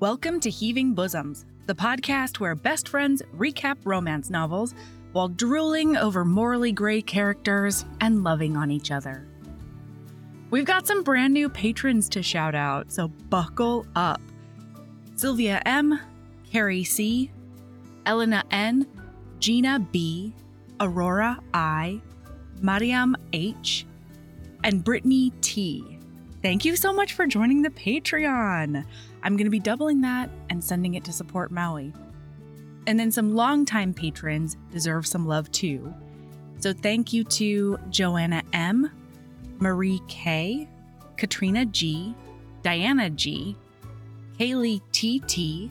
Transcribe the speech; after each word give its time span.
Welcome 0.00 0.38
to 0.40 0.50
Heaving 0.50 0.94
Bosoms, 0.94 1.44
the 1.66 1.74
podcast 1.74 2.38
where 2.38 2.54
best 2.54 2.88
friends 2.88 3.20
recap 3.36 3.78
romance 3.82 4.30
novels 4.30 4.72
while 5.10 5.26
drooling 5.26 5.96
over 5.96 6.24
morally 6.24 6.70
gray 6.70 7.02
characters 7.02 7.84
and 8.00 8.22
loving 8.22 8.56
on 8.56 8.70
each 8.70 8.92
other. 8.92 9.26
We've 10.50 10.64
got 10.64 10.86
some 10.86 11.02
brand 11.02 11.34
new 11.34 11.48
patrons 11.48 12.08
to 12.10 12.22
shout 12.22 12.54
out, 12.54 12.92
so 12.92 13.08
buckle 13.08 13.86
up. 13.96 14.20
Sylvia 15.16 15.60
M, 15.66 15.98
Carrie 16.48 16.84
C, 16.84 17.32
Elena 18.06 18.44
N, 18.52 18.86
Gina 19.40 19.80
B, 19.80 20.32
Aurora 20.78 21.40
I, 21.52 22.00
Mariam 22.60 23.16
H, 23.32 23.84
and 24.62 24.84
Brittany 24.84 25.32
T. 25.40 25.98
Thank 26.40 26.64
you 26.64 26.76
so 26.76 26.92
much 26.92 27.14
for 27.14 27.26
joining 27.26 27.62
the 27.62 27.70
Patreon. 27.70 28.84
I'm 29.22 29.36
going 29.36 29.46
to 29.46 29.50
be 29.50 29.58
doubling 29.58 30.00
that 30.02 30.30
and 30.50 30.62
sending 30.62 30.94
it 30.94 31.04
to 31.04 31.12
support 31.12 31.50
Maui. 31.50 31.92
And 32.86 32.98
then 32.98 33.10
some 33.10 33.34
longtime 33.34 33.94
patrons 33.94 34.56
deserve 34.70 35.06
some 35.06 35.26
love 35.26 35.50
too. 35.52 35.92
So 36.60 36.72
thank 36.72 37.12
you 37.12 37.24
to 37.24 37.78
Joanna 37.90 38.42
M, 38.52 38.90
Marie 39.58 40.00
K, 40.08 40.68
Katrina 41.16 41.66
G, 41.66 42.14
Diana 42.62 43.10
G, 43.10 43.56
Kaylee 44.38 44.80
TT, 44.92 45.70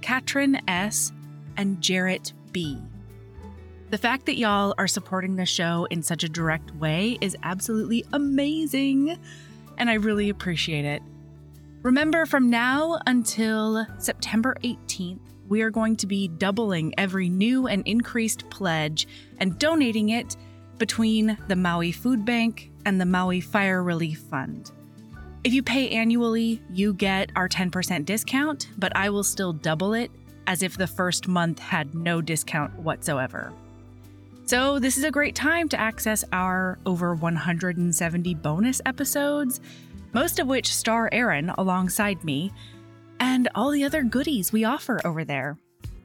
Katrin 0.00 0.60
S, 0.68 1.12
and 1.56 1.80
Jarrett 1.80 2.32
B. 2.52 2.78
The 3.90 3.98
fact 3.98 4.26
that 4.26 4.36
y'all 4.36 4.74
are 4.78 4.86
supporting 4.86 5.36
the 5.36 5.46
show 5.46 5.86
in 5.90 6.02
such 6.02 6.24
a 6.24 6.28
direct 6.28 6.74
way 6.76 7.18
is 7.20 7.36
absolutely 7.42 8.04
amazing, 8.12 9.18
and 9.78 9.90
I 9.90 9.94
really 9.94 10.30
appreciate 10.30 10.84
it. 10.84 11.02
Remember, 11.84 12.24
from 12.24 12.48
now 12.48 12.98
until 13.06 13.86
September 13.98 14.56
18th, 14.64 15.20
we 15.50 15.60
are 15.60 15.68
going 15.68 15.96
to 15.96 16.06
be 16.06 16.28
doubling 16.28 16.94
every 16.96 17.28
new 17.28 17.66
and 17.66 17.86
increased 17.86 18.48
pledge 18.48 19.06
and 19.38 19.58
donating 19.58 20.08
it 20.08 20.34
between 20.78 21.36
the 21.46 21.56
Maui 21.56 21.92
Food 21.92 22.24
Bank 22.24 22.70
and 22.86 22.98
the 22.98 23.04
Maui 23.04 23.42
Fire 23.42 23.82
Relief 23.82 24.20
Fund. 24.20 24.72
If 25.44 25.52
you 25.52 25.62
pay 25.62 25.90
annually, 25.90 26.62
you 26.72 26.94
get 26.94 27.30
our 27.36 27.50
10% 27.50 28.06
discount, 28.06 28.70
but 28.78 28.96
I 28.96 29.10
will 29.10 29.22
still 29.22 29.52
double 29.52 29.92
it 29.92 30.10
as 30.46 30.62
if 30.62 30.78
the 30.78 30.86
first 30.86 31.28
month 31.28 31.58
had 31.58 31.94
no 31.94 32.22
discount 32.22 32.78
whatsoever. 32.78 33.52
So, 34.46 34.78
this 34.78 34.96
is 34.96 35.04
a 35.04 35.10
great 35.10 35.34
time 35.34 35.68
to 35.70 35.80
access 35.80 36.24
our 36.32 36.78
over 36.86 37.14
170 37.14 38.34
bonus 38.36 38.80
episodes, 38.86 39.60
most 40.14 40.38
of 40.38 40.46
which 40.46 40.72
star 40.72 41.10
Aaron 41.12 41.50
alongside 41.58 42.24
me, 42.24 42.52
and 43.20 43.48
all 43.54 43.70
the 43.70 43.84
other 43.84 44.02
goodies 44.02 44.52
we 44.52 44.64
offer 44.64 45.00
over 45.04 45.24
there. 45.24 45.58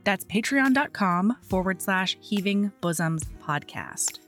That's 0.03 0.25
patreon.com 0.25 1.37
forward 1.43 1.81
slash 1.81 2.17
heaving 2.19 2.71
bosoms 2.81 3.23
podcast. 3.41 4.19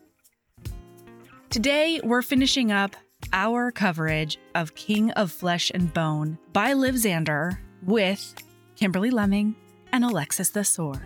Today, 1.50 2.00
we're 2.04 2.22
finishing 2.22 2.72
up 2.72 2.96
our 3.34 3.72
coverage 3.72 4.38
of 4.56 4.76
King 4.76 5.12
of 5.12 5.32
Flesh 5.32 5.72
and 5.74 5.94
Bone 5.94 6.38
by 6.54 6.74
Liv 6.74 6.96
Zander 6.96 7.58
with 7.84 8.36
Kimberly 8.76 9.10
Lemming 9.10 9.56
and 9.92 10.06
Alexis 10.06 10.50
the 10.50 10.64
Sword. 10.64 11.02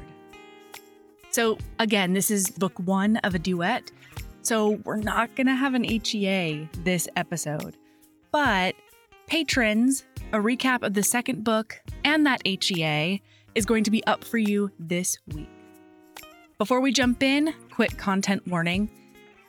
So, 1.32 1.58
again, 1.80 2.14
this 2.14 2.32
is 2.32 2.50
book 2.50 2.78
one 2.80 3.18
of 3.18 3.36
a 3.36 3.40
duet. 3.40 3.92
So, 4.42 4.80
we're 4.86 4.98
not 4.98 5.36
going 5.36 5.48
to 5.48 5.56
have 5.56 5.74
an 5.74 5.84
HEA 5.84 6.70
this 6.84 7.10
episode. 7.16 7.76
But 8.36 8.76
patrons, 9.28 10.04
a 10.34 10.40
recap 10.40 10.84
of 10.84 10.94
the 10.94 11.04
second 11.04 11.46
book 11.46 11.82
and 12.04 12.26
that 12.26 12.42
HEA 12.46 13.22
is 13.56 13.66
going 13.66 13.86
to 13.86 13.92
be 13.92 14.06
up 14.08 14.26
for 14.26 14.38
you 14.38 14.72
this 14.78 15.18
week. 15.34 15.48
Before 16.58 16.82
we 16.82 16.92
jump 16.92 17.24
in, 17.24 17.54
quick 17.72 17.98
content 17.98 18.46
warning. 18.46 18.90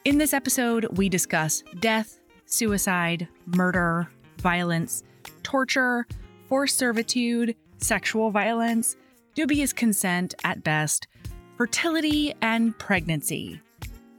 In 0.04 0.18
this 0.18 0.32
episode, 0.32 0.86
we 0.96 1.08
discuss 1.08 1.64
death, 1.80 2.20
suicide, 2.44 3.26
murder, 3.56 4.08
violence, 4.38 5.02
torture, 5.42 6.06
forced 6.48 6.78
servitude, 6.78 7.56
sexual 7.78 8.30
violence, 8.30 8.96
dubious 9.34 9.72
consent 9.72 10.32
at 10.44 10.62
best, 10.62 11.08
fertility, 11.56 12.34
and 12.40 12.78
pregnancy. 12.78 13.60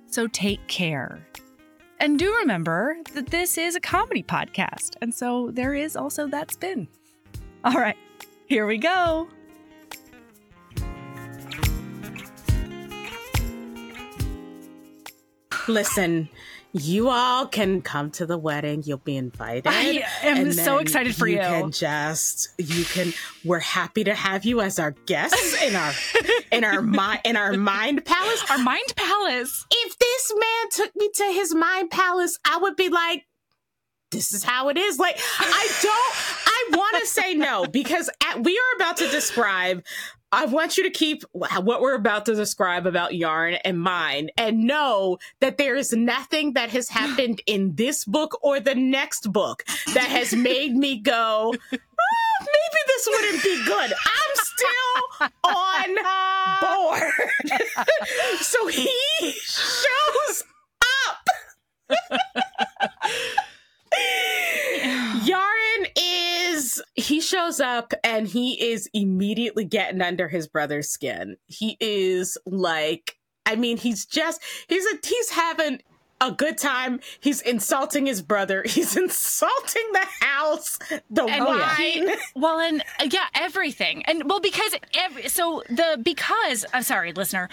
So 0.08 0.28
take 0.28 0.68
care. 0.68 1.26
And 2.00 2.20
do 2.20 2.32
remember 2.36 2.98
that 3.16 3.32
this 3.32 3.58
is 3.58 3.76
a 3.76 3.80
comedy 3.80 4.22
podcast, 4.22 4.96
and 5.02 5.14
so 5.14 5.50
there 5.52 5.74
is 5.74 5.96
also 5.96 6.28
that 6.28 6.52
spin. 6.52 6.88
All 7.64 7.74
right, 7.74 7.98
here 8.46 8.68
we 8.68 8.78
go. 8.78 9.28
Listen, 15.68 16.30
you 16.74 17.10
all 17.10 17.48
can 17.48 17.82
come 17.82 18.12
to 18.12 18.26
the 18.26 18.38
wedding. 18.38 18.84
You'll 18.86 18.98
be 18.98 19.16
invited. 19.16 19.68
I 19.68 20.04
am 20.24 20.52
so 20.52 20.78
excited 20.78 21.16
for 21.16 21.28
you. 21.28 21.38
You 21.38 21.42
can 21.42 21.72
just 21.72 22.50
you 22.58 22.84
can. 22.86 23.14
We're 23.44 23.60
happy 23.60 24.04
to 24.04 24.14
have 24.14 24.46
you 24.46 24.62
as 24.62 24.80
our 24.80 24.92
guests 25.06 25.62
in 25.62 25.76
our 25.76 25.94
in 26.52 26.64
our 26.64 26.82
mind 26.82 27.22
in 27.26 27.36
our 27.36 27.54
mind 27.54 28.06
palace. 28.06 28.44
Our 28.50 28.58
mind 28.60 28.96
palace. 28.96 29.66
If 29.72 29.98
this 29.98 30.34
man 30.36 30.70
took 30.72 30.96
me 30.96 31.10
to 31.16 31.24
his 31.26 31.56
mind 31.56 31.90
palace, 31.90 32.38
I 32.46 32.58
would 32.58 32.76
be 32.76 32.90
like, 32.90 33.26
this 34.12 34.34
is 34.34 34.44
how 34.44 34.70
it 34.70 34.78
is. 34.78 35.00
Like 35.00 35.18
I 35.40 35.68
don't. 35.82 36.16
I 36.48 36.78
want 36.78 36.98
to 37.02 37.08
say 37.08 37.34
no 37.34 37.66
because 37.66 38.10
at, 38.24 38.44
we 38.44 38.58
are 38.58 38.76
about 38.76 38.98
to 38.98 39.10
describe. 39.10 39.84
I 40.32 40.46
want 40.46 40.78
you 40.78 40.84
to 40.84 40.90
keep 40.90 41.24
what 41.32 41.82
we're 41.82 41.96
about 41.96 42.26
to 42.26 42.36
describe 42.36 42.86
about 42.86 43.12
Yaren 43.12 43.60
and 43.64 43.80
mine 43.80 44.30
and 44.38 44.66
know 44.66 45.20
that 45.40 45.58
there 45.58 45.76
is 45.76 45.94
nothing 45.94 46.54
that 46.54 46.70
has 46.72 46.90
happened 46.90 47.42
in 47.46 47.76
this 47.76 48.04
book 48.04 48.38
or 48.42 48.60
the 48.60 48.76
next 48.76 49.32
book 49.32 49.64
that 49.94 50.08
has 50.10 50.34
made 50.36 50.76
me 50.76 51.00
go, 51.00 51.54
"Ah, 51.56 51.78
maybe 52.42 52.82
this 52.88 53.08
wouldn't 53.08 53.44
be 53.44 53.64
good. 53.66 53.94
I'm 53.94 54.36
still 54.36 55.30
on 55.46 55.96
board. 56.62 57.14
so 58.42 58.68
he 58.68 58.92
shows 59.32 60.44
up. 61.90 62.00
Yaren 65.26 65.88
is 65.96 66.82
he 66.96 67.20
shows 67.22 67.60
up 67.60 67.94
and 68.04 68.28
he 68.28 68.54
is 68.72 68.90
immediately 68.94 69.66
getting 69.66 70.02
under 70.02 70.28
his 70.28 70.48
brother's 70.48 70.90
skin. 70.90 71.38
He 71.48 71.78
is 71.80 72.38
like 72.46 73.18
I 73.46 73.56
mean 73.56 73.78
he's 73.78 74.06
just 74.06 74.42
he's 74.68 74.86
a 74.86 74.98
he's 75.06 75.30
having 75.32 75.82
a 76.20 76.32
good 76.32 76.58
time. 76.58 77.00
He's 77.20 77.42
insulting 77.42 78.08
his 78.08 78.24
brother. 78.24 78.64
He's 78.68 78.98
insulting 78.98 79.84
the 79.94 80.08
house, 80.26 80.80
the 81.12 81.26
And 81.26 81.46
wine. 81.46 82.08
he- 82.08 82.16
well, 82.36 82.60
and 82.60 82.82
uh, 83.00 83.08
yeah, 83.12 83.28
everything. 83.36 84.02
And 84.06 84.28
well, 84.28 84.40
because 84.40 84.74
every, 84.96 85.28
so 85.30 85.62
the 85.70 86.00
because 86.04 86.66
I'm 86.74 86.82
sorry, 86.82 87.14
listener, 87.14 87.50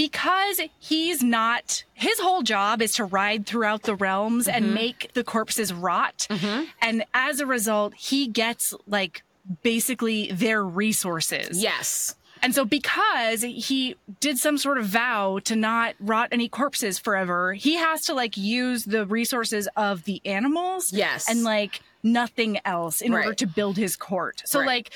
because 0.00 0.62
he's 0.78 1.22
not 1.22 1.84
his 1.92 2.18
whole 2.20 2.40
job 2.40 2.80
is 2.80 2.94
to 2.94 3.04
ride 3.04 3.44
throughout 3.44 3.82
the 3.82 3.94
realms 3.94 4.48
and 4.48 4.64
mm-hmm. 4.64 4.74
make 4.74 5.12
the 5.12 5.22
corpses 5.22 5.74
rot, 5.74 6.26
mm-hmm. 6.30 6.64
and 6.80 7.04
as 7.12 7.38
a 7.40 7.44
result, 7.44 7.92
he 7.94 8.26
gets 8.26 8.72
like 8.86 9.22
basically 9.62 10.30
their 10.32 10.64
resources. 10.64 11.62
yes. 11.62 12.14
And 12.42 12.54
so 12.54 12.64
because 12.64 13.42
he 13.42 13.96
did 14.18 14.38
some 14.38 14.56
sort 14.56 14.78
of 14.78 14.86
vow 14.86 15.40
to 15.44 15.54
not 15.54 15.94
rot 16.00 16.28
any 16.32 16.48
corpses 16.48 16.98
forever, 16.98 17.52
he 17.52 17.74
has 17.74 18.06
to 18.06 18.14
like 18.14 18.38
use 18.38 18.86
the 18.86 19.04
resources 19.04 19.68
of 19.76 20.04
the 20.04 20.22
animals. 20.24 20.90
Yes. 20.90 21.28
And 21.28 21.42
like 21.42 21.82
nothing 22.02 22.58
else 22.64 23.00
in 23.00 23.12
order 23.12 23.34
to 23.34 23.46
build 23.46 23.76
his 23.76 23.96
court. 23.96 24.42
So 24.44 24.60
Right. 24.60 24.66
like 24.66 24.90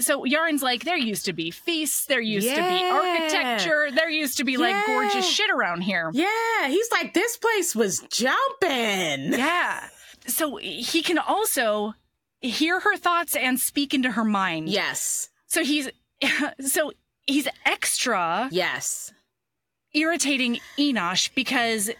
so 0.00 0.24
Yaren's 0.24 0.62
like 0.62 0.84
there 0.84 0.96
used 0.96 1.24
to 1.26 1.32
be 1.32 1.50
feasts, 1.50 2.06
there 2.06 2.20
used 2.20 2.48
to 2.48 2.54
be 2.54 2.84
architecture, 2.84 3.90
there 3.92 4.10
used 4.10 4.36
to 4.38 4.44
be 4.44 4.56
like 4.56 4.86
gorgeous 4.86 5.28
shit 5.28 5.50
around 5.50 5.82
here. 5.82 6.10
Yeah, 6.12 6.68
he's 6.68 6.90
like 6.90 7.14
this 7.14 7.36
place 7.36 7.74
was 7.76 8.00
jumping. 8.10 9.32
Yeah. 9.38 9.88
So 10.26 10.56
he 10.56 11.02
can 11.02 11.18
also 11.18 11.94
hear 12.40 12.80
her 12.80 12.96
thoughts 12.96 13.34
and 13.34 13.58
speak 13.58 13.94
into 13.94 14.12
her 14.12 14.24
mind. 14.24 14.68
Yes. 14.68 15.28
So 15.46 15.62
he's 15.64 15.88
so 16.60 16.92
he's 17.26 17.48
extra 17.64 18.48
Yes. 18.50 19.12
irritating 19.92 20.60
Enosh 20.78 21.30
because 21.34 21.90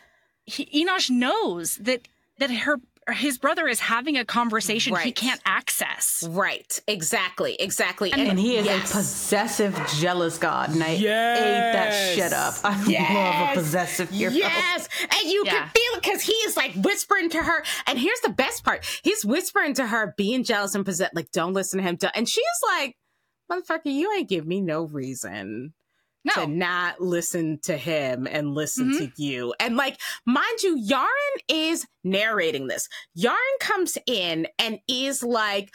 he, 0.44 0.84
Enosh 0.84 1.10
knows 1.10 1.76
that 1.76 2.08
that 2.38 2.50
her 2.50 2.78
his 3.12 3.38
brother 3.38 3.66
is 3.66 3.80
having 3.80 4.16
a 4.16 4.24
conversation 4.24 4.94
right. 4.94 5.04
he 5.04 5.12
can't 5.12 5.40
access. 5.44 6.24
Right. 6.28 6.80
Exactly. 6.86 7.54
Exactly. 7.58 8.12
And 8.12 8.38
he 8.38 8.56
is 8.56 8.66
yes. 8.66 8.90
a 8.90 8.96
possessive, 8.96 9.80
jealous 9.98 10.38
god, 10.38 10.70
and 10.70 10.82
I 10.82 10.88
ate 10.90 11.02
that 11.02 11.90
Yes. 11.92 12.14
shit 12.14 12.32
up. 12.32 12.54
I 12.64 12.84
Yes. 12.86 13.14
love 13.14 13.50
a 13.50 13.60
possessive 13.60 14.10
hero. 14.10 14.32
Yes, 14.32 14.88
and 15.02 15.30
you 15.30 15.42
Yeah. 15.46 15.52
can 15.52 15.68
feel 15.70 15.98
it 15.98 16.02
because 16.02 16.22
he 16.22 16.32
is 16.32 16.56
like 16.56 16.72
whispering 16.74 17.30
to 17.30 17.42
her. 17.42 17.64
And 17.86 17.98
here's 17.98 18.20
the 18.20 18.30
best 18.30 18.64
part: 18.64 18.84
he's 19.02 19.24
whispering 19.24 19.74
to 19.74 19.86
her, 19.86 20.14
being 20.16 20.44
jealous 20.44 20.74
and 20.74 20.84
possessed. 20.84 21.14
Like, 21.14 21.30
don't 21.32 21.54
listen 21.54 21.78
to 21.78 21.84
him. 21.84 21.98
And 22.14 22.28
she's 22.28 22.44
like, 22.66 22.96
"Motherfucker, 23.50 23.80
you 23.92 24.12
ain't 24.12 24.28
give 24.28 24.46
me 24.46 24.60
no 24.60 24.82
reason." 24.84 25.74
No. 26.24 26.34
To 26.34 26.46
not 26.46 27.00
listen 27.00 27.58
to 27.62 27.76
him 27.76 28.26
and 28.30 28.54
listen 28.54 28.92
Mhm. 28.92 28.98
to 29.14 29.22
you. 29.22 29.54
And 29.60 29.76
like, 29.76 29.98
mind 30.26 30.62
you, 30.62 30.76
Yaren 30.76 31.06
is 31.48 31.86
narrating 32.04 32.66
this. 32.66 32.88
Yaren 33.16 33.36
comes 33.60 33.96
in 34.06 34.46
and 34.58 34.78
is 34.88 35.22
like, 35.22 35.70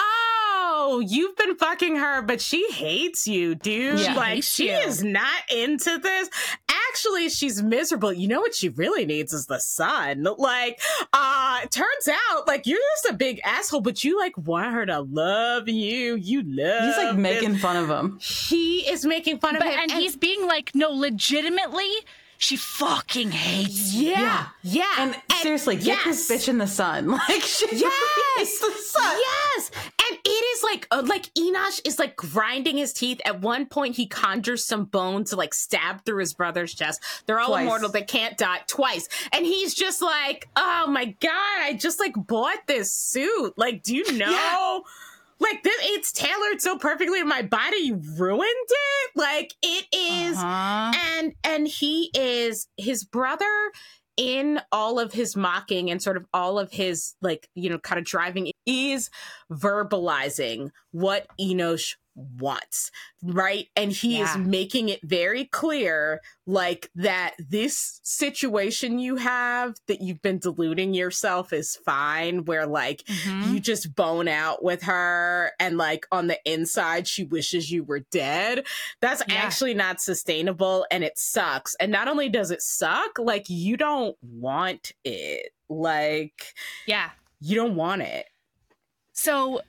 Oh, 0.00 1.02
you've 1.04 1.36
been 1.36 1.56
fucking 1.56 1.96
her, 1.96 2.22
but 2.22 2.40
she 2.40 2.70
hates 2.70 3.26
you, 3.26 3.54
dude. 3.56 3.98
Yeah. 3.98 4.14
like, 4.14 4.44
she 4.44 4.68
you. 4.68 4.76
is 4.76 5.02
not 5.02 5.42
into 5.52 5.98
this. 5.98 6.30
Actually, 6.90 7.28
she's 7.28 7.62
miserable. 7.62 8.12
You 8.12 8.28
know 8.28 8.40
what 8.40 8.54
she 8.54 8.68
really 8.70 9.04
needs 9.04 9.32
is 9.32 9.46
the 9.46 9.58
sun. 9.60 10.26
Like, 10.38 10.80
uh, 11.12 11.60
turns 11.70 12.08
out, 12.08 12.46
like, 12.46 12.66
you're 12.66 12.78
just 13.02 13.14
a 13.14 13.16
big 13.16 13.40
asshole, 13.44 13.80
but 13.80 14.02
you 14.04 14.18
like 14.18 14.36
want 14.38 14.72
her 14.72 14.86
to 14.86 15.00
love 15.00 15.68
you. 15.68 16.14
You 16.16 16.42
love 16.44 16.84
He's 16.84 16.96
like 16.96 17.14
this. 17.14 17.16
making 17.16 17.56
fun 17.56 17.76
of 17.76 17.88
him. 17.88 18.18
He 18.20 18.80
is 18.90 19.04
making 19.04 19.38
fun 19.38 19.56
of 19.56 19.62
him. 19.62 19.72
and 19.78 19.90
he's 19.92 20.16
being 20.16 20.46
like, 20.46 20.72
no, 20.74 20.90
legitimately, 20.90 21.90
she 22.38 22.56
fucking 22.56 23.30
hates 23.32 23.92
you. 23.94 24.10
yeah, 24.10 24.46
yeah. 24.62 24.84
And, 24.98 25.16
seriously, 25.42 25.76
get 25.76 25.98
this 26.04 26.28
bitch 26.30 26.48
in 26.48 26.58
the 26.58 26.66
sun. 26.66 27.08
Like 27.28 27.42
she 27.42 27.66
Yes, 27.72 28.58
the 28.60 28.70
sun. 28.80 29.16
Yes, 29.18 29.70
and 30.10 30.18
it 30.24 30.28
is 30.28 30.62
like 30.62 30.86
uh, 30.90 31.02
like 31.06 31.32
Enosh 31.34 31.86
is 31.86 31.98
like 31.98 32.16
grinding 32.16 32.76
his 32.76 32.92
teeth. 32.92 33.20
At 33.24 33.40
one 33.40 33.66
point, 33.66 33.96
he 33.96 34.06
conjures 34.06 34.64
some 34.64 34.84
bone 34.84 35.24
to 35.24 35.36
like 35.36 35.54
stab 35.54 36.04
through 36.04 36.18
his 36.20 36.34
brother's 36.34 36.74
chest. 36.74 37.02
They're 37.26 37.40
all 37.40 37.48
Twice. 37.48 37.62
immortal; 37.62 37.88
they 37.90 38.02
can't 38.02 38.36
die 38.38 38.60
twice. 38.66 39.08
And 39.32 39.44
he's 39.44 39.74
just 39.74 40.02
like, 40.02 40.48
"Oh 40.56 40.86
my 40.88 41.06
god! 41.20 41.60
I 41.62 41.74
just 41.74 42.00
like 42.00 42.14
bought 42.16 42.66
this 42.66 42.92
suit. 42.92 43.54
Like, 43.56 43.82
do 43.82 43.94
you 43.96 44.12
know?" 44.18 44.84
Like 45.40 45.62
this, 45.62 45.76
it's 45.82 46.10
tailored 46.10 46.60
so 46.60 46.78
perfectly 46.78 47.20
to 47.20 47.24
my 47.24 47.42
body. 47.42 47.76
You 47.76 48.02
ruined 48.16 48.42
it. 48.42 49.10
Like 49.14 49.54
it 49.62 49.86
is 49.92 50.36
Uh-huh. 50.36 50.92
and 51.16 51.32
and 51.44 51.68
he 51.68 52.10
is 52.12 52.66
his 52.76 53.04
brother 53.04 53.46
in 54.18 54.60
all 54.72 54.98
of 54.98 55.12
his 55.12 55.36
mocking 55.36 55.90
and 55.90 56.02
sort 56.02 56.16
of 56.16 56.26
all 56.34 56.58
of 56.58 56.72
his 56.72 57.14
like 57.22 57.48
you 57.54 57.70
know 57.70 57.78
kind 57.78 58.00
of 58.00 58.04
driving 58.04 58.50
is 58.66 59.10
verbalizing 59.50 60.70
what 60.90 61.26
Enosh 61.40 61.94
wants 62.38 62.90
right 63.22 63.68
and 63.76 63.92
he 63.92 64.20
is 64.20 64.36
making 64.36 64.88
it 64.88 65.00
very 65.02 65.44
clear 65.44 66.20
like 66.46 66.90
that 66.94 67.34
this 67.38 68.00
situation 68.02 68.98
you 68.98 69.16
have 69.16 69.74
that 69.86 70.00
you've 70.00 70.20
been 70.22 70.38
deluding 70.38 70.94
yourself 70.94 71.52
is 71.52 71.76
fine 71.84 72.44
where 72.44 72.66
like 72.66 73.02
Mhm. 73.04 73.52
you 73.52 73.60
just 73.60 73.94
bone 73.94 74.26
out 74.28 74.62
with 74.64 74.82
her 74.82 75.52
and 75.60 75.76
like 75.76 76.06
on 76.10 76.26
the 76.26 76.38
inside 76.44 77.06
she 77.06 77.24
wishes 77.24 77.70
you 77.70 77.84
were 77.84 78.00
dead 78.10 78.66
that's 79.00 79.22
Yeah. 79.28 79.34
actually 79.36 79.74
not 79.74 80.00
sustainable 80.00 80.86
and 80.90 81.04
it 81.04 81.18
sucks 81.18 81.74
and 81.76 81.92
not 81.92 82.08
only 82.08 82.28
does 82.28 82.50
it 82.50 82.62
suck 82.62 83.18
like 83.18 83.48
you 83.48 83.76
don't 83.76 84.16
want 84.22 84.92
it 85.04 85.52
like 85.68 86.54
Yeah. 86.86 87.10
you 87.40 87.54
don't 87.54 87.76
want 87.76 88.02
it 88.02 88.26
So 89.12 89.60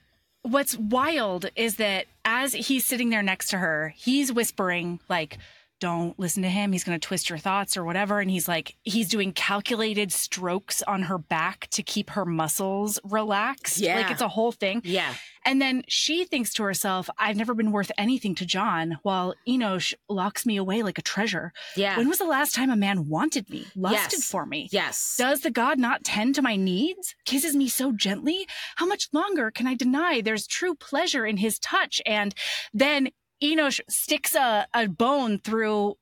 what's 0.44 0.78
wild 0.78 1.50
is 1.56 1.76
that 1.76 2.06
as 2.26 2.54
he's 2.54 2.86
sitting 2.86 3.10
there 3.10 3.24
next 3.24 3.50
to 3.50 3.58
her, 3.58 3.94
he's 3.96 4.32
whispering 4.32 5.00
like 5.10 5.38
don't 5.80 6.18
listen 6.20 6.44
to 6.44 6.50
him. 6.50 6.72
He's 6.72 6.84
going 6.84 7.00
to 7.00 7.08
twist 7.08 7.30
your 7.30 7.38
thoughts 7.40 7.78
or 7.78 7.84
whatever. 7.84 8.20
And 8.20 8.30
he's 8.30 8.48
like, 8.48 8.76
he's 8.84 9.08
doing 9.10 9.32
calculated 9.32 10.12
strokes 10.12 10.82
on 10.84 11.04
her 11.04 11.18
back 11.18 11.68
to 11.72 11.84
keep 11.84 12.12
her 12.12 12.26
muscles 12.26 13.00
relaxed. 13.04 13.78
Yeah. 13.80 13.96
Like 13.98 14.12
it's 14.12 14.22
a 14.22 14.28
whole 14.28 14.52
thing. 14.52 14.82
yeah 14.84 15.14
And 15.46 15.62
then 15.62 15.84
she 15.88 16.26
thinks 16.26 16.54
to 16.56 16.64
herself, 16.64 17.10
I've 17.18 17.38
never 17.38 17.54
been 17.54 17.72
worth 17.72 17.92
anything 17.98 18.36
to 18.36 18.46
John, 18.46 18.98
while 19.04 19.34
Enosh 19.48 19.94
locks 20.10 20.46
me 20.46 20.58
away 20.58 20.84
like 20.84 20.98
a 20.98 21.02
treasure. 21.02 21.54
yeah 21.76 21.98
When 21.98 22.10
was 22.10 22.18
the 22.20 22.26
last 22.26 22.54
time 22.56 22.70
a 22.70 22.76
man 22.76 23.08
wanted 23.08 23.50
me, 23.50 23.66
lusted 23.76 24.20
Yes. 24.20 24.30
for 24.30 24.46
me? 24.46 24.70
yes 24.72 25.16
Does 25.18 25.42
the 25.42 25.52
god 25.52 25.80
not 25.80 26.04
tend 26.04 26.36
to 26.36 26.42
my 26.42 26.56
needs? 26.56 27.16
Kisses 27.26 27.56
me 27.56 27.68
so 27.70 27.92
gently? 27.92 28.48
How 28.76 28.86
much 28.86 29.08
longer 29.14 29.50
can 29.52 29.66
I 29.68 29.76
deny 29.76 30.22
there's 30.22 30.46
true 30.48 30.76
pleasure 30.76 31.26
in 31.26 31.38
his 31.38 31.58
touch? 31.60 32.02
And 32.06 32.34
then 32.74 33.10
Enosh 33.44 33.80
sticks 33.90 34.36
a, 34.36 34.68
a 34.74 34.88
bone 34.88 35.40
through 35.40 35.96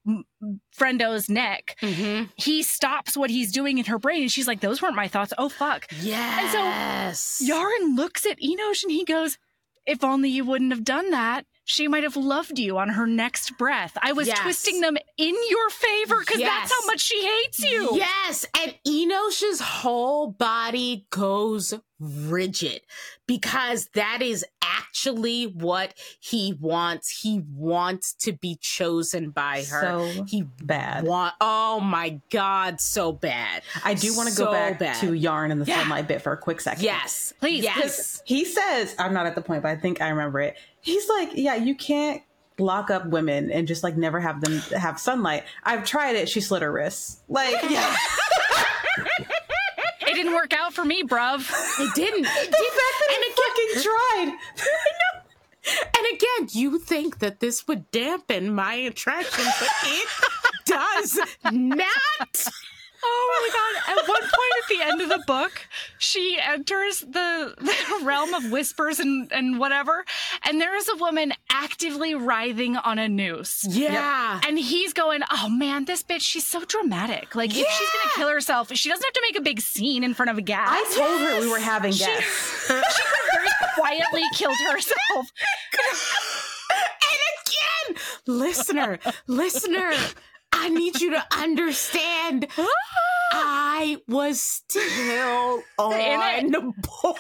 Frendo's 0.78 1.30
neck. 1.30 1.76
mm-hmm. 1.82 2.26
He 2.36 2.64
stops 2.64 3.16
what 3.18 3.30
he's 3.30 3.52
doing 3.52 3.78
in 3.78 3.86
her 3.86 4.00
brain, 4.00 4.24
and 4.24 4.32
she's 4.32 4.48
like, 4.48 4.60
Those 4.60 4.82
weren't 4.82 4.96
my 4.96 5.08
thoughts. 5.08 5.34
Oh, 5.38 5.50
fuck. 5.50 5.86
yes 6.02 6.56
And 6.56 7.16
so 7.16 7.54
Yaren 7.54 7.96
looks 7.96 8.26
at 8.26 8.40
Enosh 8.40 8.84
and 8.84 8.92
he 8.92 9.06
goes, 9.06 9.38
If 9.86 10.04
only 10.04 10.30
you 10.30 10.46
wouldn't 10.46 10.72
have 10.72 10.84
done 10.84 11.12
that, 11.12 11.46
she 11.70 11.88
might 11.88 12.04
have 12.04 12.16
loved 12.16 12.58
you 12.60 12.78
on 12.78 12.90
her 12.90 13.06
next 13.06 13.58
breath. 13.58 13.98
I 14.02 14.14
was 14.14 14.28
Yes. 14.28 14.40
twisting 14.40 14.80
them 14.82 14.98
in 15.18 15.36
your 15.50 15.70
favor 15.70 16.20
because 16.22 16.40
Yes. 16.40 16.70
that's 16.70 16.72
how 16.82 16.86
much 16.88 17.02
she 17.02 17.22
hates 17.26 17.60
you. 17.60 17.98
Yes, 17.98 18.46
and 18.58 18.74
Enosh's 18.88 19.60
whole 19.60 20.28
body 20.32 21.06
goes 21.10 21.74
rigid 22.00 22.82
because 23.26 23.88
that 23.94 24.22
is 24.22 24.46
actually 24.62 25.46
what 25.46 25.94
he 26.20 26.56
wants. 26.60 27.10
He 27.22 27.44
wants 27.56 28.14
to 28.22 28.34
be 28.34 28.58
chosen 28.62 29.32
by 29.32 29.64
her. 29.70 29.82
So 29.82 30.24
he 30.26 30.44
bad. 30.64 31.04
want 31.06 31.34
oh 31.42 31.80
my 31.80 32.20
god, 32.30 32.80
so 32.82 33.12
bad. 33.12 33.62
I 33.84 33.94
do 33.94 34.16
want 34.16 34.30
to 34.30 34.36
So 34.36 34.46
go 34.46 34.52
back 34.52 34.80
bad. 34.80 35.00
to 35.02 35.12
Yaren 35.12 35.52
in 35.52 35.60
the 35.60 35.66
Yeah. 35.66 35.80
sunlight 35.82 36.08
bit 36.08 36.22
for 36.22 36.32
a 36.34 36.38
quick 36.38 36.62
second. 36.62 36.84
Yes. 36.84 37.34
Please, 37.40 37.64
Yes. 37.64 38.22
He 38.26 38.46
says, 38.46 38.96
I'm 39.00 39.14
not 39.14 39.26
at 39.26 39.36
the 39.36 39.42
point, 39.42 39.64
but 39.64 39.70
I 39.70 39.76
think 39.76 40.02
I 40.02 40.10
remember 40.10 40.40
it. 40.42 40.56
He's 40.82 41.08
like, 41.10 41.30
yeah, 41.34 41.56
you 41.56 41.76
can't 41.76 42.22
lock 42.60 42.90
up 42.90 43.06
women 43.08 43.52
and 43.52 43.68
just 43.68 43.84
like 43.84 43.96
never 43.98 44.20
have 44.20 44.42
them 44.42 44.58
have 44.80 45.00
sunlight. 45.00 45.44
I've 45.64 45.86
tried 45.86 46.16
it. 46.16 46.28
She 46.30 46.42
slit 46.42 46.62
her 46.64 46.72
wrists. 46.72 47.22
Like, 47.30 47.56
yeah. 47.70 47.96
It 50.28 50.32
didn't 50.32 50.42
work 50.42 50.54
out 50.54 50.74
for 50.74 50.84
me, 50.84 51.04
bruv. 51.04 51.40
It 51.80 51.96
didn't. 51.96 52.26
It 52.26 52.52
the 52.52 52.58
didn't. 52.58 52.76
fact 52.76 52.96
that 53.00 53.10
And 53.16 53.24
he 53.24 53.32
fucking 53.32 53.84
tried. 53.84 54.38
And 55.98 56.06
again, 56.14 56.48
you 56.54 56.80
think 56.80 57.20
that 57.20 57.42
this 57.42 57.68
would 57.68 57.92
dampen 57.92 58.56
my 58.56 58.74
attraction, 58.74 59.44
but 59.60 59.70
it 59.84 60.08
does 60.66 61.20
not. 61.52 62.48
Oh 63.10 63.42
my 63.42 63.50
god. 63.54 63.98
At 64.00 64.08
one 64.08 64.22
point 64.22 64.32
at 64.64 64.68
the 64.70 64.82
end 64.92 65.02
of 65.02 65.10
the 65.10 65.24
book, 65.26 65.68
she 65.98 66.38
enters 66.42 67.00
the, 67.00 67.54
the 67.58 68.06
realm 68.06 68.34
of 68.34 68.52
whispers 68.52 69.00
and, 69.00 69.32
and 69.32 69.60
whatever, 69.60 70.04
and 70.44 70.60
there 70.60 70.76
is 70.76 70.90
a 70.90 70.96
woman 70.98 71.32
actively 71.50 72.14
writhing 72.16 72.76
on 72.78 73.00
a 73.00 73.08
noose. 73.08 73.66
Yeah. 73.68 74.42
And 74.46 74.60
he's 74.60 74.94
going, 74.94 75.22
Oh 75.32 75.50
man, 75.50 75.86
this 75.86 76.04
bitch, 76.04 76.22
she's 76.22 76.46
so 76.46 76.64
dramatic. 76.66 77.34
Like, 77.36 77.52
if 77.52 77.56
she's 77.56 77.90
gonna 77.94 78.12
kill 78.16 78.30
herself, 78.30 78.72
she 78.76 78.90
doesn't 78.90 79.04
have 79.06 79.14
to 79.14 79.22
make 79.22 79.38
a 79.38 79.42
big 79.44 79.62
scene 79.62 80.04
in 80.04 80.14
front 80.14 80.30
of 80.32 80.38
a 80.38 80.42
gas. 80.42 80.68
I 80.70 80.84
told 80.96 81.22
her 81.22 81.40
we 81.40 81.50
were 81.50 81.60
having 81.60 81.92
She- 81.94 82.06
guests. 82.06 82.68
she 82.68 82.74
could 82.74 82.84
have 82.84 83.32
very 83.34 83.50
quietly 83.76 84.24
killed 84.34 84.58
herself. 84.72 85.32
And 86.70 87.96
again, 87.96 88.04
listener, 88.28 89.00
listener, 89.28 89.94
I 90.60 90.70
need 90.70 91.00
you 91.02 91.12
to 91.12 91.24
understand. 91.38 92.48
Ah. 93.30 93.80
I 93.80 93.98
was 94.08 94.40
still 94.42 95.62
on 95.78 96.72
board. 96.80 97.18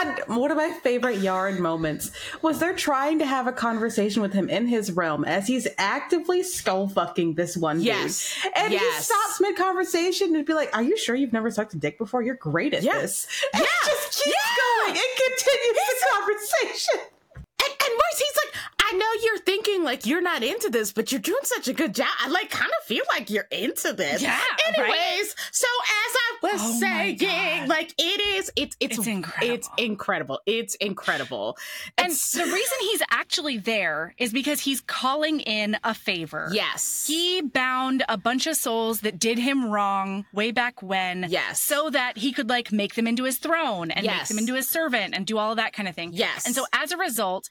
And 0.00 0.20
one 0.38 0.52
of 0.52 0.56
my 0.56 0.70
favorite 0.84 1.18
yard 1.18 1.58
moments 1.58 2.12
was 2.42 2.60
they're 2.60 2.76
trying 2.76 3.18
to 3.18 3.26
have 3.26 3.48
a 3.48 3.52
conversation 3.52 4.22
with 4.22 4.32
him 4.32 4.48
in 4.48 4.68
his 4.68 4.92
realm 4.92 5.24
as 5.24 5.48
he's 5.48 5.66
actively 5.78 6.44
skull 6.44 6.86
fucking 6.88 7.34
this 7.34 7.56
one 7.56 7.80
Yes. 7.80 8.38
dude. 8.44 8.52
And 8.54 8.72
he 8.72 8.92
stops 9.00 9.40
mid 9.40 9.56
conversation 9.56 10.36
and 10.36 10.46
be 10.46 10.54
like, 10.54 10.74
Are 10.76 10.82
you 10.82 10.96
sure 10.96 11.16
you've 11.16 11.32
never 11.32 11.50
sucked 11.50 11.74
a 11.74 11.76
dick 11.76 11.98
before? 11.98 12.22
You're 12.22 12.36
great 12.36 12.72
at 12.72 12.84
Yeah. 12.84 13.00
this. 13.00 13.26
And 13.52 13.62
Yeah. 13.64 13.68
just 13.84 14.24
keeps 14.24 14.36
Yeah. 14.36 14.54
going 14.84 14.96
and 14.96 15.16
continues 15.16 15.76
the 15.88 16.06
conversation. 16.12 17.00
And, 17.34 17.72
and 17.72 17.92
worse, 17.94 18.18
he's 18.18 18.36
like, 18.44 18.54
I 18.90 18.96
know 18.96 19.06
you're 19.24 19.38
thinking 19.38 19.84
like 19.84 20.06
you're 20.06 20.22
not 20.22 20.42
into 20.42 20.70
this, 20.70 20.92
but 20.92 21.12
you're 21.12 21.20
doing 21.20 21.40
such 21.44 21.68
a 21.68 21.72
good 21.72 21.94
job. 21.94 22.08
I 22.20 22.28
like 22.28 22.50
kind 22.50 22.70
of 22.80 22.86
feel 22.86 23.04
like 23.10 23.28
you're 23.30 23.46
into 23.50 23.92
this. 23.92 24.22
Yeah, 24.22 24.38
Anyways, 24.66 24.88
right? 24.90 25.24
so 25.52 25.66
as 25.82 26.14
I 26.16 26.38
was 26.42 26.60
Oh 26.62 26.80
saying, 26.80 27.68
like 27.68 27.92
it 27.98 28.20
is, 28.20 28.50
it's 28.56 28.76
it's 28.80 28.98
It's 28.98 29.06
incredible. 29.06 29.54
It's 29.54 29.68
incredible. 29.76 30.40
It's 30.46 30.74
incredible. 30.76 31.56
And 31.98 32.06
It's- 32.06 32.32
the 32.32 32.44
reason 32.44 32.78
he's 32.80 33.02
actually 33.10 33.58
there 33.58 34.14
is 34.18 34.32
because 34.32 34.60
he's 34.60 34.80
calling 34.80 35.40
in 35.40 35.76
a 35.84 35.92
favor. 35.94 36.48
yes, 36.52 37.04
He 37.06 37.42
bound 37.42 38.04
a 38.08 38.16
bunch 38.16 38.46
of 38.46 38.56
souls 38.56 39.00
that 39.00 39.18
did 39.18 39.38
him 39.38 39.66
wrong 39.70 40.24
way 40.32 40.50
back 40.50 40.82
when. 40.82 41.26
Yes. 41.28 41.60
So 41.60 41.90
that 41.90 42.16
he 42.16 42.32
could 42.32 42.48
like 42.48 42.72
make 42.72 42.94
them 42.94 43.06
into 43.06 43.24
his 43.24 43.38
throne 43.38 43.90
and 43.90 44.06
make 44.06 44.26
them 44.28 44.38
into 44.38 44.54
his 44.54 44.68
servant 44.68 45.14
and 45.14 45.26
do 45.26 45.36
all 45.38 45.50
of 45.50 45.56
that 45.56 45.72
kind 45.72 45.88
of 45.88 45.94
thing. 45.94 46.10
Yes. 46.12 46.46
And 46.46 46.54
so 46.54 46.64
as 46.72 46.90
a 46.92 46.96
result, 46.96 47.48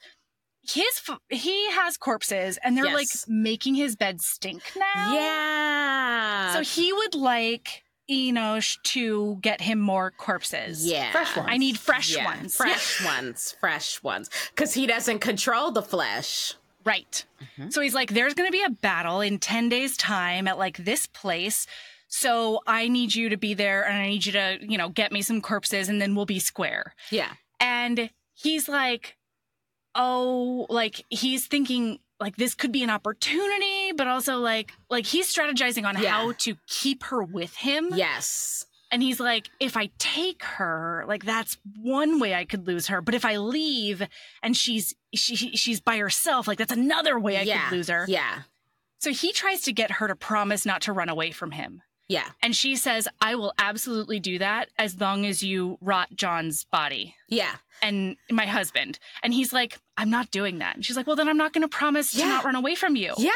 his 0.72 1.00
he 1.30 1.70
has 1.72 1.96
corpses 1.96 2.58
and 2.62 2.76
they're 2.76 2.86
Yes. 2.86 2.94
like 2.94 3.08
making 3.28 3.74
his 3.74 3.96
bed 3.96 4.20
stink 4.20 4.62
now. 4.76 5.12
yeah. 5.14 6.52
So 6.54 6.62
he 6.62 6.92
would 6.92 7.14
like 7.14 7.84
Enosh 8.10 8.78
to 8.84 9.38
get 9.42 9.60
him 9.60 9.78
more 9.80 10.10
corpses. 10.10 10.86
yeah. 10.86 11.12
Fresh 11.12 11.36
ones. 11.36 11.48
I 11.50 11.58
need 11.58 11.78
fresh 11.78 12.14
Yeah, 12.16 12.24
ones. 12.24 12.56
Fresh 12.56 13.04
ones. 13.04 13.54
Fresh 13.60 14.02
ones. 14.02 14.30
Because 14.50 14.72
he 14.72 14.86
doesn't 14.86 15.18
control 15.18 15.70
the 15.70 15.82
flesh. 15.82 16.54
Right. 16.84 17.24
Mm-hmm. 17.42 17.68
So 17.70 17.82
he's 17.82 17.92
like, 17.94 18.12
there's 18.14 18.32
going 18.32 18.48
to 18.48 18.52
be 18.52 18.62
a 18.64 18.70
battle 18.70 19.20
in 19.20 19.38
10 19.38 19.68
days' 19.68 19.94
time 19.96 20.48
at 20.48 20.56
like 20.58 20.78
this 20.78 21.06
place. 21.06 21.66
So 22.06 22.60
I 22.66 22.88
need 22.88 23.14
you 23.14 23.28
to 23.28 23.36
be 23.36 23.52
there 23.52 23.86
and 23.86 23.98
I 23.98 24.08
need 24.08 24.24
you 24.24 24.32
to, 24.32 24.58
you 24.62 24.78
know, 24.78 24.88
get 24.88 25.12
me 25.12 25.20
some 25.20 25.42
corpses 25.42 25.90
and 25.90 26.00
then 26.00 26.14
we'll 26.14 26.24
be 26.24 26.38
square. 26.38 26.94
Yeah. 27.10 27.32
And 27.60 28.08
he's 28.32 28.70
like, 28.70 29.17
oh, 29.94 30.66
like 30.68 31.04
he's 31.10 31.46
thinking 31.46 31.98
like 32.20 32.36
this 32.36 32.54
could 32.54 32.72
be 32.72 32.82
an 32.82 32.90
opportunity, 32.90 33.92
but 33.96 34.06
also 34.08 34.38
like, 34.38 34.72
like 34.90 35.06
he's 35.06 35.32
strategizing 35.32 35.86
on 35.86 36.00
Yeah. 36.00 36.10
how 36.10 36.32
to 36.32 36.56
keep 36.66 37.04
her 37.04 37.22
with 37.22 37.54
him. 37.56 37.90
Yes. 37.94 38.66
And 38.90 39.02
he's 39.02 39.20
like, 39.20 39.50
if 39.60 39.76
I 39.76 39.90
take 39.98 40.42
her, 40.42 41.04
like 41.06 41.24
that's 41.24 41.58
one 41.80 42.18
way 42.18 42.34
I 42.34 42.44
could 42.44 42.66
lose 42.66 42.86
her. 42.88 43.00
But 43.02 43.14
if 43.14 43.24
I 43.24 43.36
leave 43.36 44.02
and 44.42 44.56
she's 44.56 44.94
she 45.14 45.36
she's 45.36 45.80
by 45.80 45.98
herself, 45.98 46.48
like 46.48 46.58
that's 46.58 46.72
another 46.72 47.18
way 47.18 47.36
I 47.36 47.42
yeah. 47.42 47.68
could 47.68 47.76
lose 47.76 47.88
her. 47.88 48.06
Yeah. 48.08 48.42
So 48.98 49.12
he 49.12 49.32
tries 49.32 49.60
to 49.62 49.72
get 49.72 49.92
her 49.92 50.08
to 50.08 50.16
promise 50.16 50.66
not 50.66 50.82
to 50.82 50.92
run 50.92 51.08
away 51.08 51.30
from 51.30 51.52
him. 51.52 51.82
Yeah. 52.08 52.26
And 52.42 52.56
she 52.56 52.74
says, 52.76 53.06
I 53.20 53.34
will 53.34 53.52
absolutely 53.58 54.18
do 54.18 54.38
that 54.38 54.70
as 54.78 54.98
long 55.00 55.26
as 55.26 55.42
you 55.42 55.76
rot 55.80 56.08
John's 56.14 56.64
body 56.64 57.14
Yeah. 57.28 57.56
and 57.82 58.16
my 58.30 58.46
husband. 58.46 58.98
And 59.22 59.34
he's 59.34 59.52
like, 59.52 59.78
I'm 59.96 60.08
not 60.10 60.30
doing 60.30 60.58
that. 60.60 60.74
And 60.76 60.84
she's 60.84 60.96
like, 60.96 61.06
Well, 61.06 61.16
then 61.16 61.28
I'm 61.28 61.36
not 61.36 61.52
going 61.52 61.62
to 61.62 61.68
promise 61.68 62.14
Yeah. 62.14 62.24
to 62.24 62.30
not 62.30 62.44
run 62.44 62.54
away 62.56 62.74
from 62.74 62.96
you. 62.96 63.12
Yeah. 63.18 63.30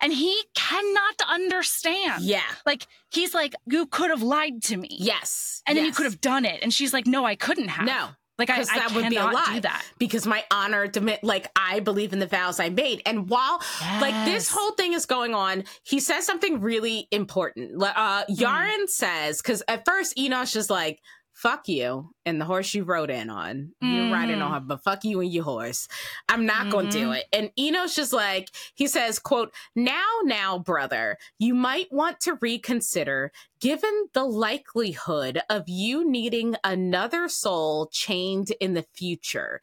And 0.00 0.12
he 0.12 0.40
cannot 0.54 1.20
understand. 1.28 2.22
Yeah. 2.22 2.42
Like, 2.64 2.86
he's 3.10 3.34
like, 3.34 3.54
You 3.66 3.86
could 3.86 4.10
have 4.10 4.22
lied 4.22 4.62
to 4.64 4.76
me. 4.76 4.88
Yes. 4.92 5.62
And 5.66 5.76
then 5.76 5.84
you 5.84 5.92
could 5.92 6.04
have 6.06 6.20
done 6.20 6.44
it. 6.44 6.60
And 6.62 6.72
she's 6.72 6.92
like, 6.92 7.06
No, 7.06 7.24
I 7.24 7.34
couldn't 7.34 7.68
have. 7.68 7.84
No. 7.86 8.10
Like, 8.38 8.50
I, 8.50 8.60
I 8.60 8.64
that 8.64 8.92
would 8.94 9.08
be 9.08 9.16
a 9.16 9.24
lie. 9.24 9.54
do 9.54 9.60
that. 9.62 9.84
Because 9.98 10.26
my 10.26 10.44
honor, 10.50 10.86
demi- 10.86 11.18
like 11.22 11.50
I 11.56 11.80
believe 11.80 12.12
in 12.12 12.18
the 12.20 12.26
vows 12.26 12.60
I 12.60 12.68
made, 12.68 13.02
and 13.04 13.28
while 13.28 13.60
like 14.00 14.24
this 14.24 14.48
whole 14.50 14.72
thing 14.72 14.92
is 14.92 15.06
going 15.06 15.34
on, 15.34 15.64
he 15.82 15.98
says 16.00 16.24
something 16.24 16.60
really 16.60 17.08
important. 17.10 17.82
Uh, 17.82 18.24
Hmm. 18.28 18.32
Yaren 18.34 18.88
says 18.88 19.42
because 19.42 19.62
at 19.68 19.84
first 19.84 20.16
Enosh 20.16 20.54
is 20.56 20.70
like, 20.70 21.00
"Fuck 21.32 21.68
you," 21.68 22.10
and 22.24 22.40
the 22.40 22.44
horse 22.44 22.74
you 22.74 22.84
rode 22.84 23.10
in 23.10 23.28
on, 23.30 23.72
you're 23.80 24.12
riding 24.12 24.40
on 24.42 24.52
her, 24.52 24.60
but 24.60 24.82
fuck 24.84 25.04
you 25.04 25.20
and 25.20 25.32
your 25.32 25.44
horse. 25.44 25.88
I'm 26.28 26.46
not 26.46 26.70
going 26.70 26.86
to 26.90 26.92
do 26.92 27.08
Mhm. 27.08 27.16
it. 27.18 27.24
And 27.32 27.50
Enosh 27.58 27.98
is 27.98 28.12
like, 28.12 28.50
he 28.74 28.86
says, 28.86 29.18
"quote 29.18 29.52
Now, 29.74 30.04
now, 30.24 30.58
brother, 30.58 31.16
you 31.38 31.54
might 31.54 31.88
want 31.92 32.20
to 32.20 32.34
reconsider." 32.40 33.32
Given 33.60 34.08
the 34.12 34.24
likelihood 34.24 35.40
of 35.50 35.68
you 35.68 36.08
needing 36.08 36.56
another 36.62 37.28
soul 37.28 37.88
chained 37.92 38.52
in 38.60 38.74
the 38.74 38.86
future. 38.94 39.60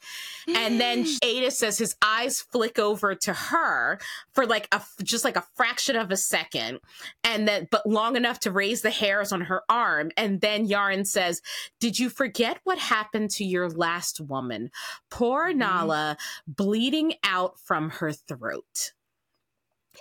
And 0.47 0.79
then 0.79 1.05
Ada 1.23 1.51
says 1.51 1.77
his 1.77 1.95
eyes 2.01 2.41
flick 2.41 2.77
over 2.77 3.15
to 3.15 3.33
her 3.33 3.99
for 4.33 4.45
like 4.45 4.67
a 4.71 4.81
just 5.03 5.23
like 5.23 5.37
a 5.37 5.45
fraction 5.55 5.95
of 5.95 6.11
a 6.11 6.17
second, 6.17 6.79
and 7.23 7.47
then 7.47 7.67
but 7.71 7.85
long 7.87 8.15
enough 8.15 8.39
to 8.41 8.51
raise 8.51 8.81
the 8.81 8.89
hairs 8.91 9.31
on 9.31 9.41
her 9.41 9.61
arm. 9.69 10.11
And 10.17 10.41
then 10.41 10.67
Yaren 10.67 11.07
says, 11.07 11.41
"Did 11.79 11.97
you 11.99 12.09
forget 12.09 12.59
what 12.63 12.77
happened 12.77 13.31
to 13.31 13.45
your 13.45 13.69
last 13.69 14.19
woman? 14.19 14.71
Poor 15.09 15.51
Mhm. 15.51 15.57
Nala, 15.57 16.17
bleeding 16.47 17.15
out 17.23 17.59
from 17.59 17.89
her 17.91 18.11
throat." 18.11 18.93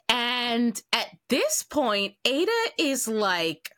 And 0.09 0.83
at 0.93 1.17
this 1.29 1.63
point, 1.63 2.17
Ada 2.25 2.51
is 2.79 3.07
like, 3.07 3.71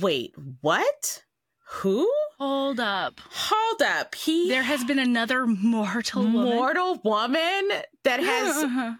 "Wait, 0.00 0.34
what? 0.60 1.24
Who?" 1.68 2.10
Hold 2.38 2.80
up. 2.80 3.20
Hold 3.30 3.80
up. 3.82 4.14
He 4.16 4.48
There 4.48 4.62
has 4.64 4.82
been 4.84 4.98
another 4.98 5.46
mortal 5.46 6.22
woman. 6.24 6.56
mortal 6.56 7.00
woman 7.04 7.70
that 8.02 8.20
has 8.20 8.96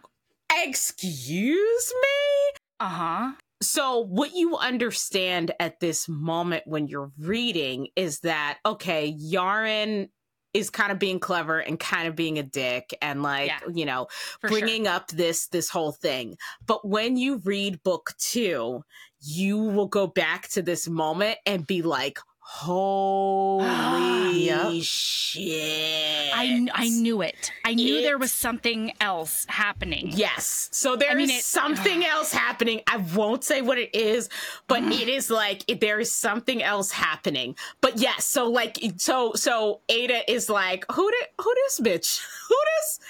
excuse 0.64 1.92
me 2.02 2.56
Uh 2.80 2.88
huh. 2.88 3.32
so 3.62 3.98
what 3.98 4.34
you 4.34 4.56
understand 4.56 5.52
at 5.58 5.80
this 5.80 6.08
moment 6.08 6.62
when 6.66 6.86
you're 6.86 7.10
reading 7.18 7.88
is 7.96 8.20
that 8.20 8.58
okay 8.64 9.12
Yaren 9.12 10.08
is 10.52 10.70
kind 10.70 10.92
of 10.92 10.98
being 11.00 11.18
clever 11.18 11.58
and 11.58 11.80
kind 11.80 12.06
of 12.06 12.14
being 12.14 12.38
a 12.38 12.42
dick 12.44 12.94
and 13.02 13.22
like 13.22 13.48
Yeah, 13.48 13.58
you 13.74 13.84
know 13.84 14.06
For 14.40 14.48
sure. 14.48 14.58
bringing 14.60 14.86
up 14.86 15.08
this 15.08 15.48
this 15.48 15.68
whole 15.68 15.92
thing 15.92 16.36
but 16.66 16.86
when 16.86 17.16
you 17.16 17.38
read 17.44 17.82
book 17.82 18.12
2 18.18 18.82
you 19.26 19.59
will 19.59 19.87
go 19.88 20.07
back 20.07 20.49
to 20.49 20.61
this 20.62 20.87
moment 20.88 21.38
and 21.47 21.66
be 21.66 21.81
like 21.83 22.19
holy 22.40 23.64
Yep. 24.45 24.73
shit 24.83 26.31
I, 26.35 26.66
I 26.75 26.88
knew 26.88 27.23
it. 27.23 27.50
I 27.64 27.75
knew 27.75 28.02
there 28.02 28.19
was 28.19 28.33
something 28.33 28.93
else 29.00 29.47
happening. 29.49 30.11
Yes. 30.12 30.69
So 30.73 30.97
there 30.97 31.11
is 31.12 31.28
mean, 31.28 31.31
it- 31.38 31.43
something 31.45 32.04
else 32.14 32.33
happening. 32.33 32.81
I 32.87 32.97
won't 32.99 33.45
say 33.45 33.62
what 33.62 33.78
it 33.78 33.95
is, 33.95 34.28
but 34.66 34.83
it 34.93 35.09
is 35.09 35.31
like 35.31 35.62
it- 35.69 35.81
there 35.81 36.00
is 36.00 36.12
something 36.12 36.62
else 36.62 36.90
happening. 36.90 37.57
But 37.81 37.99
yes, 37.99 38.26
so 38.26 38.50
like 38.50 38.78
so 38.99 39.33
so 39.35 39.81
Ada 39.88 40.31
is 40.31 40.50
like, 40.50 40.85
who 40.93 41.11
did 41.11 41.26
who 41.40 41.54
this 41.66 41.81
bitch? 41.81 42.21
Who 42.49 42.57
this 42.76 43.00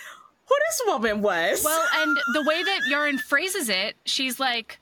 who 0.47 0.55
this 0.69 0.83
woman 0.87 1.23
was? 1.23 1.65
Well, 1.65 1.85
and 1.97 2.17
the 2.35 2.43
way 2.47 2.63
that 2.63 2.81
Yaren 2.93 3.19
phrases 3.19 3.69
it, 3.71 3.97
she's 4.05 4.39
like, 4.39 4.79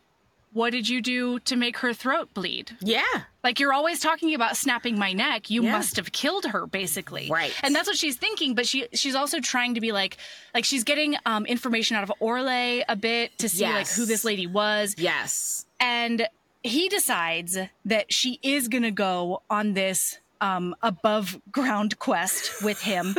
What 0.53 0.71
did 0.71 0.89
you 0.89 1.01
do 1.01 1.39
to 1.41 1.57
make 1.57 1.79
her 1.79 1.93
throat 1.95 2.33
bleed? 2.35 2.77
yeah. 2.81 3.03
Like, 3.45 3.59
you're 3.59 3.73
always 3.73 3.99
talking 3.99 4.35
about 4.35 4.57
snapping 4.57 4.97
my 4.97 5.13
neck. 5.13 5.51
You 5.51 5.65
Yeah. 5.65 5.73
must 5.73 5.97
have 5.97 6.13
killed 6.13 6.45
her, 6.47 6.65
basically. 6.67 7.29
Right. 7.29 7.53
And 7.65 7.75
that's 7.75 7.89
what 7.89 7.97
she's 7.97 8.17
thinking, 8.17 8.55
but 8.55 8.67
she 8.69 8.87
she's 8.95 9.17
also 9.17 9.41
trying 9.41 9.75
to 9.75 9.81
be 9.81 9.91
like, 9.91 10.17
like 10.55 10.65
she's 10.65 10.85
getting 10.85 11.17
um, 11.27 11.45
information 11.47 11.97
out 11.97 12.05
of 12.05 12.13
Orle 12.21 12.85
a 12.89 12.95
bit 12.95 13.37
to 13.39 13.49
see 13.49 13.65
like 13.65 13.89
who 13.89 14.07
this 14.07 14.25
lady 14.25 14.47
was. 14.47 14.95
Yes. 14.97 15.67
and 15.81 16.29
he 16.63 16.89
decides 16.89 17.59
that 17.85 18.13
she 18.13 18.39
is 18.43 18.69
going 18.69 18.85
to 18.85 18.93
go 18.93 19.43
on 19.51 19.73
this 19.75 20.19
um, 20.41 20.77
above 20.81 21.41
ground 21.51 21.99
quest 21.99 22.63
with 22.63 22.81
him. 22.81 23.17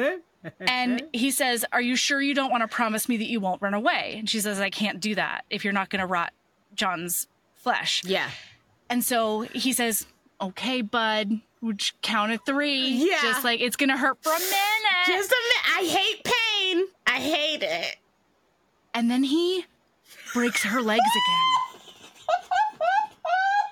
and 0.60 1.02
he 1.12 1.30
says, 1.30 1.64
Are 1.72 1.82
you 1.82 1.96
sure 1.96 2.20
you 2.22 2.34
don't 2.34 2.50
want 2.50 2.62
to 2.62 2.68
promise 2.68 3.08
me 3.08 3.16
that 3.18 3.26
you 3.28 3.40
won't 3.40 3.60
run 3.60 3.74
away? 3.74 4.14
And 4.18 4.28
she 4.30 4.40
says, 4.40 4.60
I 4.60 4.70
can't 4.70 5.00
do 5.00 5.14
that 5.16 5.44
if 5.50 5.64
you're 5.64 5.72
not 5.74 5.90
going 5.90 6.00
to 6.00 6.06
rot 6.06 6.32
John's 6.76 7.26
flesh. 7.54 8.02
Yeah. 8.04 8.30
And 8.88 9.02
so 9.04 9.40
he 9.52 9.72
says, 9.72 10.06
Okay, 10.40 10.82
bud, 10.82 11.40
would 11.62 11.82
you 11.88 11.96
count 12.02 12.30
at 12.32 12.44
three? 12.46 12.88
Yeah. 12.88 13.18
Just 13.22 13.42
like 13.44 13.60
it's 13.60 13.76
going 13.76 13.88
to 13.88 13.96
hurt 13.96 14.18
for 14.22 14.30
a 14.30 14.38
minute. 14.38 14.52
Just 15.06 15.32
a 15.32 15.34
minute. 15.34 15.78
I 15.78 15.98
hate 15.98 16.24
pain. 16.24 16.86
I 17.06 17.18
hate 17.20 17.62
it. 17.62 17.96
and 18.94 19.10
then 19.10 19.22
he 19.24 19.64
breaks 20.34 20.62
her 20.64 20.80
legs 20.82 21.00
again. 21.00 21.46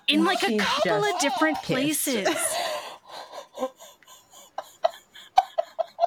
In 0.19 0.25
like 0.25 0.43
a 0.43 0.57
couple 0.59 1.03
of 1.05 1.19
different 1.21 1.57
pissed. 1.59 1.67
places. 2.05 2.29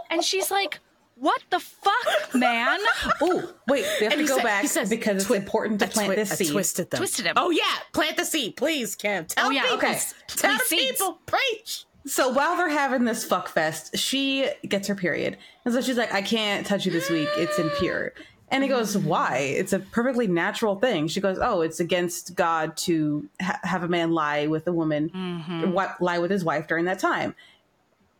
and 0.09 0.23
she's 0.23 0.51
like, 0.51 0.79
What 1.19 1.41
the 1.49 1.59
fuck, 1.59 2.35
man? 2.35 2.79
Oh, 3.21 3.53
wait, 3.67 3.85
we 3.99 4.05
have 4.05 4.13
And 4.13 4.21
to 4.21 4.27
go 4.27 4.35
said- 4.37 4.43
back 4.43 4.61
he 4.61 4.67
says, 4.67 4.89
because 4.89 5.15
it's 5.17 5.25
twi- 5.25 5.37
important 5.37 5.79
to 5.79 5.87
plant 5.87 6.07
twi- 6.07 6.15
this 6.15 6.31
I 6.31 6.35
seed. 6.35 6.51
Twisted 6.51 6.91
them. 6.91 6.97
Twisted 6.99 7.25
him. 7.25 7.33
Oh 7.37 7.49
yeah, 7.49 7.63
plant 7.93 8.17
the 8.17 8.25
seed, 8.25 8.55
please, 8.55 8.95
Kim. 8.95 9.25
Tell 9.25 9.47
Oh, 9.47 9.49
yeah, 9.49 9.63
people. 9.63 9.77
okay. 9.77 9.99
Tell 10.27 10.49
Plant 10.51 10.59
the 10.61 10.65
seeds. 10.67 10.91
people. 10.99 11.19
Preach. 11.25 11.85
So 12.05 12.29
while 12.29 12.55
they're 12.55 12.69
having 12.69 13.03
this 13.05 13.25
fuck 13.25 13.49
fest, 13.49 13.97
she 13.97 14.47
gets 14.67 14.87
her 14.87 14.95
period. 14.95 15.37
And 15.65 15.73
so 15.73 15.81
she's 15.81 15.97
like, 15.97 16.13
I 16.13 16.21
can't 16.21 16.65
touch 16.65 16.85
you 16.85 16.91
this 16.91 17.09
week. 17.09 17.27
It's 17.35 17.57
impure. 17.59 18.13
And 18.49 18.63
he 18.63 18.69
goes, 18.69 18.95
Why? 18.97 19.37
It's 19.39 19.73
a 19.73 19.79
perfectly 19.79 20.27
natural 20.27 20.75
thing. 20.79 21.07
She 21.09 21.19
goes, 21.19 21.37
Oh, 21.41 21.61
it's 21.61 21.79
against 21.81 22.35
God 22.35 22.77
to 22.77 23.27
ha- 23.41 23.59
have 23.63 23.83
a 23.83 23.87
man 23.89 24.11
lie 24.11 24.47
with 24.47 24.67
a 24.67 24.71
woman, 24.71 25.09
Mm-hmm. 25.09 25.61
wi- 25.61 25.95
lie 25.99 26.19
with 26.19 26.31
his 26.31 26.45
wife 26.45 26.67
during 26.67 26.85
that 26.85 26.99
time. 26.99 27.35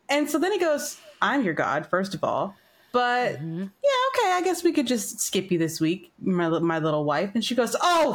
And 0.10 0.30
so 0.30 0.38
then 0.39 0.51
he 0.51 0.60
goes, 0.60 0.98
I'm 1.22 1.44
your 1.44 1.54
God, 1.54 1.86
first 1.88 2.13
of 2.16 2.24
all. 2.24 2.56
But 2.91 3.34
Mm-hmm. 3.38 3.60
yeah, 3.60 4.22
okay, 4.24 4.32
I 4.34 4.41
guess 4.44 4.63
we 4.63 4.72
could 4.72 4.88
just 4.88 5.20
skip 5.20 5.51
you 5.51 5.58
this 5.60 5.79
week, 5.79 6.12
my, 6.22 6.48
my 6.60 6.79
little 6.79 7.03
wife. 7.06 7.32
And 7.34 7.44
she 7.44 7.53
goes, 7.56 7.75
Oh, 7.82 8.13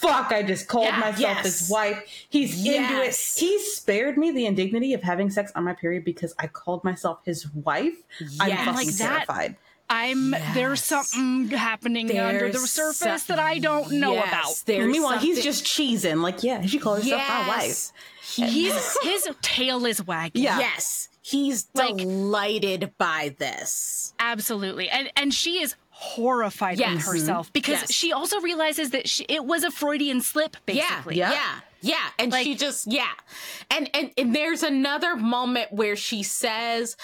fuck, 0.00 0.30
I 0.32 0.42
just 0.42 0.68
called 0.68 0.86
Yeah, 0.86 0.98
myself 1.00 1.20
yes. 1.20 1.42
his 1.60 1.70
wife. 1.70 2.02
He's 2.28 2.64
into 2.66 3.02
it. 3.02 3.14
He 3.14 3.58
spared 3.60 4.16
me 4.18 4.30
the 4.30 4.46
indignity 4.46 4.92
of 4.94 5.02
having 5.02 5.30
sex 5.30 5.50
on 5.54 5.64
my 5.64 5.72
period 5.74 6.04
because 6.04 6.34
I 6.38 6.46
called 6.46 6.84
myself 6.84 7.20
his 7.24 7.48
wife. 7.52 7.94
I'm 8.40 8.48
Yes. 8.48 8.64
fucking 8.64 8.74
Like 8.74 8.86
that- 8.96 9.08
terrified. 9.26 9.56
I'm 9.90 10.32
there's 10.52 10.84
something 10.84 11.48
happening 11.48 12.10
under 12.20 12.52
the 12.52 12.58
surface 12.58 13.22
that 13.24 13.38
I 13.38 13.58
don't 13.58 13.92
know 13.92 14.12
Yes, 14.12 14.28
about. 14.28 14.62
there's 14.66 14.92
Meanwhile, 14.92 15.16
he's 15.18 15.42
just 15.42 15.64
cheesing. 15.64 16.20
Like, 16.20 16.42
yeah, 16.42 16.60
she 16.66 16.78
called 16.78 16.98
herself 16.98 17.22
my 17.26 17.48
wife. 17.48 17.90
He's 18.22 18.98
his 19.02 19.30
tail 19.40 19.86
is 19.86 20.04
wagging. 20.06 20.42
Yeah. 20.42 20.58
Yes. 20.58 21.07
He's 21.28 21.68
Like- 21.74 21.96
delighted 21.96 22.92
by 22.98 23.34
this. 23.38 24.14
Absolutely. 24.18 24.88
And 24.88 25.10
and 25.16 25.32
she 25.34 25.60
is 25.62 25.74
horrified 25.90 26.78
Yes. 26.78 26.94
with 26.94 27.06
herself 27.06 27.46
mm-hmm. 27.48 27.52
because 27.52 27.80
Yes. 27.82 27.92
she 27.92 28.12
also 28.12 28.40
realizes 28.40 28.90
that 28.90 29.08
she, 29.08 29.24
it 29.28 29.44
was 29.44 29.64
a 29.64 29.70
Freudian 29.70 30.20
slip, 30.20 30.56
basically. 30.64 31.16
Yeah, 31.16 31.32
Yeah. 31.32 31.60
yeah, 31.80 31.90
yeah. 31.92 32.08
And 32.18 32.32
Like- 32.32 32.44
she 32.44 32.54
just 32.54 32.86
yeah. 32.90 33.10
And, 33.70 33.90
and 33.94 34.10
and 34.16 34.34
there's 34.34 34.62
another 34.62 35.16
moment 35.16 35.72
where 35.72 35.96
she 35.96 36.22
says 36.22 36.96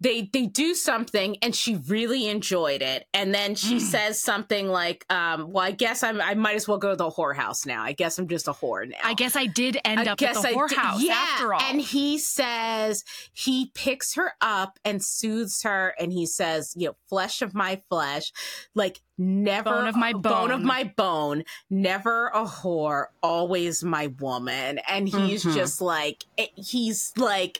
they 0.00 0.30
they 0.32 0.46
do 0.46 0.74
something 0.74 1.36
and 1.42 1.54
she 1.54 1.76
really 1.88 2.28
enjoyed 2.28 2.82
it. 2.82 3.06
And 3.12 3.34
then 3.34 3.56
she 3.56 3.80
says 3.80 4.22
something 4.22 4.68
like, 4.68 5.04
um, 5.10 5.50
well, 5.50 5.64
I 5.64 5.72
guess 5.72 6.02
I'm 6.04 6.20
I 6.20 6.34
might 6.34 6.54
as 6.54 6.68
well 6.68 6.78
go 6.78 6.90
to 6.90 6.96
the 6.96 7.10
whorehouse 7.10 7.66
now. 7.66 7.82
I 7.82 7.92
guess 7.92 8.18
I'm 8.18 8.28
just 8.28 8.46
a 8.46 8.52
whore 8.52 8.88
now. 8.88 8.96
I 9.02 9.14
guess 9.14 9.34
I 9.34 9.46
did 9.46 9.78
end 9.84 10.00
I 10.00 10.12
up 10.12 10.22
at 10.22 10.34
the 10.34 10.48
I 10.48 10.52
whorehouse 10.54 11.00
yeah. 11.00 11.14
after 11.14 11.52
all. 11.52 11.60
And 11.62 11.80
he 11.80 12.18
says 12.18 13.02
he 13.32 13.72
picks 13.74 14.14
her 14.14 14.34
up 14.40 14.78
and 14.84 15.02
soothes 15.02 15.62
her, 15.64 15.94
and 15.98 16.12
he 16.12 16.26
says, 16.26 16.74
"You 16.76 16.88
know, 16.88 16.96
flesh 17.08 17.42
of 17.42 17.54
my 17.54 17.82
flesh, 17.88 18.32
like 18.74 19.00
never 19.18 19.70
Bone 19.70 19.88
of 19.88 19.96
my 19.96 20.12
bone 20.12 20.50
of 20.52 20.62
my 20.62 20.84
bone, 20.84 21.42
never 21.70 22.28
a 22.28 22.44
whore, 22.44 23.06
always 23.20 23.82
my 23.82 24.06
woman." 24.20 24.78
And 24.88 25.08
he's 25.08 25.44
Mhm. 25.44 25.54
just 25.54 25.80
like, 25.80 26.24
eh, 26.36 26.46
he's 26.54 27.12
like, 27.16 27.58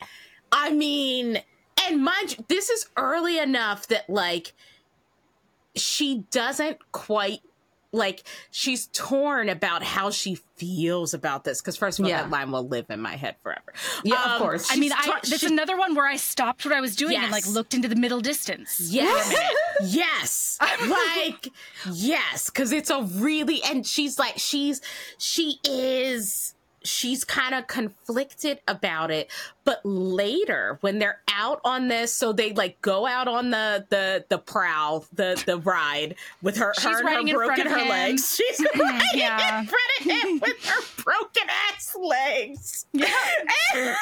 I 0.53 0.71
mean, 0.71 1.43
and 1.87 2.03
mind 2.05 2.37
you, 2.39 2.45
this 2.49 2.69
is 2.71 2.89
early 2.97 3.39
enough 3.39 3.87
that 3.89 4.09
like 4.11 4.53
she 5.77 6.25
doesn't 6.31 6.79
quite 6.93 7.41
like 7.91 8.23
she's 8.51 8.89
torn 8.89 9.49
about 9.49 9.83
how 9.83 10.11
she 10.11 10.35
feels 10.57 11.15
about 11.15 11.45
this 11.45 11.63
because 11.63 11.75
first 11.77 11.99
of 11.99 12.05
all 12.05 12.11
Yeah. 12.11 12.23
that 12.23 12.31
line 12.31 12.51
will 12.53 12.67
live 12.69 12.87
in 12.91 13.01
my 13.01 13.17
head 13.17 13.37
forever 13.43 13.73
Yeah, 14.05 14.23
of 14.25 14.31
Um, 14.33 14.39
course. 14.41 14.69
I 14.71 14.77
mean, 14.77 14.91
she's 14.91 15.09
I, 15.11 15.21
that's 15.25 15.39
she- 15.39 15.47
another 15.47 15.79
one 15.79 15.95
where 15.95 16.07
I 16.07 16.17
stopped 16.17 16.67
what 16.67 16.75
I 16.75 16.83
was 16.83 16.95
doing 16.97 17.17
and 17.17 17.31
like 17.33 17.47
looked 17.47 17.73
into 17.73 17.89
the 17.89 17.97
middle 17.97 18.21
distance. 18.21 18.79
yes 18.81 19.35
yes 19.83 20.59
like 20.89 21.49
yes 21.91 22.51
because 22.51 22.73
it's 22.73 22.91
a 22.91 23.03
really 23.03 23.63
and 23.63 23.87
she's 23.87 24.19
like 24.19 24.35
she's 24.37 24.83
she 25.17 25.59
is 25.65 26.55
she's 26.89 27.25
kind 27.25 27.55
of 27.55 27.67
conflicted 27.67 28.59
about 28.67 29.11
it 29.11 29.31
but 29.65 29.81
later 29.85 30.79
when 30.81 30.99
they're 30.99 31.21
out 31.33 31.61
on 31.65 31.89
this 31.89 32.13
so 32.15 32.33
they 32.33 32.53
like 32.55 32.81
go 32.83 33.07
out 33.07 33.29
on 33.29 33.51
the 33.51 33.85
the 33.91 34.25
the 34.29 34.39
prowl 34.39 35.05
the 35.13 35.41
the 35.47 35.59
ride 35.59 36.15
with 36.43 36.57
her 36.57 36.73
She's 36.75 36.85
her 36.85 37.09
and 37.09 37.29
her 37.29 37.35
broken 37.37 37.67
her 37.67 37.79
him. 37.79 37.89
legs 37.89 38.35
she's 38.37 38.61
mm-hmm, 38.61 38.81
riding 38.81 39.09
yeah. 39.15 39.61
in 39.61 39.67
front 39.67 40.01
of 40.01 40.07
him 40.07 40.39
with 40.43 40.65
her 40.67 41.03
broken 41.03 41.49
ass 41.73 41.97
legs 42.01 42.87
Yeah. 42.93 43.09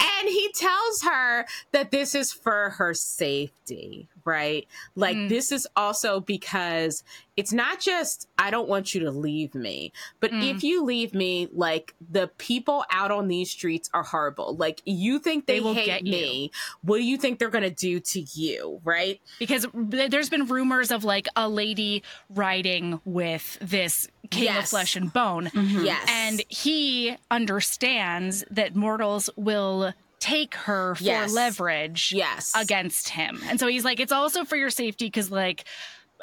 and 0.00 0.28
he 0.28 0.50
tells 0.54 1.02
her 1.02 1.46
that 1.72 1.90
this 1.90 2.14
is 2.14 2.32
for 2.32 2.70
her 2.70 2.94
safety, 2.94 4.08
right? 4.24 4.66
Like, 4.94 5.16
Mm. 5.16 5.28
this 5.28 5.52
is 5.52 5.66
also 5.76 6.20
because 6.20 7.02
it's 7.36 7.52
not 7.52 7.80
just, 7.80 8.28
I 8.36 8.50
don't 8.50 8.68
want 8.68 8.94
you 8.94 9.00
to 9.02 9.10
leave 9.10 9.54
me, 9.54 9.92
but 10.20 10.30
Mm. 10.32 10.54
if 10.56 10.62
you 10.62 10.84
leave 10.84 11.14
me, 11.14 11.48
like, 11.52 11.94
the 12.10 12.28
people 12.38 12.84
out 12.90 13.10
on 13.10 13.28
these 13.28 13.50
streets 13.50 13.88
are 13.94 14.02
horrible. 14.02 14.54
Like, 14.54 14.82
you 14.84 15.18
think 15.18 15.46
they, 15.46 15.54
They 15.54 15.60
will 15.60 15.72
hate 15.74 15.86
get 15.86 16.06
you. 16.06 16.12
me. 16.12 16.50
What 16.82 16.98
do 16.98 17.04
you 17.04 17.16
think 17.16 17.38
they're 17.38 17.48
going 17.48 17.64
to 17.64 17.70
do 17.70 18.00
to 18.00 18.20
you, 18.20 18.80
right? 18.84 19.20
because 19.38 19.66
there's 19.74 20.28
been 20.30 20.46
rumors 20.46 20.90
of 20.90 21.04
like 21.04 21.26
a 21.36 21.48
lady 21.48 22.02
riding 22.30 23.00
with 23.04 23.58
this 23.60 24.08
king 24.30 24.54
of 24.56 24.68
flesh 24.68 24.94
and 24.96 25.12
bone 25.12 25.50
Yes. 25.54 26.06
and 26.08 26.42
he 26.48 27.16
understands 27.30 28.44
that 28.50 28.74
mortals 28.76 29.30
will 29.36 29.92
take 30.22 30.54
her 30.54 30.94
for 30.94 31.02
Yes. 31.02 31.32
leverage 31.34 32.12
yes. 32.14 32.52
against 32.56 33.08
him 33.08 33.40
and 33.48 33.58
so 33.58 33.66
he's 33.66 33.84
like 33.84 33.98
it's 33.98 34.12
also 34.12 34.44
for 34.44 34.54
your 34.56 34.70
safety 34.70 35.06
because 35.06 35.32
like 35.32 35.64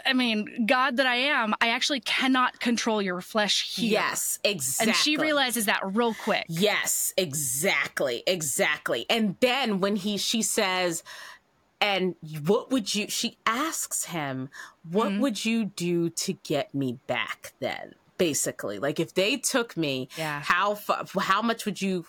i 0.05 0.13
mean 0.13 0.65
god 0.65 0.95
that 0.97 1.05
i 1.05 1.15
am 1.17 1.53
i 1.59 1.67
actually 1.69 1.99
cannot 1.99 2.61
control 2.61 3.01
your 3.01 3.19
flesh 3.19 3.75
here 3.75 3.91
Yes, 3.91 4.39
exactly. 4.45 4.87
and 4.87 4.95
she 4.95 5.17
realizes 5.17 5.65
that 5.65 5.81
real 5.83 6.13
quick 6.13 6.45
Yes, 6.47 7.13
exactly, 7.17 8.23
exactly. 8.25 9.05
And 9.09 9.35
then 9.41 9.81
when 9.81 9.97
he 9.97 10.17
she 10.17 10.41
says, 10.41 11.03
and 11.81 12.15
what 12.47 12.71
would 12.71 12.95
you 12.95 13.09
she 13.09 13.37
asks 13.45 14.05
him, 14.05 14.49
what 14.89 15.09
Mhm. 15.09 15.19
would 15.19 15.43
you 15.45 15.65
do 15.65 16.09
to 16.09 16.33
get 16.43 16.73
me 16.73 16.99
back 17.07 17.51
then? 17.59 17.95
Basically, 18.17 18.79
like 18.79 18.99
if 18.99 19.13
they 19.13 19.37
took 19.37 19.75
me, 19.77 20.09
Yeah. 20.17 20.41
how 20.43 20.77
how 21.19 21.41
much 21.41 21.65
would 21.65 21.81
you 21.81 22.05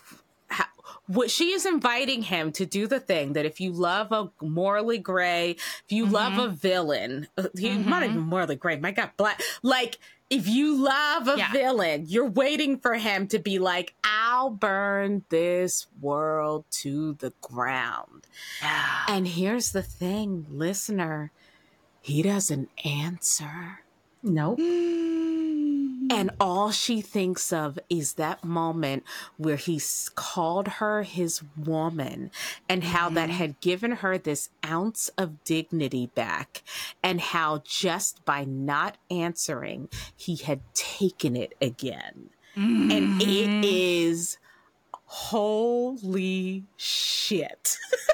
what 1.07 1.29
she 1.31 1.51
is 1.51 1.65
inviting 1.65 2.23
him 2.23 2.51
to 2.53 2.65
do 2.65 2.87
the 2.87 2.99
thing 2.99 3.33
that 3.33 3.45
if 3.45 3.59
you 3.59 3.71
love 3.71 4.11
a 4.11 4.31
morally 4.43 4.97
gray, 4.97 5.51
if 5.51 5.85
you 5.89 6.05
love 6.05 6.33
Mhm. 6.33 6.45
a 6.45 6.49
villain, 6.49 7.27
uh, 7.37 7.47
he 7.57 7.77
not 7.77 8.03
even 8.03 8.19
morally 8.19 8.55
gray. 8.55 8.77
My 8.77 8.91
God, 8.91 9.11
black. 9.17 9.41
Like 9.61 9.99
if 10.29 10.47
you 10.47 10.75
love 10.81 11.27
a 11.27 11.37
Yeah. 11.37 11.51
villain, 11.51 12.05
you're 12.07 12.29
waiting 12.29 12.77
for 12.79 12.95
him 12.95 13.27
to 13.27 13.37
be 13.39 13.59
like, 13.59 13.93
"I'll 14.03 14.49
burn 14.49 15.25
this 15.29 15.87
world 15.99 16.65
to 16.81 17.13
the 17.13 17.33
ground." 17.41 18.27
yeah 18.61 19.03
And 19.07 19.27
here's 19.27 19.71
the 19.73 19.83
thing, 19.83 20.45
listener, 20.49 21.31
he 22.01 22.21
doesn't 22.21 22.69
answer. 22.85 23.81
nope. 24.23 24.59
And 26.11 26.31
all 26.39 26.71
she 26.71 26.99
thinks 27.01 27.53
of 27.53 27.79
is 27.89 28.13
that 28.13 28.43
moment 28.43 29.03
where 29.37 29.55
he 29.55 29.81
called 30.15 30.67
her 30.67 31.03
his 31.03 31.41
woman 31.57 32.31
and 32.67 32.83
how 32.83 33.09
that 33.11 33.29
mm-hmm. 33.29 33.37
had 33.37 33.61
given 33.61 33.91
her 33.93 34.17
this 34.17 34.49
ounce 34.65 35.09
of 35.17 35.43
dignity 35.43 36.07
back, 36.13 36.63
and 37.01 37.21
how 37.21 37.61
just 37.65 38.25
by 38.25 38.43
not 38.43 38.97
answering, 39.09 39.87
he 40.15 40.35
had 40.35 40.61
taken 40.73 41.35
it 41.35 41.53
again. 41.61 42.29
And 42.55 43.21
it 43.21 43.47
mm-hmm. 43.47 43.61
is 43.63 44.37
holy 45.05 46.65
shit. 46.75 47.77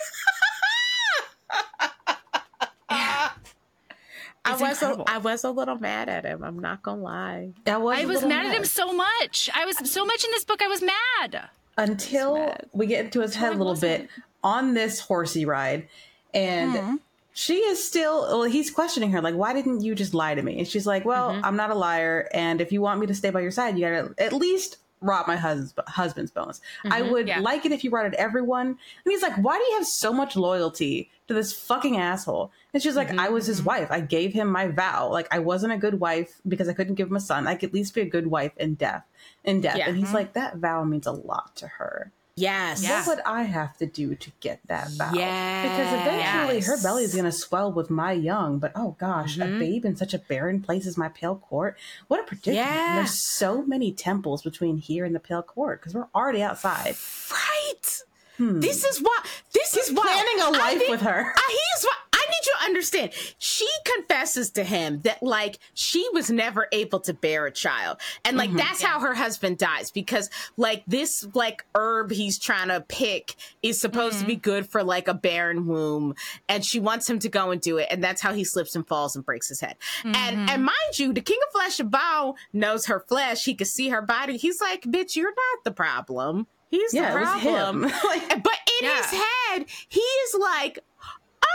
I 4.47 4.51
was 4.53 4.61
a, 4.61 4.65
incredible. 4.69 5.05
I 5.07 5.17
was 5.19 5.43
a 5.43 5.51
little 5.51 5.77
mad 5.77 6.09
at 6.09 6.23
him. 6.25 6.43
I'm 6.43 6.59
not 6.59 6.81
gonna 6.83 7.01
lie. 7.01 7.49
That 7.65 7.81
was 7.81 7.97
I 7.97 8.01
a 8.01 8.07
was 8.07 8.15
little 8.15 8.29
mad 8.29 8.45
at 8.47 8.55
him 8.55 8.65
so 8.65 8.93
much. 8.93 9.49
I 9.53 9.65
was 9.65 9.77
so 9.89 10.05
much 10.05 10.23
in 10.23 10.31
this 10.31 10.45
book. 10.45 10.61
I 10.61 10.67
was 10.67 10.81
mad. 10.81 11.49
until 11.77 12.37
mad. 12.37 12.65
we 12.73 12.87
get 12.87 13.05
into 13.05 13.21
his 13.21 13.35
head 13.35 13.53
a 13.53 13.57
little 13.57 13.75
bit 13.75 14.09
on 14.43 14.73
this 14.73 14.99
horsey 14.99 15.45
ride, 15.45 15.87
and 16.33 16.73
Mhm. 16.73 16.99
she 17.33 17.57
is 17.57 17.85
still. 17.87 18.21
Well, 18.23 18.43
he's 18.43 18.71
questioning 18.71 19.11
her 19.11 19.21
like, 19.21 19.35
"Why 19.35 19.53
didn't 19.53 19.81
you 19.81 19.93
just 19.93 20.13
lie 20.13 20.33
to 20.35 20.41
me?" 20.41 20.57
And 20.59 20.67
she's 20.67 20.87
like, 20.87 21.05
"Well, 21.05 21.31
Mhm. 21.33 21.41
I'm 21.43 21.55
not 21.55 21.69
a 21.69 21.75
liar, 21.75 22.27
and 22.33 22.61
if 22.61 22.71
you 22.71 22.81
want 22.81 22.99
me 22.99 23.07
to 23.07 23.13
stay 23.13 23.29
by 23.29 23.41
your 23.41 23.51
side, 23.51 23.77
you 23.77 23.81
gotta 23.85 24.13
at 24.17 24.33
least." 24.33 24.77
Rob 25.01 25.27
my 25.27 25.35
husband's 25.35 25.73
husband's 25.87 26.31
bones. 26.31 26.59
I 26.85 27.01
Mhm. 27.01 27.11
would 27.11 27.27
Yeah. 27.27 27.39
like 27.39 27.65
it 27.65 27.71
if 27.71 27.83
you 27.83 27.91
it 28.07 28.13
everyone. 28.15 28.67
And 28.67 28.77
he's 29.05 29.21
like, 29.21 29.35
"Why 29.35 29.57
do 29.57 29.63
you 29.63 29.73
have 29.77 29.85
so 29.85 30.11
much 30.11 30.35
loyalty 30.35 31.09
to 31.27 31.33
this 31.33 31.53
fucking 31.53 31.97
asshole?" 31.97 32.51
And 32.73 32.81
she's 32.81 32.95
like, 32.95 33.09
Mhm, 33.09 33.19
"I 33.19 33.29
was 33.29 33.45
his 33.45 33.61
mhm. 33.61 33.65
wife. 33.65 33.91
I 33.91 34.01
gave 34.01 34.33
him 34.33 34.49
my 34.49 34.67
vow. 34.69 35.09
Like 35.11 35.27
I 35.31 35.39
wasn't 35.39 35.73
a 35.73 35.77
good 35.77 35.99
wife 35.99 36.41
because 36.47 36.67
I 36.67 36.73
couldn't 36.73 36.95
give 36.95 37.09
him 37.09 37.15
a 37.15 37.19
son. 37.21 37.47
I 37.47 37.55
could 37.55 37.69
at 37.69 37.73
least 37.73 37.93
be 37.93 38.01
a 38.01 38.05
good 38.05 38.27
wife 38.27 38.53
in 38.57 38.73
death. 38.75 39.05
In 39.43 39.61
death." 39.61 39.77
Yeah. 39.77 39.87
And 39.87 39.97
he's 39.97 40.09
Mhm. 40.09 40.13
like, 40.15 40.33
"That 40.33 40.57
vow 40.57 40.83
means 40.83 41.05
a 41.05 41.11
lot 41.11 41.55
to 41.57 41.67
her." 41.67 42.11
Yes. 42.37 42.83
Yeah. 42.83 42.99
What 43.05 43.17
would 43.17 43.25
I 43.25 43.43
have 43.43 43.75
to 43.77 43.87
do 43.87 44.13
to 44.15 44.31
get 44.39 44.59
that 44.67 44.89
vow? 44.91 45.11
Yes. 45.13 45.63
Because 45.63 46.01
eventually 46.01 46.61
her 46.61 46.81
belly 46.81 47.03
is 47.03 47.13
going 47.13 47.25
to 47.25 47.31
swell 47.31 47.71
with 47.73 47.89
my 47.89 48.11
young, 48.11 48.59
but 48.59 48.71
oh 48.75 48.95
gosh, 48.99 49.37
Mhm. 49.37 49.55
a 49.55 49.59
babe 49.59 49.85
in 49.85 49.95
such 49.95 50.13
a 50.13 50.19
barren 50.19 50.61
place 50.61 50.85
as 50.85 50.97
my 50.97 51.09
pale 51.09 51.35
court. 51.35 51.77
What 52.07 52.19
a 52.19 52.23
predicament. 52.23 52.57
Yeah. 52.67 52.95
There's 52.97 53.15
so 53.15 53.63
many 53.63 53.91
temples 53.91 54.43
between 54.43 54.77
here 54.77 55.03
and 55.03 55.15
the 55.15 55.19
pale 55.19 55.41
court 55.41 55.81
because 55.81 55.95
we're 55.95 56.07
already 56.13 56.43
outside. 56.43 56.95
Right. 57.31 58.01
Hmm. 58.37 58.59
This 58.59 58.83
is 58.85 59.01
what 59.01 59.25
this 59.51 59.73
He's 59.73 59.87
is 59.89 59.93
why 59.93 60.03
planning 60.03 60.41
a 60.45 60.49
life 60.59 60.77
think- 60.77 60.91
with 60.91 61.01
her. 61.01 61.33
I, 61.35 61.47
here's 61.49 61.83
what 61.85 61.97
I 61.97 62.06
need 62.27 62.45
you 62.45 62.53
to 62.59 62.65
understand. 62.65 63.11
She 63.37 63.67
confesses 63.85 64.51
to 64.51 64.63
him 64.63 65.01
that 65.01 65.21
like 65.23 65.59
she 65.73 66.07
was 66.13 66.29
never 66.29 66.67
able 66.71 66.99
to 67.01 67.13
bear 67.13 67.45
a 67.45 67.51
child. 67.51 67.97
And 68.25 68.37
like 68.37 68.49
Mhm. 68.49 68.57
that's 68.57 68.81
Yeah. 68.81 68.87
how 68.89 68.99
her 69.01 69.13
husband 69.15 69.57
dies 69.57 69.91
because 69.91 70.29
like 70.57 70.83
this 70.87 71.25
like 71.33 71.65
herb 71.75 72.11
he's 72.11 72.37
trying 72.39 72.67
to 72.69 72.81
pick 72.81 73.35
is 73.63 73.79
supposed 73.79 74.19
to 74.19 74.25
be 74.25 74.35
good 74.35 74.69
for 74.69 74.83
like 74.83 75.07
a 75.07 75.13
barren 75.13 75.65
womb 75.67 76.15
and 76.49 76.63
she 76.65 76.79
wants 76.79 77.09
him 77.09 77.19
to 77.19 77.29
go 77.29 77.51
and 77.51 77.61
do 77.61 77.77
it 77.77 77.87
and 77.89 78.03
that's 78.03 78.21
how 78.21 78.33
he 78.33 78.43
slips 78.43 78.75
and 78.75 78.87
falls 78.87 79.15
and 79.15 79.25
breaks 79.25 79.47
his 79.47 79.59
head. 79.59 79.75
And 80.03 80.15
Mhm. 80.15 80.49
and 80.49 80.63
mind 80.65 80.97
you, 80.99 81.13
the 81.13 81.21
king 81.21 81.37
of 81.47 81.51
flesh 81.51 81.79
and 81.79 81.91
bone 81.91 82.33
knows 82.53 82.85
her 82.87 82.99
flesh. 83.07 83.43
He 83.45 83.55
could 83.55 83.67
see 83.67 83.89
her 83.89 84.01
body. 84.01 84.37
He's 84.37 84.61
like, 84.61 84.83
"Bitch, 84.83 85.15
you're 85.15 85.29
not 85.33 85.63
the 85.63 85.71
problem." 85.71 86.47
He's 86.69 86.93
yeah, 86.93 87.13
the 87.13 87.19
problem. 87.19 87.81
like, 88.03 88.43
But 88.43 88.59
in 88.79 88.85
Yeah. 88.89 88.97
his 88.97 89.21
head, 89.21 89.65
he 89.87 90.01
is 90.01 90.33
like, 90.39 90.79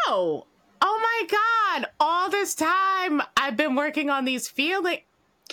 oh, 0.06 0.46
oh 0.82 1.00
my 1.02 1.80
God, 1.80 1.86
all 2.00 2.28
this 2.30 2.54
time 2.54 3.22
I've 3.36 3.56
been 3.56 3.74
working 3.74 4.10
on 4.10 4.24
these 4.24 4.48
feelings. 4.48 5.00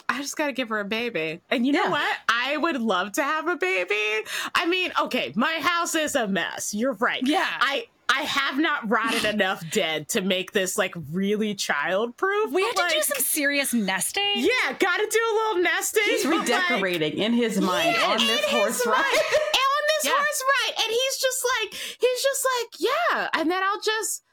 I 0.07 0.21
just 0.21 0.37
got 0.37 0.47
to 0.47 0.53
give 0.53 0.69
her 0.69 0.79
a 0.79 0.85
baby. 0.85 1.41
And 1.49 1.65
you 1.67 1.73
know 1.73 1.89
what? 1.89 2.17
I 2.29 2.57
would 2.57 2.79
love 2.81 3.11
to 3.13 3.23
have 3.23 3.47
a 3.47 3.55
baby. 3.57 4.25
I 4.55 4.65
mean, 4.67 4.91
okay, 4.99 5.33
my 5.35 5.53
house 5.61 5.93
is 5.93 6.15
a 6.15 6.27
mess. 6.27 6.73
You're 6.73 6.93
right. 6.93 7.21
Yeah. 7.23 7.45
I 7.59 7.85
I 8.11 8.21
have 8.23 8.57
not 8.57 8.89
rotted 8.89 9.23
enough 9.25 9.63
dead 9.69 10.09
to 10.09 10.21
make 10.21 10.51
this 10.51 10.77
like 10.77 10.95
really 11.11 11.53
child 11.53 12.17
proof. 12.17 12.51
We 12.51 12.63
had 12.63 12.75
to 12.77 12.95
do 12.95 13.01
some 13.03 13.21
serious 13.23 13.73
nesting. 13.73 14.23
Yeah, 14.35 14.73
gotta 14.79 15.07
do 15.11 15.19
a 15.19 15.33
little 15.35 15.63
nesting. 15.63 16.03
He's 16.05 16.23
but, 16.23 16.31
like, 16.33 16.47
redecorating 16.47 17.17
in 17.19 17.33
his 17.33 17.59
mind 17.61 17.95
yeah, 17.99 18.07
on 18.11 18.17
this 18.17 18.45
horse 18.45 18.85
ride. 18.87 18.95
on 19.03 19.03
this 19.03 20.05
Yeah. 20.05 20.11
horse 20.15 20.43
ride. 20.47 20.73
And 20.83 20.91
he's 20.91 21.17
just 21.17 21.45
like, 21.61 21.73
he's 21.99 22.23
just 22.23 22.47
like, 22.57 22.79
yeah. 22.79 23.29
And 23.33 23.51
then 23.51 23.61
I'll 23.63 23.81
just, 23.81 24.23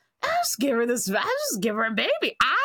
just 0.46 0.58
give 0.58 0.76
her 0.76 0.86
this, 0.86 1.08
I'll 1.10 1.22
just 1.50 1.60
give 1.60 1.74
her 1.76 1.84
a 1.84 1.90
baby. 1.90 2.36
I 2.40 2.56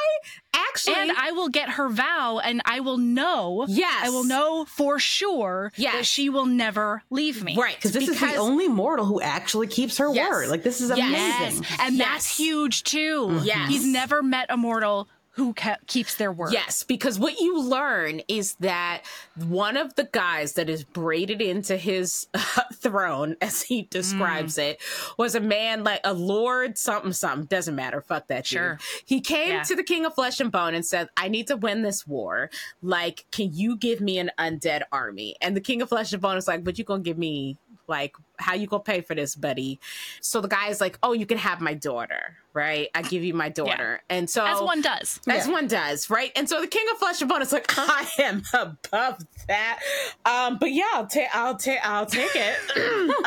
actually, 0.53 0.95
And 0.95 1.11
I 1.17 1.31
will 1.31 1.49
get 1.49 1.69
her 1.69 1.89
vow 1.89 2.39
and 2.43 2.61
I 2.65 2.79
will 2.79 2.97
know. 2.97 3.65
Yes. 3.67 4.05
I 4.05 4.09
will 4.09 4.23
know 4.23 4.65
for 4.65 4.99
sure 4.99 5.71
that 5.77 6.05
she 6.05 6.29
will 6.29 6.45
never 6.45 7.03
leave 7.09 7.43
me. 7.43 7.57
right. 7.57 7.75
Because 7.75 7.91
this 7.91 8.07
is 8.07 8.19
the 8.19 8.35
only 8.35 8.67
mortal 8.67 9.05
who 9.05 9.19
actually 9.21 9.67
keeps 9.67 9.97
her 9.97 10.13
Yes. 10.13 10.29
word. 10.29 10.47
Like 10.49 10.63
this 10.63 10.79
is 10.81 10.89
amazing. 10.91 11.11
Yes. 11.11 11.61
And 11.79 11.95
Yes. 11.97 12.07
that's 12.07 12.37
huge 12.37 12.83
too. 12.83 13.39
Yes. 13.43 13.69
He's 13.69 13.85
never 13.85 14.21
met 14.23 14.47
a 14.49 14.57
mortal 14.57 15.07
who 15.35 15.53
ke- 15.53 15.79
keeps 15.87 16.15
their 16.15 16.31
word. 16.31 16.51
Yes, 16.51 16.83
because 16.83 17.17
what 17.17 17.39
you 17.39 17.61
learn 17.61 18.21
is 18.27 18.55
that 18.55 19.03
one 19.35 19.77
of 19.77 19.95
the 19.95 20.03
guys 20.11 20.53
that 20.53 20.69
is 20.69 20.83
braided 20.83 21.41
into 21.41 21.77
his 21.77 22.27
throne, 22.73 23.35
as 23.41 23.61
he 23.61 23.83
describes 23.83 24.55
Mm. 24.57 24.63
it, 24.71 24.81
was 25.17 25.33
a 25.35 25.39
man 25.39 25.83
like 25.83 26.01
a 26.03 26.13
lord 26.13 26.77
something 26.77 27.13
something. 27.13 27.45
Doesn't 27.45 27.75
matter. 27.75 28.01
Fuck 28.01 28.27
that 28.27 28.45
dude. 28.45 28.77
He 29.05 29.21
came 29.21 29.49
Yeah. 29.53 29.63
to 29.63 29.75
the 29.75 29.83
king 29.83 30.05
of 30.05 30.13
flesh 30.15 30.39
and 30.39 30.51
bone 30.51 30.73
and 30.75 30.85
said, 30.85 31.09
"I 31.15 31.27
need 31.29 31.47
to 31.47 31.55
win 31.57 31.81
this 31.81 32.05
war. 32.05 32.49
Like, 32.81 33.25
can 33.31 33.53
you 33.53 33.77
give 33.77 34.01
me 34.01 34.19
an 34.19 34.31
undead 34.37 34.81
army?" 34.91 35.35
And 35.41 35.55
the 35.55 35.61
king 35.61 35.81
of 35.81 35.89
flesh 35.89 36.11
and 36.13 36.21
bone 36.21 36.37
is 36.37 36.47
like, 36.47 36.63
"But 36.63 36.77
you 36.77 36.83
gonna 36.83 37.03
give 37.03 37.17
me 37.17 37.57
like 37.91 38.15
how 38.39 38.55
you 38.55 38.65
gonna 38.65 38.81
pay 38.81 39.01
for 39.01 39.13
this, 39.13 39.35
buddy?" 39.35 39.79
So 40.21 40.41
the 40.41 40.47
guy 40.47 40.69
is 40.69 40.81
like, 40.81 40.97
"Oh, 41.03 41.13
you 41.13 41.27
can 41.27 41.37
have 41.37 41.61
my 41.61 41.75
daughter, 41.75 42.37
right? 42.53 42.89
I 42.95 43.03
give 43.03 43.23
you 43.23 43.35
my 43.35 43.49
daughter." 43.49 44.01
And 44.09 44.27
so 44.27 44.43
As 44.45 44.59
one 44.61 44.81
does. 44.81 45.19
as 45.29 45.45
Yeah. 45.45 45.51
one 45.53 45.67
does, 45.67 46.09
right? 46.09 46.31
And 46.35 46.49
so 46.49 46.59
the 46.61 46.67
king 46.67 46.85
of 46.91 46.97
flesh 46.97 47.21
and 47.21 47.29
bone 47.29 47.41
is 47.43 47.51
like, 47.53 47.65
I 47.77 48.07
am 48.19 48.41
above 48.53 49.19
that. 49.47 49.79
Um, 50.25 50.57
but 50.59 50.71
yeah, 50.71 50.85
I'll 50.93 51.05
take, 51.07 51.27
I'll 51.35 51.55
take, 51.57 51.79
I'll 51.85 52.05
take 52.07 52.35
it. 52.35 52.57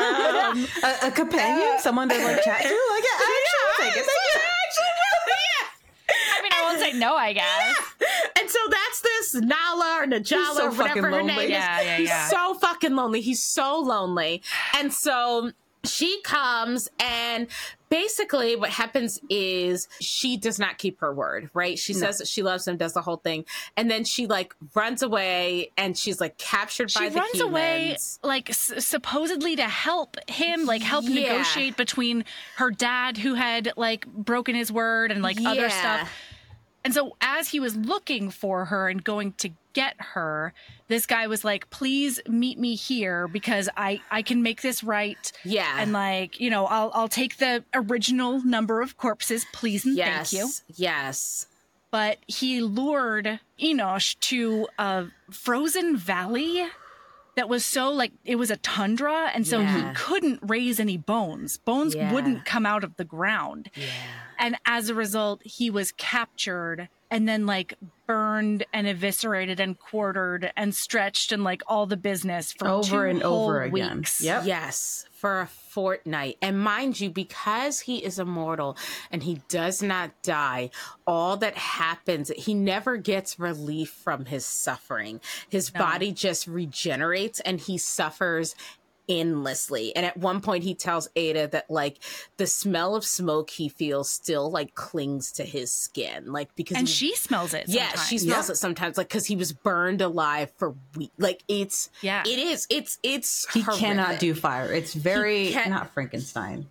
um, 0.01 0.67
A, 0.83 1.07
a 1.07 1.11
companion, 1.11 1.79
someone 1.79 2.09
to 2.09 2.17
like 2.17 2.43
chat 2.43 2.61
to. 2.63 2.67
Like, 2.95 3.03
yeah, 3.03 3.23
I 3.23 3.41
actually 3.41 3.85
will 3.85 3.91
take 3.93 3.97
it. 4.01 4.05
Thank 4.05 4.33
you. 4.33 4.41
I 6.67 6.71
mean, 6.71 6.77
I 6.77 6.83
won't 6.85 6.93
say 6.93 6.99
no, 6.99 7.15
I 7.15 7.33
guess. 7.33 7.75
and 8.39 8.49
so 8.49 8.59
that's 8.69 9.01
this 9.01 9.35
Nala 9.35 9.99
or 10.01 10.05
Najala 10.07 10.55
so 10.55 10.65
or 10.65 10.69
whatever 10.71 10.77
fucking 10.87 11.03
her 11.03 11.11
lonely. 11.11 11.27
name 11.35 11.49
Yeah, 11.51 11.79
is. 11.79 11.85
yeah, 11.85 11.97
He's 11.97 12.07
yeah. 12.09 12.27
so 12.27 12.53
fucking 12.55 12.95
lonely. 12.95 13.21
He's 13.21 13.43
so 13.43 13.79
lonely. 13.79 14.41
And 14.77 14.93
so 14.93 15.51
she 15.83 16.19
comes 16.23 16.89
and 16.99 17.47
basically 17.89 18.55
what 18.55 18.71
happens 18.71 19.19
is 19.29 19.87
she 20.01 20.35
does 20.35 20.57
not 20.57 20.79
keep 20.79 20.99
her 20.99 21.13
word, 21.13 21.49
right? 21.53 21.77
She 21.77 21.93
says 21.93 22.17
that 22.17 22.27
she 22.27 22.41
loves 22.41 22.67
him, 22.67 22.75
does 22.77 22.93
the 22.93 23.03
whole 23.03 23.17
thing, 23.17 23.45
and 23.77 23.89
then 23.89 24.03
she 24.03 24.25
like 24.25 24.55
runs 24.73 25.03
away 25.03 25.69
and 25.77 25.95
she's 25.95 26.19
like 26.19 26.39
captured 26.39 26.91
by 26.95 27.09
the 27.09 27.19
kids. 27.19 27.29
She 27.35 27.39
runs 27.43 27.49
away, 27.51 27.97
like 28.23 28.49
s- 28.49 28.73
supposedly 28.83 29.55
to 29.57 29.65
help 29.69 30.17
him, 30.27 30.65
like 30.65 30.81
help 30.81 31.05
Yeah. 31.07 31.21
negotiate 31.33 31.77
between 31.77 32.25
her 32.55 32.71
dad, 32.71 33.17
who 33.17 33.35
had 33.35 33.71
like 33.77 34.07
broken 34.07 34.55
his 34.55 34.71
word, 34.71 35.11
and 35.11 35.21
like 35.21 35.37
other 35.45 35.69
stuff. 35.69 36.11
And 36.85 36.93
so, 36.93 37.17
as 37.19 37.49
he 37.49 37.59
was 37.59 37.75
looking 37.75 38.29
for 38.29 38.65
her 38.65 38.87
and 38.87 39.03
going 39.03 39.33
to 39.39 39.49
get 39.73 39.95
her, 39.97 40.53
this 40.87 41.07
guy 41.07 41.25
was 41.25 41.43
like, 41.43 41.71
"Please 41.71 42.19
meet 42.27 42.59
me 42.59 42.75
here 42.75 43.27
because 43.27 43.67
I 43.75 44.01
I 44.11 44.21
can 44.21 44.43
make 44.43 44.61
this 44.61 44.83
right." 44.83 45.31
Yeah. 45.43 45.77
And 45.79 45.93
like, 45.93 46.39
you 46.39 46.51
know, 46.51 46.67
I'll 46.67 46.91
I'll 46.93 47.07
take 47.07 47.37
the 47.37 47.63
original 47.73 48.39
number 48.45 48.81
of 48.81 48.97
corpses, 48.97 49.47
please 49.51 49.83
and 49.83 49.97
yes. 49.97 50.29
thank 50.29 50.43
you. 50.43 50.51
Yes. 50.75 51.47
But 51.89 52.19
he 52.27 52.61
lured 52.61 53.39
Enosh 53.59 54.19
to 54.19 54.67
a 54.77 55.05
frozen 55.31 55.97
valley 55.97 56.67
that 57.35 57.49
was 57.49 57.65
so 57.65 57.91
like 57.91 58.11
it 58.23 58.35
was 58.35 58.49
a 58.51 58.57
tundra, 58.57 59.29
and 59.33 59.45
so 59.47 59.59
Yeah. 59.59 59.89
he 59.89 59.95
couldn't 59.95 60.39
raise 60.41 60.79
any 60.79 60.97
bones. 60.97 61.57
Bones 61.57 61.93
Yeah. 61.95 62.11
wouldn't 62.13 62.45
come 62.45 62.65
out 62.65 62.83
of 62.83 62.95
the 62.97 63.03
ground. 63.05 63.69
Yeah. 63.75 63.85
And 64.39 64.57
as 64.65 64.89
a 64.89 64.93
result, 64.95 65.41
he 65.43 65.69
was 65.69 65.91
captured 65.93 66.89
and 67.11 67.27
then 67.27 67.45
like 67.45 67.75
burned 68.07 68.65
and 68.73 68.87
eviscerated 68.87 69.59
and 69.59 69.79
quartered 69.79 70.51
and 70.57 70.73
stretched 70.75 71.31
and 71.31 71.43
like 71.43 71.61
all 71.67 71.85
the 71.85 71.97
business 71.97 72.51
for 72.51 72.67
Over 72.67 72.89
two 73.05 73.09
and 73.11 73.21
whole 73.21 73.43
over 73.45 73.61
again. 73.63 73.97
weeks. 73.99 74.21
Yep. 74.21 74.43
Yes, 74.45 75.05
for 75.11 75.41
a 75.41 75.45
fortnight. 75.75 76.37
And 76.41 76.57
mind 76.57 77.01
you, 77.01 77.09
because 77.09 77.81
he 77.81 77.97
is 77.97 78.17
immortal 78.17 78.77
and 79.11 79.21
he 79.21 79.41
does 79.49 79.83
not 79.83 80.11
die, 80.23 80.69
all 81.05 81.35
that 81.37 81.57
happens, 81.57 82.29
he 82.29 82.53
never 82.53 82.95
gets 82.95 83.37
relief 83.37 83.89
from 83.89 84.23
his 84.23 84.45
suffering. 84.45 85.19
His 85.49 85.69
body 85.69 86.13
just 86.13 86.47
regenerates 86.47 87.41
and 87.41 87.59
he 87.59 87.77
suffers 87.77 88.55
endlessly. 89.09 89.95
And 89.95 90.05
at 90.05 90.17
one 90.17 90.41
point 90.41 90.63
he 90.63 90.73
tells 90.75 91.07
Ada 91.15 91.47
that 91.47 91.69
like 91.69 91.99
the 92.37 92.47
smell 92.47 92.95
of 92.95 93.05
smoke 93.05 93.49
he 93.49 93.69
feels 93.69 94.09
still 94.09 94.49
like 94.51 94.75
clings 94.75 95.31
to 95.33 95.43
his 95.43 95.71
skin. 95.71 96.31
Like 96.31 96.53
because 96.55 96.77
And 96.77 96.87
he- 96.87 96.93
she 96.93 97.15
smells 97.15 97.53
it. 97.53 97.65
yeah, 97.67 97.87
sometimes. 97.89 98.07
she 98.09 98.17
smells 98.19 98.49
Yeah. 98.49 98.53
it 98.53 98.55
sometimes, 98.57 98.97
like 98.97 99.07
because 99.07 99.25
he 99.25 99.35
was 99.35 99.51
burned 99.53 100.01
alive 100.01 100.51
for 100.57 100.75
weeks. 100.95 101.13
Like 101.17 101.43
it's, 101.47 101.89
Yeah. 102.01 102.23
it 102.25 102.39
is, 102.39 102.67
it's, 102.69 102.97
it's. 103.03 103.45
He 103.53 103.63
cannot 103.63 104.19
do 104.19 104.33
fire. 104.33 104.71
It's 104.73 104.93
very 104.93 105.51
can't- 105.51 105.91
Frankenstein. 105.93 106.67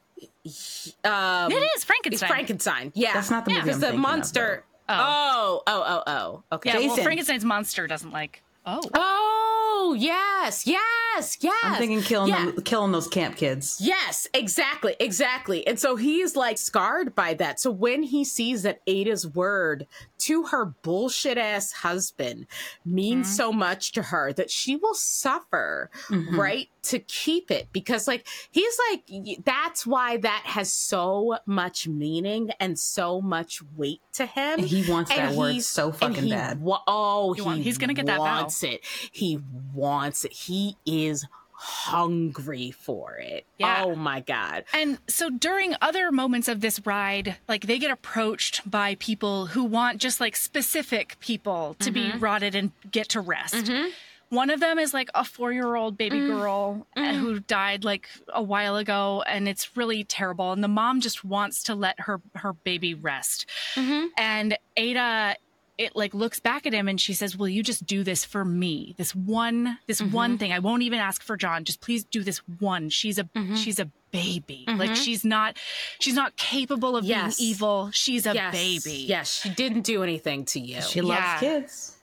Um, 1.05 1.51
It 1.51 1.55
is 1.77 1.85
Frankenstein. 1.85 1.85
it's 1.85 1.85
Frankenstein. 1.85 2.29
Frankenstein. 2.29 2.93
Yeah, 2.95 3.15
That's 3.15 3.31
not 3.31 3.45
the 3.45 3.51
movie 3.53 3.61
I'm 3.61 3.67
because 3.67 3.81
the 3.81 3.87
thinking 3.87 3.99
of, 3.99 4.03
monster. 4.11 4.65
oh, 4.89 5.63
oh, 5.67 5.85
oh, 5.87 6.03
oh. 6.07 6.43
Okay. 6.57 6.71
Yeah, 6.83 6.89
well, 6.89 6.97
Frankenstein's 6.99 7.45
monster 7.45 7.87
doesn't 7.87 8.11
like. 8.11 8.43
Oh, 8.67 8.83
Oh, 8.95 9.95
yes, 9.99 10.67
yes, 10.67 10.81
yes. 11.15 11.39
Yes. 11.41 11.55
I'm 11.65 11.75
thinking 11.77 12.03
killing 12.03 12.31
yeah. 12.31 12.47
them, 12.47 12.63
killing 12.63 12.93
those 12.93 13.09
camp 13.09 13.37
kids. 13.37 13.79
Yes, 13.81 14.27
exactly, 14.35 14.97
exactly. 15.01 15.67
And 15.67 15.79
so 15.79 15.97
he's 15.97 16.37
like 16.37 16.59
scarred 16.59 17.15
by 17.15 17.35
that. 17.35 17.61
So 17.61 17.71
when 17.71 18.03
he 18.03 18.25
sees 18.25 18.63
that 18.63 18.81
Ada's 18.87 19.27
word 19.27 19.87
to 20.27 20.45
her 20.45 20.67
bullshit 20.83 21.39
ass 21.39 21.73
husband 21.73 22.47
means 22.85 23.27
Mm-hmm. 23.27 23.35
so 23.37 23.53
much 23.53 23.93
to 23.93 24.03
her 24.03 24.33
that 24.35 24.51
she 24.51 24.77
will 24.77 24.95
suffer, 24.95 25.91
right, 26.33 26.69
to 26.85 26.99
keep 26.99 27.51
it. 27.51 27.69
Because, 27.73 28.07
like, 28.09 28.27
he's 28.51 28.77
like, 28.91 29.45
that's 29.45 29.87
why 29.87 30.17
that 30.19 30.43
has 30.45 30.73
so 30.73 31.39
much 31.47 31.89
meaning 31.89 32.51
and 32.61 32.79
so 32.79 33.21
much 33.21 33.61
weight 33.77 34.01
to 34.15 34.27
him. 34.27 34.61
And 34.61 34.69
he 34.69 34.91
wants 34.91 35.11
that 35.15 35.35
word 35.35 35.63
so 35.63 35.93
fucking 35.93 36.29
bad. 36.29 36.61
wa- 36.61 36.83
oh, 36.87 37.33
He 37.33 37.41
he 37.41 37.47
want- 37.47 37.63
he's 37.63 37.79
gonna 37.79 37.95
get 37.95 38.07
that 38.07 38.19
vow. 38.19 38.25
wants 38.25 38.63
it. 38.63 38.81
He 39.13 39.41
wants 39.73 40.25
it. 40.25 40.33
He 40.33 40.77
is 40.87 41.27
hungry 41.65 42.71
for 42.71 43.17
it. 43.17 43.47
Yeah. 43.59 43.85
Oh 43.85 43.97
my 43.97 44.21
god. 44.21 44.65
And 44.75 44.99
so 45.09 45.31
during 45.31 45.75
other 45.81 46.13
moments 46.13 46.47
of 46.47 46.61
this 46.61 46.85
ride, 46.85 47.37
like 47.49 47.67
they 47.67 47.79
get 47.79 47.91
approached 47.91 48.71
by 48.71 48.97
people 48.97 49.47
who 49.47 49.65
want 49.65 49.99
just 49.99 50.21
like 50.21 50.37
specific 50.37 51.17
people 51.21 51.75
to 51.79 51.91
be 51.91 52.05
mm-hmm. 52.05 52.19
rotted 52.19 52.55
and 52.55 52.71
get 52.91 53.09
to 53.11 53.21
rest. 53.21 53.55
Mm-hmm. 53.55 53.89
One 54.29 54.51
of 54.51 54.61
them 54.61 54.79
is 54.79 54.93
like 54.93 55.09
a 55.15 55.25
four 55.25 55.53
year 55.53 55.75
old 55.75 55.97
baby 55.97 56.19
mm. 56.19 56.27
girl 56.27 56.87
uh, 56.97 57.01
mm. 57.01 57.15
who 57.15 57.41
died 57.41 57.85
like 57.85 58.09
a 58.29 58.43
while 58.43 58.77
ago, 58.77 59.23
and 59.27 59.49
it's 59.49 59.77
really 59.77 60.03
terrible. 60.03 60.53
And 60.53 60.63
the 60.63 60.69
mom 60.69 61.01
just 61.01 61.25
wants 61.25 61.63
to 61.65 61.75
let 61.75 62.01
her 62.01 62.21
her 62.35 62.53
baby 62.53 62.95
rest. 62.95 63.49
Mm-hmm. 63.75 64.07
And 64.19 64.59
Ada 64.77 65.37
it 65.77 65.97
like 65.97 66.15
looks 66.15 66.39
back 66.41 66.67
at 66.67 66.73
him 66.73 66.87
and 66.89 67.01
she 67.01 67.13
says, 67.15 67.37
"Will 67.37 67.49
you 67.49 67.63
just 67.63 67.85
do 67.87 68.05
this 68.05 68.25
for 68.25 68.45
me? 68.45 68.95
This 68.97 69.15
one, 69.15 69.79
this 69.87 70.01
Mm-hmm. 70.01 70.13
one 70.15 70.39
thing. 70.39 70.53
I 70.53 70.59
won't 70.61 70.83
even 70.83 71.01
ask 71.01 71.23
for 71.23 71.37
John. 71.37 71.65
Just 71.65 71.81
please 71.81 72.05
do 72.05 72.23
this 72.23 72.39
one. 72.59 72.89
She's 72.91 73.19
a 73.19 73.25
Mm-hmm. 73.25 73.57
she's 73.57 73.79
a 73.81 73.91
baby. 74.13 74.65
Like 74.69 74.95
she's 74.95 75.25
not 75.25 75.57
she's 75.99 76.15
not 76.15 76.37
capable 76.37 76.97
of 76.97 77.05
Yes. 77.05 77.39
being 77.39 77.51
evil. 77.51 77.91
She's 77.93 78.27
a 78.27 78.35
yes. 78.35 78.53
baby. 78.55 78.99
Yes, 79.09 79.41
she 79.43 79.49
didn't 79.51 79.83
do 79.83 80.03
anything 80.05 80.45
to 80.47 80.61
you. 80.61 80.81
She 80.83 81.01
loves 81.01 81.21
Yeah. 81.21 81.39
kids. 81.41 81.97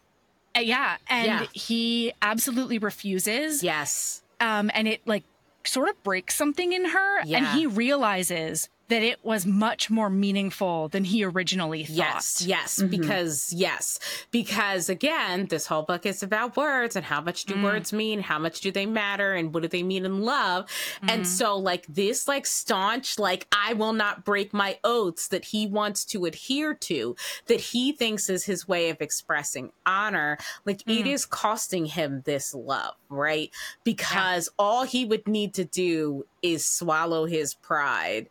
Uh, 0.56 0.60
yeah, 0.60 0.98
and 1.08 1.28
Yeah. 1.28 1.46
he 1.54 2.12
absolutely 2.22 2.78
refuses. 2.78 3.64
yes. 3.64 4.22
Um, 4.42 4.70
and 4.74 4.88
it 4.90 5.02
like 5.08 5.24
sort 5.64 5.88
of 5.88 6.04
breaks 6.04 6.36
something 6.36 6.74
in 6.74 6.84
her, 6.86 7.20
and 7.22 7.46
he 7.58 7.68
realizes 7.68 8.68
that 8.92 9.02
it 9.02 9.24
was 9.24 9.46
much 9.46 9.90
more 9.90 10.10
meaningful 10.10 10.88
than 10.90 11.04
he 11.04 11.24
originally 11.24 11.84
thought. 11.86 11.96
Yes, 11.96 12.42
yes, 12.46 12.82
because 12.82 13.52
yes, 13.54 14.00
because 14.32 14.90
again, 14.90 15.48
this 15.48 15.66
whole 15.66 15.84
book 15.84 16.06
is 16.06 16.24
about 16.24 16.56
words 16.58 16.96
and 16.96 17.06
how 17.06 17.22
much 17.22 17.46
do 17.46 17.56
Mm. 17.56 17.64
words 17.64 17.92
mean, 17.94 18.22
how 18.22 18.40
much 18.40 18.62
do 18.62 18.72
they 18.72 18.86
matter, 18.86 19.34
and 19.34 19.54
what 19.54 19.64
do 19.64 19.70
they 19.70 19.84
mean 19.84 20.06
in 20.06 20.22
love? 20.22 20.66
Mm-hmm. 20.68 21.10
And 21.10 21.28
so, 21.28 21.58
like 21.58 21.86
this, 21.88 22.28
like 22.28 22.46
staunch, 22.46 23.18
like 23.20 23.48
I 23.52 23.74
will 23.74 23.94
not 23.94 24.24
break 24.26 24.54
my 24.54 24.78
oaths 24.84 25.28
that 25.30 25.46
he 25.46 25.68
wants 25.68 26.06
to 26.06 26.26
adhere 26.26 26.74
to, 26.74 27.16
that 27.48 27.60
he 27.60 27.92
thinks 27.92 28.30
is 28.30 28.46
his 28.46 28.68
way 28.68 28.90
of 28.90 29.02
expressing 29.02 29.72
honor. 29.86 30.38
Like 30.66 30.82
it 30.82 31.06
Mm. 31.06 31.14
is 31.14 31.26
costing 31.26 31.86
him 31.86 32.22
this 32.26 32.54
love, 32.54 32.96
right? 33.10 33.50
Because 33.84 34.50
all 34.60 34.84
he 34.84 35.06
would 35.06 35.28
need 35.28 35.54
to 35.56 35.66
do 35.66 36.26
is 36.42 36.66
swallow 36.66 37.26
his 37.26 37.54
pride 37.54 38.30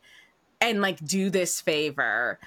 and 0.61 0.81
like 0.81 1.05
do 1.05 1.31
this 1.31 1.61
favor. 1.61 2.39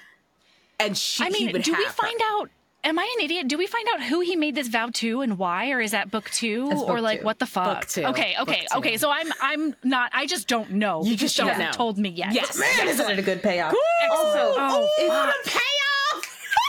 And 0.80 0.96
she, 0.98 1.22
I 1.24 1.28
he 1.30 1.44
mean, 1.46 1.52
would 1.52 1.62
do 1.62 1.72
we 1.72 1.84
have 1.84 1.96
her. 1.96 2.02
find 2.06 2.20
out? 2.32 2.50
Am 2.86 2.98
I 2.98 3.14
an 3.18 3.24
idiot? 3.24 3.48
Do 3.48 3.56
we 3.56 3.66
find 3.66 3.86
out 3.94 4.02
who 4.02 4.20
he 4.20 4.36
made 4.36 4.54
this 4.54 4.68
vow 4.68 4.90
to 4.94 5.22
and 5.22 5.38
why, 5.38 5.70
or 5.70 5.80
is 5.80 5.92
that 5.92 6.10
book 6.10 6.28
two, 6.30 6.68
That's 6.68 6.82
or 6.82 7.00
like 7.00 7.20
two. 7.20 7.24
what 7.24 7.38
the 7.38 7.46
fuck? 7.46 7.80
Book 7.80 7.88
two. 7.88 8.02
Okay, 8.04 8.34
okay, 8.40 8.60
Book 8.60 8.68
two. 8.72 8.78
okay. 8.80 8.96
So 8.98 9.10
I'm 9.10 9.32
I'm 9.40 9.74
not. 9.82 10.10
I 10.12 10.26
just 10.26 10.48
don't 10.48 10.72
know. 10.72 11.02
You 11.02 11.16
just 11.16 11.34
she 11.34 11.40
don't 11.42 11.48
hasn't 11.50 11.68
know. 11.68 11.72
told 11.72 11.96
me 11.96 12.10
yet. 12.10 12.34
Yes. 12.34 12.58
Man, 12.58 12.88
isn't 12.88 13.10
it 13.10 13.18
a 13.18 13.22
good 13.22 13.42
payoff? 13.42 13.74
Excellent. 14.02 14.28
Also, 14.28 14.54
Oh, 14.58 14.88
if- 14.98 15.08
What 15.08 15.28
oh, 15.28 15.40
a 15.44 15.48
payoff! 15.48 15.60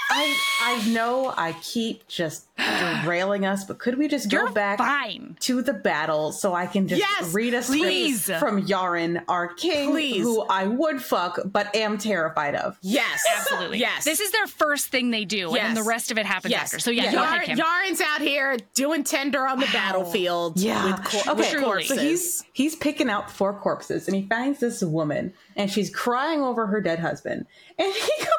I 0.09 0.37
I 0.61 0.87
know 0.89 1.33
I 1.35 1.53
keep 1.61 2.07
just 2.07 2.45
derailing 3.03 3.45
us, 3.45 3.63
but 3.65 3.79
could 3.79 3.97
we 3.97 4.07
just 4.07 4.31
You're 4.31 4.47
go 4.47 4.53
back 4.53 4.77
fine. 4.77 5.35
to 5.41 5.61
the 5.61 5.73
battle 5.73 6.31
so 6.31 6.53
I 6.53 6.67
can 6.67 6.87
just 6.87 6.99
Yes, 7.01 7.33
read 7.33 7.53
a 7.53 7.61
script 7.63 7.81
please. 7.83 8.25
from 8.25 8.65
Yaren, 8.65 9.23
our 9.27 9.47
king, 9.53 9.91
Please. 9.91 10.21
who 10.23 10.41
I 10.43 10.65
would 10.67 11.01
fuck 11.01 11.39
but 11.45 11.75
am 11.75 11.97
terrified 11.97 12.55
of. 12.55 12.77
Yes, 12.81 13.23
Absolutely. 13.37 13.79
Yes, 13.79 14.05
This 14.05 14.19
is 14.19 14.31
their 14.31 14.47
first 14.47 14.87
thing 14.87 15.11
they 15.11 15.25
do, 15.25 15.55
and 15.55 15.75
then 15.75 15.83
the 15.83 15.87
rest 15.89 16.11
of 16.11 16.17
it 16.17 16.25
happens 16.25 16.51
yes. 16.51 16.65
after. 16.65 16.79
So 16.79 16.91
yeah, 16.91 17.05
Yeah. 17.05 17.11
go 17.11 17.17
Yar- 17.23 17.41
ahead, 17.41 17.59
out 18.01 18.21
here 18.21 18.57
doing 18.73 19.03
tender 19.03 19.47
on 19.47 19.59
the 19.59 19.67
battlefield. 19.73 20.59
Yeah. 20.59 20.85
with, 20.85 21.03
cor- 21.03 21.33
okay. 21.33 21.53
with 21.55 21.63
corpses. 21.63 21.87
So 21.89 21.97
he's 21.97 22.43
he's 22.53 22.75
picking 22.75 23.09
out 23.09 23.29
four 23.31 23.53
corpses 23.53 24.07
and 24.07 24.15
he 24.15 24.23
finds 24.27 24.59
this 24.59 24.81
woman 24.83 25.33
and 25.55 25.71
she's 25.71 25.89
crying 25.89 26.41
over 26.41 26.67
her 26.67 26.81
dead 26.81 26.99
husband. 26.99 27.45
And 27.77 27.93
he 27.93 28.11
goes 28.19 28.29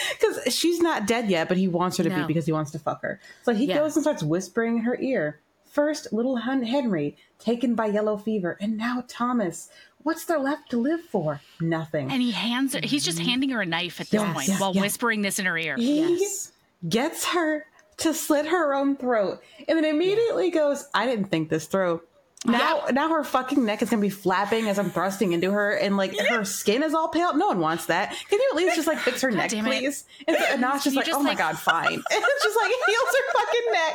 because 0.20 0.54
she's 0.54 0.80
not 0.80 1.06
dead 1.06 1.28
yet, 1.30 1.48
but 1.48 1.56
he 1.56 1.68
wants 1.68 1.96
her 1.96 2.04
to 2.04 2.10
be 2.10 2.22
because 2.24 2.46
he 2.46 2.52
wants 2.52 2.70
to 2.72 2.78
fuck 2.78 3.02
her. 3.02 3.20
So 3.44 3.54
he 3.54 3.66
Yeah. 3.66 3.78
goes 3.78 3.96
and 3.96 4.02
starts 4.02 4.22
whispering 4.22 4.76
in 4.78 4.82
her 4.82 4.98
ear. 5.00 5.40
First, 5.70 6.12
little 6.12 6.38
Hun- 6.38 6.62
Henry 6.62 7.16
taken 7.38 7.74
by 7.74 7.86
yellow 7.86 8.16
fever, 8.16 8.56
and 8.60 8.76
now 8.76 9.04
Thomas. 9.08 9.68
What's 10.02 10.24
there 10.24 10.38
left 10.38 10.70
to 10.70 10.78
live 10.80 11.00
for? 11.02 11.40
Nothing. 11.60 12.10
And 12.12 12.22
he 12.22 12.30
hands 12.30 12.74
her. 12.74 12.80
He's 12.82 13.04
just 13.04 13.18
handing 13.18 13.50
her 13.50 13.60
a 13.60 13.66
knife 13.66 14.00
at 14.00 14.08
this 14.08 14.20
Yes, 14.22 14.34
point 14.34 14.48
yes, 14.48 14.60
while 14.60 14.72
yes. 14.72 14.80
whispering 14.82 15.22
this 15.22 15.38
in 15.38 15.46
her 15.46 15.58
ear. 15.58 15.76
he 15.76 16.00
Yes. 16.18 16.52
gets 16.88 17.24
her 17.26 17.66
to 17.98 18.14
slit 18.14 18.46
her 18.46 18.72
own 18.74 18.96
throat, 18.96 19.42
and 19.68 19.76
then 19.76 19.84
immediately 19.84 20.50
goes, 20.50 20.86
"I 20.94 21.06
didn't 21.06 21.26
think 21.26 21.48
this 21.48 21.66
through." 21.66 22.02
Now, 22.44 22.84
now 22.92 23.08
her 23.08 23.24
fucking 23.24 23.64
neck 23.64 23.82
is 23.82 23.90
gonna 23.90 24.02
be 24.02 24.10
flapping 24.10 24.68
as 24.68 24.78
I'm 24.78 24.90
thrusting 24.90 25.32
into 25.32 25.50
her, 25.50 25.72
and 25.72 25.96
like 25.96 26.16
her 26.28 26.44
skin 26.44 26.82
is 26.84 26.94
all 26.94 27.08
pale. 27.08 27.34
No 27.36 27.48
one 27.48 27.58
wants 27.58 27.86
that. 27.86 28.10
Can 28.28 28.38
you 28.40 28.48
at 28.52 28.56
least 28.56 28.76
just 28.76 28.86
like 28.86 28.98
fix 28.98 29.20
her 29.22 29.30
neck, 29.32 29.50
please? 29.50 30.04
And, 30.28 30.36
so, 30.36 30.44
and 30.50 30.60
now 30.60 30.74
it's 30.74 30.84
just 30.84 30.94
You 30.94 31.00
like, 31.00 31.06
just, 31.06 31.18
oh 31.18 31.22
my 31.22 31.34
god, 31.34 31.58
fine. 31.58 31.92
And 31.94 32.02
it's 32.10 32.44
just 32.44 32.56
like 32.56 32.70
heals 32.86 33.08
her 33.12 33.32
fucking 33.32 33.72
neck, 33.72 33.94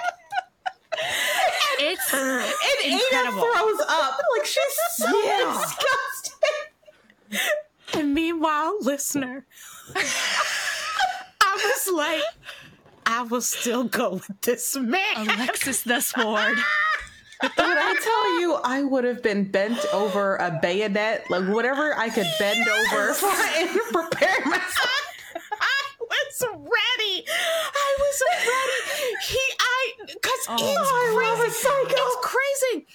It's 1.80 2.13
and 2.86 2.93
Incredible. 2.93 3.43
Ada 3.45 3.58
throws 3.58 3.80
up. 3.88 4.19
Like 4.38 4.45
she's 4.45 4.77
so 4.95 5.06
Yeah. 5.23 5.62
disgusting. 5.62 6.39
And 8.01 8.13
meanwhile, 8.13 8.75
listener, 8.82 9.45
I 9.95 11.73
was 11.75 11.93
like, 11.93 12.21
I 13.06 13.23
will 13.23 13.41
still 13.41 13.84
go 13.86 14.13
with 14.15 14.41
this 14.41 14.75
man. 14.75 15.15
Alexis 15.30 15.84
the 15.84 16.01
Sword. 16.01 16.58
When 17.41 17.77
I 17.77 17.95
tell 18.04 18.39
you, 18.41 18.56
I 18.63 18.84
would 18.84 19.04
have 19.04 19.23
been 19.23 19.49
bent 19.49 19.80
over 19.93 20.36
a 20.38 20.60
bayonet, 20.62 21.30
like 21.30 21.47
whatever 21.47 21.95
I 21.97 22.10
could 22.10 22.27
bend 22.39 22.67
over 22.67 23.13
for 23.15 23.30
and 23.30 23.69
prepare 23.91 24.39
myself. 24.45 24.89
I 25.51 25.82
was 25.99 26.43
ready. 26.49 27.25
I 27.27 27.97
was 27.99 28.21
ready. 28.30 29.15
He, 29.27 29.39
I, 29.60 29.93
because 30.08 30.45
Oh, 30.49 30.56
it's 30.56 30.91
I 30.91 31.30
love 31.30 31.39
crazy. 31.39 31.51
a 31.51 31.62
psycho. 31.62 31.95
It's 31.97 32.17
crazy. 32.21 32.88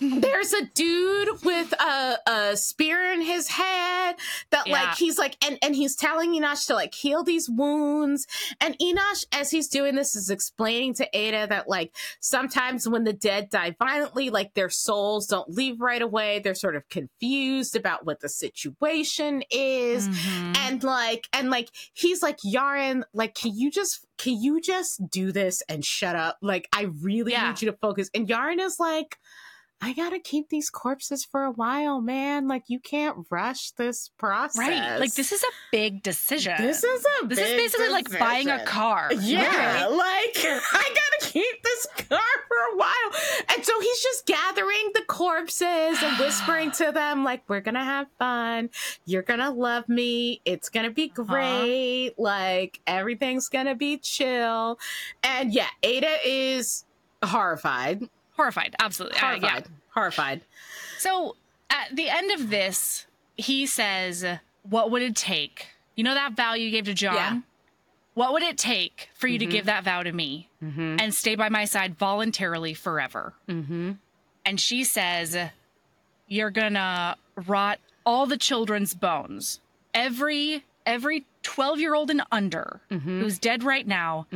There's 0.20 0.52
a 0.52 0.64
dude 0.74 1.42
with 1.44 1.72
a, 1.72 2.18
a 2.26 2.56
spear 2.56 3.12
in 3.12 3.20
his 3.22 3.48
head 3.48 4.16
that 4.50 4.66
Yeah. 4.66 4.72
like 4.72 4.96
he's 4.96 5.18
like 5.18 5.36
and 5.44 5.58
and 5.62 5.74
he's 5.74 5.96
telling 5.96 6.32
Enosh 6.32 6.66
to 6.66 6.74
like 6.74 6.94
heal 6.94 7.24
these 7.24 7.48
wounds 7.48 8.26
and 8.60 8.76
Enosh 8.78 9.24
as 9.32 9.50
he's 9.50 9.68
doing 9.68 9.94
this 9.96 10.14
is 10.14 10.30
explaining 10.30 10.94
to 10.94 11.08
Ada 11.12 11.46
that 11.48 11.68
like 11.68 11.94
sometimes 12.20 12.88
when 12.88 13.04
the 13.04 13.12
dead 13.12 13.50
die 13.50 13.74
violently 13.78 14.30
like 14.30 14.54
their 14.54 14.70
souls 14.70 15.26
don't 15.26 15.50
leave 15.50 15.80
right 15.80 16.02
away 16.02 16.38
they're 16.38 16.54
sort 16.54 16.76
of 16.76 16.88
confused 16.88 17.74
about 17.76 18.06
what 18.06 18.20
the 18.20 18.28
situation 18.28 19.42
is 19.50 20.08
Mhm. 20.08 20.56
and 20.58 20.84
like 20.84 21.26
and 21.32 21.50
like 21.50 21.70
he's 21.94 22.22
like 22.22 22.38
Yaren 22.46 23.02
like 23.12 23.34
can 23.34 23.56
you 23.56 23.70
just 23.70 24.06
can 24.16 24.40
you 24.40 24.60
just 24.60 25.00
do 25.10 25.32
this 25.32 25.62
and 25.68 25.84
shut 25.84 26.16
up 26.16 26.38
like 26.42 26.68
I 26.72 26.82
really 27.02 27.32
Yeah. 27.32 27.48
need 27.48 27.62
you 27.62 27.70
to 27.70 27.76
focus 27.76 28.10
and 28.14 28.26
Yaren 28.28 28.58
is 28.60 28.78
like 28.78 29.16
I 29.80 29.92
gotta 29.92 30.18
keep 30.18 30.48
these 30.48 30.70
corpses 30.70 31.24
for 31.24 31.44
a 31.44 31.52
while, 31.52 32.00
man. 32.00 32.48
Like 32.48 32.64
you 32.66 32.80
can't 32.80 33.18
rush 33.30 33.70
this 33.72 34.10
process. 34.18 34.58
Right. 34.58 34.98
Like 34.98 35.14
this 35.14 35.30
is 35.30 35.42
a 35.42 35.52
big 35.70 36.02
decision. 36.02 36.54
This 36.58 36.82
is 36.82 37.06
a 37.22 37.26
This 37.28 37.38
is 37.38 37.52
basically 37.54 37.88
like 37.90 38.18
buying 38.18 38.48
a 38.50 38.64
car. 38.64 39.10
Yeah, 39.20 39.84
Right? 39.84 39.90
like 39.90 40.44
I 40.72 40.82
gotta 41.20 41.32
keep 41.32 41.62
this 41.62 41.86
car 42.08 42.18
for 42.48 42.74
a 42.74 42.76
while. 42.76 43.20
And 43.54 43.64
so 43.64 43.80
he's 43.80 44.02
just 44.02 44.26
gathering 44.26 44.90
the 44.94 45.02
corpses 45.06 46.02
and 46.02 46.18
whispering 46.18 46.72
to 46.72 46.90
them, 46.94 47.22
like, 47.22 47.42
we're 47.48 47.60
gonna 47.60 47.84
have 47.84 48.08
fun. 48.18 48.70
You're 49.06 49.22
gonna 49.22 49.50
love 49.52 49.88
me. 49.88 50.40
It's 50.44 50.68
gonna 50.70 50.90
be 50.90 51.12
Uh-huh. 51.16 51.22
great. 51.22 52.14
Like, 52.18 52.80
everything's 52.88 53.48
gonna 53.48 53.76
be 53.76 53.98
chill. 53.98 54.80
And 55.22 55.52
yeah, 55.54 55.68
Ada 55.84 56.16
is 56.24 56.84
horrified. 57.24 58.08
Horrified. 58.38 58.74
Absolutely. 58.80 59.18
Uh, 59.18 59.20
Horrified. 59.20 59.42
yeah. 59.42 59.72
Horrified. 59.94 60.40
So 60.98 61.36
at 61.68 61.94
the 61.94 62.08
end 62.08 62.30
of 62.30 62.48
this, 62.48 63.06
he 63.36 63.66
says, 63.66 64.24
What 64.62 64.90
would 64.90 65.02
it 65.02 65.14
take? 65.16 65.66
You 65.96 66.04
know 66.04 66.14
that 66.14 66.32
vow 66.34 66.54
you 66.54 66.70
gave 66.70 66.84
to 66.86 66.94
John? 66.94 67.14
Yeah. 67.14 67.40
What 68.14 68.32
would 68.32 68.42
it 68.42 68.56
take 68.58 69.10
for 69.14 69.28
you 69.28 69.38
to 69.38 69.46
give 69.46 69.66
that 69.66 69.84
vow 69.84 70.02
to 70.02 70.10
me 70.12 70.48
and 70.60 71.12
stay 71.14 71.34
by 71.36 71.48
my 71.50 71.64
side 71.66 71.96
voluntarily 71.98 72.74
forever? 72.74 73.34
Mm-hmm. 73.48 73.92
And 74.44 74.60
she 74.60 74.82
says, 74.84 75.36
You're 76.26 76.50
gonna 76.50 77.16
rot 77.46 77.78
all 78.06 78.26
the 78.26 78.36
children's 78.38 78.94
bones. 78.94 79.60
Every 79.94 80.64
every 80.86 81.26
12 81.42 81.78
year 81.80 81.94
old 81.94 82.10
and 82.10 82.22
under 82.32 82.80
Mm-hmm. 82.90 83.20
who's 83.20 83.38
dead 83.38 83.62
right 83.62 83.86
now, 83.86 84.26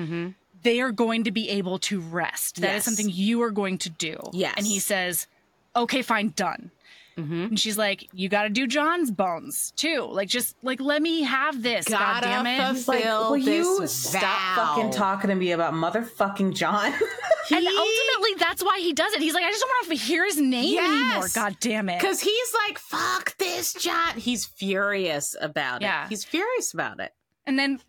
they 0.62 0.80
are 0.80 0.92
going 0.92 1.24
to 1.24 1.30
be 1.30 1.48
able 1.50 1.78
to 1.80 2.00
rest. 2.00 2.60
That 2.60 2.68
is 2.70 2.74
Yes. 2.74 2.84
something 2.84 3.08
you 3.10 3.42
are 3.42 3.50
going 3.50 3.78
to 3.78 3.90
do. 3.90 4.18
Yes. 4.32 4.54
And 4.56 4.66
he 4.66 4.78
says, 4.78 5.26
Okay, 5.74 6.02
fine, 6.02 6.28
done. 6.36 6.70
Mm-hmm. 7.16 7.42
And 7.42 7.60
she's 7.60 7.76
like, 7.76 8.08
You 8.14 8.28
gotta 8.28 8.48
do 8.48 8.66
John's 8.66 9.10
bones 9.10 9.72
too. 9.76 10.08
Like, 10.10 10.28
just 10.28 10.56
like 10.62 10.80
let 10.80 11.02
me 11.02 11.22
have 11.22 11.62
this. 11.62 11.86
God 11.86 11.98
Gotta 11.98 12.26
damn 12.26 12.46
it. 12.46 12.58
fulfill- 12.58 12.74
It's 12.74 12.88
like, 12.88 13.30
will 13.30 13.36
you 13.38 13.80
this 13.80 13.92
stop 13.92 14.22
vow. 14.22 14.74
fucking 14.76 14.90
talking 14.92 15.28
to 15.28 15.36
me 15.36 15.52
about 15.52 15.74
motherfucking 15.74 16.54
John? 16.54 16.86
and 17.50 17.66
ultimately, 17.66 18.34
that's 18.38 18.62
why 18.64 18.78
he 18.78 18.92
does 18.94 19.12
it. 19.12 19.20
He's 19.20 19.34
like, 19.34 19.44
I 19.44 19.50
just 19.50 19.60
don't 19.60 19.68
want 19.70 19.88
to 20.00 20.06
hear 20.06 20.24
his 20.24 20.38
name 20.40 20.78
anymore. 20.78 21.26
God 21.34 21.56
damn 21.60 21.88
it. 21.90 22.00
Because 22.00 22.20
he's 22.20 22.54
like, 22.66 22.78
fuck 22.78 23.36
this, 23.36 23.74
John. 23.74 24.16
He's 24.16 24.46
furious 24.46 25.36
about 25.40 25.82
Yeah. 25.82 26.04
it. 26.06 26.08
He's 26.08 26.24
furious 26.24 26.72
about 26.72 26.98
it. 27.00 27.12
And 27.46 27.58
then, 27.58 27.80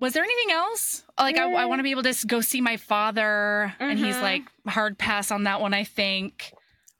was 0.00 0.12
there 0.12 0.22
anything 0.22 0.52
else? 0.54 1.02
Like, 1.18 1.38
I, 1.38 1.50
I 1.52 1.64
want 1.66 1.78
to 1.78 1.82
be 1.82 1.90
able 1.90 2.02
to 2.02 2.26
go 2.26 2.40
see 2.40 2.60
my 2.60 2.76
father, 2.76 3.74
and 3.78 3.98
he's 3.98 4.16
Mhm. 4.16 4.22
like, 4.22 4.42
hard 4.66 4.98
pass 4.98 5.30
on 5.30 5.44
that 5.44 5.60
one. 5.60 5.72
I 5.74 5.84
think. 5.84 6.52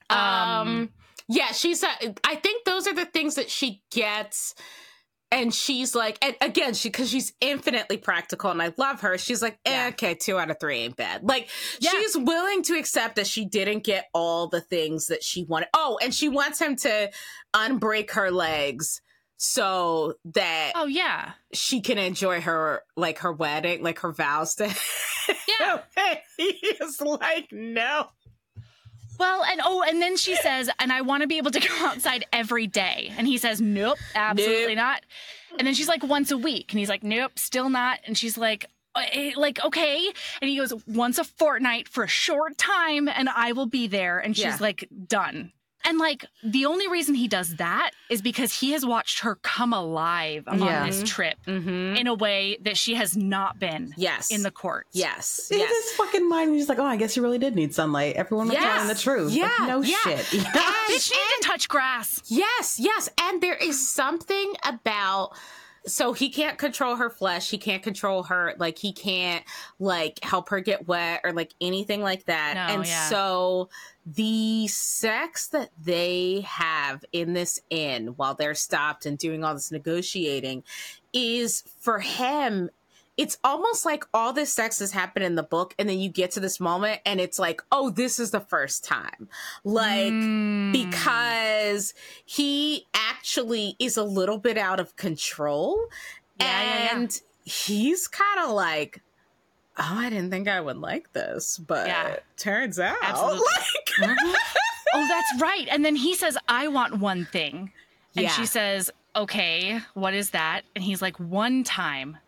Um, 0.08 0.18
Um, 0.18 0.92
yeah, 1.28 1.52
she's. 1.52 1.82
Uh, 1.82 1.88
I 2.24 2.36
think 2.36 2.64
those 2.64 2.86
are 2.86 2.94
the 2.94 3.04
things 3.04 3.34
that 3.34 3.50
she 3.50 3.82
gets, 3.90 4.54
and 5.32 5.52
she's 5.52 5.94
like, 5.94 6.16
and 6.24 6.36
again, 6.40 6.72
she 6.74 6.88
because 6.88 7.10
she's 7.10 7.32
infinitely 7.40 7.96
practical, 7.96 8.50
and 8.52 8.62
I 8.62 8.72
love 8.76 9.00
her. 9.00 9.18
She's 9.18 9.42
like, 9.42 9.58
eh, 9.64 9.72
Yeah. 9.72 9.88
okay, 9.88 10.14
two 10.14 10.38
out 10.38 10.50
of 10.50 10.60
three 10.60 10.78
ain't 10.78 10.96
bad. 10.96 11.24
Like 11.24 11.48
Yeah. 11.80 11.90
she's 11.90 12.16
willing 12.16 12.62
to 12.62 12.78
accept 12.78 13.16
that 13.16 13.26
she 13.26 13.44
didn't 13.44 13.82
get 13.84 14.06
all 14.14 14.46
the 14.48 14.60
things 14.60 15.06
that 15.06 15.24
she 15.24 15.42
wanted. 15.44 15.68
Oh, 15.74 15.98
and 16.00 16.14
she 16.14 16.28
wants 16.28 16.60
him 16.60 16.76
to 16.76 17.10
unbreak 17.52 18.12
her 18.12 18.30
legs 18.30 19.00
so 19.36 20.14
that 20.34 20.72
oh 20.74 20.86
yeah, 20.86 21.32
she 21.52 21.80
can 21.80 21.98
enjoy 21.98 22.40
her 22.40 22.82
like 22.96 23.18
her 23.18 23.32
wedding, 23.32 23.82
like 23.82 24.00
her 24.00 24.12
vows 24.12 24.54
to. 24.56 24.64
yeah. 25.60 25.80
he 26.36 26.44
is 26.44 27.00
like, 27.00 27.48
no. 27.52 28.08
Well, 29.18 29.42
and 29.44 29.60
oh, 29.64 29.82
and 29.86 30.00
then 30.02 30.16
she 30.18 30.36
says, 30.36 30.68
and 30.78 30.92
I 30.92 31.00
want 31.00 31.22
to 31.22 31.26
be 31.26 31.38
able 31.38 31.50
to 31.52 31.60
go 31.60 31.74
outside 31.86 32.26
every 32.32 32.66
day. 32.66 33.12
And 33.16 33.26
he 33.26 33.38
says, 33.38 33.60
nope, 33.60 33.98
absolutely 34.14 34.74
Nope. 34.74 34.84
not. 34.84 35.02
And 35.58 35.66
then 35.66 35.72
she's 35.74 35.88
like, 35.88 36.02
once 36.02 36.30
a 36.30 36.36
week. 36.36 36.70
And 36.72 36.78
he's 36.78 36.90
like, 36.90 37.02
nope, 37.02 37.38
still 37.38 37.70
not. 37.70 38.00
And 38.06 38.16
she's 38.18 38.36
like, 38.36 38.66
eh, 38.94 39.32
like, 39.36 39.64
okay. 39.64 40.06
And 40.42 40.50
he 40.50 40.58
goes, 40.58 40.74
once 40.86 41.16
a 41.16 41.24
fortnight 41.24 41.88
for 41.88 42.04
a 42.04 42.08
short 42.08 42.58
time, 42.58 43.08
and 43.08 43.30
I 43.30 43.52
will 43.52 43.64
be 43.66 43.86
there. 43.86 44.18
And 44.18 44.36
she's 44.36 44.44
Yeah. 44.44 44.58
like, 44.60 44.86
done. 45.06 45.50
And 45.86 45.98
like 45.98 46.26
the 46.42 46.66
only 46.66 46.88
reason 46.88 47.14
he 47.14 47.28
does 47.28 47.56
that 47.56 47.92
is 48.10 48.20
because 48.20 48.52
he 48.60 48.72
has 48.72 48.84
watched 48.84 49.20
her 49.20 49.36
come 49.36 49.72
alive 49.72 50.44
Yeah. 50.46 50.82
on 50.82 50.86
this 50.88 51.02
trip 51.04 51.36
Mm-hmm. 51.46 51.96
in 51.96 52.06
a 52.06 52.14
way 52.14 52.58
that 52.62 52.76
she 52.76 52.94
has 52.94 53.16
not 53.16 53.58
been 53.58 53.94
Yes. 53.96 54.30
in 54.30 54.42
the 54.42 54.50
court. 54.50 54.86
yes. 54.92 55.48
In 55.50 55.58
Yes. 55.60 55.70
his 55.70 55.92
fucking 55.96 56.28
mind, 56.28 56.54
he's 56.54 56.68
like, 56.68 56.78
"Oh, 56.78 56.84
I 56.84 56.96
guess 56.96 57.16
you 57.16 57.22
really 57.22 57.38
did 57.38 57.54
need 57.54 57.74
sunlight. 57.74 58.16
Everyone 58.16 58.48
was 58.48 58.54
Yes. 58.54 58.64
telling 58.64 58.88
the 58.88 58.94
truth. 59.00 59.32
Like, 59.32 59.38
Yeah, 59.58 59.66
no 59.66 59.82
yeah. 59.82 59.96
shit." 60.02 60.18
Bitch 60.26 61.10
need 61.10 61.18
to 61.40 61.42
touch 61.42 61.68
grass. 61.68 62.20
Yes, 62.26 62.78
yes. 62.80 63.08
And 63.20 63.40
there 63.42 63.54
is 63.56 63.88
something 63.88 64.54
about 64.64 65.30
so 65.88 66.12
he 66.12 66.30
can't 66.30 66.58
control 66.58 66.96
her 66.96 67.08
flesh, 67.08 67.48
he 67.48 67.58
can't 67.58 67.80
control 67.80 68.24
her 68.24 68.54
like 68.58 68.76
he 68.76 68.92
can't 68.92 69.44
like 69.78 70.18
help 70.24 70.48
her 70.48 70.58
get 70.58 70.88
wet 70.88 71.20
or 71.22 71.32
like 71.32 71.54
anything 71.60 72.02
like 72.02 72.24
that. 72.24 72.54
No, 72.56 72.74
and 72.74 72.84
yeah. 72.86 73.08
so 73.08 73.68
the 74.06 74.68
sex 74.68 75.48
that 75.48 75.70
they 75.82 76.42
have 76.46 77.04
in 77.12 77.32
this 77.32 77.60
inn 77.70 78.08
while 78.16 78.34
they're 78.34 78.54
stopped 78.54 79.04
and 79.04 79.18
doing 79.18 79.42
all 79.42 79.52
this 79.54 79.72
negotiating 79.72 80.62
is 81.12 81.64
for 81.80 81.98
him 81.98 82.70
it's 83.16 83.38
almost 83.42 83.86
like 83.86 84.04
all 84.12 84.32
this 84.34 84.52
sex 84.52 84.78
has 84.78 84.92
happened 84.92 85.24
in 85.24 85.34
the 85.36 85.42
book 85.42 85.74
and 85.78 85.88
then 85.88 85.98
you 85.98 86.08
get 86.10 86.30
to 86.32 86.38
this 86.40 86.60
moment 86.60 87.00
and 87.06 87.20
it's 87.20 87.38
like 87.38 87.62
oh 87.72 87.90
this 87.90 88.18
is 88.20 88.30
the 88.30 88.40
first 88.40 88.84
time 88.84 89.28
like 89.64 90.12
Mm. 90.12 90.72
because 90.72 91.92
he 92.24 92.86
actually 92.94 93.74
is 93.78 93.96
a 93.96 94.04
little 94.04 94.38
bit 94.38 94.56
out 94.58 94.78
of 94.80 94.94
control 94.96 95.78
Yeah, 96.38 96.46
yeah, 96.62 96.74
yeah. 96.84 96.96
and 96.96 97.20
he's 97.44 98.06
kind 98.06 98.40
of 98.44 98.50
like 98.50 99.00
oh 99.78 99.94
i 99.98 100.10
didn't 100.10 100.30
think 100.30 100.46
i 100.48 100.60
would 100.60 100.76
like 100.78 101.12
this 101.12 101.58
but 101.58 101.86
Yeah. 101.86 102.16
turns 102.36 102.78
out 102.78 102.96
Absolutely. 103.02 103.38
like 103.56 103.85
Mm-hmm. 103.98 104.34
oh, 104.94 105.06
that's 105.08 105.40
right. 105.42 105.66
And 105.70 105.84
then 105.84 105.96
he 105.96 106.14
says, 106.14 106.36
I 106.48 106.68
want 106.68 106.98
one 106.98 107.26
thing. 107.26 107.72
And 108.16 108.24
Yeah. 108.24 108.30
she 108.30 108.46
says, 108.46 108.90
Okay, 109.14 109.80
what 109.94 110.12
is 110.14 110.30
that? 110.30 110.62
And 110.74 110.84
he's 110.84 111.00
like, 111.00 111.18
One 111.18 111.64
time 111.64 112.18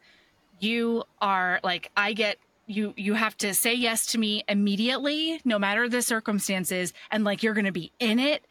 you 0.61 1.05
are 1.21 1.61
like, 1.63 1.91
I 1.97 2.13
get 2.15 2.39
you 2.67 2.93
you 2.97 3.15
have 3.15 3.37
to 3.39 3.55
say 3.55 3.75
yes 3.75 4.07
to 4.09 4.19
me 4.19 4.45
immediately, 4.49 5.41
no 5.45 5.59
matter 5.59 5.89
the 5.89 6.03
circumstances, 6.03 6.93
and 7.11 7.25
like 7.25 7.43
you're 7.43 7.55
gonna 7.55 7.73
be 7.73 7.93
in 7.99 8.19
it 8.19 8.45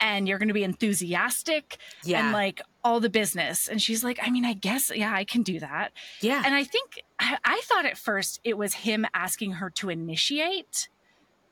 and 0.00 0.26
you're 0.28 0.38
gonna 0.38 0.52
be 0.52 0.64
enthusiastic 0.64 1.78
yeah 2.04 2.24
and 2.24 2.32
like 2.32 2.60
all 2.84 2.98
the 3.00 3.08
business. 3.10 3.68
And 3.68 3.80
she's 3.80 4.02
like, 4.02 4.18
I 4.22 4.28
mean, 4.30 4.44
I 4.44 4.54
guess, 4.54 4.90
yeah, 4.94 5.12
I 5.14 5.24
can 5.24 5.42
do 5.42 5.60
that. 5.60 5.92
yeah 6.20 6.42
And 6.44 6.54
I 6.54 6.64
think 6.64 7.00
I, 7.18 7.38
I 7.44 7.60
thought 7.64 7.86
at 7.86 7.96
first 7.96 8.40
it 8.44 8.58
was 8.58 8.74
him 8.74 9.06
asking 9.14 9.52
her 9.52 9.70
to 9.70 9.88
initiate, 9.88 10.88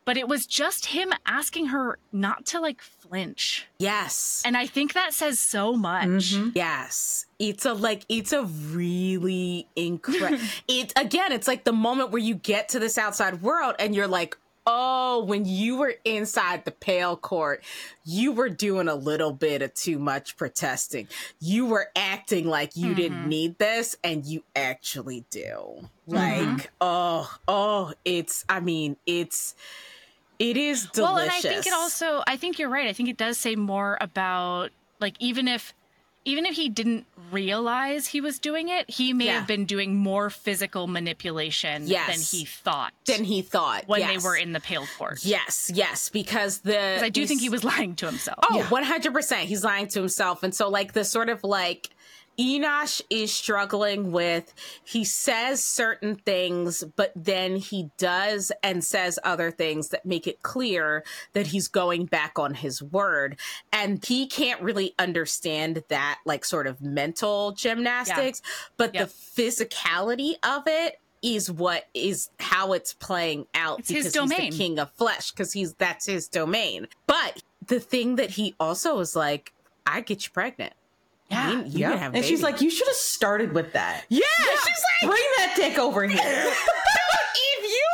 but 0.04 0.16
it 0.16 0.26
was 0.28 0.46
just 0.46 0.86
him 0.86 1.12
asking 1.26 1.66
her 1.66 1.98
not 2.12 2.46
to 2.46 2.60
like 2.60 2.80
flinch. 2.80 3.66
yes 3.78 4.42
And 4.44 4.56
I 4.56 4.66
think 4.66 4.94
that 4.94 5.12
says 5.14 5.38
so 5.38 5.74
much. 5.74 6.08
Mhm. 6.34 6.52
Yes. 6.54 7.26
It's 7.38 7.64
a 7.64 7.72
like 7.74 8.04
it's 8.08 8.32
a 8.32 8.44
really 8.44 9.66
incredible 9.76 10.38
it 10.68 10.92
again, 10.96 11.32
it's 11.32 11.46
like 11.48 11.64
the 11.64 11.72
moment 11.72 12.10
where 12.10 12.22
you 12.22 12.34
get 12.34 12.68
to 12.70 12.78
this 12.78 12.98
outside 12.98 13.42
world 13.42 13.74
and 13.78 13.94
you're 13.94 14.08
like, 14.08 14.36
oh, 14.66 15.24
when 15.24 15.44
you 15.44 15.76
were 15.76 15.94
inside 16.04 16.64
the 16.64 16.70
pale 16.70 17.16
court, 17.16 17.64
you 18.04 18.32
were 18.32 18.48
doing 18.48 18.88
a 18.88 18.94
little 18.94 19.32
bit 19.32 19.62
of 19.62 19.72
too 19.74 19.98
much 19.98 20.36
protesting. 20.36 21.08
You 21.40 21.66
were 21.66 21.88
acting 21.96 22.46
like 22.46 22.76
you 22.76 22.94
didn't 22.94 23.24
Mhm. 23.24 23.28
need 23.28 23.58
this, 23.58 23.96
and 24.04 24.24
you 24.24 24.44
actually 24.54 25.24
do. 25.30 25.88
Like, 26.06 26.42
Mhm. 26.42 26.66
oh, 26.80 27.38
oh, 27.48 27.92
it's 28.04 28.44
I 28.48 28.60
mean, 28.60 28.96
it's 29.06 29.54
it 30.38 30.56
is 30.56 30.86
delicious. 30.86 30.98
Well, 31.02 31.18
and 31.18 31.30
I 31.30 31.40
think 31.40 31.66
it 31.66 31.74
also, 31.74 32.22
I 32.26 32.36
think 32.36 32.58
you're 32.58 32.70
right. 32.70 32.86
I 32.88 32.92
think 32.94 33.08
it 33.10 33.16
does 33.18 33.36
say 33.36 33.56
more 33.56 33.98
about 34.00 34.70
like, 35.00 35.14
even 35.18 35.48
if. 35.48 35.74
Even 36.24 36.44
if 36.44 36.54
he 36.54 36.68
didn't 36.68 37.06
realize 37.32 38.08
he 38.08 38.20
was 38.20 38.38
doing 38.38 38.68
it, 38.68 38.90
he 38.90 39.12
may 39.12 39.26
Yeah. 39.26 39.38
have 39.38 39.46
been 39.46 39.64
doing 39.64 39.96
more 39.96 40.28
physical 40.30 40.86
manipulation 40.86 41.86
Yes. 41.86 42.08
than 42.10 42.38
he 42.38 42.44
thought 42.44 42.92
than 43.06 43.24
he 43.24 43.40
thought 43.42 43.84
when 43.86 44.00
yes. 44.00 44.10
they 44.10 44.18
were 44.28 44.36
in 44.36 44.52
the 44.52 44.60
pale 44.60 44.86
court. 44.98 45.20
Yes, 45.24 45.70
yes, 45.72 46.08
because 46.10 46.58
the 46.58 47.02
I 47.02 47.08
do 47.08 47.26
think 47.26 47.40
he 47.40 47.48
was 47.48 47.64
lying 47.64 47.94
to 47.96 48.06
himself. 48.06 48.38
Oh, 48.50 48.66
100%. 48.70 49.44
He's 49.44 49.64
lying 49.64 49.88
to 49.88 50.00
himself. 50.00 50.42
And 50.42 50.54
so, 50.54 50.68
like, 50.68 50.92
the 50.92 51.04
sort 51.04 51.28
of 51.28 51.42
like 51.44 51.90
Enosh 52.40 53.02
is 53.10 53.30
struggling 53.32 54.12
with, 54.12 54.54
he 54.82 55.04
says 55.04 55.62
certain 55.62 56.14
things, 56.16 56.82
but 56.96 57.12
then 57.14 57.56
he 57.56 57.90
does 57.98 58.50
and 58.62 58.82
says 58.82 59.18
other 59.22 59.50
things 59.50 59.90
that 59.90 60.06
make 60.06 60.26
it 60.26 60.42
clear 60.42 61.04
that 61.34 61.48
he's 61.48 61.68
going 61.68 62.06
back 62.06 62.38
on 62.38 62.54
his 62.54 62.82
word. 62.82 63.36
And 63.72 64.02
he 64.02 64.26
can't 64.26 64.62
really 64.62 64.94
understand 64.98 65.84
that, 65.88 66.18
like, 66.24 66.46
sort 66.46 66.66
of 66.66 66.80
mental 66.80 67.52
gymnastics, 67.52 68.40
but 68.78 68.94
Yep. 68.94 69.08
the 69.08 69.12
physicality 69.42 70.34
of 70.42 70.62
it 70.66 70.98
is 71.22 71.50
what 71.50 71.86
is 71.92 72.30
how 72.38 72.72
it's 72.72 72.94
playing 72.94 73.46
out 73.54 73.80
It's 73.80 73.90
his 73.90 73.96
because 74.06 74.12
domain. 74.14 74.40
he's 74.40 74.54
the 74.54 74.58
king 74.58 74.78
of 74.78 74.90
flesh 74.92 75.32
because 75.32 75.52
he's 75.52 75.74
that's 75.74 76.06
his 76.06 76.26
domain. 76.28 76.88
But 77.06 77.42
the 77.66 77.78
thing 77.80 78.16
that 78.16 78.30
he 78.30 78.54
also 78.58 78.98
is 79.00 79.14
like, 79.14 79.52
I 79.84 80.00
get 80.00 80.24
you 80.24 80.30
pregnant. 80.32 80.72
Yeah. 81.30 81.50
you, 81.52 81.58
you 81.64 81.78
Yeah. 81.78 81.90
can 81.90 81.98
have 81.98 82.14
a 82.14 82.16
And 82.18 82.24
she's 82.26 82.42
like, 82.42 82.60
"You 82.60 82.70
should 82.70 82.88
have 82.88 82.96
started 82.96 83.52
with 83.54 83.72
that. 83.74 84.04
yeah, 84.08 84.20
she's 84.64 84.82
like, 85.02 85.10
Bring 85.10 85.24
that 85.38 85.52
dick 85.56 85.78
over 85.78 86.06
here." 86.06 86.18
if 87.34 87.70
you 87.70 87.86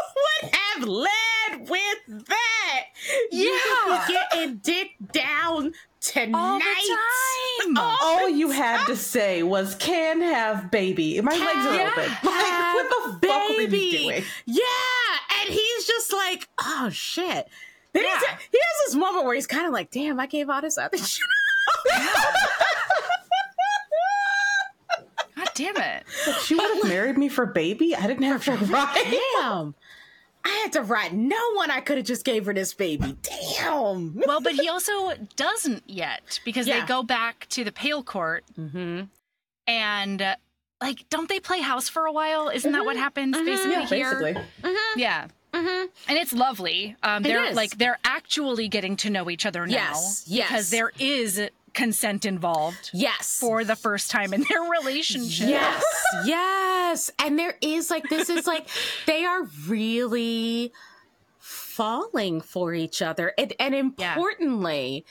would 0.42 0.50
have 0.54 0.88
led 0.88 1.68
with 1.68 2.26
that, 2.28 2.84
you 3.32 3.44
Yeah. 3.52 3.90
would 3.98 4.06
be 4.06 4.12
getting 4.14 4.56
dick 4.56 4.90
down 5.12 5.74
tonight. 6.00 6.34
All 6.38 6.58
the 6.58 6.64
time. 6.64 7.76
All 7.78 8.28
you 8.28 8.50
had 8.50 8.86
to 8.86 8.96
say 8.96 9.42
was 9.42 9.74
"can 9.74 10.20
have 10.22 10.70
baby." 10.70 11.20
My 11.20 11.32
legs 11.32 11.42
are 11.42 11.76
Can 11.76 11.86
open. 11.88 12.08
have 12.10 12.24
Like, 12.24 12.74
what 12.74 12.88
the 13.20 13.26
fuck 13.28 13.48
were 13.50 13.60
you 13.62 13.68
baby. 13.68 13.90
doing? 13.98 14.24
Yeah, 14.46 14.62
and 15.42 15.48
he's 15.52 15.86
just 15.86 16.12
like, 16.12 16.48
oh 16.60 16.88
shit. 16.90 17.48
Then 17.92 18.04
he's, 18.04 18.12
Yeah. 18.22 18.36
he 18.50 18.58
has 18.58 18.86
this 18.86 18.94
moment 18.94 19.24
where 19.24 19.34
he's 19.34 19.46
kind 19.46 19.66
of 19.66 19.72
like, 19.72 19.90
damn, 19.90 20.20
I 20.20 20.26
gave 20.26 20.48
all 20.50 20.60
this 20.62 20.78
other 20.78 20.96
shit. 20.98 21.22
God 21.86 22.22
damn 25.56 25.76
it. 25.76 26.04
She 26.44 26.54
would 26.54 26.76
have 26.76 26.88
married 26.88 27.18
me 27.18 27.28
for 27.28 27.46
baby. 27.46 27.94
I 27.96 28.06
didn't 28.06 28.22
have 28.24 28.44
to 28.44 28.52
ride. 28.66 29.18
Damn. 29.40 29.74
I 30.44 30.48
had 30.62 30.72
to 30.74 30.82
write 30.82 31.12
no 31.12 31.52
one. 31.54 31.72
I 31.72 31.80
could 31.80 31.96
have 31.96 32.06
just 32.06 32.24
gave 32.24 32.46
her 32.46 32.54
this 32.54 32.72
baby. 32.72 33.16
Damn. 33.22 34.14
Well, 34.26 34.40
but 34.40 34.52
he 34.52 34.68
also 34.74 35.14
doesn't 35.34 35.82
yet 35.88 36.38
because 36.44 36.68
Yeah. 36.68 36.80
they 36.80 36.86
go 36.86 37.02
back 37.02 37.46
to 37.50 37.64
the 37.64 37.72
Pale 37.72 38.04
Court 38.04 38.44
Mm-hmm. 38.56 39.04
and, 39.66 40.22
uh, 40.22 40.36
like, 40.80 41.08
don't 41.08 41.28
they 41.28 41.40
play 41.40 41.60
house 41.60 41.88
for 41.88 42.06
a 42.06 42.12
while? 42.12 42.48
Isn't 42.48 42.72
that 42.72 42.84
what 42.84 42.96
happens 42.96 43.36
basically 43.38 43.72
Yeah, 43.72 43.86
here? 43.86 44.20
basically. 44.20 44.42
Yeah. 44.96 45.28
Mm-hmm. 45.54 45.86
And 46.08 46.18
it's 46.18 46.34
lovely. 46.34 46.96
Um, 47.02 47.22
they're 47.22 47.44
is. 47.46 47.56
like 47.56 47.78
they're 47.78 47.98
actually 48.04 48.68
getting 48.68 48.96
to 48.98 49.10
know 49.10 49.30
each 49.30 49.46
other 49.46 49.66
now 49.66 49.72
Yes, 49.72 50.24
yes. 50.26 50.48
because 50.48 50.70
there 50.70 50.92
is 50.98 51.40
consent 51.76 52.24
involved 52.24 52.90
Yes. 52.92 53.38
for 53.38 53.62
the 53.62 53.76
first 53.76 54.10
time 54.10 54.34
in 54.34 54.44
their 54.48 54.62
relationship. 54.62 55.48
Yes, 55.48 55.84
yes. 56.24 57.10
And 57.20 57.38
there 57.38 57.56
is 57.60 57.90
like 57.90 58.08
this 58.08 58.28
is 58.28 58.46
like 58.48 58.66
they 59.06 59.24
are 59.24 59.44
really 59.68 60.72
falling 61.38 62.40
for 62.40 62.74
each 62.74 63.00
other. 63.02 63.32
And 63.38 63.52
and 63.60 63.74
importantly, 63.74 65.04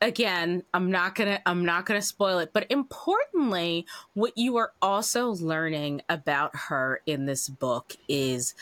again, 0.00 0.62
I'm 0.72 0.90
not 0.90 1.14
going 1.14 1.30
to 1.36 1.48
I'm 1.48 1.64
not 1.64 1.84
going 1.86 2.00
to 2.00 2.06
spoil 2.06 2.38
it, 2.38 2.52
but 2.52 2.66
importantly, 2.70 3.84
what 4.14 4.32
you 4.36 4.56
are 4.56 4.72
also 4.80 5.30
learning 5.30 6.02
about 6.08 6.52
her 6.68 7.00
in 7.06 7.26
this 7.26 7.48
book 7.48 7.96
is 8.08 8.54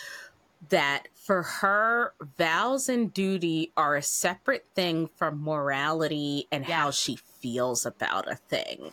that 0.71 1.09
for 1.15 1.43
her 1.43 2.15
vows 2.38 2.88
and 2.88 3.12
duty 3.12 3.73
are 3.77 3.97
a 3.97 4.03
separate 4.03 4.65
thing 4.75 5.09
from 5.17 5.43
morality 5.43 6.47
and 6.53 6.65
how 6.65 6.91
she 6.91 7.19
feels 7.42 7.85
about 7.85 8.31
a 8.31 8.37
thing 8.37 8.92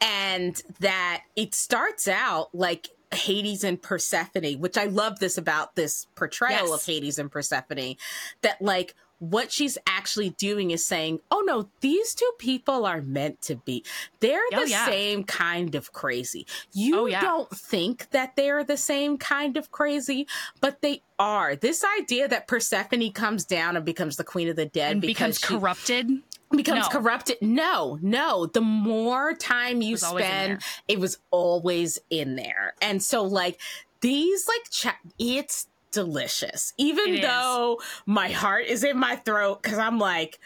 and 0.00 0.62
that 0.80 1.22
it 1.36 1.54
starts 1.54 2.08
out 2.08 2.48
like 2.54 2.88
Hades 3.12 3.64
and 3.64 3.80
Persephone, 3.80 4.54
which 4.60 4.78
I 4.78 4.84
love 4.84 5.18
this 5.18 5.36
about 5.36 5.74
this 5.76 6.06
portrayal 6.14 6.68
Yes. 6.68 6.80
of 6.80 6.86
Hades 6.86 7.18
and 7.18 7.30
Persephone, 7.30 7.96
that 8.42 8.62
like 8.62 8.94
what 9.18 9.52
she's 9.52 9.76
actually 9.86 10.30
doing 10.30 10.70
is 10.70 10.86
saying, 10.86 11.20
oh 11.30 11.42
no, 11.46 11.68
these 11.82 12.14
two 12.14 12.30
people 12.38 12.86
are 12.86 13.02
meant 13.02 13.42
to 13.42 13.56
be. 13.56 13.84
They're 14.20 14.40
Oh, 14.54 14.64
the 14.64 14.70
yeah. 14.70 14.86
same 14.86 15.24
kind 15.24 15.74
of 15.74 15.92
crazy. 15.92 16.46
You 16.72 17.00
Oh, 17.00 17.06
yeah. 17.06 17.20
don't 17.20 17.50
think 17.50 18.08
that 18.12 18.34
they're 18.36 18.64
the 18.64 18.78
same 18.78 19.18
kind 19.18 19.58
of 19.58 19.70
crazy, 19.70 20.26
but 20.62 20.80
they 20.80 21.02
are. 21.18 21.54
This 21.54 21.84
idea 21.98 22.28
that 22.28 22.48
Persephone 22.48 23.12
comes 23.12 23.44
down 23.44 23.76
and 23.76 23.84
becomes 23.84 24.16
the 24.16 24.24
queen 24.24 24.48
of 24.48 24.56
the 24.56 24.64
dead 24.64 24.92
And 24.92 25.00
because 25.02 25.36
becomes 25.36 25.38
she- 25.40 25.46
corrupted. 25.48 26.10
Becomes 26.56 26.84
No. 26.86 26.88
corrupted. 26.88 27.38
No, 27.40 27.98
no. 28.02 28.46
The 28.46 28.60
more 28.60 29.34
time 29.34 29.82
you 29.82 29.94
in 29.94 29.98
spend, 29.98 30.62
it 30.88 30.98
was 30.98 31.18
always 31.30 31.98
in 32.10 32.36
there. 32.36 32.74
And 32.82 33.02
so, 33.02 33.22
like, 33.22 33.60
these, 34.00 34.48
like, 34.48 34.70
cha- 34.70 34.98
it's 35.18 35.66
delicious. 35.92 36.72
Even 36.76 37.08
It 37.10 37.14
is. 37.16 37.20
though 37.22 37.80
my 38.06 38.30
heart 38.30 38.66
is 38.66 38.84
in 38.84 38.98
my 38.98 39.16
throat, 39.16 39.62
because 39.62 39.78
I'm 39.78 39.98
like, 39.98 40.38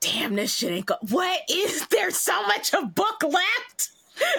damn, 0.00 0.34
this 0.36 0.54
shit 0.54 0.72
ain't 0.72 0.86
go. 0.86 0.96
What 1.08 1.40
is 1.50 1.86
there 1.90 2.10
so 2.10 2.42
much 2.46 2.72
of 2.74 2.94
book 2.94 3.22
left? 3.22 3.90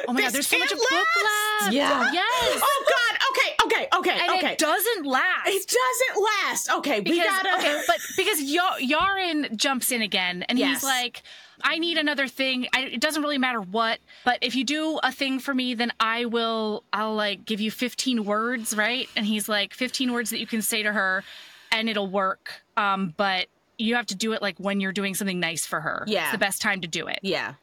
Oh 0.08 0.14
my 0.14 0.22
god, 0.22 0.28
This 0.28 0.34
there's 0.34 0.48
so 0.48 0.58
much 0.60 0.70
can't 0.70 0.80
book 0.80 0.90
last. 1.24 1.62
left. 1.64 1.74
Yeah. 1.74 2.12
Yes. 2.14 2.62
Oh 2.64 2.86
God. 2.90 3.18
Okay. 3.32 3.56
Okay. 3.66 3.88
Okay. 3.98 4.20
and 4.22 4.32
okay. 4.38 4.52
it 4.54 4.58
doesn't 4.58 5.06
last. 5.06 5.48
It 5.48 5.68
doesn't 5.68 6.24
last. 6.24 6.72
Okay, 6.80 7.00
we 7.00 7.12
because 7.12 7.26
gotta. 7.26 7.56
okay, 7.58 7.82
but 7.88 7.98
because 8.18 8.40
y- 8.42 8.80
Yaren 8.82 9.56
jumps 9.56 9.92
in 9.92 10.02
again, 10.02 10.44
and 10.44 10.58
Yes. 10.58 10.76
he's 10.78 10.84
like, 10.84 11.22
"I 11.64 11.78
need 11.78 11.98
another 11.98 12.28
thing. 12.28 12.68
I, 12.74 12.82
it 12.84 13.02
doesn't 13.02 13.22
really 13.22 13.38
matter 13.38 13.62
what, 13.62 14.00
but 14.26 14.40
if 14.42 14.56
you 14.56 14.64
do 14.64 15.00
a 15.04 15.12
thing 15.12 15.40
for 15.40 15.54
me, 15.54 15.74
then 15.74 15.92
I 16.00 16.26
will. 16.26 16.84
I'll 16.94 17.14
like 17.16 17.46
give 17.46 17.60
you 17.62 17.70
15 17.72 18.26
words, 18.26 18.76
right?" 18.76 19.08
And 19.16 19.26
he's 19.26 19.48
like, 19.50 19.74
"15 19.74 20.12
words 20.14 20.30
that 20.32 20.40
you 20.40 20.48
can 20.48 20.62
say 20.62 20.82
to 20.84 20.92
her, 20.94 21.24
and 21.72 21.90
it'll 21.90 22.08
work. 22.10 22.62
Um, 22.78 23.14
but 23.18 23.48
you 23.78 23.96
have 23.96 24.08
to 24.08 24.16
do 24.16 24.34
it 24.34 24.42
like 24.42 24.58
when 24.60 24.80
you're 24.80 24.92
doing 24.94 25.14
something 25.14 25.40
nice 25.40 25.66
for 25.68 25.80
her. 25.82 26.04
Yeah. 26.08 26.24
it's 26.24 26.32
the 26.32 26.38
best 26.40 26.62
time 26.64 26.82
to 26.82 26.88
do 26.88 27.06
it. 27.08 27.20
yeah. 27.22 27.54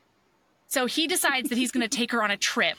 So 0.75 0.87
he 0.87 1.07
decides 1.07 1.49
that 1.49 1.57
he's 1.59 1.71
going 1.71 1.89
to 1.89 1.97
take 1.97 2.11
her 2.13 2.23
on 2.23 2.31
a 2.31 2.37
trip." 2.37 2.77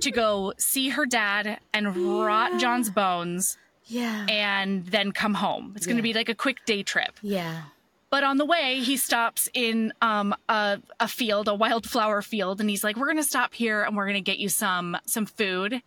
To 0.00 0.10
go 0.10 0.54
see 0.56 0.88
her 0.88 1.04
dad 1.04 1.58
and 1.74 1.94
rot 2.24 2.58
John's 2.58 2.88
bones 2.88 3.58
Yeah. 3.84 4.24
and 4.26 4.86
then 4.86 5.12
come 5.12 5.34
home. 5.34 5.74
It's 5.76 5.84
going 5.84 5.98
to 5.98 6.02
be 6.02 6.14
like 6.14 6.30
a 6.30 6.34
quick 6.34 6.64
day 6.64 6.82
trip. 6.82 7.18
Yeah. 7.20 7.64
But 8.08 8.24
on 8.24 8.38
the 8.38 8.46
way, 8.46 8.80
he 8.80 8.96
stops 8.96 9.50
in 9.52 9.92
um, 10.00 10.34
a, 10.48 10.80
a 10.98 11.08
field, 11.08 11.46
a 11.46 11.54
wildflower 11.54 12.22
field, 12.22 12.58
and 12.62 12.70
he's 12.70 12.82
like, 12.82 12.96
"We're 12.96 13.06
gonna 13.08 13.22
stop 13.22 13.52
here, 13.52 13.82
and 13.82 13.94
we're 13.94 14.06
gonna 14.06 14.22
get 14.22 14.38
you 14.38 14.48
some 14.48 14.96
some 15.04 15.26
food." 15.26 15.82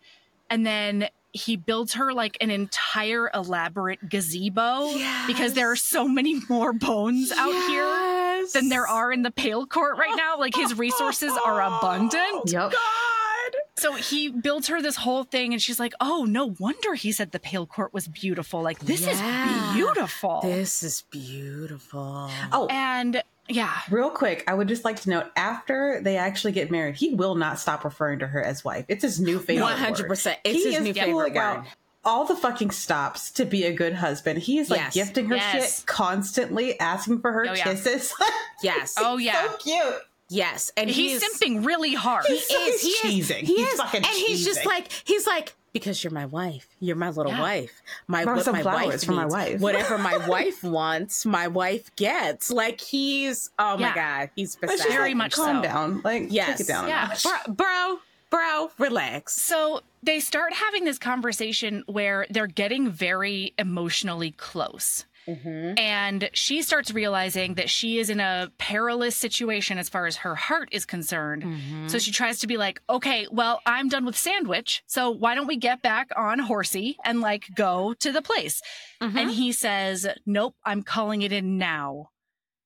And 0.51 0.65
then 0.67 1.07
he 1.33 1.55
builds 1.55 1.93
her 1.95 2.13
like 2.13 2.37
an 2.41 2.51
entire 2.51 3.31
elaborate 3.33 4.07
gazebo 4.07 4.93
because 5.27 5.53
there 5.53 5.71
are 5.71 5.75
so 5.75 6.07
many 6.07 6.41
more 6.47 6.73
bones 6.73 7.31
out 7.31 7.53
here 7.69 8.14
than 8.53 8.69
there 8.69 8.87
are 8.87 9.11
in 9.11 9.21
the 9.23 9.31
Pale 9.31 9.67
Court 9.67 9.97
right 9.97 10.15
now. 10.15 10.37
Like 10.37 10.55
his 10.55 10.77
resources 10.77 11.31
are 11.45 11.61
abundant. 11.61 12.43
Yep. 12.51 12.71
God. 12.71 13.61
So 13.77 13.93
he 13.93 14.29
builds 14.29 14.67
her 14.67 14.81
this 14.81 14.95
whole 14.95 15.23
thing, 15.25 15.53
and 15.53 15.61
she's 15.61 15.79
like, 15.79 15.93
"Oh, 15.99 16.25
no 16.27 16.55
wonder 16.59 16.93
he 16.95 17.11
said 17.11 17.31
the 17.31 17.39
Pale 17.39 17.67
Court 17.67 17.93
was 17.93 18.07
beautiful. 18.07 18.61
Like 18.61 18.79
this 18.79 19.01
Yeah. 19.05 19.69
is 19.69 19.73
beautiful." 19.75 20.39
This 20.43 20.81
is 20.83 21.03
beautiful. 21.11 22.29
Oh, 22.51 22.67
and 22.69 23.21
yeah, 23.47 23.73
real 23.91 24.09
quick, 24.09 24.43
I 24.47 24.53
would 24.53 24.67
just 24.67 24.85
like 24.85 25.01
to 25.01 25.09
note 25.09 25.25
after 25.35 25.99
they 26.01 26.17
actually 26.17 26.53
get 26.53 26.71
married, 26.71 26.95
he 26.95 27.13
will 27.13 27.35
not 27.35 27.59
stop 27.59 27.83
referring 27.83 28.19
to 28.19 28.27
her 28.27 28.41
as 28.43 28.63
wife. 28.63 28.85
It's 28.87 29.03
his 29.03 29.19
new 29.19 29.39
favorite. 29.39 29.63
One 29.63 29.77
hundred 29.77 30.03
word. 30.03 30.09
percent. 30.09 30.39
It's 30.43 30.63
he 30.63 30.71
his 30.71 30.75
is 30.77 30.81
new 30.83 30.93
pulling 30.93 31.33
favorite 31.33 31.37
out 31.37 31.57
word. 31.57 31.67
All 32.06 32.26
the 32.26 32.36
fucking 32.36 32.72
stops 32.72 33.32
to 33.32 33.45
be 33.45 33.64
a 33.66 33.74
good 33.74 33.93
husband. 33.93 34.39
He 34.39 34.60
is 34.60 34.70
like 34.70 34.80
Yes. 34.80 34.93
gifting 34.93 35.26
her 35.30 35.36
Yes. 35.36 35.80
shit 35.80 35.86
constantly, 35.86 36.80
asking 36.80 37.20
for 37.22 37.32
her 37.32 37.47
Oh, 37.49 37.53
yeah. 37.53 37.64
kisses. 37.64 38.14
Yes. 38.64 38.95
Oh 38.97 39.18
yeah. 39.18 39.49
so 39.51 39.58
cute. 39.58 39.95
Yes. 40.30 40.72
And 40.78 40.89
he's, 40.89 41.22
simping 41.24 41.66
really 41.66 41.93
hard. 41.93 42.26
He 42.26 42.39
so 42.39 42.60
is. 42.68 42.82
He 42.82 42.88
is. 42.89 43.30
cheesing. 43.30 43.41
He 43.43 43.56
He's 43.58 43.68
is. 43.74 43.80
fucking 43.82 43.97
and 44.03 44.16
he's 44.16 44.43
just 44.45 44.66
like 44.66 44.91
he's 45.03 45.28
like 45.28 45.53
because 45.74 46.03
you're 46.03 46.14
my 46.14 46.26
wife. 46.26 46.68
You're 46.80 46.95
my 46.95 47.10
little 47.10 47.34
Yeah. 47.34 47.41
wife. 47.41 47.82
My 48.08 48.24
Brought 48.24 48.38
what 48.47 48.53
my 48.53 48.64
wife 48.64 49.03
for 49.03 49.12
my 49.12 49.26
wife. 49.26 49.60
Whatever 49.60 49.97
my 49.97 50.18
wife 50.28 50.64
wants, 50.64 51.26
my 51.26 51.47
wife 51.47 51.93
gets. 51.97 52.49
Like 52.49 52.80
he's. 52.82 53.49
Oh 53.60 53.78
my 53.78 53.93
god. 53.93 54.30
He's 54.36 54.53
It's 54.53 54.56
beside. 54.56 54.78
just 54.78 54.89
Very 54.89 55.10
like, 55.10 55.18
much 55.18 55.34
calm 55.34 55.58
so. 55.58 55.62
down. 55.64 56.01
Like 56.03 56.28
Yes. 56.30 56.58
take 56.60 56.62
it 56.62 56.68
down. 56.70 56.88
Yeah. 56.88 57.14
bro, 57.22 57.53
bro, 57.53 57.99
bro, 58.36 58.69
relax. 58.77 59.33
So 59.33 59.81
they 60.03 60.19
start 60.19 60.53
having 60.53 60.83
this 60.83 60.99
conversation 60.99 61.83
where 61.88 62.27
they're 62.29 62.47
getting 62.47 62.89
very 62.89 63.53
emotionally 63.57 64.31
close. 64.31 65.05
Mm-hmm. 65.27 65.79
And 65.79 66.29
she 66.33 66.61
starts 66.61 66.93
realizing 66.93 67.55
that 67.55 67.69
she 67.69 67.97
is 67.97 68.09
in 68.09 68.19
a 68.19 68.51
perilous 68.57 69.15
situation 69.15 69.77
as 69.77 69.89
far 69.89 70.05
as 70.05 70.17
her 70.17 70.36
heart 70.36 70.69
is 70.71 70.86
concerned. 70.86 71.43
Mm-hmm. 71.43 71.88
So 71.88 71.97
she 71.97 72.11
tries 72.11 72.39
to 72.39 72.47
be 72.47 72.57
like, 72.57 72.81
okay, 72.89 73.25
well, 73.31 73.61
I'm 73.65 73.89
done 73.89 74.05
with 74.05 74.17
Sandwich. 74.17 74.83
So 74.86 75.09
why 75.09 75.33
don't 75.33 75.47
we 75.47 75.57
get 75.57 75.81
back 75.81 76.09
on 76.15 76.38
Horsey 76.38 76.97
and 77.03 77.21
like 77.21 77.45
go 77.55 77.95
to 78.01 78.11
the 78.11 78.21
place? 78.21 78.61
Mm-hmm. 79.01 79.17
And 79.17 79.31
he 79.31 79.51
says, 79.51 80.05
nope, 80.25 80.55
I'm 80.63 80.83
calling 80.83 81.21
it 81.23 81.31
in 81.31 81.57
now. 81.57 82.09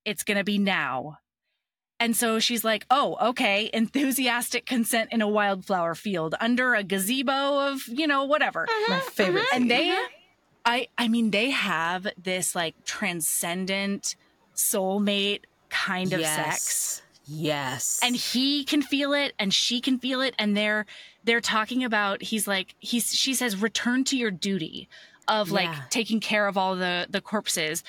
It's 0.03 0.23
going 0.23 0.37
to 0.37 0.43
be 0.43 0.57
now. 0.57 1.19
And 1.99 2.15
so 2.15 2.39
she's 2.39 2.63
like, 2.63 2.85
oh, 2.89 3.17
okay, 3.29 3.69
enthusiastic 3.73 4.65
consent 4.65 5.09
in 5.11 5.21
a 5.21 5.27
wildflower 5.27 5.95
field 5.95 6.35
under 6.39 6.73
a 6.73 6.83
gazebo 6.83 7.71
of, 7.71 7.81
you 7.87 8.07
know, 8.07 8.23
whatever. 8.23 8.63
Uh-huh, 8.63 8.85
My 8.93 8.97
uh-huh. 8.99 9.09
favorite. 9.09 9.45
And 9.53 9.63
scene. 9.63 9.67
they, 9.67 9.89
uh-huh. 9.89 10.07
I, 10.65 10.87
I 10.97 11.07
mean, 11.07 11.31
they 11.31 11.49
have 11.49 12.07
this 12.21 12.55
like 12.55 12.75
transcendent 12.85 14.15
soulmate 14.55 15.41
kind 15.69 16.13
of 16.13 16.21
sex 16.21 17.01
Yes. 17.25 17.99
and 18.03 18.15
he 18.15 18.63
can 18.63 18.81
feel 18.81 19.13
it 19.13 19.33
and 19.37 19.53
she 19.53 19.81
can 19.81 19.99
feel 19.99 20.19
it 20.21 20.33
and 20.39 20.57
they're 20.57 20.85
they're 21.23 21.41
talking 21.41 21.83
about 21.83 22.23
he's 22.23 22.47
like 22.47 22.73
he's 22.79 23.13
she 23.13 23.35
says 23.35 23.55
return 23.61 24.03
to 24.05 24.17
your 24.17 24.31
duty 24.31 24.89
of 25.27 25.51
like 25.51 25.65
Yeah. 25.65 25.81
taking 25.91 26.19
care 26.19 26.47
of 26.47 26.57
all 26.57 26.75
the 26.75 27.05
the 27.07 27.21
corpses 27.21 27.83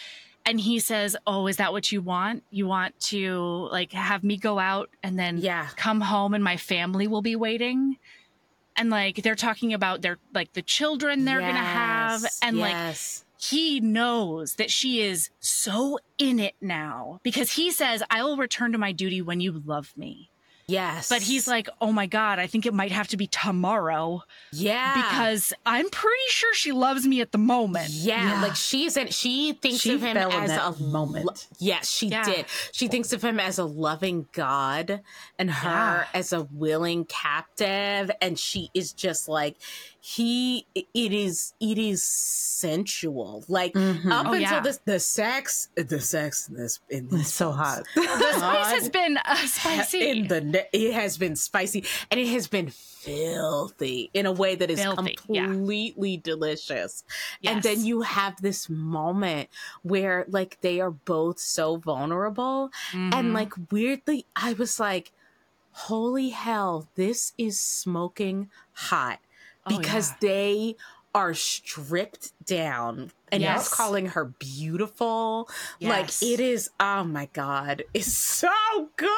and 0.51 0.61
he 0.61 0.79
says 0.81 1.17
oh 1.27 1.47
is 1.47 1.57
that 1.57 1.73
what 1.73 1.91
you 1.93 2.03
want 2.03 2.43
you 2.51 2.67
want 2.67 2.99
to 3.01 3.69
like 3.71 3.93
have 3.93 4.23
me 4.25 4.37
go 4.37 4.59
out 4.59 4.91
and 5.03 5.19
then 5.19 5.39
Yeah. 5.39 5.69
come 5.77 6.01
home 6.01 6.35
and 6.35 6.43
my 6.45 6.57
family 6.57 7.07
will 7.07 7.23
be 7.23 7.37
waiting 7.37 7.97
and 8.77 8.91
like 8.91 9.23
they're 9.23 9.35
talking 9.35 9.73
about 9.73 10.03
their 10.03 10.19
like 10.35 10.53
the 10.53 10.63
children 10.63 11.25
they're 11.25 11.41
gonna 11.41 11.53
have 11.59 12.23
Yes, 12.23 12.39
and 12.43 12.59
like 12.59 12.77
he 13.39 13.81
knows 13.81 14.57
that 14.57 14.71
she 14.71 15.01
is 15.01 15.31
so 15.41 15.99
in 16.19 16.39
it 16.39 16.55
now 16.61 17.21
because 17.23 17.53
he 17.53 17.71
says, 17.71 18.03
I 18.11 18.23
will 18.23 18.37
return 18.37 18.73
to 18.73 18.79
my 18.79 18.93
duty 18.93 19.23
when 19.23 19.41
you 19.41 19.63
love 19.65 19.95
me. 19.97 20.31
Yes. 20.71 21.09
But 21.09 21.23
he's 21.23 21.47
like, 21.49 21.69
oh 21.81 21.93
my 21.93 22.07
God, 22.07 22.39
I 22.39 22.47
think 22.47 22.67
it 22.67 22.75
might 22.75 22.93
have 22.93 23.09
to 23.09 23.17
be 23.17 23.27
tomorrow 23.27 24.23
yeah. 24.53 24.95
because 24.95 25.53
I'm 25.67 25.89
pretty 25.91 26.17
sure 26.29 26.55
she 26.55 26.73
loves 26.73 27.07
me 27.07 27.21
at 27.21 27.33
the 27.33 27.39
moment. 27.39 27.91
Yeah, 27.91 28.35
Yeah. 28.37 28.43
like 28.43 28.57
she's 28.57 28.97
in, 28.97 29.09
she 29.09 29.53
thinks 29.53 29.81
She 29.81 29.95
of 29.95 30.03
him 30.03 30.15
fell 30.17 30.31
in 30.31 30.43
as 30.45 30.51
that 30.51 30.75
a 30.79 30.83
moment. 30.83 31.27
lo- 31.27 31.35
yes, 31.59 31.91
she 31.91 32.09
Yeah. 32.09 32.25
did. 32.25 32.47
She 32.73 32.89
thinks 32.89 33.13
of 33.13 33.23
him 33.23 33.39
as 33.41 33.59
a 33.59 33.65
loving 33.65 34.27
God 34.33 35.01
and 35.39 35.51
her 35.51 36.07
Yeah. 36.13 36.19
as 36.19 36.33
a 36.33 36.43
willing 36.45 37.05
captive, 37.05 38.11
and 38.21 38.39
she 38.39 38.71
is 38.75 38.93
just 38.93 39.29
like 39.29 39.57
he. 40.01 40.67
It 40.75 41.13
is. 41.13 41.53
It 41.61 41.79
is 41.79 42.03
sensual. 42.05 43.45
Like 43.49 43.75
Mhm. 43.75 44.11
up 44.11 44.27
Oh, 44.27 44.33
until 44.33 44.41
yeah. 44.41 44.61
this, 44.61 44.81
the 44.85 45.01
sex, 45.01 45.69
the 45.77 46.01
sex 46.01 46.49
in 46.49 46.55
this 46.57 46.81
in 46.89 47.09
this 47.09 47.21
It's 47.23 47.33
so 47.35 47.53
hot. 47.53 47.85
The 47.95 48.03
spice 48.37 48.73
has 48.73 48.89
been 48.89 49.19
uh, 49.19 49.37
spicy. 49.47 50.09
in 50.11 50.29
the 50.29 50.67
it 50.73 50.93
has 50.95 51.17
been 51.19 51.37
spicy 51.37 51.85
and 52.11 52.19
it 52.21 52.29
has 52.29 52.47
been 52.49 52.71
filthy 52.71 54.11
in 54.13 54.27
a 54.27 54.33
way 54.33 54.55
that 54.55 54.71
is 54.71 54.81
Filthy, 54.81 55.17
yeah. 55.29 55.47
completely 55.47 56.17
delicious 56.19 57.03
and 57.43 57.63
then 57.63 57.83
you 57.85 58.03
have 58.03 58.41
this 58.43 58.69
moment 58.69 59.49
where 59.83 60.27
like 60.29 60.59
they 60.61 60.81
are 60.81 60.91
both 60.91 61.39
so 61.41 61.77
vulnerable 61.77 62.71
and 62.93 63.13
Mhm. 63.13 63.33
like 63.35 63.53
weirdly 63.71 64.27
i 64.37 64.53
was 64.53 64.79
like 64.79 65.13
holy 65.89 66.29
hell 66.31 66.89
this 66.95 67.33
is 67.39 67.59
smoking 67.59 68.51
hot 68.73 69.19
Oh, 69.67 69.77
because 69.79 70.11
yeah. 70.11 70.17
they 70.21 70.77
are 71.15 71.35
stripped 71.35 72.33
down 72.47 73.11
and 73.33 73.43
Yes. 73.43 73.69
he's 73.69 73.69
calling 73.75 74.07
her 74.07 74.25
beautiful 74.27 75.49
like 75.81 76.09
it 76.23 76.39
is 76.39 76.71
oh 76.79 77.03
my 77.03 77.29
god 77.33 77.83
it's 77.93 78.13
so 78.13 78.49
good 78.97 79.11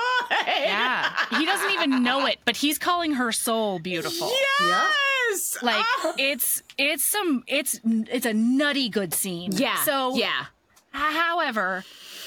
yeah. 0.46 1.12
He 1.38 1.44
doesn't 1.44 1.70
even 1.72 2.02
know 2.02 2.24
it, 2.26 2.38
but 2.46 2.56
he's 2.56 2.78
calling 2.78 3.12
her 3.14 3.30
soul 3.30 3.78
beautiful. 3.78 4.32
yes 4.60 5.58
Like 5.62 5.84
Oh. 6.04 6.14
it's 6.18 6.62
it's 6.78 7.04
some 7.04 7.44
it's 7.46 7.78
it's 7.84 8.24
a 8.26 8.32
nutty 8.32 8.88
good 8.88 9.12
scene. 9.12 9.52
yeah 9.52 9.76
So 9.84 10.16
yeah 10.16 10.46
However, 10.94 11.84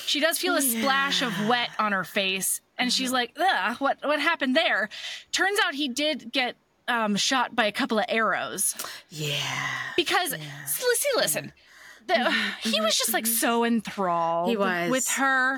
she 0.07 0.19
does 0.19 0.39
feel 0.39 0.55
a 0.55 0.61
splash 0.61 1.21
of 1.21 1.31
wet 1.47 1.69
on 1.77 1.91
her 1.91 2.03
face, 2.03 2.61
and 2.79 2.91
she's 2.91 3.11
like, 3.11 3.31
Ugh, 3.39 3.75
"What? 3.77 3.99
What 4.03 4.19
happened 4.19 4.55
there?" 4.55 4.89
Turns 5.31 5.59
out 5.63 5.75
he 5.75 5.87
did 5.87 6.31
get 6.31 6.55
um, 6.87 7.15
shot 7.15 7.55
by 7.55 7.65
a 7.65 7.71
couple 7.71 7.99
of 7.99 8.05
arrows. 8.09 8.75
Yeah. 9.09 9.35
Because 9.95 10.31
see, 10.31 10.85
see, 10.95 11.09
listen. 11.15 11.53
The, 12.07 12.13
mm-hmm, 12.13 12.69
he 12.69 12.75
mm-hmm, 12.75 12.83
was 12.83 12.95
just 12.95 13.13
like 13.13 13.23
mm-hmm. 13.23 13.33
so 13.33 13.65
enthralled 13.65 14.49
He 14.49 14.57
was. 14.57 14.91
with 14.91 15.07
her 15.09 15.57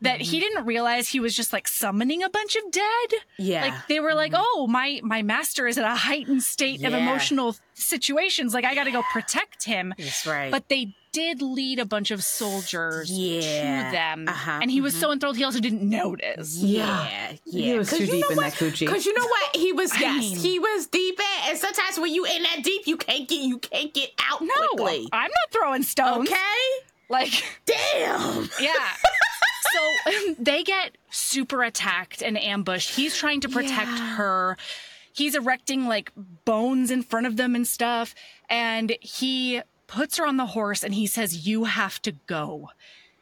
that 0.00 0.22
he 0.22 0.40
didn't 0.40 0.64
realize 0.64 1.08
he 1.08 1.20
was 1.20 1.36
just 1.36 1.52
like 1.52 1.68
summoning 1.68 2.22
a 2.22 2.30
bunch 2.30 2.56
of 2.56 2.70
dead. 2.70 3.20
yeah. 3.38 3.66
Like 3.66 3.86
they 3.88 4.00
were 4.00 4.14
like, 4.14 4.32
"Oh, 4.34 4.66
my 4.70 5.00
my 5.02 5.20
master 5.20 5.66
is 5.66 5.76
in 5.76 5.84
a 5.84 5.94
heightened 5.94 6.42
state 6.42 6.82
of 6.82 6.94
emotional 6.94 7.56
situations. 7.84 8.54
Like 8.54 8.64
I 8.64 8.74
got 8.74 8.84
to 8.84 8.90
go 8.90 9.02
protect 9.12 9.64
him." 9.64 9.94
that's 9.98 10.26
right 10.26 10.50
but 10.50 10.68
they 10.68 10.94
did 11.12 11.42
lead 11.42 11.78
a 11.78 11.84
bunch 11.84 12.10
of 12.10 12.24
soldiers 12.24 13.10
Yeah. 13.10 13.84
to 13.90 13.92
them 13.92 14.28
Uh-huh, 14.28 14.58
and 14.62 14.70
he 14.70 14.80
was 14.80 14.98
so 14.98 15.12
enthralled 15.12 15.36
he 15.36 15.44
also 15.44 15.60
didn't 15.60 15.82
notice 15.88 16.56
yeah 16.56 17.32
yeah 17.44 17.72
He 17.72 17.78
was 17.78 17.90
too 17.90 18.06
deep 18.06 18.24
in 18.30 18.36
that 18.38 18.54
coochie. 18.54 18.80
Because 18.86 19.04
you 19.04 19.12
know 19.12 19.26
what? 19.26 19.54
He 19.56 19.72
was 19.72 19.92
I 19.92 19.98
yes, 20.00 20.20
mean- 20.20 20.36
he 20.38 20.58
was 20.58 20.86
deep 20.86 21.18
in 21.20 21.50
and 21.50 21.58
sometimes 21.58 21.98
when 22.00 22.14
you 22.14 22.24
in 22.24 22.42
that 22.44 22.60
deep, 22.62 22.86
you 22.86 22.96
can't 22.96 23.28
get 23.28 23.40
you 23.40 23.58
can't 23.58 23.92
get 23.92 24.10
out 24.30 24.40
no 24.40 24.54
quickly. 24.70 25.06
i'm 25.12 25.30
not 25.30 25.50
throwing 25.52 25.82
stones 25.82 26.30
Okay? 26.30 26.64
like 27.10 27.44
Damn. 27.66 28.48
yeah 28.60 28.72
so 29.72 30.34
they 30.38 30.62
get 30.62 30.96
super 31.10 31.62
attacked 31.62 32.22
and 32.22 32.38
ambushed. 32.38 32.90
He's 32.94 33.16
trying 33.16 33.40
to 33.40 33.48
protect 33.48 33.90
Yeah. 33.90 34.16
her. 34.16 34.56
He's 35.12 35.34
erecting 35.34 35.86
like 35.86 36.12
bones 36.44 36.90
in 36.90 37.02
front 37.02 37.26
of 37.26 37.36
them 37.36 37.54
and 37.54 37.66
stuff. 37.66 38.14
And 38.48 38.96
he 39.00 39.60
puts 39.86 40.16
her 40.16 40.26
on 40.26 40.36
the 40.38 40.46
horse 40.46 40.82
and 40.82 40.94
he 40.94 41.06
says, 41.06 41.46
You 41.46 41.64
have 41.64 42.00
to 42.02 42.12
go. 42.26 42.70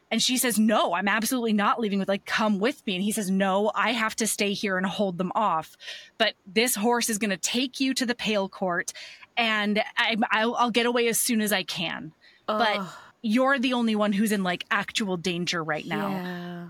And 0.09 0.21
she 0.21 0.37
says, 0.37 0.57
No, 0.59 0.93
I'm 0.93 1.07
absolutely 1.07 1.53
not 1.53 1.79
leaving 1.79 1.99
with 1.99 2.07
like, 2.09 2.25
come 2.25 2.59
with 2.59 2.85
me. 2.85 2.95
And 2.95 3.03
he 3.03 3.11
says, 3.11 3.29
No, 3.29 3.71
I 3.75 3.91
have 3.91 4.15
to 4.17 4.27
stay 4.27 4.53
here 4.53 4.77
and 4.77 4.85
hold 4.85 5.17
them 5.17 5.31
off. 5.35 5.75
But 6.17 6.33
this 6.45 6.75
horse 6.75 7.09
is 7.09 7.17
going 7.17 7.29
to 7.29 7.37
take 7.37 7.79
you 7.79 7.93
to 7.93 8.05
the 8.05 8.15
pale 8.15 8.47
court 8.49 8.93
and 9.37 9.81
I, 9.97 10.17
I'll, 10.31 10.55
I'll 10.55 10.71
get 10.71 10.85
away 10.85 11.07
as 11.07 11.19
soon 11.19 11.41
as 11.41 11.51
I 11.53 11.63
can. 11.63 12.11
But 12.45 12.81
you're 13.21 13.59
the 13.59 13.73
only 13.73 13.95
one 13.95 14.11
who's 14.13 14.31
in 14.33 14.43
like 14.43 14.65
actual 14.69 15.15
danger 15.15 15.63
right 15.63 15.85
now. 15.85 16.09
yeah. 16.09 16.65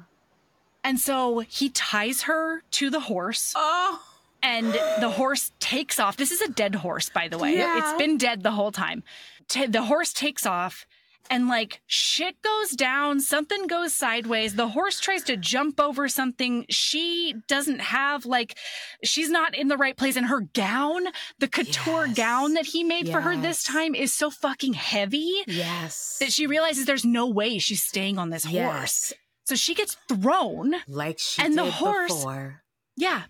And 0.83 0.99
so 0.99 1.39
he 1.39 1.69
ties 1.69 2.23
her 2.23 2.63
to 2.71 2.89
the 2.89 2.99
horse 3.01 3.53
Oh, 3.55 4.01
and 4.43 4.73
the 4.99 5.09
horse 5.09 5.51
takes 5.59 5.99
off. 5.99 6.17
This 6.17 6.31
is 6.31 6.41
a 6.41 6.49
dead 6.49 6.75
horse, 6.75 7.09
by 7.09 7.27
the 7.27 7.37
way. 7.37 7.55
Yeah. 7.57 7.77
It's 7.77 7.97
been 7.97 8.17
dead 8.17 8.43
the 8.43 8.51
whole 8.51 8.71
time. 8.71 9.03
Ta 9.47 9.65
the 9.67 9.83
horse 9.83 10.13
takes 10.13 10.45
off 10.45 10.85
and 11.29 11.47
like 11.47 11.81
shit 11.87 12.41
goes 12.41 12.71
down. 12.71 13.19
Something 13.21 13.67
goes 13.67 13.93
sideways. 13.93 14.55
The 14.55 14.69
horse 14.69 14.99
tries 14.99 15.23
to 15.25 15.37
jump 15.37 15.79
over 15.79 16.07
something. 16.09 16.65
She 16.69 17.35
doesn't 17.47 17.79
have 17.79 18.25
like, 18.25 18.57
she's 19.03 19.29
not 19.29 19.55
in 19.55 19.67
the 19.67 19.77
right 19.77 19.95
place. 19.95 20.15
And 20.15 20.25
her 20.27 20.41
gown, 20.41 21.03
the 21.39 21.47
couture 21.47 22.07
Yes. 22.07 22.15
gown 22.17 22.53
that 22.55 22.65
he 22.65 22.83
made 22.83 23.09
for 23.09 23.21
her 23.21 23.37
this 23.37 23.63
time 23.63 23.93
is 23.95 24.13
so 24.13 24.29
fucking 24.29 24.73
heavy 24.73 25.43
yes. 25.47 26.17
that 26.19 26.31
she 26.33 26.47
realizes 26.47 26.85
there's 26.85 27.05
no 27.05 27.27
way 27.29 27.59
she's 27.59 27.83
staying 27.83 28.17
on 28.17 28.29
this 28.31 28.43
horse. 28.45 28.53
yes. 28.55 29.13
So 29.45 29.55
she 29.55 29.73
gets 29.75 29.97
thrown. 30.07 30.73
Like 30.87 31.19
she 31.19 31.41
And 31.41 31.57
the 31.57 31.63
did 31.65 31.73
horse- 31.73 32.13
before. 32.13 32.63
Yeah, 32.97 33.23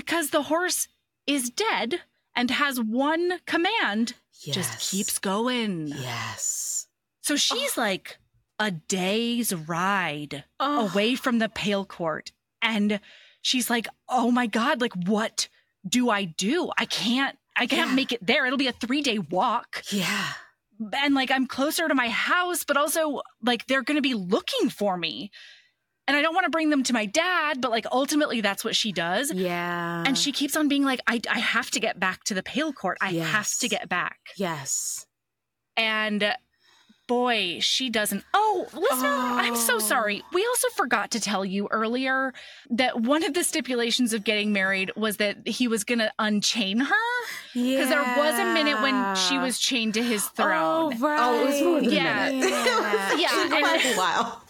because 0.00 0.30
the 0.30 0.42
horse 0.42 0.88
is 1.26 1.50
dead 1.50 2.00
and 2.34 2.50
has 2.50 2.80
one 2.80 3.38
command 3.46 4.14
Yes. 4.42 4.54
just 4.56 4.90
keeps 4.90 5.18
going. 5.18 5.86
Yes. 5.88 6.86
So 7.22 7.36
she's 7.36 7.78
oh. 7.78 7.80
like 7.80 8.18
a 8.58 8.70
day's 8.70 9.54
ride 9.54 10.44
Oh, 10.60 10.90
away 10.90 11.14
from 11.14 11.38
the 11.38 11.48
pale 11.48 11.84
court. 11.84 12.32
And 12.60 13.00
she's 13.40 13.70
like, 13.70 13.86
oh 14.08 14.30
my 14.30 14.46
God, 14.46 14.80
like, 14.80 14.94
what 15.06 15.48
do 15.88 16.10
I 16.10 16.24
do? 16.24 16.70
I 16.76 16.84
can't. 16.86 17.38
I 17.56 17.66
can't 17.66 17.90
Yeah. 17.90 17.94
make 17.96 18.12
it 18.12 18.26
there. 18.26 18.44
It'll 18.46 18.58
be 18.58 18.66
a 18.66 18.72
three 18.72 19.00
day 19.02 19.18
walk. 19.18 19.82
yeah. 19.90 20.32
and 20.92 21.14
like 21.14 21.30
I'm 21.30 21.46
closer 21.46 21.86
to 21.88 21.94
my 21.94 22.08
house, 22.08 22.64
but 22.64 22.76
also 22.76 23.22
like 23.42 23.66
they're 23.66 23.82
going 23.82 23.96
to 23.96 24.02
be 24.02 24.14
looking 24.14 24.68
for 24.70 24.96
me. 24.96 25.30
And 26.06 26.16
I 26.16 26.22
don't 26.22 26.34
want 26.34 26.44
to 26.44 26.50
bring 26.50 26.68
them 26.70 26.82
to 26.82 26.92
my 26.92 27.06
dad, 27.06 27.60
but 27.62 27.70
like 27.70 27.86
ultimately 27.90 28.40
that's 28.42 28.62
what 28.64 28.76
she 28.76 28.92
does. 28.92 29.32
Yeah. 29.32 30.04
And 30.06 30.18
she 30.18 30.32
keeps 30.32 30.54
on 30.56 30.68
being 30.68 30.84
like, 30.84 31.00
I, 31.06 31.20
I 31.30 31.38
have 31.38 31.70
to 31.72 31.80
get 31.80 31.98
back 31.98 32.24
to 32.24 32.34
the 32.34 32.42
pale 32.42 32.72
court. 32.74 32.98
I 33.00 33.12
have 33.14 33.50
to 33.60 33.68
get 33.68 33.88
back. 33.88 34.18
Yes. 34.36 35.06
And 35.78 36.22
uh, 36.22 36.34
boy, 37.08 37.58
she 37.60 37.88
doesn't. 37.90 38.22
Oh, 38.34 38.66
listener, 38.74 39.08
I'm 39.08 39.56
so 39.56 39.76
Oh. 39.76 39.78
sorry. 39.78 40.22
We 40.32 40.44
also 40.46 40.68
forgot 40.76 41.10
to 41.12 41.20
tell 41.20 41.44
you 41.44 41.68
earlier 41.70 42.32
that 42.70 43.00
one 43.00 43.24
of 43.24 43.32
the 43.34 43.42
stipulations 43.42 44.12
of 44.12 44.24
getting 44.24 44.52
married 44.52 44.92
was 44.96 45.16
that 45.16 45.48
he 45.48 45.68
was 45.68 45.84
going 45.84 45.98
to 46.00 46.12
unchain 46.18 46.80
her. 46.80 46.94
Yeah. 47.54 47.78
Because 47.78 47.88
there 47.88 48.02
was 48.02 48.38
a 48.38 48.52
minute 48.54 48.80
when 48.82 49.16
she 49.16 49.38
was 49.38 49.58
chained 49.58 49.94
to 49.94 50.02
his 50.02 50.26
throne. 50.28 50.92
Oh, 50.94 50.98
right. 51.00 51.18
Oh, 51.20 51.40
it 51.42 51.46
was 51.46 51.62
more 51.62 51.80
than 51.80 51.90
Yeah. 51.90 52.28
a 52.28 52.32
minute. 52.32 52.50
Yeah. 52.50 53.16
Yeah, 53.16 53.40
It 53.40 53.50
was 53.50 53.62
like 53.62 53.84
and- 53.86 53.94
a 53.94 53.98
while. 53.98 54.43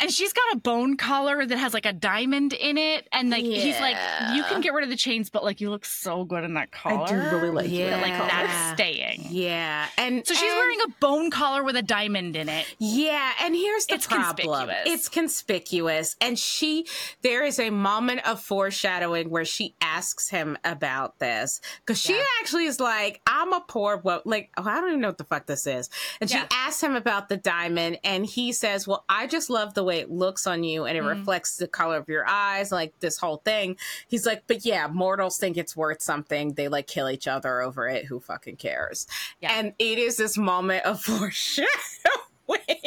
And 0.00 0.10
she's 0.10 0.32
got 0.32 0.54
a 0.54 0.56
bone 0.58 0.96
collar 0.96 1.44
that 1.44 1.58
has 1.58 1.74
like 1.74 1.86
a 1.86 1.92
diamond 1.92 2.52
in 2.52 2.78
it. 2.78 3.06
And 3.12 3.30
like 3.30 3.42
he's 3.44 3.78
like, 3.80 3.96
you 4.34 4.42
can 4.44 4.60
get 4.60 4.72
rid 4.72 4.84
of 4.84 4.90
the 4.90 4.96
chains, 4.96 5.30
but 5.30 5.44
like 5.44 5.60
you 5.60 5.70
look 5.70 5.84
so 5.84 6.24
good 6.24 6.44
in 6.44 6.54
that 6.54 6.70
collar. 6.72 7.04
I 7.04 7.30
do 7.30 7.36
really 7.36 7.50
like 7.50 7.70
Yeah. 7.70 7.98
it. 7.98 8.02
Like 8.02 8.08
Yeah. 8.10 8.28
that's 8.28 8.72
staying. 8.80 9.26
Yeah. 9.30 9.86
And 9.98 10.26
So 10.26 10.34
she's 10.34 10.42
and- 10.42 10.56
wearing 10.58 10.78
a 10.86 10.88
bone 11.00 11.30
collar 11.30 11.62
with 11.62 11.76
a 11.76 11.82
diamond 11.82 12.36
in 12.36 12.48
it. 12.48 12.66
Yeah, 12.78 13.32
and 13.40 13.54
here's 13.54 13.86
the 13.86 13.94
It's 13.94 14.06
problem. 14.06 14.36
conspicuous. 14.46 14.82
It's 14.86 15.08
conspicuous. 15.08 16.16
And 16.20 16.38
she 16.38 16.86
there 17.22 17.44
is 17.44 17.58
a 17.58 17.70
moment 17.70 18.26
of 18.26 18.40
foreshadowing 18.40 19.30
where 19.30 19.44
she 19.44 19.74
asks 19.80 20.28
him 20.28 20.56
about 20.64 21.18
this. 21.18 21.60
Because 21.80 22.00
she 22.00 22.14
Yeah. 22.14 22.22
actually 22.40 22.66
is 22.66 22.80
like, 22.80 23.20
I'm 23.26 23.52
a 23.52 23.60
poor 23.60 23.96
wo 23.98 24.20
like 24.24 24.50
oh, 24.56 24.62
I 24.64 24.80
don't 24.80 24.88
even 24.88 25.00
know 25.00 25.08
what 25.08 25.18
the 25.18 25.24
fuck 25.24 25.46
this 25.46 25.66
is. 25.66 25.90
And 26.20 26.30
she 26.30 26.38
asks 26.52 26.82
him 26.82 26.94
about 26.96 27.28
the 27.28 27.36
diamond 27.36 27.98
and 28.04 28.24
he 28.26 28.52
says, 28.52 28.86
Well, 28.86 29.04
I 29.08 29.26
just 29.26 29.50
love 29.50 29.74
the 29.74 29.82
way 29.84 29.89
it 29.90 30.10
looks 30.10 30.46
on 30.46 30.64
you 30.64 30.84
and 30.86 30.96
it 30.96 31.02
Mhm. 31.02 31.18
reflects 31.18 31.56
the 31.56 31.68
color 31.68 31.96
of 31.98 32.08
your 32.08 32.26
eyes, 32.28 32.70
like 32.72 32.98
this 33.00 33.18
whole 33.18 33.38
thing. 33.44 33.76
He's 34.08 34.24
like, 34.26 34.44
But 34.46 34.64
yeah, 34.64 34.86
mortals 34.86 35.36
think 35.38 35.56
it's 35.56 35.76
worth 35.76 36.00
something. 36.02 36.54
They 36.54 36.68
like 36.68 36.86
kill 36.86 37.08
each 37.10 37.28
other 37.28 37.60
over 37.60 37.88
it. 37.88 38.06
Who 38.06 38.20
fucking 38.20 38.56
cares? 38.56 39.06
Yeah. 39.40 39.52
And 39.58 39.74
it 39.78 39.98
is 39.98 40.16
this 40.16 40.36
moment 40.38 40.84
of 40.86 41.00
foreshadowing. 41.04 41.68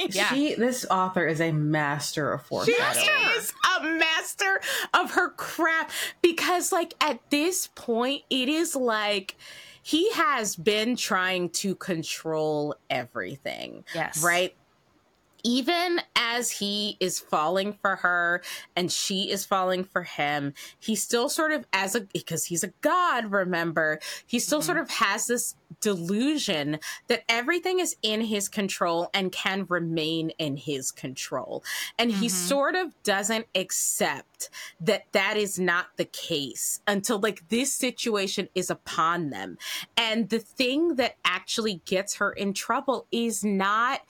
Yeah. 0.09 0.29
She, 0.33 0.55
this 0.55 0.85
author 0.91 1.25
is 1.25 1.39
a 1.39 1.51
master 1.53 2.33
of 2.33 2.45
foreshadowing. 2.45 2.93
She 2.93 3.07
foreshadowing. 3.07 3.37
is 3.37 3.53
a 3.79 3.83
master 3.83 4.61
of 4.93 5.11
her 5.11 5.29
craft 5.29 5.93
because, 6.21 6.71
like, 6.73 6.93
at 7.01 7.19
this 7.29 7.69
point, 7.75 8.23
it 8.29 8.49
is 8.49 8.75
like 8.75 9.35
he 9.81 10.11
has 10.13 10.55
been 10.57 10.95
trying 10.97 11.49
to 11.49 11.75
control 11.75 12.75
everything, 12.89 13.85
Yes. 13.95 14.21
right? 14.23 14.53
Even 15.43 15.99
as 16.15 16.51
he 16.51 16.97
is 16.99 17.19
falling 17.19 17.73
for 17.73 17.97
her 17.97 18.41
and 18.75 18.91
she 18.91 19.29
is 19.29 19.45
falling 19.45 19.83
for 19.83 20.03
him, 20.03 20.53
he 20.79 20.95
still 20.95 21.27
sort 21.27 21.51
of, 21.51 21.65
as 21.73 21.95
a, 21.95 22.01
because 22.01 22.45
he's 22.45 22.63
a 22.63 22.73
god, 22.81 23.31
remember, 23.31 23.99
he 24.25 24.39
still 24.39 24.61
Mhm. 24.61 24.65
sort 24.65 24.77
of 24.77 24.89
has 24.89 25.27
this 25.27 25.55
delusion 25.81 26.79
that 27.07 27.23
everything 27.27 27.79
is 27.79 27.95
in 28.01 28.21
his 28.21 28.47
control 28.47 29.09
and 29.13 29.31
can 29.31 29.65
remain 29.67 30.29
in 30.37 30.55
his 30.55 30.91
control. 30.91 31.63
And 31.97 32.11
he 32.11 32.27
Mhm. 32.27 32.31
sort 32.31 32.75
of 32.75 33.01
doesn't 33.03 33.47
accept 33.53 34.49
that 34.79 35.11
that 35.11 35.35
is 35.35 35.59
not 35.59 35.97
the 35.97 36.05
case 36.05 36.79
until 36.87 37.19
like 37.19 37.49
this 37.49 37.73
situation 37.73 38.47
is 38.55 38.69
upon 38.69 39.29
them. 39.29 39.57
And 39.97 40.29
the 40.29 40.39
thing 40.39 40.95
that 40.95 41.17
actually 41.25 41.81
gets 41.85 42.15
her 42.15 42.31
in 42.31 42.53
trouble 42.53 43.07
is 43.11 43.43
not 43.43 44.01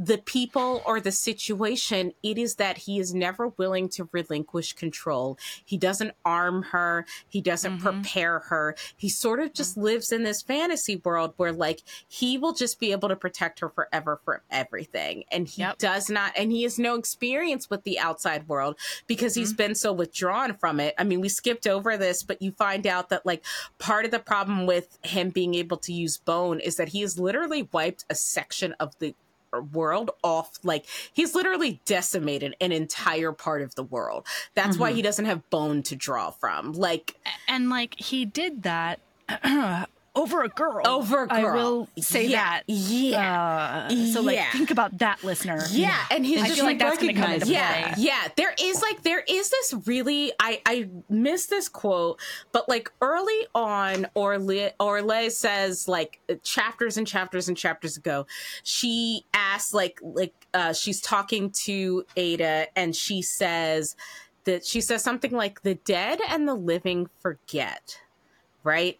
the 0.00 0.18
people 0.18 0.80
or 0.86 1.00
the 1.00 1.10
situation. 1.10 2.12
It 2.22 2.38
is 2.38 2.54
that 2.54 2.78
he 2.78 3.00
is 3.00 3.12
never 3.12 3.48
willing 3.48 3.88
to 3.90 4.08
relinquish 4.12 4.74
control. 4.74 5.36
He 5.64 5.76
doesn't 5.76 6.14
arm 6.24 6.62
her. 6.70 7.04
He 7.28 7.40
doesn't 7.40 7.78
Mhm. 7.78 7.82
prepare 7.82 8.38
her. 8.38 8.76
He 8.96 9.08
sort 9.08 9.40
of 9.40 9.52
just 9.52 9.76
lives 9.76 10.12
in 10.12 10.22
this 10.22 10.40
fantasy 10.40 10.96
world 10.96 11.34
where 11.36 11.52
like 11.52 11.82
he 12.06 12.38
will 12.38 12.52
just 12.52 12.78
be 12.78 12.92
able 12.92 13.08
to 13.08 13.16
protect 13.16 13.58
her 13.58 13.68
forever 13.68 14.20
from 14.24 14.38
everything. 14.50 15.24
And 15.32 15.48
he 15.48 15.62
Yep. 15.62 15.78
does 15.78 16.08
not, 16.08 16.32
and 16.36 16.52
he 16.52 16.62
has 16.62 16.78
no 16.78 16.94
experience 16.94 17.68
with 17.68 17.82
the 17.82 17.98
outside 17.98 18.48
world 18.48 18.78
because 19.08 19.34
he's 19.34 19.52
been 19.52 19.74
so 19.74 19.92
withdrawn 19.92 20.56
from 20.56 20.78
it. 20.78 20.94
I 20.96 21.02
mean, 21.02 21.20
we 21.20 21.28
skipped 21.28 21.66
over 21.66 21.96
this, 21.96 22.22
but 22.22 22.40
you 22.40 22.52
find 22.52 22.86
out 22.86 23.08
that 23.08 23.26
like 23.26 23.44
part 23.78 24.04
of 24.04 24.12
the 24.12 24.20
problem 24.20 24.64
with 24.64 24.96
him 25.02 25.30
being 25.30 25.54
able 25.56 25.78
to 25.78 25.92
use 25.92 26.18
bone 26.18 26.60
is 26.60 26.76
that 26.76 26.90
he 26.90 27.00
has 27.00 27.18
literally 27.18 27.68
wiped 27.72 28.04
a 28.08 28.14
section 28.14 28.74
of 28.74 28.96
the 29.00 29.16
world 29.72 30.10
off 30.22 30.50
like 30.62 30.84
he's 31.12 31.34
literally 31.34 31.80
decimated 31.84 32.54
an 32.60 32.70
entire 32.72 33.32
part 33.32 33.62
of 33.62 33.74
the 33.74 33.82
world 33.82 34.26
that's 34.54 34.76
why 34.76 34.92
Mhm. 34.92 34.96
he 34.96 35.02
doesn't 35.02 35.24
have 35.24 35.48
bone 35.50 35.82
to 35.84 35.96
draw 35.96 36.30
from 36.30 36.72
like 36.72 37.14
And 37.46 37.70
like 37.70 37.94
he 37.98 38.24
did 38.24 38.62
that 38.64 39.00
over 40.18 40.42
a 40.42 40.48
girl. 40.48 40.86
over 40.86 41.24
a 41.24 41.26
girl. 41.28 41.54
will 41.54 41.88
say 42.00 42.26
yeah, 42.26 42.60
that. 42.60 42.62
yeah 42.66 43.88
Uh, 43.90 44.12
so 44.12 44.20
like 44.20 44.36
Yeah. 44.36 44.50
think 44.50 44.70
about 44.70 44.98
that 44.98 45.22
listener. 45.22 45.62
yeah 45.70 45.96
and 46.10 46.26
he's 46.26 46.42
I 46.42 46.46
just 46.48 46.56
feel 46.58 46.64
like 46.66 46.78
that's 46.78 46.98
going 46.98 47.14
to 47.14 47.20
come 47.20 47.32
into 47.32 47.46
yeah 47.48 47.94
play. 47.94 48.02
yeah 48.04 48.28
there 48.36 48.54
is 48.60 48.82
like 48.82 49.02
there 49.02 49.22
is 49.28 49.50
this 49.50 49.74
really 49.86 50.32
i 50.40 50.60
i 50.66 50.88
miss 51.08 51.46
this 51.46 51.68
quote 51.68 52.18
but 52.52 52.68
like 52.68 52.90
early 53.00 53.46
on 53.54 54.06
orle 54.16 54.72
orle 54.80 55.30
says 55.30 55.86
like 55.88 56.20
chapters 56.42 56.96
and 56.98 57.06
chapters 57.06 57.48
and 57.48 57.56
chapters 57.56 57.96
ago 57.96 58.26
she 58.64 59.24
asks 59.34 59.72
like 59.72 60.00
like 60.02 60.34
uh 60.54 60.72
she's 60.72 61.00
talking 61.00 61.50
to 61.50 62.04
ada 62.16 62.66
and 62.76 62.96
she 62.96 63.22
says 63.22 63.94
that 64.44 64.64
she 64.64 64.80
says 64.80 65.02
something 65.02 65.32
like 65.32 65.62
the 65.62 65.74
dead 65.74 66.18
and 66.28 66.48
the 66.48 66.54
living 66.54 67.08
forget 67.20 68.00
right 68.64 68.98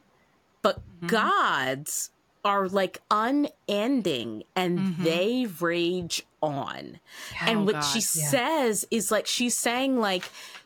but 0.68 0.80
Mhm. 1.02 1.08
gods 1.08 2.10
are 2.44 2.68
like 2.68 3.00
unending 3.10 4.42
and 4.56 4.78
Mhm. 4.78 5.04
they 5.04 5.46
rage 5.60 6.24
on 6.42 7.00
and 7.40 7.58
Oh, 7.58 7.64
what 7.64 7.72
God. 7.74 7.80
she 7.82 7.98
yeah. 7.98 8.28
says 8.30 8.86
is 8.90 9.10
like 9.10 9.26
she's 9.26 9.56
saying 9.56 9.98
like 9.98 10.24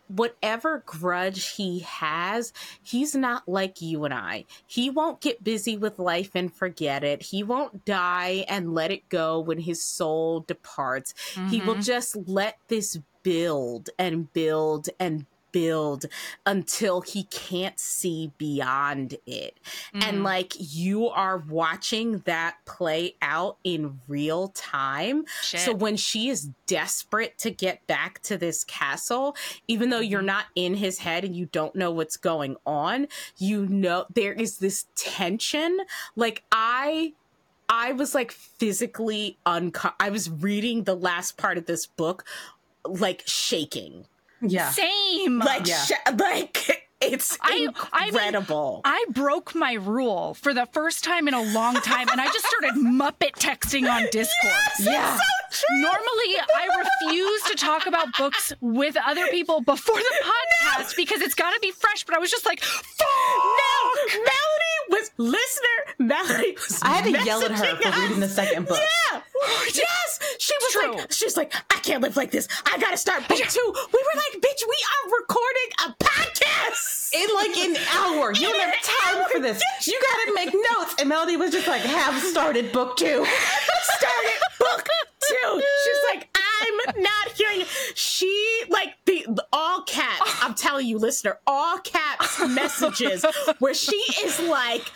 whatever 0.09 0.82
grudge 0.84 1.53
he 1.53 1.78
has 1.78 2.53
he's 2.82 3.14
not 3.14 3.48
like 3.48 3.80
you 3.80 4.05
and 4.05 4.12
i 4.12 4.44
he 4.66 4.90
won't 4.90 5.22
get 5.22 5.42
busy 5.42 5.74
with 5.78 5.98
life 5.98 6.32
and 6.34 6.53
forget 6.53 7.03
it 7.03 7.22
he 7.22 7.42
won't 7.42 7.86
die 7.86 8.44
and 8.48 8.74
let 8.74 8.90
it 8.90 9.09
go 9.09 9.40
when 9.40 9.59
his 9.61 9.82
soul 9.82 10.40
departs 10.40 11.14
he 11.48 11.62
will 11.62 11.76
Mhm. 11.76 11.84
just 11.84 12.16
let 12.28 12.59
this 12.68 12.98
build 13.22 13.88
and 13.98 14.30
build 14.34 14.90
and 15.00 15.24
build 15.53 16.07
until 16.46 17.00
he 17.00 17.24
can't 17.24 17.78
see 17.78 18.32
beyond 18.38 19.16
it. 19.26 19.59
Mm. 19.94 20.03
And 20.03 20.24
like 20.24 20.55
you 20.59 21.09
are 21.09 21.38
watching 21.38 22.18
that 22.20 22.57
play 22.64 23.14
out 23.22 23.59
in 23.64 24.00
real 24.09 24.48
time. 24.48 25.24
Shit. 25.42 25.61
So 25.61 25.74
when 25.74 25.96
she 25.96 26.28
is 26.28 26.50
desperate 26.66 27.38
to 27.38 27.50
get 27.50 27.86
back 27.86 28.22
to 28.22 28.36
this 28.36 28.64
castle, 28.64 29.36
even 29.68 29.90
though 29.90 30.00
you're 30.00 30.20
mm-hmm. 30.20 30.26
not 30.26 30.46
in 30.55 30.74
his 30.74 30.98
head 30.98 31.24
and 31.24 31.36
you 31.36 31.46
don't 31.46 31.76
know 31.76 31.90
what's 31.90 32.16
going 32.16 32.57
on, 32.66 33.09
you 33.38 33.66
know 33.66 34.07
there 34.12 34.32
is 34.32 34.59
this 34.59 34.86
tension. 34.94 35.78
Like 36.16 36.42
I 36.50 37.12
I 37.68 37.92
was 37.92 38.14
like 38.14 38.32
physically 38.32 39.38
unco- 39.46 39.94
I 39.98 40.11
was 40.11 40.28
reading 40.28 40.84
the 40.84 40.96
last 40.96 41.36
part 41.36 41.59
of 41.59 41.66
this 41.66 41.86
book 41.86 42.24
like 42.84 43.22
shaking 43.26 44.07
yeah. 44.43 44.70
Same. 44.70 45.38
Like, 45.38 45.66
yeah. 45.66 45.82
sh- 45.84 45.93
like 46.18 46.88
it's 47.01 47.38
I, 47.40 47.57
incredible. 47.57 48.80
I, 48.84 48.90
mean, 48.90 49.05
I 49.09 49.12
broke 49.12 49.55
my 49.55 49.72
rule 49.74 50.34
for 50.34 50.55
the 50.55 50.66
first 50.72 51.05
time 51.05 51.28
in 51.28 51.34
a 51.34 51.43
long 51.43 51.74
time, 51.74 52.09
and 52.11 52.20
I 52.20 52.26
just 52.26 52.47
started 52.47 52.74
Muppet 52.80 53.32
texting 53.32 53.90
on 53.90 54.03
Discord. 54.12 54.55
Yes, 54.80 54.86
yeah. 54.86 55.18
So 55.51 55.64
Normally, 55.80 56.36
I 56.57 56.68
refuse 56.78 57.43
to 57.43 57.55
talk 57.57 57.86
about 57.86 58.09
books 58.16 58.53
with 58.61 58.97
other 59.05 59.26
people 59.28 59.61
before 59.61 59.99
the 59.99 60.14
podcast 60.24 60.78
no. 60.78 60.93
because 60.97 61.20
it's 61.20 61.34
got 61.34 61.53
to 61.53 61.61
be 61.61 61.70
fresh. 61.72 62.05
But 62.05 62.16
I 62.16 62.18
was 62.18 62.30
just 62.30 62.47
like, 62.47 62.61
"Fuck!" 62.62 63.07
No, 63.07 64.07
Melody 64.14 64.78
was 64.88 65.11
listener. 65.18 65.68
Melody 65.99 66.53
was. 66.53 66.80
I 66.82 66.88
had 66.95 67.05
to 67.05 67.24
yell 67.24 67.45
at 67.45 67.51
her 67.51 67.76
for 67.76 68.01
reading 68.01 68.20
the 68.20 68.28
second 68.28 68.66
book. 68.66 68.78
Yeah. 69.12 69.20
yes, 69.74 70.01
she 70.73 70.79
True. 70.79 70.97
like, 70.97 71.12
she's 71.12 71.37
like, 71.37 71.55
I 71.70 71.79
can't 71.81 72.03
live 72.03 72.16
like 72.16 72.31
this. 72.31 72.49
I 72.64 72.79
gotta 72.79 72.97
start 72.97 73.29
book 73.29 73.39
two. 73.39 73.73
We 73.93 74.03
were 74.03 74.16
like, 74.16 74.41
bitch, 74.43 74.62
we 74.66 74.77
are 74.93 75.11
recording 75.20 75.70
a 75.87 76.05
podcast 76.05 77.12
in 77.14 77.35
like 77.35 77.57
an 77.59 77.77
hour. 77.95 78.33
You 78.33 78.49
don't 78.49 78.61
have 78.61 78.83
time 78.83 79.25
for 79.31 79.41
this. 79.41 79.62
You 79.87 80.01
gotta 80.01 80.35
make 80.35 80.55
notes. 80.55 80.95
And 80.99 81.09
Melody 81.09 81.37
was 81.37 81.51
just 81.51 81.66
like, 81.68 81.83
have 81.83 82.20
started 82.23 82.73
book 82.73 82.97
two. 82.97 83.27
started 83.83 84.41
book 84.59 84.89
two. 85.29 85.62
She's 85.85 85.99
like, 86.14 86.29
I'm 86.37 87.03
not 87.03 87.29
hearing. 87.37 87.66
She 87.95 88.64
like 88.68 88.95
the, 89.05 89.27
the 89.29 89.47
all 89.53 89.83
caps. 89.83 90.39
I'm 90.43 90.55
telling 90.55 90.87
you, 90.87 90.99
listener, 90.99 91.39
all 91.47 91.79
caps 91.79 92.41
messages 92.49 93.25
where 93.59 93.75
she 93.75 93.97
is 94.23 94.41
like, 94.41 94.91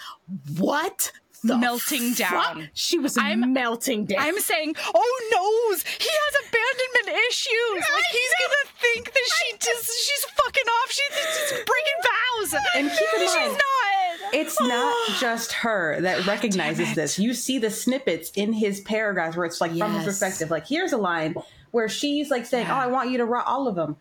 what 0.59 1.13
melting 1.47 2.15
fuck? 2.15 2.31
down. 2.31 2.69
She 2.75 2.99
was 2.99 3.17
I'm, 3.17 3.53
melting 3.53 4.07
down. 4.07 4.21
I'm 4.21 4.39
saying, 4.41 4.75
oh 4.95 5.31
no, 5.33 5.77
he 5.99 6.09
has 6.09 6.35
abandonment 6.49 7.25
issues. 7.29 7.81
Like 7.93 8.05
he's 8.11 8.35
gonna 8.41 8.73
think 8.81 9.13
that 9.13 9.31
she 9.39 9.57
just 9.59 9.87
she's 9.87 10.25
fucking 10.33 10.65
off. 10.65 10.91
She's 10.91 11.17
just 11.17 11.67
breaking 11.67 12.01
vows. 12.03 12.63
And 12.77 12.91
keep 12.91 13.09
in 13.15 13.27
mind, 13.27 13.31
she's 13.31 13.53
not. 13.53 14.35
It's 14.35 14.61
not 14.61 15.09
just 15.21 15.53
her 15.53 16.01
that 16.01 16.27
recognizes 16.27 16.95
this. 16.95 17.19
You 17.19 17.35
see 17.35 17.59
the 17.59 17.71
snippets 17.71 18.31
in 18.35 18.53
his 18.53 18.81
paragraphs 18.81 19.37
where 19.37 19.47
it's 19.47 19.61
like 19.61 19.73
yes. 19.73 19.87
from 19.87 19.95
his 19.95 20.05
perspective. 20.05 20.51
Like 20.51 20.67
here's 20.67 20.93
a 20.93 20.99
line 20.99 21.35
where 21.71 21.89
she's 21.89 22.31
like 22.31 22.47
saying, 22.47 22.67
yeah. 22.67 22.77
"Oh, 22.77 22.79
I 22.79 22.87
want 22.87 23.11
you 23.11 23.19
to 23.19 23.25
rot 23.25 23.47
all 23.47 23.69
of 23.69 23.75
them, 23.75 23.97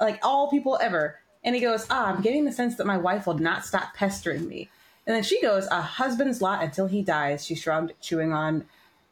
like 0.00 0.18
all 0.22 0.50
people 0.50 0.78
ever." 0.80 1.16
And 1.42 1.54
he 1.54 1.60
goes, 1.60 1.86
"Ah, 1.90 2.12
I'm 2.12 2.22
getting 2.22 2.44
the 2.44 2.52
sense 2.52 2.76
that 2.76 2.86
my 2.86 2.98
wife 2.98 3.26
will 3.26 3.38
not 3.38 3.64
stop 3.64 3.94
pestering 3.94 4.48
me." 4.48 4.68
And 5.10 5.16
then 5.16 5.24
she 5.24 5.42
goes, 5.42 5.66
a 5.72 5.82
husband's 5.82 6.40
lot 6.40 6.62
until 6.62 6.86
he 6.86 7.02
dies, 7.02 7.44
she 7.44 7.56
shrugged, 7.56 7.94
chewing 8.00 8.32
on 8.32 8.66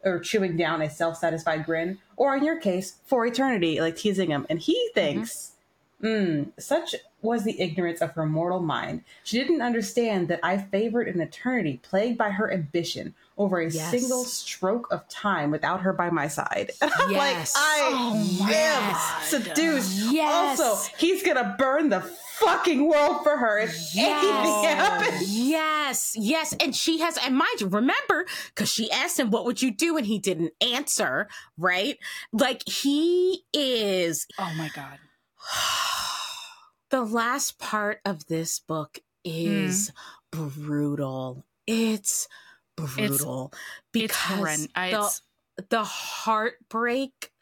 or 0.04 0.20
chewing 0.20 0.56
down 0.56 0.80
a 0.80 0.88
self-satisfied 0.88 1.66
grin, 1.66 1.98
or 2.14 2.36
in 2.36 2.44
your 2.44 2.60
case, 2.60 2.98
for 3.04 3.26
eternity, 3.26 3.80
like 3.80 3.96
teasing 3.96 4.30
him. 4.30 4.46
And 4.48 4.60
he 4.60 4.74
mm-hmm. 4.74 4.94
thinks, 4.94 5.54
mm-hmm. 6.00 6.06
mm, 6.06 6.52
such 6.56 6.94
was 7.20 7.42
the 7.42 7.60
ignorance 7.60 8.00
of 8.00 8.12
her 8.12 8.26
mortal 8.26 8.60
mind. 8.60 9.02
She 9.24 9.38
didn't 9.38 9.60
understand 9.60 10.28
that 10.28 10.38
I 10.40 10.58
favored 10.58 11.08
an 11.08 11.20
eternity 11.20 11.80
plagued 11.82 12.16
by 12.16 12.30
her 12.30 12.48
ambition 12.52 13.14
over 13.36 13.58
a 13.58 13.68
yes. 13.68 13.90
single 13.90 14.22
stroke 14.22 14.86
of 14.92 15.08
time 15.08 15.50
without 15.50 15.80
her 15.80 15.92
by 15.92 16.10
my 16.10 16.28
side. 16.28 16.70
And 16.80 16.92
I'm 16.96 17.10
yes. 17.10 17.56
like, 17.56 17.64
I 17.64 17.78
oh 17.82 18.48
am 18.52 19.24
seduced. 19.24 20.12
Yes. 20.12 20.60
Also, 20.60 20.94
he's 20.96 21.24
gonna 21.24 21.56
burn 21.58 21.88
the 21.88 22.08
fucking 22.40 22.88
world 22.88 23.22
for 23.22 23.36
her 23.36 23.58
if 23.58 23.94
yes. 23.94 24.24
anything 24.24 24.76
happens. 24.76 25.38
Yes, 25.38 26.16
yes. 26.18 26.54
And 26.60 26.74
she 26.74 27.00
has, 27.00 27.18
and 27.18 27.36
mind 27.36 27.60
you, 27.60 27.68
remember, 27.68 28.26
because 28.54 28.70
she 28.70 28.90
asked 28.90 29.18
him, 29.18 29.30
what 29.30 29.44
would 29.44 29.62
you 29.62 29.70
do? 29.70 29.96
And 29.96 30.06
he 30.06 30.18
didn't 30.18 30.52
answer, 30.60 31.28
right? 31.56 31.98
Like 32.32 32.68
he 32.68 33.44
is. 33.52 34.26
Oh 34.38 34.52
my 34.56 34.70
God. 34.74 34.98
the 36.90 37.02
last 37.02 37.58
part 37.58 38.00
of 38.04 38.26
this 38.26 38.58
book 38.58 38.98
is 39.24 39.92
mm. 40.32 40.54
brutal. 40.54 41.44
It's 41.66 42.28
brutal 42.76 43.52
it's, 43.52 43.60
because 43.92 44.68
it's 44.76 45.22
the, 45.56 45.66
the 45.68 45.84
heartbreak 45.84 47.32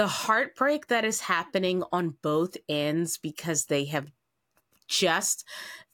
the 0.00 0.06
heartbreak 0.06 0.86
that 0.86 1.04
is 1.04 1.20
happening 1.20 1.82
on 1.92 2.14
both 2.22 2.56
ends 2.70 3.18
because 3.18 3.66
they 3.66 3.84
have 3.84 4.10
just 4.88 5.46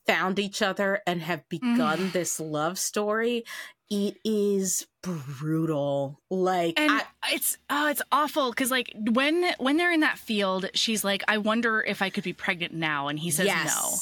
found 0.07 0.39
each 0.39 0.63
other 0.63 1.01
and 1.09 1.21
have 1.23 1.43
begun 1.49 1.99
mm. 1.99 2.13
this 2.13 2.39
love 2.39 2.79
story 2.79 3.43
it 3.91 4.17
is 4.25 4.87
brutal 5.03 6.21
like 6.31 6.79
and 6.79 6.93
I, 6.93 7.03
it's 7.33 7.59
oh 7.71 7.89
it's 7.89 8.03
awful 8.13 8.51
because 8.51 8.71
like 8.71 8.93
when 9.11 9.45
when 9.59 9.77
they're 9.77 9.93
in 9.93 10.01
that 10.01 10.19
field 10.19 10.67
she's 10.75 11.03
like 11.03 11.23
i 11.29 11.39
wonder 11.39 11.83
if 11.83 12.03
i 12.03 12.11
could 12.11 12.25
be 12.25 12.33
pregnant 12.33 12.73
now 12.73 13.09
and 13.09 13.19
he 13.19 13.31
says 13.31 13.47
yes. 13.47 13.67
no 13.67 13.97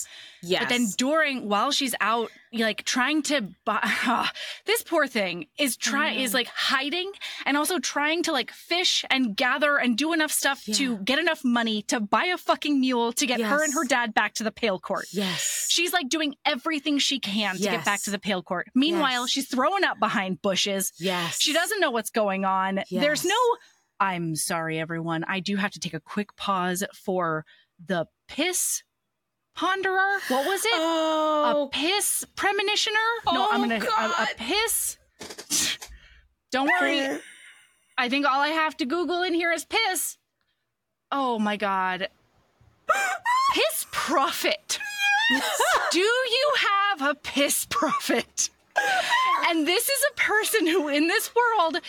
Yes. 0.47 0.63
But 0.63 0.69
then 0.69 0.87
during 0.97 1.49
while 1.49 1.71
she's 1.71 1.95
out 2.01 2.31
like 2.53 2.85
trying 2.85 3.23
to 3.23 3.49
buy 3.65 4.29
this 4.65 4.83
poor 4.83 5.09
thing 5.09 5.47
is 5.59 5.77
try 5.77 6.15
mm. 6.15 6.21
is 6.21 6.33
like 6.33 6.47
hiding 6.47 7.11
and 7.47 7.57
also 7.57 7.81
trying 7.81 8.23
to 8.25 8.33
like 8.33 8.53
fish 8.53 9.05
and 9.11 9.37
gather 9.37 9.77
and 9.77 9.99
do 9.99 10.13
enough 10.13 10.31
stuff 10.31 10.69
yeah. 10.69 10.75
to 10.75 10.99
get 10.99 11.19
enough 11.19 11.45
money 11.45 11.83
to 11.83 11.99
buy 11.99 12.27
a 12.27 12.39
fucking 12.39 12.79
mule 12.79 13.13
to 13.13 13.27
get 13.27 13.41
yes. 13.41 13.51
her 13.51 13.65
and 13.65 13.75
her 13.75 13.85
dad 13.85 14.15
back 14.15 14.35
to 14.35 14.45
the 14.45 14.53
pale 14.53 14.79
court. 14.79 15.07
Yes. 15.11 15.67
She's 15.69 15.93
like 15.93 16.09
doing 16.09 16.37
everything 16.45 16.99
she 16.99 17.19
can 17.19 17.57
to 17.57 17.63
yes. 17.63 17.73
get 17.73 17.85
back 17.85 18.03
to 18.03 18.11
the 18.11 18.19
pale 18.21 18.43
court. 18.43 18.69
Meanwhile, 18.75 19.23
yes. 19.23 19.31
she's 19.31 19.49
throwing 19.49 19.83
up 19.83 19.99
behind 19.99 20.41
bushes. 20.41 20.93
Yes. 20.99 21.41
She 21.41 21.53
doesn't 21.53 21.81
know 21.81 21.91
what's 21.91 22.11
going 22.11 22.45
on. 22.45 22.85
There's 23.05 23.25
no 23.25 23.37
I'm 24.01 24.35
sorry 24.35 24.79
everyone. 24.79 25.25
I 25.25 25.41
do 25.41 25.57
have 25.57 25.73
to 25.73 25.79
take 25.79 25.93
a 25.93 26.01
quick 26.01 26.35
pause 26.37 26.83
for 26.95 27.45
the 27.87 28.07
piss 28.29 28.83
ponderer. 29.55 30.19
What 30.29 30.47
was 30.47 30.65
it? 30.65 30.73
Oh. 30.75 31.67
A 31.67 31.69
piss 31.69 32.25
premonitioner? 32.35 32.97
No, 33.27 33.47
oh, 33.47 33.49
I'm 33.53 33.61
gonna 33.61 33.77
a, 33.77 34.23
a, 34.23 34.29
piss. 34.39 34.97
Don't 36.51 36.67
worry. 36.81 37.19
I 37.99 38.09
think 38.09 38.25
all 38.25 38.41
I 38.41 38.49
have 38.49 38.75
to 38.79 38.87
Google 38.87 39.23
in 39.23 39.35
here 39.35 39.53
is 39.53 39.67
piss. 39.67 40.17
Oh 41.13 41.39
my 41.39 41.59
god. 41.59 42.09
piss 43.55 43.87
prophet. 43.93 44.79
Do 45.91 46.01
you 46.01 46.53
have 46.57 47.03
a 47.03 47.15
piss 47.15 47.67
prophet? 47.69 48.49
and 49.49 49.67
this 49.67 49.91
is 49.91 50.05
a 50.11 50.15
person 50.17 50.67
who 50.67 50.89
in 50.89 51.07
this 51.07 51.31
world 51.35 51.81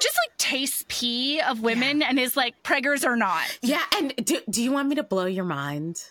just 0.00 0.18
like 0.26 0.36
tastes 0.38 0.84
pee 0.88 1.40
of 1.40 1.60
women 1.60 2.00
yeah. 2.00 2.08
and 2.08 2.18
is 2.18 2.36
like 2.36 2.62
preggers 2.62 3.04
or 3.04 3.16
not. 3.16 3.58
Yeah, 3.62 3.82
and 3.96 4.14
do, 4.16 4.40
do 4.48 4.62
you 4.62 4.72
want 4.72 4.88
me 4.88 4.96
to 4.96 5.02
blow 5.02 5.26
your 5.26 5.44
mind? 5.44 6.02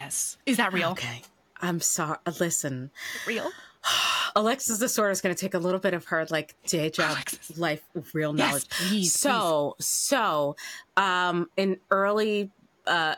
Yes. 0.00 0.36
Is 0.46 0.58
that 0.58 0.72
real? 0.72 0.90
Okay. 0.90 1.22
I'm 1.60 1.80
sorry. 1.80 2.18
Listen. 2.38 2.90
Real? 3.26 3.50
Alexis 4.36 4.78
the 4.78 4.88
Sword 4.88 5.12
is 5.12 5.20
going 5.20 5.34
to 5.34 5.40
take 5.40 5.54
a 5.54 5.58
little 5.58 5.80
bit 5.80 5.94
of 5.94 6.06
her 6.06 6.26
like 6.30 6.54
day 6.66 6.90
job 6.90 7.12
Alexis. 7.12 7.58
life 7.58 7.82
real 8.12 8.32
knowledge. 8.32 8.64
Yes, 8.70 8.88
please, 8.88 9.14
so 9.14 9.74
please. 9.78 9.86
so 9.86 10.56
um 10.96 11.48
in 11.56 11.78
early 11.90 12.50
uh 12.86 13.14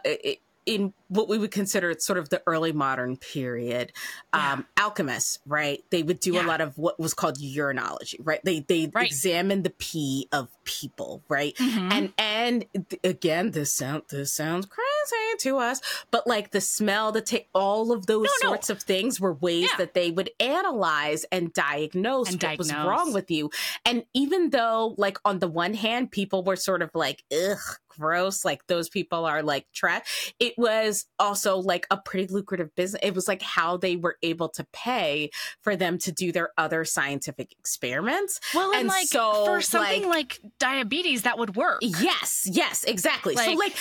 in 0.66 0.92
what 1.08 1.28
we 1.28 1.38
would 1.38 1.50
consider 1.50 1.94
sort 1.98 2.18
of 2.18 2.28
the 2.28 2.42
early 2.46 2.72
modern 2.72 3.16
period, 3.16 3.92
yeah. 4.34 4.52
um, 4.52 4.66
alchemists, 4.76 5.38
right? 5.46 5.82
They 5.90 6.02
would 6.02 6.20
do 6.20 6.34
yeah. 6.34 6.44
a 6.44 6.46
lot 6.46 6.60
of 6.60 6.76
what 6.78 6.98
was 6.98 7.14
called 7.14 7.38
urinology, 7.38 8.16
right? 8.20 8.40
They 8.44 8.60
they 8.60 8.90
right. 8.94 9.06
examine 9.06 9.62
the 9.62 9.70
pee 9.70 10.28
of 10.32 10.48
people, 10.64 11.22
right? 11.28 11.54
Mm-hmm. 11.56 11.92
And 11.92 12.12
and 12.18 12.64
again, 13.02 13.50
this 13.52 13.72
sound 13.72 14.02
this 14.10 14.34
sounds 14.34 14.66
crazy 14.66 15.38
to 15.40 15.58
us, 15.58 15.80
but 16.10 16.26
like 16.26 16.50
the 16.50 16.60
smell, 16.60 17.12
the 17.12 17.20
ta- 17.22 17.38
all 17.54 17.92
of 17.92 18.06
those 18.06 18.24
No, 18.24 18.30
no. 18.42 18.48
sorts 18.50 18.70
of 18.70 18.82
things 18.82 19.20
were 19.20 19.32
ways 19.32 19.68
Yeah. 19.70 19.76
that 19.78 19.94
they 19.94 20.10
would 20.10 20.30
analyze 20.40 21.24
and 21.32 21.52
diagnose 21.52 22.32
And 22.32 22.42
what 22.42 22.58
was 22.58 22.72
wrong 22.72 23.12
with 23.12 23.30
you. 23.30 23.50
And 23.84 24.04
even 24.14 24.50
though, 24.50 24.94
like, 24.98 25.18
on 25.24 25.38
the 25.38 25.48
one 25.48 25.74
hand, 25.74 26.10
people 26.10 26.42
were 26.42 26.56
sort 26.56 26.82
of 26.82 26.90
like, 26.94 27.24
ugh, 27.32 27.58
gross, 27.98 28.44
like 28.44 28.66
those 28.66 28.88
people 28.88 29.24
are 29.24 29.42
like 29.42 29.66
trash, 29.72 30.32
it 30.38 30.54
was 30.56 30.97
also 31.18 31.56
like 31.56 31.86
a 31.90 31.96
pretty 31.96 32.32
lucrative 32.32 32.74
business. 32.74 33.00
It 33.02 33.14
was 33.14 33.28
like 33.28 33.42
how 33.42 33.76
they 33.76 33.96
were 33.96 34.16
able 34.22 34.48
to 34.50 34.66
pay 34.72 35.30
for 35.62 35.76
them 35.76 35.98
to 35.98 36.12
do 36.12 36.32
their 36.32 36.50
other 36.58 36.84
scientific 36.84 37.52
experiments. 37.58 38.40
Well, 38.54 38.70
and, 38.70 38.80
And 38.80 38.88
like 38.88 39.08
so, 39.08 39.44
for 39.44 39.60
something 39.60 40.08
like, 40.08 40.40
diabetes, 40.58 41.22
that 41.22 41.38
would 41.38 41.56
work. 41.56 41.78
Yes, 41.82 42.48
yes, 42.50 42.84
exactly. 42.84 43.36
so, 43.36 43.42
Like, 43.42 43.58
like, 43.58 43.76
the, 43.76 43.80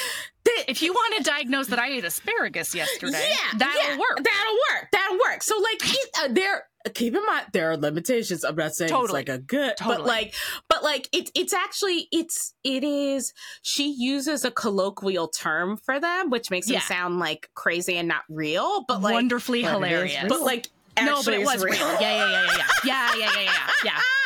if 0.68 0.82
you 0.82 0.94
want 0.94 1.18
to 1.18 1.24
diagnose 1.24 1.68
that 1.68 1.80
I 1.80 1.90
ate 1.90 2.06
asparagus 2.06 2.74
yesterday, 2.74 3.30
yeah, 3.30 3.58
that'll 3.58 3.82
yeah, 3.82 3.98
work. 3.98 4.18
That'll 4.18 4.54
work. 4.54 4.90
That'll 4.92 5.18
work. 5.18 5.44
So 5.44 5.58
like 5.58 5.82
uh, 6.20 6.28
there 6.34 6.64
keep 6.94 7.16
in 7.16 7.26
mind 7.26 7.48
there 7.54 7.72
are 7.72 7.78
limitations. 7.78 8.44
I'm 8.44 8.56
not 8.56 8.76
saying 8.76 8.90
totally. 8.90 9.22
it's 9.22 9.30
like 9.30 9.30
a 9.30 9.40
good 9.40 9.78
totally. 9.78 9.98
but 9.98 10.06
like 10.06 10.34
but 10.70 10.84
like 10.84 11.10
it's 11.12 11.32
it's 11.36 11.54
actually 11.54 12.08
it's 12.12 12.54
it 12.64 12.84
is 12.84 13.34
she 13.62 13.94
uses 13.98 14.46
a 14.46 14.52
colloquial 14.52 15.28
term 15.28 15.78
for 15.78 16.00
them, 16.00 16.30
which 16.30 16.50
makes 16.52 16.70
yeah. 16.70 16.80
them 16.80 16.88
sound 16.88 17.20
like 17.20 17.50
crazy 17.56 17.98
and 17.98 18.08
not 18.08 18.24
real, 18.30 18.86
but 18.88 19.02
like 19.02 19.14
wonderfully 19.14 19.64
but 19.64 19.74
hilarious. 19.74 20.26
But 20.28 20.42
like 20.42 20.68
no, 21.00 21.22
but 21.24 21.34
it 21.34 21.46
was 21.46 21.64
real. 21.64 21.74
real. 21.74 22.02
Yeah, 22.02 22.02
yeah, 22.02 22.32
yeah, 22.32 22.44
yeah, 22.44 22.58
yeah. 22.58 22.68
Yeah, 22.84 23.16
yeah, 23.16 23.32
yeah, 23.36 23.42
yeah. 23.42 23.70
Yeah. 23.86 24.02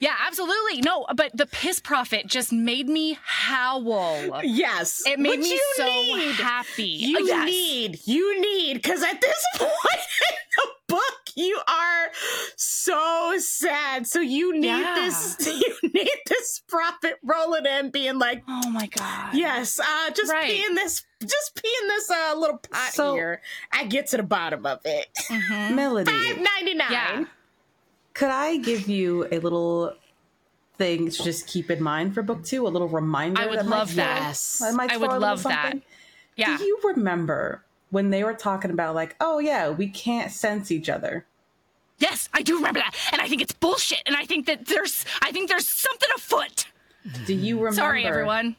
Yeah, 0.00 0.14
absolutely. 0.26 0.80
No, 0.82 1.06
but 1.16 1.36
the 1.36 1.46
piss 1.46 1.80
prophet 1.80 2.26
just 2.28 2.52
made 2.52 2.88
me 2.88 3.18
howl. 3.24 4.40
Yes, 4.44 5.02
It 5.06 5.18
made 5.18 5.30
Which 5.30 5.40
me 5.40 5.50
you 5.52 5.72
so 5.76 5.84
need. 5.86 6.34
happy. 6.36 6.82
You 6.84 7.26
Yes. 7.26 7.44
need, 7.46 8.00
you 8.04 8.40
need, 8.40 8.74
because 8.74 9.02
at 9.02 9.20
this 9.20 9.44
point 9.56 9.72
in 9.72 10.36
the 10.56 10.94
book, 10.94 11.02
you 11.34 11.60
are 11.66 12.10
so 12.56 13.34
sad. 13.38 14.06
So 14.06 14.20
you 14.20 14.54
need 14.56 14.66
Yeah. 14.68 14.94
this, 14.94 15.36
you 15.46 15.74
need 15.92 16.10
this 16.28 16.62
prophet 16.68 17.14
rolling 17.24 17.66
in, 17.66 17.90
being 17.90 18.18
like, 18.20 18.44
Oh 18.48 18.70
my 18.70 18.86
god. 18.86 19.34
yes, 19.34 19.80
uh, 19.80 20.10
just 20.10 20.30
Right. 20.32 20.46
pee 20.46 20.64
in 20.64 20.74
this, 20.76 21.04
just 21.20 21.60
pee 21.60 21.74
in 21.82 21.88
this 21.88 22.08
uh, 22.10 22.34
little 22.36 22.58
pot 22.58 22.92
So- 22.92 23.14
here. 23.14 23.42
I 23.72 23.84
get 23.84 24.06
to 24.08 24.16
the 24.18 24.22
bottom 24.22 24.64
of 24.64 24.78
it. 24.84 25.08
Mhm. 25.28 25.74
Melody, 25.74 26.10
Five 26.10 26.38
ninety 26.38 26.74
nine. 26.74 26.92
Yeah. 26.92 27.24
Could 28.18 28.30
I 28.30 28.56
give 28.56 28.88
you 28.88 29.28
a 29.30 29.38
little 29.38 29.94
thing 30.76 31.08
to 31.08 31.22
just 31.22 31.46
keep 31.46 31.70
in 31.70 31.80
mind 31.80 32.14
for 32.14 32.22
book 32.22 32.42
two? 32.44 32.66
A 32.66 32.68
little 32.68 32.88
reminder. 32.88 33.40
I 33.40 33.46
would 33.46 33.60
that 33.60 33.66
love 33.66 33.94
that. 33.94 34.36
I, 34.60 34.72
might 34.72 34.90
I 34.90 34.96
would 34.96 35.12
love 35.20 35.44
that. 35.44 35.62
something? 35.62 35.82
Yeah. 36.34 36.56
Do 36.56 36.64
you 36.64 36.80
remember 36.82 37.64
when 37.90 38.10
they 38.10 38.24
were 38.24 38.34
talking 38.34 38.72
about 38.72 38.96
like, 38.96 39.14
oh 39.20 39.38
yeah, 39.38 39.70
we 39.70 39.86
can't 39.86 40.32
sense 40.32 40.72
each 40.72 40.88
other? 40.88 41.26
Yes, 41.98 42.28
I 42.34 42.42
do 42.42 42.56
remember 42.56 42.80
that. 42.80 42.96
And 43.12 43.22
I 43.22 43.28
think 43.28 43.40
it's 43.40 43.52
bullshit. 43.52 44.02
And 44.04 44.16
I 44.16 44.24
think 44.24 44.46
that 44.46 44.66
there's 44.66 45.04
I 45.22 45.30
think 45.30 45.48
there's 45.48 45.68
something 45.68 46.08
afoot. 46.16 46.66
Do 47.24 47.34
you 47.34 47.56
remember? 47.58 47.76
Sorry, 47.76 48.04
everyone. 48.04 48.56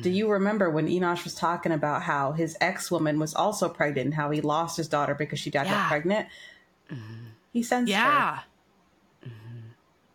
Do 0.00 0.10
you 0.10 0.28
remember 0.28 0.68
when 0.68 0.88
Enosh 0.88 1.22
was 1.22 1.34
talking 1.36 1.70
about 1.70 2.02
how 2.02 2.32
his 2.32 2.56
ex 2.60 2.90
woman 2.90 3.20
was 3.20 3.36
also 3.36 3.68
pregnant, 3.68 4.06
and 4.06 4.14
how 4.14 4.30
he 4.30 4.40
lost 4.40 4.76
his 4.76 4.88
daughter 4.88 5.14
because 5.14 5.38
she 5.38 5.50
died 5.50 5.66
Yeah. 5.66 5.74
got 5.82 5.88
pregnant? 5.88 6.28
He 7.52 7.62
sensed 7.62 7.92
her. 7.92 8.42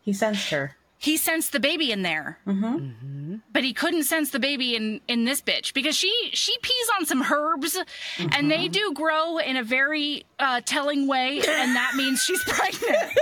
He 0.02 0.14
sensed 0.14 0.50
her. 0.50 0.76
He 0.98 1.18
sensed 1.18 1.52
the 1.52 1.60
baby 1.60 1.92
in 1.92 2.04
there. 2.04 2.38
Mm-hmm. 2.46 3.38
But 3.52 3.64
he 3.64 3.74
couldn't 3.74 4.04
sense 4.04 4.30
the 4.30 4.40
baby 4.40 4.76
in 4.76 5.02
in 5.08 5.26
this 5.26 5.42
bitch 5.42 5.74
because 5.74 5.96
she 5.98 6.14
she 6.34 6.56
pees 6.62 6.88
on 7.00 7.06
some 7.08 7.24
herbs 7.24 7.76
and 8.20 8.52
they 8.52 8.66
Mm-hmm. 8.66 8.72
do 8.72 8.94
grow 8.94 9.38
in 9.40 9.58
a 9.58 9.64
very 9.64 10.26
uh, 10.38 10.62
telling 10.64 11.08
way 11.08 11.38
and 11.38 11.76
that 11.76 11.94
means 11.96 12.22
she's 12.24 12.44
pregnant. 12.48 13.14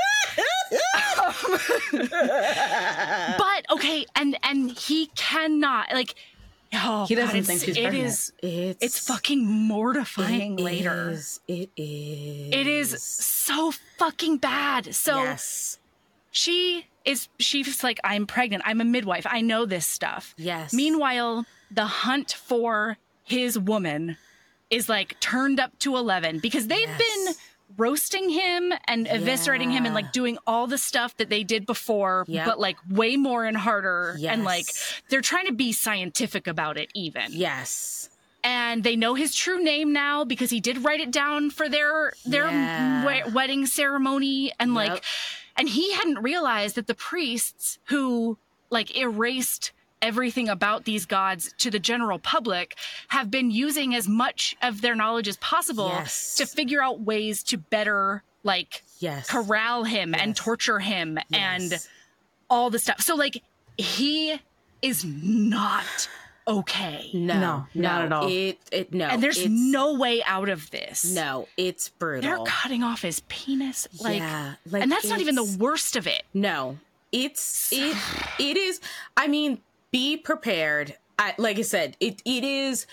but 3.37 3.65
okay, 3.71 4.05
and 4.15 4.37
and 4.43 4.71
he 4.71 5.07
cannot 5.15 5.91
like 5.93 6.15
oh 6.73 7.05
He 7.05 7.15
doesn't 7.15 7.35
God, 7.35 7.45
think 7.45 7.61
she's 7.63 7.77
pregnant. 7.77 7.95
It 8.03 8.07
is. 8.07 8.33
It's 8.43 8.83
it's 8.83 9.07
fucking 9.07 9.45
mortifying 9.47 10.59
it 10.59 10.61
later. 10.61 11.09
is, 11.11 11.39
It 11.47 11.69
is. 11.77 12.53
It 12.53 12.67
is 12.67 13.01
so 13.03 13.71
fucking 13.97 14.37
bad. 14.37 14.93
So 14.95 15.23
yes. 15.23 15.78
She 16.31 16.85
is 17.05 17.27
she's 17.39 17.83
like 17.83 17.99
i'm 18.03 18.25
pregnant 18.27 18.61
i'm 18.65 18.81
a 18.81 18.85
midwife 18.85 19.25
i 19.29 19.41
know 19.41 19.65
this 19.65 19.85
stuff 19.85 20.33
Yes. 20.37 20.73
meanwhile 20.73 21.45
the 21.71 21.85
hunt 21.85 22.31
for 22.33 22.97
his 23.23 23.57
woman 23.57 24.17
is 24.69 24.89
like 24.89 25.19
turned 25.19 25.59
up 25.59 25.77
to 25.79 25.95
11 25.95 26.39
because 26.39 26.67
they've 26.67 26.87
Yes. 26.87 26.97
been 27.25 27.35
roasting 27.77 28.29
him 28.29 28.73
and 28.87 29.05
eviscerating 29.07 29.71
him 29.71 29.85
and 29.85 29.93
like 29.93 30.11
doing 30.11 30.37
all 30.47 30.65
the 30.67 30.77
stuff 30.77 31.15
that 31.17 31.29
they 31.29 31.43
did 31.43 31.65
before 31.65 32.25
Yep. 32.27 32.45
but 32.45 32.59
like 32.59 32.77
way 32.89 33.15
more 33.15 33.45
and 33.45 33.55
harder 33.55 34.17
and 34.23 34.43
like 34.43 34.65
they're 35.09 35.21
trying 35.21 35.45
to 35.47 35.53
be 35.53 35.71
scientific 35.71 36.47
about 36.47 36.77
it 36.77 36.89
even 36.95 37.27
Yes. 37.29 38.09
and 38.43 38.83
they 38.83 38.95
know 38.95 39.13
his 39.13 39.35
true 39.35 39.63
name 39.63 39.93
now 39.93 40.23
because 40.25 40.49
he 40.49 40.59
did 40.59 40.83
write 40.83 40.99
it 40.99 41.11
down 41.11 41.49
for 41.51 41.69
their 41.69 42.13
their 42.25 42.49
Yeah. 42.49 43.05
we- 43.25 43.31
wedding 43.33 43.65
ceremony 43.67 44.51
and 44.59 44.73
like 44.73 44.91
Yep. 44.93 45.03
And 45.59 45.69
he 45.69 45.93
hadn't 45.93 46.19
realized 46.23 46.75
that 46.75 46.87
the 46.87 46.95
priests 46.95 47.77
who 47.85 48.37
like 48.71 48.95
erased 48.97 49.71
everything 50.01 50.47
about 50.47 50.85
these 50.85 51.05
gods 51.05 51.53
to 51.57 51.69
the 51.69 51.79
general 51.79 52.17
public 52.19 52.75
have 53.09 53.29
been 53.29 53.51
using 53.51 53.93
as 53.93 54.07
much 54.07 54.55
of 54.61 54.79
their 54.81 54.95
knowledge 54.95 55.27
as 55.27 55.35
possible 55.37 55.89
Yes. 55.89 56.35
to 56.35 56.45
figure 56.45 56.81
out 56.81 57.01
ways 57.01 57.43
to 57.43 57.57
better 57.57 58.23
like 58.43 58.83
Yes. 58.99 59.29
corral 59.29 59.83
him 59.83 60.15
and 60.15 60.35
torture 60.35 60.79
him 60.79 61.19
and 61.33 61.73
all 62.49 62.69
the 62.69 62.79
stuff 62.79 63.01
so 63.01 63.15
like 63.15 63.43
he 63.77 64.39
is 64.81 65.03
not 65.05 66.07
okay 66.49 67.09
No, 67.13 67.39
No, 67.39 67.67
not 67.75 68.01
at 68.03 68.11
all. 68.11 68.27
It, 68.27 68.59
it 68.71 68.93
no, 68.93 69.05
and 69.05 69.21
there's 69.23 69.47
no 69.47 69.93
way 69.93 70.21
out 70.23 70.49
of 70.49 70.69
this. 70.71 71.05
no. 71.05 71.47
It's 71.57 71.89
brutal. 71.89 72.21
They're 72.29 72.45
cutting 72.45 72.83
off 72.83 73.01
his 73.01 73.21
penis. 73.27 73.87
Like, 74.01 74.17
yeah, 74.19 74.55
like 74.69 74.83
and 74.83 74.91
that's 74.91 75.07
not 75.07 75.21
even 75.21 75.35
the 75.35 75.57
worst 75.59 75.95
of 75.95 76.07
it. 76.07 76.23
No, 76.33 76.77
it's 77.11 77.71
it. 77.71 77.95
It 78.39 78.57
is. 78.57 78.81
I 79.15 79.27
mean, 79.27 79.59
be 79.91 80.17
prepared. 80.17 80.95
I, 81.17 81.35
like 81.37 81.57
I 81.57 81.63
said, 81.63 81.97
it 81.99 82.21
it 82.25 82.43
is. 82.43 82.87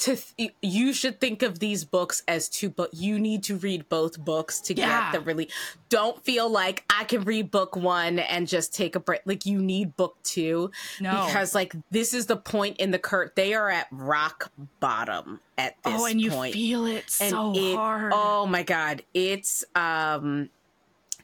To 0.00 0.16
th- 0.16 0.54
you 0.62 0.92
should 0.94 1.20
think 1.20 1.42
of 1.42 1.58
these 1.58 1.84
books 1.84 2.22
as 2.26 2.48
two 2.48 2.70
but 2.70 2.94
You 2.94 3.18
need 3.18 3.42
to 3.44 3.56
read 3.56 3.88
both 3.88 4.18
books 4.18 4.58
to 4.62 4.74
Yeah. 4.74 5.12
get 5.12 5.18
the 5.18 5.20
really. 5.24 5.50
Don't 5.90 6.24
feel 6.24 6.48
like 6.48 6.84
I 6.88 7.04
can 7.04 7.22
read 7.24 7.50
book 7.50 7.76
one 7.76 8.18
and 8.18 8.48
just 8.48 8.74
take 8.74 8.96
a 8.96 9.00
break. 9.00 9.20
Like 9.26 9.44
you 9.44 9.60
need 9.60 9.96
book 9.96 10.16
two 10.22 10.70
No. 11.00 11.26
because 11.26 11.54
like 11.54 11.74
this 11.90 12.14
is 12.14 12.26
the 12.26 12.36
point 12.36 12.78
in 12.78 12.90
the 12.92 12.98
curve 12.98 13.30
They 13.36 13.52
are 13.54 13.68
at 13.68 13.88
rock 13.90 14.50
bottom 14.80 15.40
at 15.58 15.74
this 15.84 15.94
oh, 15.94 16.06
and 16.06 16.18
you 16.20 16.30
feel 16.30 16.86
it 16.86 17.04
and 17.20 17.30
so 17.30 17.52
it- 17.54 17.76
hard. 17.76 18.12
Oh 18.14 18.46
my 18.46 18.62
god, 18.62 19.02
it's 19.12 19.64
um 19.74 20.48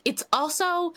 it's 0.05 0.25
also 0.33 0.93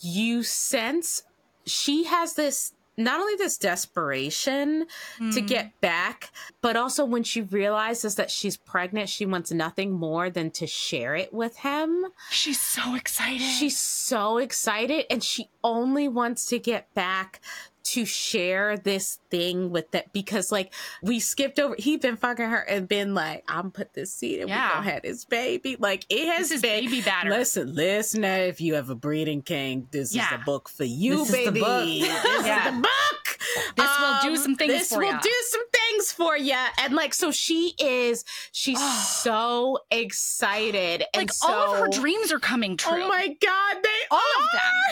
you 0.00 0.42
sense 0.42 1.22
she 1.64 2.04
has 2.04 2.34
this 2.34 2.72
not 2.96 3.20
only 3.20 3.34
this 3.36 3.56
desperation 3.58 4.86
to 5.18 5.40
Hmm. 5.40 5.46
get 5.46 5.80
back, 5.80 6.30
but 6.60 6.76
also 6.76 7.04
when 7.04 7.22
she 7.22 7.40
realizes 7.42 8.16
that 8.16 8.30
she's 8.30 8.56
pregnant, 8.56 9.08
she 9.08 9.24
wants 9.26 9.50
nothing 9.50 9.92
more 9.92 10.28
than 10.30 10.50
to 10.52 10.66
share 10.66 11.14
it 11.14 11.32
with 11.32 11.56
him. 11.58 12.06
She's 12.30 12.60
so 12.60 12.94
excited. 12.94 13.40
She's 13.40 13.78
so 13.78 14.38
excited 14.38 15.06
and 15.10 15.22
she 15.24 15.48
only 15.64 16.08
wants 16.08 16.46
to 16.46 16.58
get 16.58 16.92
back 16.94 17.40
to 17.84 18.04
share 18.06 18.76
this 18.76 19.18
thing 19.30 19.70
with 19.70 19.90
that 19.92 20.12
because 20.12 20.52
like 20.52 20.72
we 21.02 21.18
skipped 21.20 21.58
over 21.58 21.74
he 21.78 21.96
been 21.96 22.16
fucking 22.16 22.46
her 22.48 22.58
and 22.60 22.86
been 22.88 23.14
like 23.14 23.44
I'm 23.48 23.70
put 23.70 23.92
this 23.94 24.14
seed 24.14 24.40
and 24.40 24.48
Yeah. 24.48 24.68
we 24.68 24.74
gonna 24.84 24.90
have 24.90 25.02
this 25.02 25.24
baby 25.24 25.76
like 25.78 26.04
it 26.08 26.26
has 26.28 26.48
This 26.48 26.56
is 26.56 26.62
been 26.62 26.84
baby 26.84 27.00
batter. 27.00 27.30
listen 27.30 27.74
listener 27.74 28.36
if 28.36 28.60
you 28.60 28.74
have 28.74 28.90
a 28.90 28.94
breeding 28.94 29.42
king 29.42 29.88
this 29.90 30.14
Yeah. 30.14 30.24
is 30.24 30.30
the 30.30 30.44
book 30.44 30.68
for 30.68 30.84
you 30.84 31.18
This 31.18 31.28
is 31.30 31.44
the 31.46 31.50
baby 31.52 31.60
book. 31.60 31.84
this 31.84 32.46
Yeah. 32.46 32.68
is 32.68 32.74
the 32.74 32.80
book 32.82 33.38
This 33.76 33.90
will 34.00 34.18
do 34.22 34.28
Um, 34.30 34.36
some 34.36 34.54
things 34.56 34.72
this 34.72 34.88
for 34.90 34.98
will 35.00 35.06
ya. 35.12 35.20
do 35.20 35.34
some 35.50 35.64
things 35.72 36.12
for 36.12 36.36
you 36.36 36.54
and 36.78 36.94
like 36.94 37.12
so 37.14 37.30
she 37.30 37.74
is 37.78 38.24
she's 38.52 38.80
so 39.22 39.78
excited 39.90 41.04
and 41.14 41.22
like 41.22 41.30
all 41.42 41.74
of 41.74 41.80
her 41.80 41.88
dreams 41.88 42.32
are 42.32 42.38
coming 42.38 42.76
true. 42.76 43.02
Oh 43.02 43.08
my 43.08 43.28
god, 43.28 43.76
they 43.82 43.88
All 44.10 44.18
of 44.18 44.44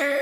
are. 0.02 0.18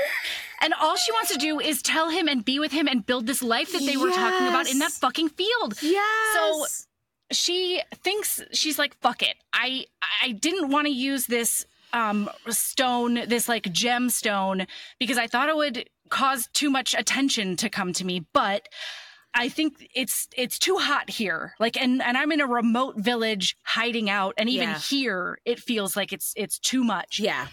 And 0.61 0.73
all 0.73 0.95
she 0.97 1.11
wants 1.11 1.31
to 1.31 1.37
do 1.37 1.59
is 1.59 1.81
tell 1.81 2.09
him 2.09 2.27
and 2.27 2.43
be 2.43 2.59
with 2.59 2.71
him 2.71 2.87
and 2.87 3.05
build 3.05 3.27
this 3.27 3.41
life 3.41 3.71
that 3.71 3.81
they 3.85 3.97
were 3.97 4.09
talking 4.09 4.47
about 4.47 4.69
in 4.69 4.79
that 4.79 4.91
fucking 4.91 5.29
field. 5.29 5.81
Yes. 5.81 6.33
So 6.33 6.65
she 7.31 7.81
thinks 8.03 8.41
she's 8.53 8.79
like 8.79 8.95
fuck 9.01 9.21
it 9.21 9.35
i 9.53 9.85
i 10.23 10.31
didn't 10.31 10.71
want 10.71 10.87
to 10.87 10.91
use 10.91 11.27
this 11.27 11.63
um 11.93 12.27
stone 12.47 13.13
this 13.27 13.47
like 13.47 13.65
gemstone 13.65 14.65
because 14.97 15.19
i 15.19 15.27
thought 15.27 15.47
it 15.47 15.55
would 15.55 15.87
cause 16.09 16.49
too 16.53 16.71
much 16.71 16.95
attention 16.95 17.55
to 17.55 17.69
come 17.69 17.93
to 17.93 18.03
me 18.03 18.25
but 18.33 18.67
I 19.35 19.47
think 19.47 19.87
it's 19.93 20.27
it's 20.35 20.57
too 20.57 20.77
hot 20.77 21.07
here. 21.11 21.53
Like 21.59 21.77
and 21.79 22.01
and 22.01 22.17
I'm 22.17 22.31
in 22.31 22.41
a 22.41 22.47
remote 22.47 22.95
village 22.97 23.55
hiding 23.63 24.09
out 24.09 24.33
and 24.39 24.49
even 24.49 24.69
Yeah. 24.69 24.79
here 24.79 25.37
it 25.45 25.59
feels 25.59 25.95
like 25.95 26.11
it's 26.11 26.33
it's 26.35 26.57
too 26.57 26.83
much. 26.83 27.19
Yeah. 27.19 27.45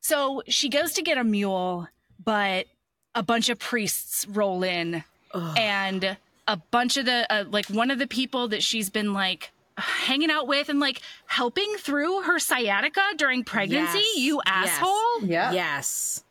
So 0.00 0.42
she 0.48 0.68
goes 0.68 0.92
to 0.94 1.02
get 1.02 1.18
a 1.18 1.22
mule, 1.24 1.86
but 2.22 2.66
a 3.14 3.22
bunch 3.22 3.48
of 3.48 3.58
priests 3.58 4.26
roll 4.28 4.62
in 4.62 5.02
Ugh. 5.32 5.58
and 5.58 6.16
a 6.46 6.56
bunch 6.70 6.96
of 6.96 7.06
the 7.06 7.26
uh, 7.32 7.44
like 7.50 7.66
one 7.66 7.90
of 7.90 7.98
the 7.98 8.06
people 8.06 8.48
that 8.48 8.62
she's 8.62 8.90
been 8.90 9.12
like 9.12 9.50
hanging 9.78 10.30
out 10.30 10.46
with 10.46 10.68
and 10.68 10.78
like 10.80 11.00
helping 11.26 11.72
through 11.78 12.22
her 12.22 12.38
sciatica 12.38 13.00
during 13.16 13.44
pregnancy, 13.44 13.98
Yes. 13.98 14.16
you 14.18 14.42
Yes. 14.46 14.68
asshole. 14.68 15.22
Yeah. 15.22 15.52
Yes. 15.52 16.24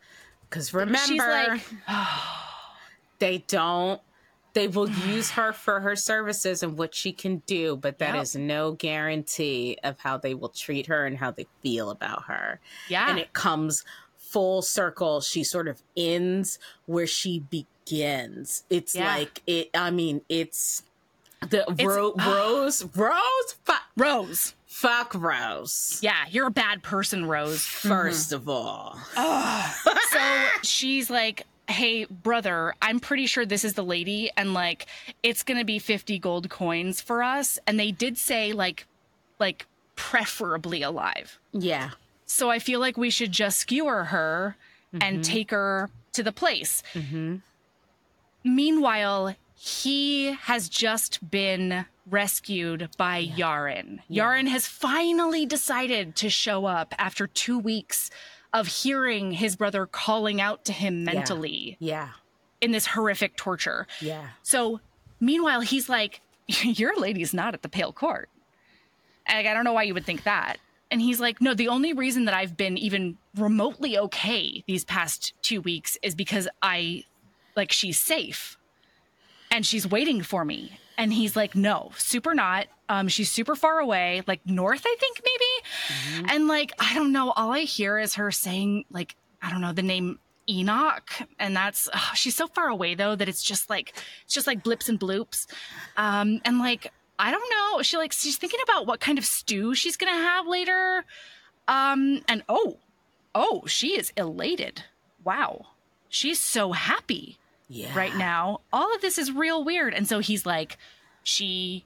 Because 0.50 0.74
remember, 0.74 0.98
She's 1.00 1.20
like, 1.20 1.62
they 3.20 3.40
don't. 3.48 4.02
They 4.54 4.68
will 4.68 4.90
use 4.90 5.30
her 5.32 5.54
for 5.54 5.80
her 5.80 5.96
services 5.96 6.64
and 6.64 6.76
what 6.78 6.96
she 6.96 7.12
can 7.14 7.38
do, 7.46 7.76
but 7.76 8.00
that 8.00 8.16
Yep. 8.16 8.24
is 8.24 8.36
no 8.36 8.72
guarantee 8.72 9.78
of 9.84 10.00
how 10.00 10.18
they 10.18 10.34
will 10.34 10.50
treat 10.50 10.88
her 10.88 11.06
and 11.06 11.18
how 11.18 11.30
they 11.32 11.46
feel 11.62 11.92
about 11.92 12.24
her. 12.26 12.60
yeah. 12.90 13.10
And 13.10 13.20
it 13.20 13.32
comes 13.34 13.86
full 14.30 14.62
circle. 14.62 15.22
She 15.22 15.44
sort 15.44 15.68
of 15.68 15.82
ends 15.98 16.60
where 16.86 17.08
she 17.08 17.40
begins. 17.40 18.64
It's 18.70 18.96
Yeah. 18.96 19.16
like 19.16 19.42
it. 19.48 19.70
I 19.74 19.92
mean, 19.92 20.22
it's 20.30 20.84
the 21.42 21.62
It's- 21.72 21.86
Ro- 21.86 22.14
Rose. 22.18 22.84
Rose. 22.96 23.56
Fuck. 23.64 23.84
Rose. 23.98 24.54
Fuck 24.68 25.14
Rose. 25.16 26.00
Yeah, 26.02 26.26
you're 26.30 26.48
a 26.48 26.52
bad 26.52 26.84
person, 26.84 27.26
Rose. 27.26 27.62
1st 27.62 28.32
of 28.34 28.48
all, 28.48 28.98
so 29.16 30.48
she's 30.64 31.10
like, 31.10 31.46
"Hey, 31.68 32.06
brother, 32.06 32.76
I'm 32.82 33.00
pretty 33.00 33.26
sure 33.26 33.46
this 33.46 33.64
is 33.66 33.74
the 33.74 33.84
lady, 33.84 34.30
and 34.38 34.54
like, 34.54 34.86
it's 35.24 35.44
gonna 35.44 35.66
be 35.66 35.80
50 35.80 36.20
gold 36.20 36.50
coins 36.50 37.02
for 37.02 37.24
us." 37.24 37.58
And 37.68 37.80
they 37.80 37.92
did 37.92 38.18
say 38.18 38.54
like, 38.54 38.86
like 39.40 39.66
preferably 39.96 40.82
alive. 40.82 41.40
yeah. 41.52 41.90
So 42.30 42.52
I 42.52 42.60
feel 42.60 42.80
like 42.80 42.96
we 42.96 43.10
should 43.10 43.32
just 43.32 43.58
skewer 43.58 44.06
her 44.06 44.56
and 44.94 45.02
mm-hmm. 45.02 45.22
take 45.22 45.50
her 45.50 45.90
to 46.14 46.22
the 46.22 46.32
place. 46.32 46.84
Mm-hmm. 46.94 47.38
Meanwhile, 48.44 49.36
he 49.56 50.34
has 50.34 50.70
just 50.70 51.28
been 51.32 51.86
rescued 52.06 52.90
by 52.98 53.26
Yaren. 53.26 54.00
Yarin 54.10 54.48
has 54.48 54.68
finally 54.68 55.48
decided 55.48 56.16
to 56.18 56.30
show 56.30 56.66
up 56.66 56.94
after 57.00 57.26
two 57.26 57.58
weeks 57.58 58.12
of 58.54 58.68
hearing 58.68 59.32
his 59.32 59.56
brother 59.56 59.88
calling 59.88 60.40
out 60.40 60.66
to 60.66 60.72
him 60.72 61.04
mentally 61.04 61.78
Yeah. 61.80 62.10
in 62.62 62.72
this 62.72 62.86
horrific 62.86 63.38
torture. 63.38 63.88
Yeah. 64.02 64.28
So, 64.44 64.82
meanwhile, 65.20 65.62
he's 65.62 65.90
like, 65.90 66.22
Your 66.64 66.96
lady's 66.96 67.34
not 67.34 67.56
at 67.56 67.64
the 67.64 67.70
Pale 67.70 67.94
Court. 67.94 68.30
And 69.26 69.48
I 69.48 69.54
don't 69.54 69.64
know 69.64 69.74
why 69.74 69.84
you 69.84 69.94
would 69.96 70.06
think 70.06 70.24
that. 70.24 70.58
And 70.92 71.02
he's 71.02 71.20
like, 71.20 71.42
No, 71.42 71.54
the 71.54 71.68
only 71.68 71.94
reason 71.94 72.26
that 72.26 72.34
I've 72.34 72.58
been 72.58 72.78
even 72.78 73.18
remotely 73.36 73.98
okay 73.98 74.64
these 74.68 74.84
past 74.84 75.34
two 75.42 75.62
weeks 75.62 75.98
is 76.02 76.16
because 76.16 76.48
I, 76.62 77.04
like, 77.56 77.72
she's 77.72 78.00
safe 78.00 78.58
and 79.52 79.66
she's 79.66 79.88
waiting 79.88 80.22
for 80.22 80.44
me. 80.46 80.80
And 80.98 81.14
he's 81.14 81.36
like, 81.36 81.56
No, 81.56 81.92
super 81.98 82.34
not. 82.34 82.68
Um, 82.90 83.08
she's 83.08 83.30
super 83.30 83.56
far 83.56 83.80
away, 83.80 84.24
like 84.26 84.46
north, 84.48 84.82
I 84.84 84.96
think, 85.00 85.22
maybe. 85.24 86.28
And 86.34 86.48
like, 86.48 86.72
I 86.80 86.96
don't 86.96 87.12
know. 87.12 87.32
All 87.32 87.52
I 87.52 87.62
hear 87.62 88.00
is 88.00 88.16
her 88.16 88.32
saying, 88.32 88.86
like, 88.90 89.16
I 89.44 89.52
don't 89.52 89.62
know, 89.62 89.74
the 89.74 89.84
name 89.84 90.18
Enoch. 90.50 91.12
And 91.38 91.56
that's, 91.56 91.88
ugh, 91.94 92.16
she's 92.16 92.36
so 92.36 92.48
far 92.48 92.68
away 92.68 92.96
though 92.96 93.16
that 93.16 93.30
it's 93.30 93.44
just 93.44 93.70
like, 93.70 93.94
it's 94.26 94.34
just 94.34 94.48
like 94.48 94.64
blips 94.64 94.90
and 94.90 95.00
bloops. 95.00 95.46
Um, 95.98 96.42
and 96.44 96.58
like, 96.58 96.92
I 97.20 97.32
don't 97.32 97.50
know. 97.52 97.82
She 97.84 97.98
like, 97.98 98.14
she's 98.14 98.38
thinking 98.38 98.62
about 98.64 98.88
what 98.88 99.00
kind 99.00 99.18
of 99.18 99.26
stew 99.26 99.76
she's 99.76 99.98
going 99.98 100.12
to 100.14 100.20
have 100.20 100.48
later. 100.48 101.04
Um, 101.68 102.22
and 102.28 102.44
oh, 102.50 102.78
oh, 103.36 103.64
she 103.68 104.00
is 104.00 104.12
elated. 104.18 104.84
Wow. 105.24 105.68
She's 106.08 106.40
so 106.40 106.72
happy 106.72 107.38
Yeah. 107.68 107.96
right 107.96 108.16
now. 108.16 108.62
All 108.74 108.96
of 108.96 109.02
this 109.02 109.18
is 109.18 109.32
real 109.32 109.64
weird. 109.64 109.94
And 109.94 110.08
so 110.08 110.20
he's 110.20 110.46
like, 110.46 110.78
she 111.24 111.86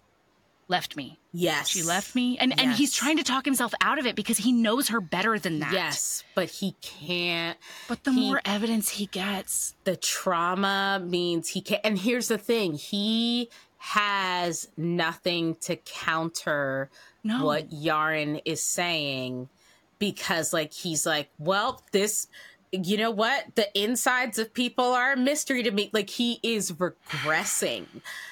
left 0.69 0.95
me. 0.95 1.17
Yes. 1.33 1.67
She 1.67 1.81
left 1.83 2.13
me. 2.15 2.37
And 2.37 2.57
and 2.59 2.71
he's 2.71 2.93
trying 2.93 3.17
to 3.17 3.23
talk 3.23 3.43
himself 3.43 3.73
out 3.81 3.97
of 3.99 4.05
it 4.05 4.15
because 4.15 4.37
he 4.37 4.51
knows 4.53 4.89
her 4.89 5.01
better 5.01 5.37
than 5.39 5.59
that. 5.59 5.73
Yes, 5.73 6.23
but 6.35 6.47
he 6.49 6.75
can't. 6.81 7.57
But 7.89 8.03
the 8.03 8.11
He- 8.13 8.27
more 8.29 8.39
evidence 8.45 8.89
he 8.89 9.07
gets, 9.07 9.75
The 9.83 9.97
trauma 9.97 11.01
means 11.03 11.49
he 11.49 11.61
can't. 11.61 11.81
And 11.83 11.97
here's 11.97 12.27
the 12.27 12.37
thing 12.37 12.73
he 12.75 13.49
has 13.85 14.69
nothing 14.77 15.55
to 15.55 15.75
counter 15.75 16.89
No. 17.21 17.43
what 17.45 17.69
Yaren 17.69 18.41
is 18.45 18.63
saying 18.63 19.49
because, 19.99 20.53
like, 20.53 20.71
he's 20.73 21.05
like, 21.05 21.29
well, 21.37 21.83
this. 21.91 22.27
You 22.75 22.97
know 22.97 23.11
what? 23.11 23.53
The 23.53 23.67
insides 23.79 24.39
of 24.39 24.51
people 24.51 24.85
are 24.85 25.13
a 25.13 25.17
mystery 25.17 25.61
to 25.61 25.69
me. 25.69 25.91
Like 25.93 26.09
he 26.09 26.39
is 26.41 26.71
regressing. 26.71 27.85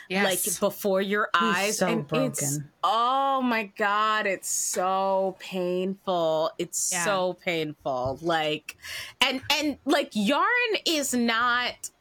yes. 0.10 0.26
like 0.26 0.60
before 0.60 0.99
your 0.99 1.30
eyes 1.36 1.78
so 1.78 1.88
and 1.88 2.06
it's 2.12 2.58
oh 2.84 3.43
my 3.43 3.66
god 3.78 4.26
it's 4.26 4.49
so 4.49 5.36
painful 5.39 6.49
it's 6.58 6.91
Yeah. 6.91 7.06
so 7.06 7.34
painful 7.34 8.18
like 8.24 8.78
and 9.22 9.41
and 9.54 9.78
like 9.86 10.10
Yaren 10.14 10.82
is 10.88 11.14
not 11.14 11.91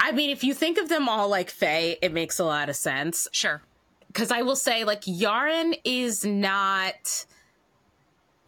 i 0.00 0.10
mean 0.12 0.30
if 0.30 0.42
you 0.42 0.52
think 0.54 0.78
of 0.78 0.88
them 0.88 1.08
all 1.08 1.28
like 1.28 1.50
fae 1.50 1.96
it 2.02 2.12
makes 2.12 2.38
a 2.38 2.44
lot 2.44 2.68
of 2.68 2.76
sense 2.76 3.28
sure. 3.32 3.62
because 4.08 4.30
I 4.32 4.42
will 4.42 4.56
say, 4.56 4.82
like, 4.84 5.02
Yaren 5.02 5.78
is 5.84 6.24
not. 6.24 7.26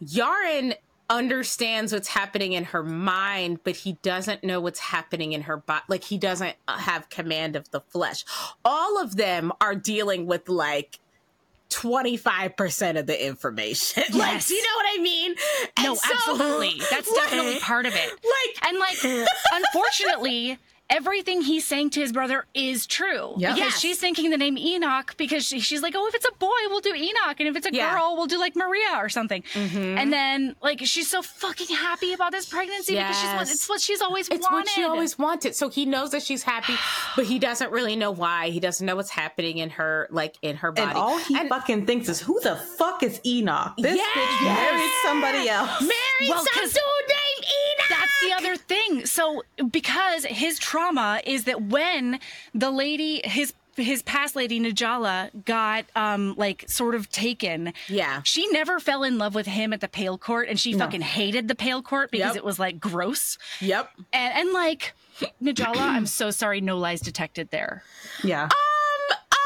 Yaren 0.05 0.75
understands 1.09 1.93
what's 1.93 2.09
happening 2.09 2.53
in 2.53 2.65
her 2.65 2.83
mind, 2.83 3.61
but 3.65 3.77
he 3.77 3.93
doesn't 4.03 4.43
know 4.43 4.61
what's 4.61 4.81
happening 4.81 5.33
in 5.33 5.43
her 5.43 5.59
body. 5.59 5.85
Like, 5.89 6.03
he 6.05 6.19
doesn't 6.19 6.57
uh, 6.67 6.79
have 6.79 7.09
command 7.11 7.55
of 7.55 7.71
the 7.71 7.81
flesh. 7.81 8.25
All 8.65 9.01
of 9.01 9.15
them 9.17 9.53
are 9.61 9.75
dealing 9.77 10.27
with, 10.27 10.49
like, 10.49 10.99
25% 11.71 12.99
of 12.99 13.07
the 13.07 13.27
information. 13.27 14.03
like, 14.15 14.33
Yes. 14.33 14.49
do 14.49 14.55
you 14.55 14.63
know 14.63 14.77
what 14.77 14.87
I 14.99 15.03
mean? 15.03 15.35
No, 15.83 15.95
so, 15.95 16.13
absolutely. 16.15 16.81
That's 16.91 17.13
definitely 17.15 17.53
like- 17.55 17.63
part 17.73 17.87
of 17.87 17.95
it. 17.95 18.09
Like, 18.11 18.69
And 18.69 18.79
like, 18.79 18.99
unfortunately, 19.53 20.59
everything 20.93 21.41
he's 21.43 21.67
saying 21.67 21.91
to 21.91 22.01
his 22.01 22.13
brother 22.13 22.45
is 22.55 22.87
true. 22.87 23.35
Yeah. 23.39 23.55
Because 23.55 23.73
Yes. 23.73 23.81
she's 23.81 23.99
thinking 23.99 24.31
the 24.31 24.37
name 24.37 24.57
Enoch 24.59 25.15
because 25.17 25.45
she, 25.47 25.61
she's 25.61 25.83
like, 25.83 25.95
oh, 25.97 26.07
if 26.07 26.15
it's 26.15 26.27
a 26.27 26.33
boy, 26.39 26.49
we'll 26.69 26.81
do 26.81 26.95
Enoch. 26.95 27.37
And 27.41 27.49
if 27.49 27.57
it's 27.57 27.67
a 27.67 27.73
Yeah. 27.73 27.93
girl, 27.95 28.15
we'll 28.17 28.27
do 28.27 28.39
like 28.39 28.55
Maria 28.57 28.97
or 28.97 29.09
something. 29.09 29.43
Mhm. 29.55 29.97
And 29.99 30.13
then, 30.13 30.55
like, 30.63 30.81
she's 30.85 31.09
so 31.09 31.23
fucking 31.23 31.75
happy 31.75 32.13
about 32.13 32.33
this 32.33 32.47
pregnancy 32.47 32.95
because 32.95 33.19
she's 33.19 33.51
it's 33.53 33.69
what 33.69 33.81
she's 33.81 34.01
always 34.01 34.29
It's 34.29 34.43
wanted. 34.51 34.57
what 34.57 34.69
she 34.69 34.85
always 34.85 35.19
wanted. 35.19 35.55
So 35.57 35.69
he 35.69 35.87
knows 35.87 36.11
that 36.11 36.23
she's 36.23 36.43
happy, 36.43 36.75
but 37.17 37.25
he 37.27 37.39
doesn't 37.39 37.71
really 37.73 37.97
know 37.97 38.11
why. 38.11 38.51
He 38.51 38.61
doesn't 38.61 38.85
know 38.87 38.97
what's 38.97 39.11
happening 39.11 39.59
in 39.59 39.71
her, 39.71 40.09
like 40.11 40.37
in 40.43 40.57
her 40.57 40.73
body. 40.73 40.91
And 40.91 40.99
all 40.99 41.19
he 41.19 41.37
And 41.39 41.49
fucking 41.49 41.87
thinks 41.87 42.09
is, 42.09 42.21
who 42.21 42.39
the 42.41 42.57
fuck 42.57 43.03
is 43.03 43.21
Enoch? 43.25 43.75
This 43.79 43.97
Yes! 43.97 44.17
bitch 44.17 44.45
married 44.45 44.91
somebody 45.05 45.49
else. 45.49 45.81
married 45.81 46.29
Well, 46.29 46.45
some 46.45 46.55
'cause 46.63 46.73
dude 46.73 46.83
named 47.09 47.47
Enoch. 47.91 48.02
That's 48.29 48.43
the 48.43 48.49
other 48.49 48.57
thing. 48.57 49.07
So 49.07 49.43
because 49.71 50.25
his 50.25 50.59
trauma 50.59 51.21
is 51.27 51.45
that 51.45 51.63
when 51.63 52.21
the 52.55 52.71
lady, 52.71 53.21
his 53.25 53.53
his 53.77 54.03
past 54.03 54.37
lady 54.37 54.61
Najala 54.61 55.31
got 55.47 55.87
um 55.97 56.35
like 56.37 56.65
sort 56.69 56.95
of 56.95 57.11
taken. 57.11 57.73
Yeah. 57.89 58.21
She 58.23 58.47
never 58.49 58.79
fell 58.79 59.03
in 59.03 59.17
love 59.19 59.35
with 59.35 59.47
him 59.47 59.73
at 59.73 59.81
the 59.81 59.89
Pale 59.89 60.19
Court 60.19 60.49
and 60.49 60.61
she 60.61 60.75
fucking 60.75 61.01
hated 61.01 61.49
the 61.49 61.55
Pale 61.55 61.83
Court 61.83 62.11
because 62.11 62.35
Yep. 62.35 62.37
it 62.37 62.45
was 62.45 62.59
like 62.59 62.79
gross. 62.79 63.39
Yep. 63.61 63.91
And 64.13 64.35
and 64.35 64.53
like 64.53 64.93
Najala, 65.43 65.77
I'm 65.81 66.07
so 66.07 66.31
sorry, 66.31 66.61
no 66.61 66.77
lies 66.79 67.01
detected 67.01 67.51
there. 67.51 67.83
Yeah. 68.23 68.45
Um. 68.45 68.51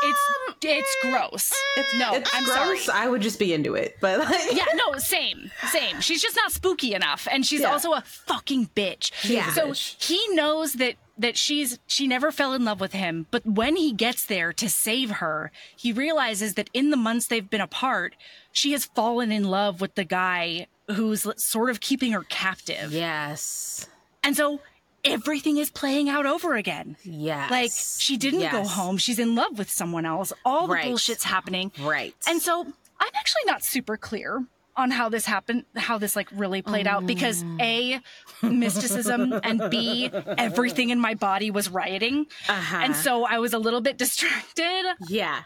It's 0.02 0.20
it's 0.62 0.96
gross. 1.02 1.52
It's 1.76 1.94
no, 1.98 2.14
it's 2.14 2.30
I'm 2.34 2.44
gross. 2.44 2.84
sorry. 2.84 2.98
I 2.98 3.08
would 3.08 3.22
just 3.22 3.38
be 3.38 3.52
into 3.52 3.74
it. 3.74 3.96
But 4.00 4.18
like, 4.20 4.52
yeah, 4.52 4.64
no, 4.74 4.98
same, 4.98 5.50
same. 5.70 6.00
She's 6.00 6.22
just 6.22 6.36
not 6.36 6.52
spooky 6.52 6.94
enough, 6.94 7.26
and 7.30 7.44
she's 7.46 7.60
Yeah. 7.60 7.72
also 7.72 7.92
a 7.92 8.00
fucking 8.02 8.70
bitch. 8.76 9.10
Yeah. 9.28 9.50
So 9.52 9.68
bitch. 9.68 10.02
he 10.04 10.20
knows 10.34 10.74
that 10.74 10.94
that 11.18 11.36
she's 11.36 11.78
she 11.86 12.06
never 12.06 12.30
fell 12.30 12.52
in 12.52 12.64
love 12.64 12.80
with 12.80 12.92
him, 12.92 13.26
but 13.30 13.44
when 13.46 13.76
he 13.76 13.92
gets 13.92 14.24
there 14.26 14.52
to 14.54 14.68
save 14.68 15.10
her, 15.12 15.50
he 15.74 15.92
realizes 15.92 16.54
that 16.54 16.68
in 16.74 16.90
the 16.90 16.96
months 16.96 17.26
they've 17.28 17.48
been 17.48 17.60
apart, 17.62 18.14
she 18.52 18.72
has 18.72 18.84
fallen 18.84 19.32
in 19.32 19.44
love 19.44 19.80
with 19.80 19.94
the 19.94 20.04
guy 20.04 20.66
who's 20.88 21.26
sort 21.42 21.70
of 21.70 21.80
keeping 21.80 22.12
her 22.12 22.22
captive, 22.28 22.92
Yes. 22.92 23.86
and 24.22 24.36
so 24.36 24.60
everything 25.06 25.56
is 25.58 25.70
playing 25.70 26.08
out 26.08 26.26
over 26.26 26.54
again. 26.54 26.96
Yes. 27.02 27.50
Like 27.50 27.70
she 27.74 28.16
didn't 28.16 28.50
go 28.52 28.64
home; 28.64 28.96
she's 28.98 29.18
in 29.18 29.34
love 29.34 29.58
with 29.58 29.70
someone 29.70 30.04
else. 30.06 30.32
All 30.44 30.66
the 30.66 30.74
Right. 30.74 30.84
bullshit's 30.86 31.24
happening. 31.24 31.72
Right. 31.80 32.14
And 32.28 32.40
so 32.42 32.62
I'm 32.64 33.12
actually 33.14 33.42
not 33.46 33.62
super 33.64 33.96
clear 33.96 34.44
on 34.76 34.90
how 34.90 35.08
this 35.08 35.24
happened, 35.24 35.64
how 35.74 35.96
this 35.96 36.14
like 36.16 36.28
really 36.32 36.60
played 36.60 36.86
out 36.86 37.06
because 37.06 37.42
A, 37.60 38.00
mysticism 38.42 39.32
and 39.42 39.70
B, 39.70 40.10
everything 40.36 40.90
in 40.90 40.98
my 41.00 41.14
body 41.14 41.50
was 41.50 41.70
rioting. 41.70 42.26
Uh-huh. 42.48 42.76
And 42.82 42.94
so 42.94 43.24
I 43.24 43.38
was 43.38 43.52
a 43.54 43.58
little 43.58 43.80
bit 43.80 43.96
distracted. 44.04 44.84
yeah. 45.08 45.42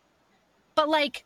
But 0.74 0.88
like 0.88 1.24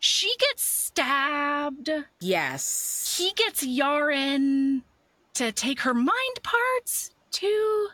she 0.00 0.34
gets 0.38 0.62
stabbed. 0.64 1.90
Yes. 2.20 3.14
He 3.18 3.32
gets 3.34 3.64
Yaren 3.64 4.82
to 5.34 5.52
take 5.52 5.80
her 5.80 5.94
mind 5.94 6.42
parts 6.42 7.10
to 7.34 7.88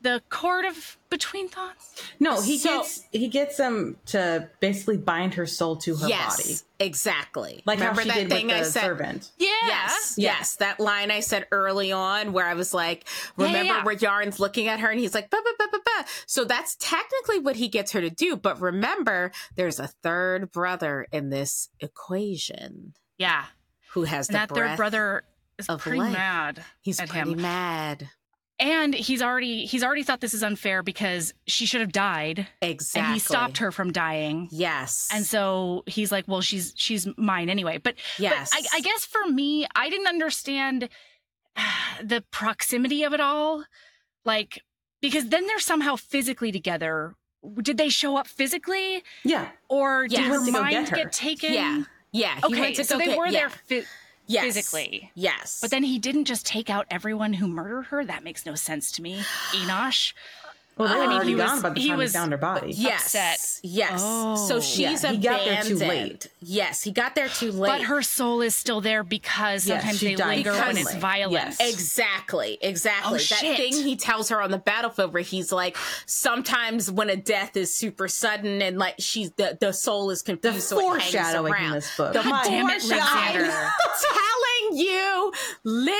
the 0.00 0.20
court 0.30 0.64
of 0.64 0.98
between 1.10 1.48
thoughts. 1.48 2.02
No, 2.18 2.40
he 2.40 2.58
So- 2.58 2.78
gets 2.78 3.02
he 3.12 3.28
gets 3.28 3.56
them 3.56 3.96
to 4.06 4.48
basically 4.58 4.96
bind 4.96 5.34
her 5.34 5.46
soul 5.46 5.76
to 5.76 5.94
her 5.94 6.08
yes. 6.08 6.36
body, 6.42 6.56
Exactly. 6.88 7.62
like 7.66 7.78
Remember 7.78 8.00
how 8.00 8.06
she 8.06 8.08
that 8.10 8.28
did 8.28 8.30
thing 8.30 8.46
with 8.48 8.56
I 8.56 8.62
said? 8.64 8.80
servant. 8.82 9.30
Yeah. 9.38 9.48
Yes, 9.64 10.14
Yeah. 10.18 10.36
yes, 10.38 10.56
that 10.56 10.80
line 10.80 11.12
I 11.12 11.20
said 11.20 11.46
early 11.52 11.92
on 11.92 12.32
where 12.32 12.46
I 12.46 12.54
was 12.54 12.74
like, 12.74 13.04
Yeah, 13.38 13.46
remember 13.46 13.74
yeah. 13.74 13.84
where 13.84 13.94
Yaren's 13.94 14.40
looking 14.40 14.66
at 14.66 14.80
her 14.80 14.90
and 14.90 14.98
he's 14.98 15.14
like, 15.14 15.30
ba, 15.30 15.36
ba, 15.44 15.50
ba, 15.56 15.68
ba, 15.70 15.78
ba. 15.84 16.04
so 16.26 16.44
that's 16.44 16.76
technically 16.80 17.38
what 17.38 17.54
he 17.54 17.68
gets 17.68 17.92
her 17.92 18.00
to 18.00 18.10
do. 18.10 18.34
But 18.36 18.60
remember, 18.60 19.30
there's 19.54 19.78
a 19.78 19.86
third 19.86 20.50
brother 20.50 21.06
in 21.12 21.30
this 21.30 21.68
equation 21.78 22.94
Yeah. 23.18 23.44
who 23.92 24.02
has 24.02 24.28
And 24.28 24.34
the 24.34 24.38
that 24.40 24.48
third 24.52 24.76
brother 24.76 25.22
is 25.58 25.68
pretty 25.78 25.98
life. 26.00 26.12
mad 26.12 26.64
He's 26.80 26.96
pretty 26.98 27.32
him. 27.32 27.42
mad. 27.42 28.10
And 28.62 28.94
he's 28.94 29.20
already 29.20 29.66
he's 29.66 29.82
already 29.82 30.04
thought 30.04 30.20
this 30.20 30.34
is 30.34 30.42
unfair 30.42 30.82
because 30.84 31.34
she 31.48 31.66
should 31.66 31.80
have 31.80 31.90
died 31.92 32.46
Exactly. 32.62 33.04
and 33.04 33.14
he 33.14 33.18
stopped 33.18 33.58
her 33.58 33.72
from 33.72 33.90
dying. 33.92 34.48
Yes. 34.52 35.08
And 35.12 35.26
so 35.26 35.82
he's 35.86 36.12
like, 36.12 36.26
well, 36.28 36.40
she's 36.40 36.72
she's 36.76 37.08
mine 37.18 37.50
anyway. 37.50 37.78
But, 37.78 37.96
yes. 38.18 38.50
but 38.52 38.64
I, 38.72 38.76
I 38.78 38.80
guess 38.80 39.04
for 39.04 39.26
me, 39.26 39.66
I 39.74 39.90
didn't 39.90 40.06
understand 40.06 40.88
the 42.02 42.22
proximity 42.30 43.02
of 43.02 43.12
it 43.12 43.20
all. 43.20 43.64
Like, 44.24 44.62
because 45.00 45.28
then 45.30 45.46
they're 45.48 45.58
somehow 45.58 45.96
physically 45.96 46.52
together. 46.52 47.14
Did 47.60 47.76
they 47.76 47.88
show 47.88 48.16
up 48.16 48.28
physically? 48.28 49.02
Yeah, 49.24 49.48
Or 49.68 50.02
did 50.06 50.12
Yes. 50.20 50.26
her 50.28 50.32
Went 50.34 50.46
to 50.46 50.52
go 50.52 50.60
mind 50.62 50.72
get 50.74 50.88
her. 50.90 50.96
get 50.96 51.12
taken? 51.12 51.52
Yeah. 51.52 51.82
Yeah. 52.12 52.36
he 52.36 52.44
Okay, 52.44 52.60
went 52.60 52.76
to 52.76 52.84
so 52.84 52.94
go 52.94 52.98
they 53.00 53.06
get- 53.06 53.18
were 53.18 53.26
yeah. 53.26 53.48
there 53.68 53.82
phy- 53.82 53.88
Yes. 54.32 54.44
physically. 54.44 55.10
Yes. 55.14 55.58
But 55.60 55.70
then 55.70 55.82
he 55.82 55.98
didn't 55.98 56.24
just 56.24 56.46
take 56.46 56.70
out 56.70 56.86
everyone 56.90 57.34
who 57.34 57.46
murdered 57.48 57.86
her. 57.86 58.04
That 58.04 58.24
makes 58.24 58.46
no 58.46 58.54
sense 58.54 58.90
to 58.92 59.02
me. 59.02 59.20
Enosh. 59.52 60.12
Well, 60.78 60.88
they 60.88 60.94
I 60.94 60.98
were 60.98 61.02
mean, 61.04 61.12
already 61.12 61.28
he 61.30 61.34
was- 61.34 61.44
gone 61.44 61.60
by 61.62 61.68
the 61.70 61.80
he 61.80 61.88
time 61.88 61.98
was- 61.98 62.12
he 62.12 62.18
found 62.18 62.32
her 62.32 62.38
body. 62.38 62.72
yes. 62.72 63.02
upset. 63.04 63.60
Yes. 63.62 64.00
Oh. 64.02 64.36
So 64.48 64.60
she's 64.60 65.02
Yeah, 65.04 65.12
he 65.12 65.18
got 65.18 65.44
there 65.44 65.62
too 65.62 65.76
late. 65.76 66.26
Yes, 66.40 66.82
he 66.82 66.90
got 66.92 67.14
there 67.14 67.28
too 67.28 67.52
late. 67.52 67.68
But 67.68 67.82
her 67.82 68.02
soul 68.02 68.40
is 68.40 68.54
still 68.56 68.80
there 68.80 69.04
because 69.04 69.66
Yes, 69.66 69.80
sometimes 69.82 70.00
they 70.00 70.16
linger 70.16 70.52
when 70.52 70.78
it's 70.78 70.94
violent. 70.94 71.32
Yes. 71.32 71.56
Exactly, 71.60 72.58
exactly. 72.62 73.10
Oh, 73.10 73.12
that 73.14 73.20
shit. 73.20 73.56
thing 73.56 73.72
he 73.84 73.96
tells 73.96 74.30
her 74.30 74.40
on 74.40 74.50
the 74.50 74.58
battlefield 74.58 75.12
where 75.12 75.22
he's 75.22 75.52
like, 75.52 75.76
sometimes 76.06 76.90
when 76.90 77.10
a 77.10 77.16
death 77.16 77.56
is 77.56 77.74
super 77.74 78.08
sudden 78.08 78.62
and 78.62 78.78
like 78.78 78.94
she's 78.98 79.30
the, 79.32 79.56
the 79.60 79.72
soul 79.72 80.10
is 80.10 80.22
The 80.22 80.36
confused, 80.36 80.66
so 80.68 80.78
it 80.78 80.82
hangs 81.00 81.02
foreshadowing 81.12 81.54
in 81.64 81.70
this 81.72 81.96
book. 81.96 82.12
The 82.12 82.22
God 82.22 82.44
damn 82.44 82.68
it, 82.70 82.82
Liv 82.84 82.98
foreshadowing. 82.98 83.50
Zander. 83.50 83.70
telling 84.00 84.31
you, 84.76 85.32
Liv 85.64 85.94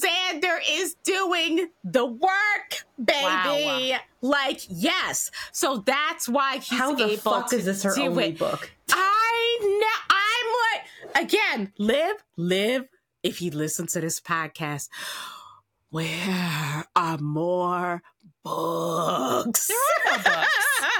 Zander 0.00 0.58
is 0.68 0.94
doing 1.04 1.68
the 1.84 2.06
work, 2.06 2.86
baby. 3.02 3.92
Wow. 3.92 3.98
Like, 4.20 4.60
yes. 4.68 5.30
So 5.52 5.78
that's 5.78 6.28
why 6.28 6.58
he's 6.58 6.78
How 6.78 6.94
the 6.94 7.16
fuck 7.16 7.52
is 7.52 7.64
this 7.64 7.82
her 7.82 7.98
only 8.00 8.28
it. 8.30 8.38
book? 8.38 8.70
I 8.90 9.58
know. 9.80 9.86
I'm 10.10 11.22
like, 11.22 11.24
again, 11.24 11.72
Liv, 11.78 12.24
Liv. 12.36 12.84
If 13.22 13.42
you 13.42 13.50
listen 13.50 13.86
to 13.88 14.00
this 14.00 14.20
podcast, 14.20 14.88
where 15.90 16.84
are 16.94 17.18
more 17.18 18.02
books? 18.44 19.66
There 19.66 19.76
are 20.14 20.14
more 20.14 20.22
books. 20.22 20.54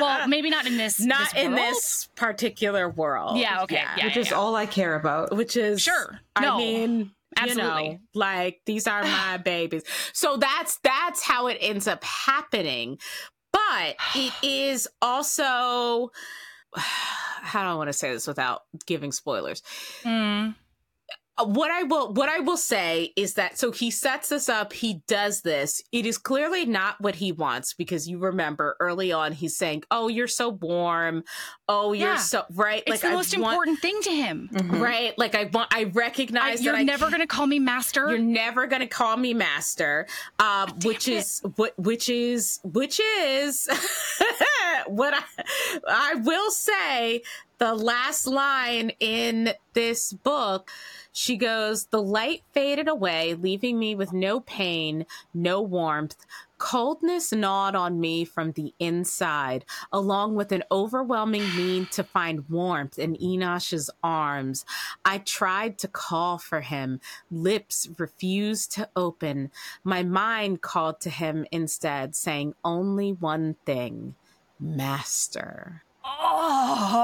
well, 0.00 0.28
maybe 0.28 0.50
not 0.50 0.66
in 0.66 0.76
this. 0.76 1.00
Not 1.00 1.32
this 1.32 1.44
in 1.44 1.52
world. 1.52 1.60
this 1.64 2.08
particular 2.16 2.88
world. 2.88 3.36
Yeah, 3.38 3.62
okay, 3.62 3.82
yeah. 3.96 4.06
Which 4.06 4.16
is 4.16 4.32
all 4.32 4.54
I 4.56 4.66
care 4.66 4.94
about. 4.94 5.34
Which 5.36 5.56
is 5.56 5.80
Sure. 5.82 6.20
I 6.36 6.42
No. 6.42 6.56
mean, 6.58 7.10
Absolutely. 7.36 7.84
You 7.84 7.92
know, 7.92 7.98
like 8.14 8.60
these 8.64 8.86
are 8.86 9.02
my 9.02 9.36
babies. 9.44 9.82
So 10.12 10.36
that's 10.36 10.78
that's 10.84 11.22
how 11.22 11.48
it 11.48 11.58
ends 11.60 11.88
up 11.88 12.04
happening. 12.04 12.98
But 13.52 13.96
it 14.14 14.32
is 14.42 14.88
also 15.02 16.10
how 16.76 17.62
do 17.62 17.68
I 17.68 17.74
want 17.74 17.88
to 17.88 17.92
say 17.92 18.12
this 18.12 18.26
without 18.26 18.62
giving 18.86 19.12
spoilers? 19.12 19.62
Mm. 20.02 20.54
Uh, 21.36 21.44
what 21.46 21.70
I 21.70 21.82
will 21.82 22.12
what 22.12 22.28
I 22.28 22.38
will 22.38 22.56
say 22.56 23.12
is 23.16 23.34
that 23.34 23.58
so 23.58 23.72
he 23.72 23.90
sets 23.90 24.28
this 24.28 24.48
up, 24.48 24.72
he 24.72 25.02
does 25.08 25.42
this. 25.42 25.82
It 25.90 26.06
is 26.06 26.16
clearly 26.16 26.64
not 26.64 27.00
what 27.00 27.16
he 27.16 27.32
wants 27.32 27.74
because 27.74 28.08
you 28.08 28.18
remember 28.18 28.76
early 28.78 29.10
on 29.10 29.32
he's 29.32 29.56
saying, 29.56 29.82
"Oh, 29.90 30.08
you're 30.08 30.28
so 30.28 30.50
warm. 30.50 31.24
Oh, 31.68 31.92
you're 31.92 32.10
Yeah. 32.10 32.16
so 32.16 32.44
right." 32.54 32.82
It's 32.86 33.00
the 33.00 33.08
I 33.08 33.12
most 33.12 33.36
want- 33.38 33.52
important 33.52 33.80
thing 33.80 33.98
to 34.02 34.10
him. 34.10 34.50
Mhm. 34.52 34.80
right? 34.80 35.16
Like 35.18 35.34
I 35.34 35.44
want, 35.44 35.72
I 35.74 35.80
I, 35.80 35.84
recognize 35.84 36.62
you're 36.62 36.72
that 36.74 36.80
I 36.80 36.82
never 36.84 37.08
going 37.08 37.20
to 37.20 37.26
call 37.26 37.46
me 37.46 37.58
master. 37.58 38.08
you're 38.10 38.18
never 38.18 38.66
gonna 38.66 38.86
call 38.86 39.16
me 39.16 39.32
master, 39.34 40.06
um, 40.38 40.70
which 40.84 41.08
it. 41.08 41.14
is 41.14 41.40
what, 41.56 41.72
which 41.78 42.08
is, 42.08 42.60
which 42.64 43.00
is 43.18 43.66
what 44.86 45.14
I, 45.14 45.22
I 45.88 46.14
will 46.16 46.50
say. 46.50 47.22
The 47.58 47.72
last 47.74 48.26
line 48.26 48.90
in 48.98 49.54
this 49.74 50.12
book, 50.12 50.70
she 51.12 51.36
goes, 51.36 51.86
"The 51.86 52.02
light 52.02 52.42
faded 52.52 52.88
away, 52.88 53.34
leaving 53.34 53.78
me 53.78 53.94
with 53.94 54.12
no 54.12 54.40
pain, 54.40 55.06
no 55.32 55.62
warmth." 55.62 56.16
Coldness 56.64 57.30
gnawed 57.30 57.74
on 57.74 58.00
me 58.00 58.24
from 58.24 58.52
the 58.52 58.72
inside, 58.78 59.66
along 59.92 60.34
with 60.34 60.50
an 60.50 60.64
overwhelming 60.72 61.42
need 61.54 61.90
to 61.90 62.02
find 62.02 62.48
warmth 62.48 62.98
in 62.98 63.16
Enosh's 63.16 63.90
arms. 64.02 64.64
I 65.04 65.18
tried 65.18 65.76
to 65.80 65.88
call 65.88 66.38
for 66.38 66.62
him. 66.62 67.00
Lips 67.30 67.90
refused 67.98 68.72
to 68.72 68.88
open. 68.96 69.50
My 69.84 70.02
mind 70.04 70.62
called 70.62 71.02
to 71.02 71.10
him 71.10 71.44
instead, 71.52 72.16
saying 72.16 72.54
only 72.64 73.12
one 73.12 73.56
thing 73.66 74.14
Master. 74.58 75.82
oh. 76.02 76.94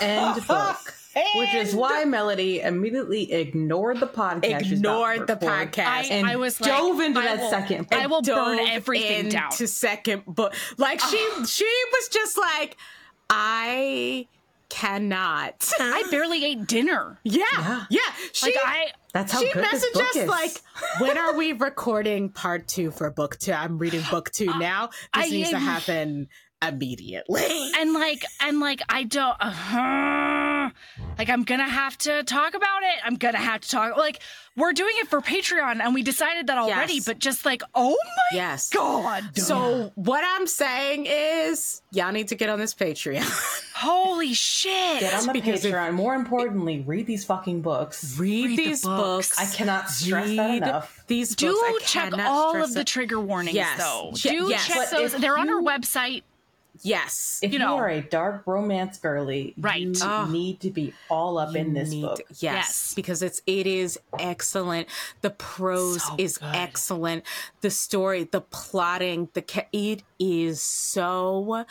End 0.00 0.46
book. 0.46 0.94
Which 1.36 1.54
is 1.54 1.74
why 1.74 2.04
Melody 2.04 2.60
immediately 2.60 3.32
ignored 3.32 4.00
the 4.00 4.06
podcast. 4.06 4.60
she's 4.64 4.72
Ignored 4.72 5.26
the 5.26 5.36
podcast. 5.36 5.86
I, 5.86 6.02
and 6.10 6.26
I 6.26 6.36
was 6.36 6.60
like, 6.60 6.70
dove 6.70 7.00
into 7.00 7.20
I 7.20 7.24
that 7.24 7.38
will- 7.40 7.50
second 7.50 7.86
I 7.92 8.06
will 8.06 8.22
burn 8.22 8.58
everything 8.60 9.28
down. 9.28 9.50
into 9.52 9.66
second 9.66 10.24
book. 10.26 10.54
Like 10.78 11.00
she, 11.00 11.18
she 11.46 11.64
was 11.92 12.08
just 12.08 12.38
like, 12.38 12.76
I 13.28 14.26
cannot. 14.68 15.70
I 15.78 16.04
barely 16.10 16.44
ate 16.44 16.66
dinner. 16.66 17.18
yeah, 17.24 17.42
Yeah. 17.58 17.84
yeah. 17.90 18.00
She, 18.32 18.46
Like 18.46 18.56
I, 18.64 18.86
That's 19.12 19.32
how 19.32 19.40
she 19.40 19.52
good 19.52 19.64
this 19.64 19.84
messaged 19.84 19.92
book 19.94 20.02
us 20.04 20.16
is. 20.16 20.28
like, 20.28 20.50
"When 21.00 21.18
are 21.18 21.34
we 21.36 21.52
recording 21.52 22.30
part 22.30 22.68
two 22.68 22.90
for 22.90 23.10
book 23.10 23.38
two? 23.38 23.52
I'm 23.52 23.78
reading 23.78 24.02
book 24.10 24.30
two 24.30 24.48
uh, 24.50 24.56
now. 24.58 24.86
This 24.88 25.26
I- 25.26 25.28
needs 25.28 25.50
to 25.50 25.58
happen 25.58 26.28
immediately." 26.62 27.70
and 27.78 27.92
like, 27.92 28.24
and 28.40 28.60
like, 28.60 28.80
I 28.88 29.04
don't. 29.04 29.36
Uh, 29.40 30.70
like, 31.18 31.28
I'm 31.28 31.42
gonna 31.44 31.68
have 31.68 31.98
to 31.98 32.22
talk 32.24 32.54
about 32.54 32.82
it. 32.82 32.98
I'm 33.04 33.16
gonna 33.16 33.38
have 33.38 33.60
to 33.62 33.68
talk. 33.68 33.96
Like, 33.96 34.20
we're 34.56 34.72
doing 34.72 34.94
it 34.98 35.08
for 35.08 35.20
Patreon, 35.20 35.80
and 35.82 35.94
we 35.94 36.02
decided 36.02 36.46
that 36.46 36.58
already. 36.58 36.94
Yes. 36.94 37.04
But 37.04 37.18
just 37.18 37.44
like, 37.44 37.62
oh 37.74 37.90
my 37.90 38.36
yes. 38.36 38.70
god! 38.70 39.36
So 39.38 39.92
what 39.94 40.22
I'm 40.26 40.46
saying 40.46 41.06
is, 41.08 41.82
y'all 41.90 42.12
need 42.12 42.28
to 42.28 42.34
get 42.34 42.48
on 42.48 42.58
this 42.58 42.74
Patreon. 42.74 43.22
holy 43.74 44.34
shit! 44.34 45.00
Get 45.00 45.14
on 45.14 45.26
the 45.26 45.32
because 45.32 45.64
if- 45.64 45.74
Patreon. 45.74 45.92
More 45.94 46.14
importantly, 46.14 46.80
read 46.86 47.06
these 47.06 47.24
fucking 47.24 47.60
books. 47.62 48.18
Read, 48.18 48.46
Read 48.46 48.58
the 48.58 48.64
these 48.64 48.82
books. 48.82 49.30
books. 49.36 49.38
I 49.38 49.54
cannot 49.56 49.90
stress 49.90 50.28
that 50.36 50.36
Read 50.48 50.56
enough. 50.62 51.04
These 51.06 51.34
Do 51.36 51.52
books. 51.52 51.82
I 51.82 51.86
check 52.10 52.18
all 52.18 52.50
stress 52.50 52.68
of 52.68 52.74
the 52.74 52.84
trigger 52.84 53.20
warnings, 53.20 53.54
Yes. 53.56 53.78
though. 53.78 54.12
Che- 54.16 54.30
Do 54.30 54.48
yes. 54.48 54.66
check 54.66 54.76
But 54.90 54.90
those. 54.98 55.12
They're 55.12 55.36
on 55.38 55.48
our 55.50 55.60
website. 55.62 56.22
Yes. 56.80 57.38
If 57.42 57.52
you 57.52 57.58
you, 57.58 57.64
know. 57.64 57.76
are 57.76 57.88
a 57.88 58.00
dark 58.00 58.46
romance 58.46 58.98
girly, 58.98 59.54
Right. 59.58 59.82
you 59.82 59.92
Oh. 60.02 60.26
need 60.30 60.60
to 60.60 60.70
be 60.70 60.94
all 61.10 61.36
up 61.38 61.54
in 61.54 61.74
this 61.74 61.90
need- 61.90 62.02
book. 62.02 62.20
Yes, 62.30 62.40
Yes. 62.40 62.94
because 62.94 63.22
it's 63.22 63.42
it 63.46 63.66
is 63.66 63.98
excellent. 64.18 64.88
The 65.20 65.30
prose 65.30 66.02
So 66.02 66.14
is 66.18 66.38
good. 66.38 66.54
excellent. 66.54 67.24
The 67.60 67.70
story, 67.70 68.24
the 68.24 68.40
plotting, 68.40 69.28
the 69.34 69.42
ca- 69.42 69.68
it 69.72 70.02
is 70.18 70.62
so 70.62 71.66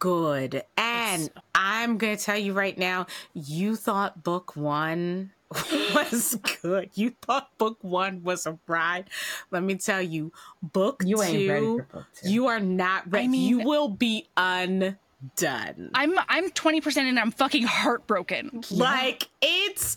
good. 0.00 0.64
And 0.76 1.30
I'm 1.54 1.96
going 1.98 2.16
to 2.16 2.22
tell 2.22 2.36
you 2.36 2.52
right 2.52 2.76
now, 2.76 3.06
you 3.34 3.76
thought 3.76 4.24
book 4.24 4.56
1 4.56 5.30
was 5.94 6.38
good. 6.62 6.90
You 6.94 7.14
thought 7.22 7.56
book 7.58 7.78
1 7.82 8.22
was 8.22 8.46
a 8.46 8.58
ride. 8.66 9.10
Let 9.50 9.62
me 9.62 9.76
tell 9.76 10.02
you, 10.02 10.32
book 10.62 11.02
You 11.04 11.16
2 11.16 11.22
ain't 11.22 11.50
ready 11.50 11.66
for 11.66 11.82
book 11.92 12.06
two. 12.22 12.30
You 12.30 12.46
are 12.48 12.60
not 12.60 13.10
ready. 13.10 13.24
I 13.24 13.28
mean- 13.28 13.48
you 13.48 13.58
will 13.60 13.88
be 13.88 14.28
undone. 14.36 14.96
I'm 15.94 16.18
I'm 16.28 16.50
20% 16.50 16.96
and 16.96 17.18
I'm 17.18 17.30
fucking 17.30 17.62
heartbroken. 17.64 18.62
Like 18.70 19.28
it's 19.40 19.96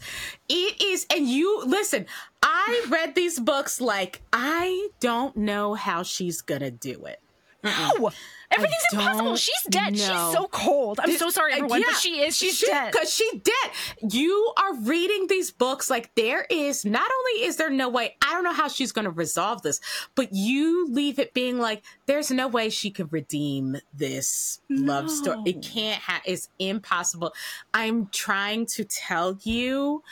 it 0.50 0.82
is 0.82 1.06
and 1.14 1.28
you 1.28 1.64
listen, 1.66 2.06
I 2.44 2.86
read 2.90 3.16
these 3.16 3.40
books 3.40 3.82
like 3.82 4.22
I 4.32 4.90
don't 5.00 5.36
know 5.36 5.74
how 5.74 6.04
she's 6.04 6.42
gonna 6.42 6.72
do 6.72 7.06
it. 7.06 7.20
No, 7.66 8.12
everything's 8.52 8.84
impossible. 8.94 9.36
She's 9.36 9.64
dead. 9.70 9.94
know. 9.94 9.98
She's 10.00 10.08
so 10.34 10.48
cold. 10.52 11.00
I'm 11.02 11.12
so 11.18 11.30
sorry, 11.30 11.54
everyone, 11.54 11.82
but 11.86 11.96
she 11.96 12.22
is. 12.22 12.38
She's 12.38 12.62
dead. 12.62 12.92
Because 12.92 13.14
she 13.14 13.30
dead. 13.44 14.12
You 14.12 14.54
are 14.58 14.76
reading 14.76 15.28
these 15.28 15.52
books 15.52 15.90
like 15.90 16.14
there 16.16 16.46
is 16.50 16.86
not 16.86 17.10
only 17.10 17.46
is 17.48 17.58
there 17.58 17.70
no 17.70 17.90
way, 17.90 18.16
I 18.22 18.34
don't 18.34 18.44
know 18.44 18.54
how 18.54 18.68
she's 18.68 18.92
gonna 18.92 19.10
resolve 19.10 19.62
this, 19.62 19.80
but 20.16 20.30
you 20.34 20.88
leave 20.90 21.20
it 21.20 21.34
being 21.34 21.60
like, 21.60 21.84
there's 22.06 22.32
no 22.32 22.48
way 22.48 22.70
she 22.70 22.92
could 22.92 23.12
redeem 23.12 23.78
this 23.94 24.60
love 24.70 25.10
story. 25.10 25.42
It 25.46 25.62
can't 25.62 26.02
have 26.04 26.22
it's 26.26 26.50
impossible. 26.60 27.34
I'm 27.74 28.08
trying 28.08 28.66
to 28.68 28.84
tell 28.84 29.38
you, 29.44 30.04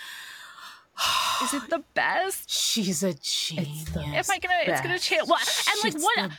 Is 1.44 1.54
it 1.54 1.70
the 1.70 1.84
best? 1.94 2.50
she's 2.50 3.04
a 3.04 3.14
genius. 3.14 3.86
the 3.90 4.02
Am 4.02 4.24
I 4.30 4.40
gonna? 4.40 4.54
It's 4.66 4.82
gonna 4.82 5.00
change. 5.00 5.28
What? 5.28 5.66
And 5.70 5.84
like 5.84 5.94
She's 5.94 6.04
what? 6.04 6.32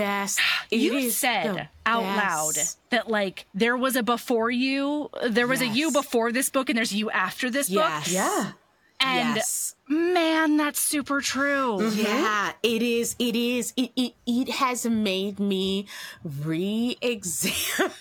The 0.00 0.06
best. 0.06 0.40
It 0.70 0.76
you 0.76 0.94
is 0.94 1.16
said 1.16 1.54
the 1.54 1.68
out 1.84 2.02
loud 2.02 2.54
that 2.90 3.08
like 3.10 3.46
there 3.54 3.76
was 3.76 3.96
a 3.96 4.04
before 4.04 4.50
you, 4.50 5.10
there 5.28 5.48
was 5.48 5.60
a 5.60 5.66
you 5.66 5.90
before 5.90 6.30
this 6.30 6.48
book, 6.48 6.68
and 6.68 6.78
there's 6.78 6.92
you 6.92 7.10
after 7.10 7.50
this 7.50 7.68
book. 7.68 7.78
Yes. 7.78 8.12
Yeah. 8.12 8.52
And 9.00 9.36
yes. 9.36 9.74
Man, 9.90 10.56
that's 10.56 10.80
super 10.80 11.20
true. 11.20 11.78
Mm-hmm. 11.80 12.00
Yeah, 12.00 12.52
it 12.62 12.82
is. 12.82 13.16
It 13.18 13.36
is. 13.36 13.72
It, 13.76 13.90
it, 13.96 14.12
it 14.26 14.48
has 14.50 14.86
made 14.86 15.38
me 15.40 15.86
re-examine. 16.24 17.92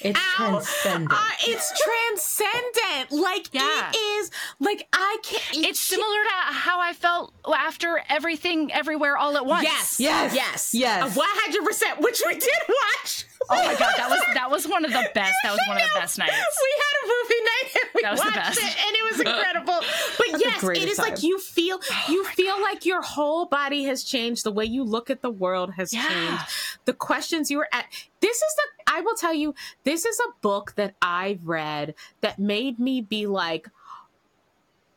It's 0.00 0.18
how- 0.18 0.52
transcendent. 0.52 1.12
Uh, 1.12 1.28
it's 1.46 1.82
transcendent. 1.82 3.12
Like 3.12 3.48
Yeah. 3.52 3.90
it 3.92 3.96
is. 3.96 4.30
Like 4.58 4.88
I 4.92 5.18
can't. 5.22 5.66
It's 5.66 5.78
similar 5.80 6.22
to 6.24 6.54
how 6.54 6.80
I 6.80 6.94
felt 6.94 7.34
after 7.46 8.00
everything, 8.08 8.72
everywhere, 8.72 9.18
all 9.18 9.36
at 9.36 9.44
once. 9.44 9.64
Yes. 9.64 10.00
Yes. 10.00 10.34
Yes. 10.34 10.74
Yes. 10.74 11.14
One 11.16 11.26
hundred 11.30 11.62
percent. 11.66 12.00
Which 12.00 12.22
we 12.26 12.34
did 12.34 12.48
watch. 12.68 13.26
Oh 13.50 13.54
my 13.64 13.74
god, 13.74 13.92
that 13.96 14.08
was 14.10 14.20
that 14.34 14.50
was 14.50 14.66
one 14.66 14.84
of 14.84 14.90
the 14.92 15.08
best. 15.14 15.34
That 15.44 15.52
was 15.52 15.60
one 15.68 15.76
of 15.76 15.82
the 15.82 16.00
best 16.00 16.18
nights. 16.18 16.32
We 16.66 16.72
had 16.82 16.94
a 17.02 17.06
movie 17.06 17.42
night 17.44 17.70
and 17.82 17.90
we 17.94 18.02
That 18.02 18.10
was 18.12 18.20
the 18.20 18.26
watched 18.26 18.36
best. 18.36 18.58
it, 18.58 18.86
and 18.86 18.96
it 18.96 19.04
was 19.10 19.20
incredible. 19.20 19.80
But 20.18 20.40
yes, 20.40 20.64
it 20.64 20.88
is 20.88 20.92
is 20.92 20.98
like 20.98 21.22
you 21.22 21.38
feel 21.38 21.78
Oh 21.90 22.04
you 22.08 22.24
feel 22.24 22.60
like 22.62 22.84
your 22.86 23.02
whole 23.02 23.46
body 23.46 23.84
has 23.84 24.02
changed. 24.04 24.44
The 24.44 24.50
way 24.52 24.64
you 24.64 24.82
look 24.82 25.10
at 25.10 25.22
the 25.22 25.30
world 25.30 25.74
has 25.74 25.92
Yeah. 25.92 26.08
changed. 26.08 26.42
The 26.86 26.92
questions 26.94 27.50
you 27.50 27.58
were 27.58 27.68
at. 27.72 27.86
This 28.20 28.36
is 28.36 28.54
the. 28.56 28.92
I 28.92 29.00
will 29.00 29.14
tell 29.14 29.34
you. 29.34 29.54
This 29.84 30.04
is 30.06 30.18
a 30.20 30.30
book 30.40 30.74
that 30.76 30.94
I've 31.02 31.46
read 31.46 31.94
that 32.22 32.38
made 32.38 32.78
me 32.78 33.00
be 33.00 33.26
like, 33.26 33.68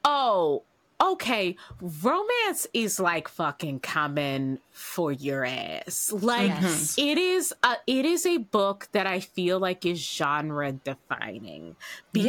oh. 0.04 0.64
Okay, 1.02 1.56
romance 1.80 2.68
is 2.74 3.00
like 3.00 3.28
fucking 3.30 3.80
coming 3.80 4.60
for 4.72 5.12
your 5.12 5.46
ass. 5.46 6.12
Like 6.12 6.50
Yes. 6.50 6.96
it 6.98 7.18
is 7.18 7.54
a 7.64 7.76
it 7.88 8.06
is 8.06 8.26
a 8.26 8.38
book 8.38 8.90
that 8.92 9.08
I 9.08 9.20
feel 9.22 9.60
like 9.60 9.86
is 9.86 10.00
genre 10.00 10.72
defining 10.74 11.76
because 12.12 12.26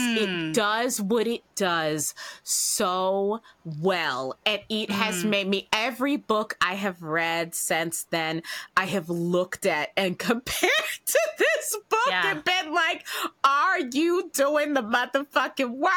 Yes. 0.00 0.20
it 0.20 0.54
does 0.54 1.00
what 1.00 1.26
it 1.26 1.42
does 1.54 2.14
so 2.42 3.40
well 3.64 4.36
and 4.46 4.60
it 4.68 4.90
has 4.90 5.24
Mm. 5.24 5.28
made 5.30 5.48
me 5.48 5.68
every 5.72 6.16
book 6.16 6.56
I 6.60 6.74
have 6.74 7.02
read 7.02 7.54
since 7.54 8.04
then 8.10 8.42
I 8.76 8.86
have 8.86 9.08
looked 9.08 9.66
at 9.66 9.90
and 9.96 10.18
compared 10.30 10.70
to 11.06 11.18
this 11.38 11.76
book 11.88 11.98
Yeah. 12.08 12.30
and 12.32 12.44
been 12.44 12.72
like 12.74 13.06
are 13.44 13.80
you 13.80 14.30
doing 14.32 14.74
the 14.74 14.82
motherfucking 14.82 15.70
work? 15.70 15.92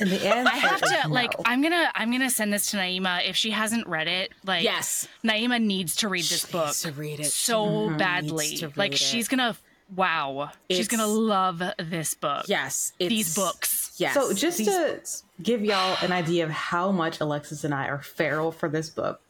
And 0.00 0.10
the 0.10 0.26
answer 0.34 0.50
I 0.52 0.56
have 0.56 0.80
to 0.80 1.08
no. 1.08 1.14
like 1.14 1.32
I'm 1.46 1.62
gonna 1.62 1.90
I'm 1.94 2.10
gonna 2.10 2.28
send 2.30 2.52
this 2.52 2.66
to 2.72 2.76
Naima 2.76 3.26
if 3.28 3.36
she 3.36 3.50
hasn't 3.50 3.86
read 3.86 4.08
it. 4.08 4.32
Like 4.44 4.64
Yes. 4.64 5.06
Naima 5.24 5.62
needs 5.62 5.96
to 5.96 6.08
read 6.08 6.24
this 6.24 6.44
She 6.46 6.52
book 6.52 6.66
needs 6.66 6.82
to 6.82 6.92
read 6.92 7.20
it. 7.20 7.26
so 7.26 7.64
mm-hmm. 7.66 7.88
Needs 7.92 7.98
badly. 7.98 8.56
to 8.58 8.66
Like 8.76 8.90
read 8.92 8.98
she's 8.98 9.28
gonna 9.28 9.56
wow. 9.94 10.50
she's 10.68 10.88
gonna 10.88 11.06
love 11.06 11.62
this 11.78 12.14
book. 12.14 12.46
Yes, 12.48 12.92
These 12.98 13.34
books. 13.34 13.94
Yes. 13.96 14.14
So 14.14 14.32
just 14.32 14.58
these 14.58 14.66
to 14.66 14.92
books. 14.94 15.22
give 15.42 15.64
y'all 15.64 15.96
an 16.02 16.12
idea 16.12 16.44
of 16.44 16.50
how 16.50 16.90
much 16.90 17.20
Alexis 17.20 17.62
and 17.64 17.72
I 17.72 17.86
are 17.88 18.02
feral 18.02 18.50
for 18.52 18.68
this 18.68 18.90
book, 18.90 19.20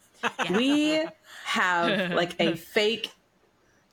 we 0.50 1.04
have 1.44 2.12
like 2.12 2.34
a 2.40 2.56
fake 2.56 3.10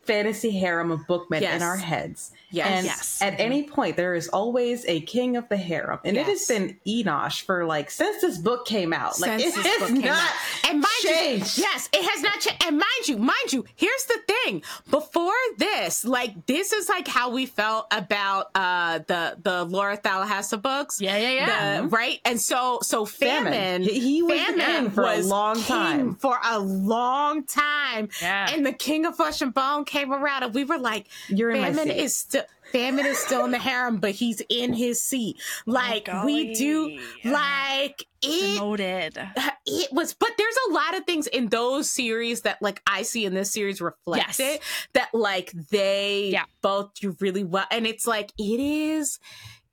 fantasy 0.02 0.52
harem 0.52 0.92
of 0.92 1.06
bookmen 1.08 1.42
Yes. 1.44 1.56
in 1.58 1.62
our 1.62 1.78
heads. 1.78 2.32
Yes. 2.54 2.68
And 2.68 2.86
Yes. 2.86 3.20
at 3.22 3.40
any 3.40 3.64
point, 3.64 3.98
there 3.98 4.14
is 4.14 4.28
always 4.30 4.86
a 4.88 5.02
king 5.02 5.36
of 5.38 5.50
the 5.50 5.58
harem. 5.58 6.00
And 6.06 6.16
it 6.16 6.28
has 6.28 6.46
been 6.46 6.78
Enosh 6.88 7.42
for 7.44 7.66
like 7.66 7.90
since 7.90 8.22
this 8.22 8.38
book 8.38 8.66
came 8.68 8.94
out. 8.94 9.20
Like 9.20 9.40
Since 9.40 9.58
it 9.58 9.64
this 9.64 9.80
has 9.82 9.92
not 9.92 10.06
out. 10.06 10.70
and 10.70 10.80
mind 10.80 10.94
changed. 11.02 11.58
you, 11.58 11.64
yes, 11.64 11.90
it 11.92 12.04
has 12.10 12.22
not 12.22 12.40
changed. 12.40 12.64
And 12.66 12.78
mind 12.78 13.08
you, 13.08 13.18
mind 13.18 13.52
you, 13.52 13.66
here's 13.76 14.06
the 14.06 14.20
thing: 14.28 14.62
before 14.90 15.34
this, 15.58 16.06
like 16.06 16.46
this 16.46 16.72
is 16.74 16.88
like 16.88 17.08
how 17.08 17.32
we 17.32 17.48
felt 17.48 17.88
about 17.92 18.52
uh 18.56 19.00
the 19.08 19.36
the 19.42 19.64
Laura 19.66 19.98
Thalassa 19.98 20.62
books. 20.62 21.02
Yeah, 21.02 21.18
yeah, 21.18 21.32
yeah. 21.32 21.82
The- 21.82 21.88
right. 21.88 22.20
And 22.24 22.40
so 22.40 22.80
so 22.84 23.06
Famine. 23.06 23.52
famine, 23.54 23.82
He- 23.84 24.00
he 24.00 24.22
was 24.22 24.40
the 24.48 24.54
king 24.54 24.92
for 24.92 25.02
a 25.04 25.18
was 25.18 25.28
long 25.28 25.56
king 25.56 25.66
time. 25.66 26.16
for 26.16 26.38
a 26.44 26.60
long 26.60 27.46
time. 27.46 28.10
Yeah. 28.22 28.50
And 28.54 28.64
the 28.66 28.74
king 28.74 29.06
of 29.08 29.16
flesh 29.16 29.42
and 29.42 29.54
bone 29.54 29.86
came 29.86 30.14
around, 30.14 30.44
and 30.44 30.54
we 30.54 30.64
were 30.66 30.78
like, 30.78 31.08
You're 31.30 31.50
in 31.50 31.62
my 31.62 31.68
famine 31.74 31.88
seat. 31.88 31.98
is 32.04 32.16
still. 32.16 32.43
Famine 32.74 33.06
is 33.06 33.18
still 33.20 33.46
in 33.46 33.52
the 33.52 33.60
harem, 33.60 33.98
but 34.00 34.12
he's 34.12 34.42
in 34.50 34.74
his 34.74 35.02
seat. 35.02 35.40
Like 35.66 36.10
we 36.26 36.54
do, 36.54 37.00
like 37.24 38.06
it 38.22 38.56
Demoted. 38.58 39.18
it 39.66 39.94
was 39.94 40.14
but 40.14 40.30
there's 40.38 40.56
a 40.70 40.74
lot 40.74 40.98
of 40.98 41.06
things 41.06 41.28
in 41.28 41.48
those 41.50 41.92
series 41.92 42.42
that 42.42 42.62
like 42.62 42.82
i 42.88 43.02
see 43.02 43.26
in 43.26 43.34
this 43.34 43.52
series 43.52 43.82
reflected 43.82 44.34
Yes. 44.40 44.60
that 44.94 45.10
like 45.14 45.52
they 45.72 46.30
Yeah. 46.32 46.46
both 46.62 46.94
do 46.96 47.16
really 47.20 47.44
well 47.44 47.66
and 47.70 47.86
it's 47.86 48.08
like 48.08 48.32
it 48.40 48.60
is 48.62 49.20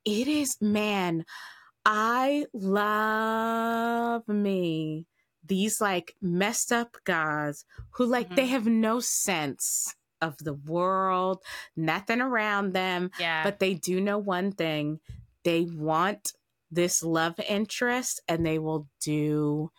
it 0.04 0.26
is 0.26 0.56
man 0.60 1.24
i 1.86 2.44
love 2.52 4.26
me 4.28 5.06
these 5.46 5.80
like 5.80 6.14
messed 6.20 6.72
up 6.72 6.96
guys 7.04 7.64
who 7.92 8.04
like 8.06 8.34
they 8.34 8.46
Mhm. 8.46 8.50
have 8.50 8.66
no 8.66 8.98
sense 9.00 9.94
of 10.20 10.36
the 10.38 10.54
world 10.54 11.42
nothing 11.76 12.20
around 12.20 12.72
them 12.72 13.10
Yeah. 13.18 13.42
but 13.44 13.58
they 13.58 13.74
do 13.74 14.00
know 14.00 14.18
one 14.18 14.52
thing 14.52 15.00
they 15.44 15.62
want 15.62 16.32
this 16.70 17.02
love 17.02 17.34
interest 17.48 18.20
and 18.28 18.44
they 18.46 18.58
will 18.58 18.86
do 19.00 19.70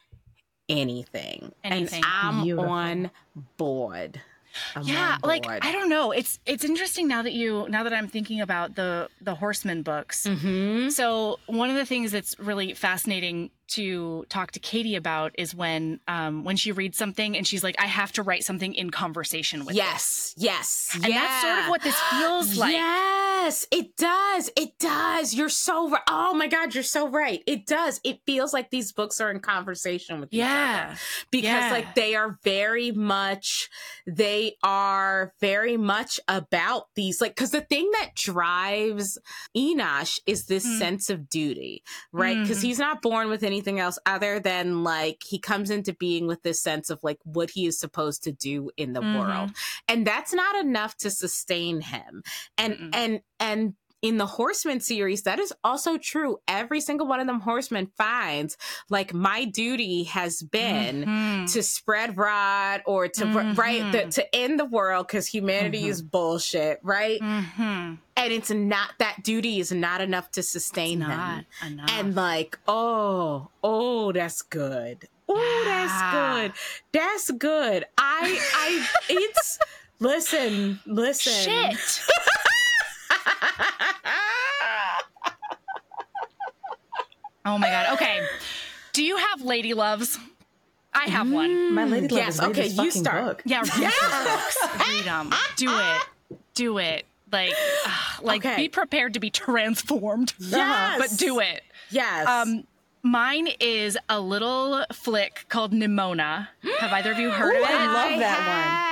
anything, 0.69 1.51
Anything. 1.63 2.03
and 2.03 2.05
i'm 2.07 2.43
Beautiful. 2.43 2.69
on 2.69 3.11
board 3.57 4.21
I'm 4.75 4.83
yeah 4.83 5.17
on 5.23 5.27
like 5.27 5.45
i 5.47 5.71
don't 5.71 5.89
know 5.89 6.11
it's 6.11 6.39
it's 6.45 6.63
interesting 6.65 7.07
now 7.07 7.21
that 7.21 7.31
you 7.33 7.67
now 7.69 7.83
that 7.83 7.93
i'm 7.93 8.07
thinking 8.07 8.41
about 8.41 8.75
the 8.75 9.09
the 9.21 9.35
horseman 9.35 9.81
books 9.81 10.25
Mm-hmm. 10.27 10.89
so 10.89 11.39
one 11.47 11.69
of 11.69 11.75
the 11.75 11.85
things 11.85 12.11
that's 12.11 12.37
really 12.39 12.73
fascinating 12.73 13.49
to 13.71 14.25
talk 14.29 14.51
to 14.51 14.59
katie 14.59 14.95
about 14.95 15.31
is 15.37 15.53
when 15.55 15.99
um 16.07 16.43
when 16.43 16.55
she 16.55 16.71
reads 16.71 16.97
something 16.97 17.35
and 17.37 17.45
she's 17.47 17.63
like 17.63 17.75
i 17.79 17.85
have 17.87 18.11
to 18.11 18.21
write 18.23 18.43
something 18.43 18.73
in 18.73 18.89
conversation 18.89 19.65
with 19.65 19.75
yes 19.75 20.33
yes 20.37 20.89
this. 20.93 21.03
and 21.03 21.13
that's 21.13 21.41
sort 21.41 21.59
of 21.59 21.69
what 21.69 21.81
this 21.81 21.99
feels 22.11 22.57
like 22.57 22.71
Yes, 23.41 23.65
it 23.71 23.97
does. 23.97 24.51
It 24.55 24.77
does. 24.77 25.33
You're 25.33 25.49
so 25.49 25.89
right. 25.89 26.01
Oh 26.07 26.35
my 26.35 26.45
God, 26.45 26.75
you're 26.75 26.83
so 26.83 27.07
right. 27.09 27.41
It 27.47 27.65
does. 27.65 27.99
It 28.03 28.19
feels 28.23 28.53
like 28.53 28.69
these 28.69 28.91
books 28.91 29.19
are 29.19 29.31
in 29.31 29.39
conversation 29.39 30.19
with 30.19 30.31
each 30.31 30.41
other. 30.41 30.49
yeah 30.51 30.95
because 31.31 31.49
Yeah. 31.49 31.71
like 31.71 31.95
they 31.95 32.13
are 32.13 32.37
very 32.43 32.91
much 32.91 33.67
they 34.05 34.57
are 34.61 35.33
very 35.41 35.75
much 35.75 36.19
about 36.27 36.83
these 36.95 37.19
like 37.19 37.31
because 37.35 37.49
the 37.49 37.61
thing 37.61 37.89
that 37.99 38.11
drives 38.15 39.17
enosh 39.57 40.19
is 40.27 40.45
this 40.45 40.65
Mm. 40.65 40.77
sense 40.77 41.09
of 41.09 41.27
duty 41.29 41.83
right 42.11 42.37
because 42.41 42.59
Mhm. 42.59 42.63
he's 42.67 42.79
not 42.79 43.01
born 43.01 43.27
with 43.29 43.43
anything 43.61 43.79
else 43.79 43.99
other 44.07 44.39
than 44.39 44.83
like 44.83 45.21
he 45.23 45.37
comes 45.37 45.69
into 45.69 45.93
being 45.93 46.25
with 46.25 46.41
this 46.41 46.61
sense 46.63 46.89
of 46.89 46.99
like 47.03 47.19
what 47.23 47.51
he 47.51 47.67
is 47.67 47.79
supposed 47.79 48.23
to 48.23 48.31
do 48.31 48.71
in 48.75 48.93
the 48.93 49.01
Mhm. 49.01 49.19
world 49.19 49.51
and 49.87 50.05
that's 50.07 50.33
not 50.33 50.55
enough 50.55 50.97
to 50.97 51.11
sustain 51.11 51.79
him 51.81 52.23
and 52.57 52.73
Mm-mm. 52.73 52.89
and 52.93 53.19
and 53.39 53.73
in 54.01 54.17
the 54.17 54.25
horseman 54.25 54.79
series 54.79 55.21
that 55.23 55.37
is 55.37 55.53
also 55.63 55.95
true 55.99 56.37
every 56.47 56.81
single 56.81 57.05
one 57.05 57.19
of 57.19 57.27
them 57.27 57.39
horsemen 57.39 57.91
finds 57.99 58.57
like 58.89 59.13
my 59.13 59.45
duty 59.45 60.05
has 60.05 60.41
been 60.41 61.03
Mhm. 61.05 61.53
to 61.53 61.61
spread 61.61 62.17
rod 62.17 62.81
or 62.87 63.07
to 63.09 63.25
right 63.55 63.91
the, 63.91 63.99
Mhm. 63.99 64.13
to 64.15 64.35
end 64.35 64.59
the 64.59 64.65
world 64.65 65.05
because 65.07 65.27
humanity 65.27 65.83
Mhm. 65.83 65.89
is 65.89 66.01
bullshit 66.01 66.79
right 66.81 67.21
Mhm. 67.21 67.99
And 68.23 68.31
it's 68.33 68.49
not 68.51 68.91
that 68.99 69.23
duty 69.23 69.59
is 69.59 69.71
not 69.71 70.01
enough 70.01 70.31
to 70.31 70.43
sustain 70.43 71.01
It's 71.01 71.09
him 71.11 71.17
not 71.17 71.45
enough. 71.65 71.89
and 71.91 72.15
like 72.15 72.57
oh 72.67 73.49
oh 73.63 74.11
that's 74.11 74.41
good 74.41 75.07
oh 75.27 75.63
Yeah. 75.65 75.87
that's 75.87 76.15
good 76.15 76.51
that's 76.91 77.31
good 77.31 77.85
i 77.97 78.39
i 78.55 78.87
it's 79.09 79.59
listen 79.99 80.79
listen 80.85 81.33
shit 81.33 82.01
Oh 87.43 87.57
my 87.57 87.69
god. 87.69 87.93
Okay. 87.93 88.19
Do 88.93 89.03
you 89.03 89.17
have 89.17 89.41
lady 89.41 89.73
loves? 89.73 90.17
I 90.93 91.05
have 91.09 91.31
one. 91.31 91.49
Mm. 91.49 91.71
My 91.71 91.85
lady 91.85 92.07
love 92.07 92.17
Yes, 92.17 92.39
okay, 92.41 92.67
you 92.67 92.91
start. 92.91 93.23
book. 93.25 93.41
Yeah, 93.45 93.61
read 93.61 93.67
the 93.71 94.29
books. 94.29 94.57
Read 94.87 95.05
them. 95.05 95.33
Do 95.55 95.69
it. 95.71 96.37
Do 96.53 96.77
it. 96.77 97.05
Like, 97.31 97.53
ugh, 97.85 97.91
like 98.23 98.45
Okay. 98.45 98.55
be 98.63 98.69
prepared 98.69 99.13
to 99.15 99.19
be 99.19 99.29
transformed. 99.29 100.33
Yes. 100.39 100.99
But 100.99 101.17
do 101.17 101.39
it. 101.39 101.61
Yes. 101.89 102.27
Um, 102.27 102.65
mine 103.03 103.47
is 103.59 103.97
a 104.09 104.19
little 104.19 104.85
flick 104.93 105.45
called 105.49 105.71
Nimona. 105.73 106.47
Have 106.79 106.93
either 106.93 107.11
of 107.11 107.19
you 107.19 107.31
heard 107.31 107.55
of 107.55 107.61
it? 107.61 107.69
I 107.69 107.85
love 107.87 108.19
that 108.19 108.39
have. 108.39 108.91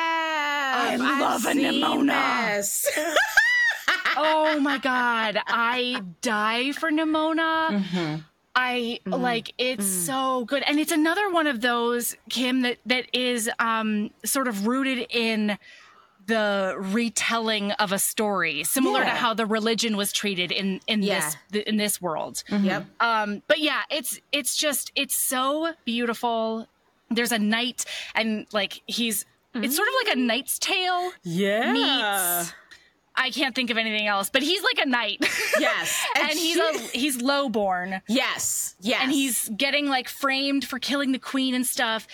I 1.01 1.19
love 1.19 1.45
I've 1.45 1.51
a 1.51 1.53
seen 1.59 1.81
Nimona. 1.81 3.15
oh 4.17 4.59
my 4.59 4.77
god, 4.77 5.39
I 5.47 6.01
die 6.21 6.71
for 6.73 6.91
Nimona. 6.91 8.23
I 8.55 8.99
like 9.05 9.53
it's 9.57 9.85
so 9.87 10.43
good, 10.45 10.63
and 10.63 10.79
it's 10.79 10.91
another 10.91 11.29
one 11.31 11.47
of 11.47 11.61
those 11.61 12.15
Kim 12.29 12.61
that 12.61 12.77
that 12.85 13.05
is 13.13 13.49
um 13.59 14.11
sort 14.25 14.47
of 14.47 14.67
rooted 14.67 15.07
in 15.09 15.57
the 16.29 16.75
retelling 16.77 17.71
of 17.73 17.91
a 17.91 17.99
story, 17.99 18.63
similar 18.63 19.03
to 19.03 19.09
how 19.09 19.33
the 19.33 19.45
religion 19.45 19.97
was 19.97 20.11
treated 20.13 20.51
in 20.51 20.79
in 20.87 21.03
Yeah. 21.03 21.31
this 21.51 21.63
in 21.67 21.75
this 21.77 22.01
world. 22.01 22.43
Yep. 22.49 22.85
Um, 23.01 23.43
but 23.47 23.59
yeah, 23.59 23.81
it's 23.89 24.19
it's 24.31 24.55
just 24.55 24.91
it's 24.95 25.15
so 25.15 25.73
beautiful. 25.85 26.67
There's 27.11 27.31
a 27.33 27.39
knight, 27.39 27.85
and 28.15 28.45
like 28.53 28.81
he's 28.87 29.25
it's 29.55 29.75
sort 29.75 29.87
of 29.87 29.93
like 30.05 30.15
a 30.15 30.19
knight's 30.19 30.57
tale 30.59 31.11
Yeah. 31.23 31.73
meets. 31.73 32.53
I 33.15 33.31
can't 33.31 33.53
think 33.53 33.69
of 33.69 33.77
anything 33.77 34.07
else, 34.07 34.29
but 34.29 34.43
he's 34.43 34.63
like 34.63 34.79
a 34.85 34.87
knight. 34.87 35.19
Yes. 35.59 36.01
and 36.17 36.29
he's 36.39 36.55
she- 36.55 36.61
a 36.61 36.97
he's 36.97 37.17
lowborn 37.21 38.01
Yes. 38.07 38.75
Yes. 38.79 38.99
and 39.01 39.11
he's 39.11 39.49
getting 39.49 39.87
like 39.87 40.07
framed 40.07 40.63
for 40.65 40.79
killing 40.79 41.11
the 41.11 41.19
queen 41.19 41.53
and 41.53 41.67
stuff 41.67 42.07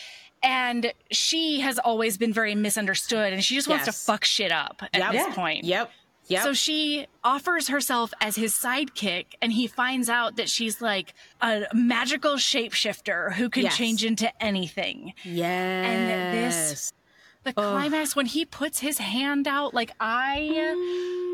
and 0.45 0.93
she 1.11 1.59
has 1.61 1.79
always 1.79 2.17
been 2.17 2.31
very 2.31 2.55
misunderstood 2.55 3.33
and 3.33 3.43
she 3.43 3.55
just 3.55 3.67
wants 3.67 3.85
Yes. 3.87 3.97
to 3.99 4.05
fuck 4.05 4.23
shit 4.23 4.51
up 4.51 4.81
at 4.93 4.99
Yep. 5.01 5.11
this 5.11 5.25
Yeah. 5.27 5.33
point 5.33 5.63
Yep. 5.65 5.91
Yep. 6.27 6.43
so 6.43 6.53
she 6.53 7.05
offers 7.23 7.67
herself 7.67 8.13
as 8.21 8.35
his 8.35 8.53
sidekick 8.53 9.25
and 9.41 9.51
he 9.53 9.67
finds 9.67 10.09
out 10.09 10.37
that 10.37 10.49
she's 10.49 10.81
like 10.81 11.13
a 11.41 11.63
magical 11.73 12.35
shapeshifter 12.35 13.33
who 13.33 13.49
can 13.49 13.63
Yes. 13.63 13.77
change 13.77 14.03
into 14.05 14.31
anything 14.43 15.13
yes. 15.23 15.85
and 15.85 16.35
this- 16.51 16.93
the 17.43 17.53
climax 17.53 18.15
when 18.15 18.25
he 18.25 18.43
puts 18.43 18.79
his 18.79 18.97
hand 18.97 19.47
out 19.47 19.75
like 19.75 19.91
i 19.99 20.73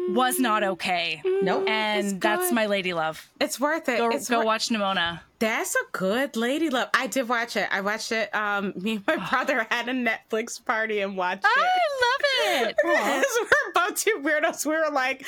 was 0.10 0.40
not 0.40 0.62
okay 0.62 1.22
Nope. 1.42 1.70
and 1.70 2.20
that's 2.20 2.52
my 2.52 2.66
lady 2.66 2.94
love 2.94 3.30
It's 3.40 3.58
worth 3.62 3.88
it. 3.88 3.98
go, 3.98 4.10
it's 4.10 4.30
go 4.30 4.38
wor- 4.40 4.46
watch 4.46 4.68
nimona 4.68 5.22
That's 5.42 5.74
a 5.74 5.80
good 5.92 6.36
lady 6.38 6.70
love. 6.70 6.90
I 6.94 7.08
did 7.08 7.28
watch 7.28 7.58
it. 7.58 7.68
I 7.72 7.82
watched 7.82 8.12
it. 8.12 8.34
Um, 8.36 8.74
me 8.80 8.98
and 8.98 9.08
my 9.08 9.28
brother 9.28 9.66
had 9.72 9.90
a 9.90 9.92
Netflix 9.92 10.64
party 10.64 11.00
and 11.00 11.18
watched 11.18 11.44
it. 11.44 11.50
i 11.50 12.62
love 12.62 12.68
it 12.68 12.76
we're 12.84 13.74
both 13.74 13.96
two 13.96 14.22
weirdos. 14.24 14.68
We 14.68 14.74
were 14.74 14.92
like, 14.94 15.26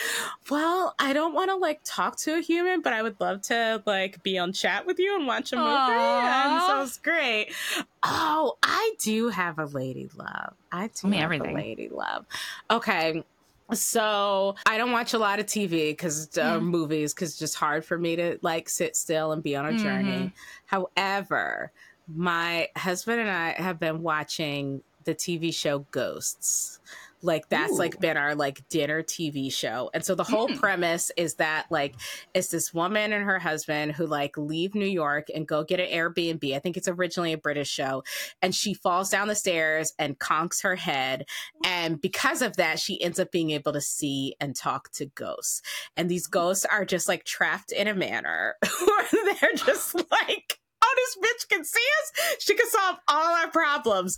well, 0.51 0.93
I 0.99 1.13
don't 1.13 1.33
want 1.33 1.49
to 1.49 1.55
like 1.55 1.79
talk 1.83 2.17
to 2.17 2.37
a 2.37 2.41
human, 2.41 2.81
but 2.81 2.93
I 2.93 3.01
would 3.01 3.19
love 3.19 3.41
to 3.43 3.81
like 3.87 4.21
be 4.21 4.37
on 4.37 4.53
chat 4.53 4.85
with 4.85 4.99
you 4.99 5.15
and 5.15 5.25
watch 5.25 5.51
a 5.51 5.55
movie. 5.55 5.67
And 5.67 6.61
so 6.61 6.83
it's 6.83 6.97
great. 6.97 7.51
Oh, 8.03 8.57
I 8.61 8.93
do 9.01 9.29
have 9.29 9.57
a 9.57 9.65
lady 9.65 10.09
love. 10.15 10.53
I 10.71 10.87
do 10.87 10.93
Tell 10.93 11.09
me 11.09 11.17
have 11.17 11.25
everything. 11.25 11.55
a 11.55 11.59
lady 11.59 11.89
love. 11.89 12.25
Okay. 12.69 13.23
So 13.71 14.55
I 14.65 14.77
don't 14.77 14.91
watch 14.91 15.13
a 15.13 15.17
lot 15.17 15.39
of 15.39 15.45
TV 15.45 15.91
because 15.91 16.37
uh, 16.37 16.59
movies 16.59 17.13
because 17.13 17.29
it's 17.31 17.39
just 17.39 17.55
hard 17.55 17.85
for 17.85 17.97
me 17.97 18.15
to 18.17 18.37
like 18.41 18.69
sit 18.69 18.95
still 18.95 19.31
and 19.31 19.41
be 19.41 19.55
on 19.55 19.65
a 19.65 19.77
journey. 19.77 20.33
However, 20.65 21.71
my 22.07 22.67
husband 22.75 23.21
and 23.21 23.29
I 23.29 23.51
have 23.53 23.79
been 23.79 24.01
watching 24.01 24.81
the 25.05 25.15
TV 25.15 25.53
show 25.53 25.79
Ghosts. 25.91 26.79
Like 27.23 27.49
that's 27.49 27.73
Ooh. 27.73 27.77
like 27.77 27.99
been 27.99 28.17
our 28.17 28.35
like 28.35 28.67
dinner 28.69 29.01
TV 29.01 29.51
show. 29.51 29.89
And 29.93 30.05
so 30.05 30.13
the 30.13 30.23
whole 30.23 30.47
hmm. 30.47 30.55
premise 30.55 31.11
is 31.17 31.35
that 31.35 31.67
like 31.69 31.95
it's 32.33 32.49
this 32.49 32.73
woman 32.73 33.13
and 33.13 33.23
her 33.23 33.39
husband 33.39 33.93
who 33.93 34.05
like 34.05 34.37
leave 34.37 34.75
New 34.75 34.85
York 34.85 35.27
and 35.33 35.47
go 35.47 35.63
get 35.63 35.79
an 35.79 35.87
Airbnb. 35.87 36.53
I 36.53 36.59
think 36.59 36.77
it's 36.77 36.87
originally 36.87 37.33
a 37.33 37.37
British 37.37 37.69
show. 37.69 38.03
And 38.41 38.53
she 38.53 38.73
falls 38.73 39.09
down 39.09 39.27
the 39.27 39.35
stairs 39.35 39.93
and 39.97 40.19
conks 40.19 40.63
her 40.63 40.75
head. 40.75 41.25
And 41.65 41.99
because 41.99 42.41
of 42.41 42.57
that, 42.57 42.79
she 42.79 43.01
ends 43.01 43.19
up 43.19 43.31
being 43.31 43.51
able 43.51 43.73
to 43.73 43.81
see 43.81 44.35
and 44.39 44.55
talk 44.55 44.91
to 44.93 45.05
ghosts. 45.05 45.61
And 45.95 46.09
these 46.09 46.27
ghosts 46.27 46.65
are 46.65 46.85
just 46.85 47.07
like 47.07 47.23
trapped 47.23 47.71
in 47.71 47.87
a 47.87 47.93
manor 47.93 48.55
where 48.61 49.07
they're 49.41 49.53
just 49.55 49.95
like, 49.95 50.59
this 50.95 51.17
bitch 51.17 51.49
can 51.49 51.63
see 51.63 51.79
us. 51.79 52.35
She 52.39 52.55
can 52.55 52.69
solve 52.69 52.97
all 53.07 53.35
our 53.35 53.49
problems. 53.49 54.17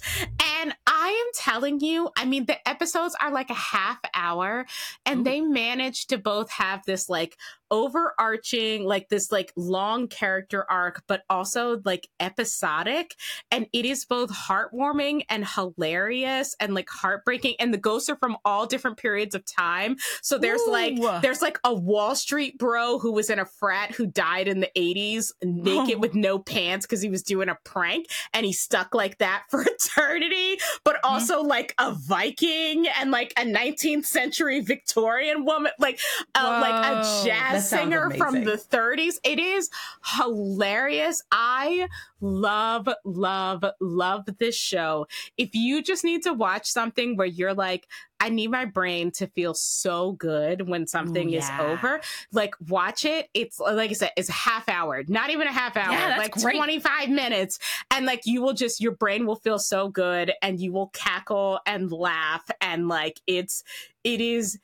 And 0.61 0.76
I 0.88 1.10
am 1.10 1.31
telling 1.35 1.80
you, 1.80 2.10
I 2.18 2.26
mean, 2.26 2.45
the 2.45 2.68
episodes 2.68 3.15
are 3.22 3.31
like 3.31 3.49
a 3.49 3.56
half 3.56 3.99
hour 4.14 4.65
and 5.06 5.26
they 5.26 5.41
manage 5.41 6.07
to 6.07 6.18
both 6.18 6.52
have 6.52 6.84
this 6.85 7.10
like 7.10 7.38
overarching, 7.71 8.83
like 8.85 9.09
this 9.09 9.31
like 9.31 9.51
long 9.55 10.07
character 10.07 10.65
arc, 10.69 11.03
but 11.07 11.23
also 11.29 11.81
like 11.85 12.07
episodic. 12.19 13.15
And 13.51 13.67
it 13.73 13.85
is 13.85 14.05
both 14.05 14.31
heartwarming 14.31 15.23
and 15.29 15.45
hilarious 15.47 16.55
and 16.59 16.73
like 16.73 16.89
heartbreaking. 16.89 17.55
And 17.59 17.73
the 17.73 17.77
ghosts 17.77 18.09
are 18.09 18.17
from 18.17 18.37
all 18.45 18.65
different 18.65 18.97
periods 18.97 19.35
of 19.35 19.43
time. 19.45 19.97
So 20.21 20.37
there's 20.37 20.61
like, 20.67 20.95
there's 21.21 21.41
like 21.41 21.59
a 21.63 21.73
Wall 21.73 22.15
Street 22.15 22.57
bro 22.57 22.99
who 22.99 23.11
was 23.11 23.29
in 23.29 23.39
a 23.39 23.45
frat 23.45 23.91
who 23.93 24.05
died 24.07 24.47
in 24.47 24.59
the 24.59 24.69
80s 24.77 25.31
naked 25.43 25.95
Oh. 25.95 25.99
with 25.99 26.15
no 26.15 26.39
pants 26.39 26.85
because 26.85 27.01
he 27.01 27.09
was 27.09 27.21
doing 27.23 27.49
a 27.49 27.57
prank 27.63 28.07
and 28.33 28.45
he 28.45 28.53
stuck 28.53 28.93
like 28.95 29.17
that 29.19 29.43
for 29.49 29.61
eternity. 29.63 30.57
But 30.83 30.97
also 31.03 31.41
like 31.41 31.73
a 31.77 31.93
Viking 31.93 32.87
and 32.99 33.11
like 33.11 33.33
a 33.37 33.43
19th 33.43 34.05
century 34.05 34.59
Victorian 34.61 35.45
woman, 35.45 35.71
like 35.79 35.99
uh, 36.33 36.59
like 36.61 36.85
a 36.91 37.23
jazz 37.25 37.55
singer 37.60 38.10
from 38.11 38.44
the 38.44 38.57
30s. 38.57 39.15
It 39.23 39.40
is 39.40 39.69
hilarious. 40.18 41.22
I 41.32 41.88
love, 42.22 42.90
love, 43.03 43.65
love 43.80 44.26
this 44.40 44.56
show. 44.56 45.07
If 45.38 45.53
you 45.53 45.82
just 45.82 46.03
need 46.03 46.23
to 46.23 46.34
watch 46.34 46.68
something 46.68 47.18
where 47.18 47.27
you're 47.27 47.53
like, 47.53 47.88
I 48.19 48.30
need 48.30 48.49
my 48.49 48.65
brain 48.65 49.11
to 49.11 49.27
feel 49.27 49.53
so 49.53 50.14
good 50.14 50.68
when 50.68 50.88
something 50.88 51.34
Ooh, 51.34 51.38
is 51.38 51.49
over. 51.60 51.99
Like, 52.32 52.56
watch 52.69 53.03
it. 53.06 53.30
It's 53.34 53.60
like 53.60 53.90
I 53.90 53.94
said, 53.94 54.11
it's 54.15 54.30
a 54.30 54.34
half 54.34 54.69
hour, 54.69 55.03
not 55.07 55.30
even 55.30 55.48
a 55.48 55.52
half 55.52 55.76
hour, 55.76 55.91
Yeah, 55.91 56.18
like 56.18 56.32
great. 56.32 56.56
25 56.56 57.10
minutes. 57.10 57.60
And 57.91 58.06
like, 58.06 58.22
you 58.26 58.41
will 58.41 58.53
just, 58.53 58.80
your 58.80 58.94
brain 58.94 59.26
will 59.26 59.36
feel 59.36 59.60
so 59.60 59.90
good 59.90 60.32
and 60.41 60.60
you 60.60 60.72
will 60.72 60.88
cackle 60.88 61.60
and 61.65 61.91
laugh. 61.91 62.49
And 62.61 62.88
like, 62.88 63.19
it's, 63.27 63.64
it 64.03 64.22
is 64.22 64.57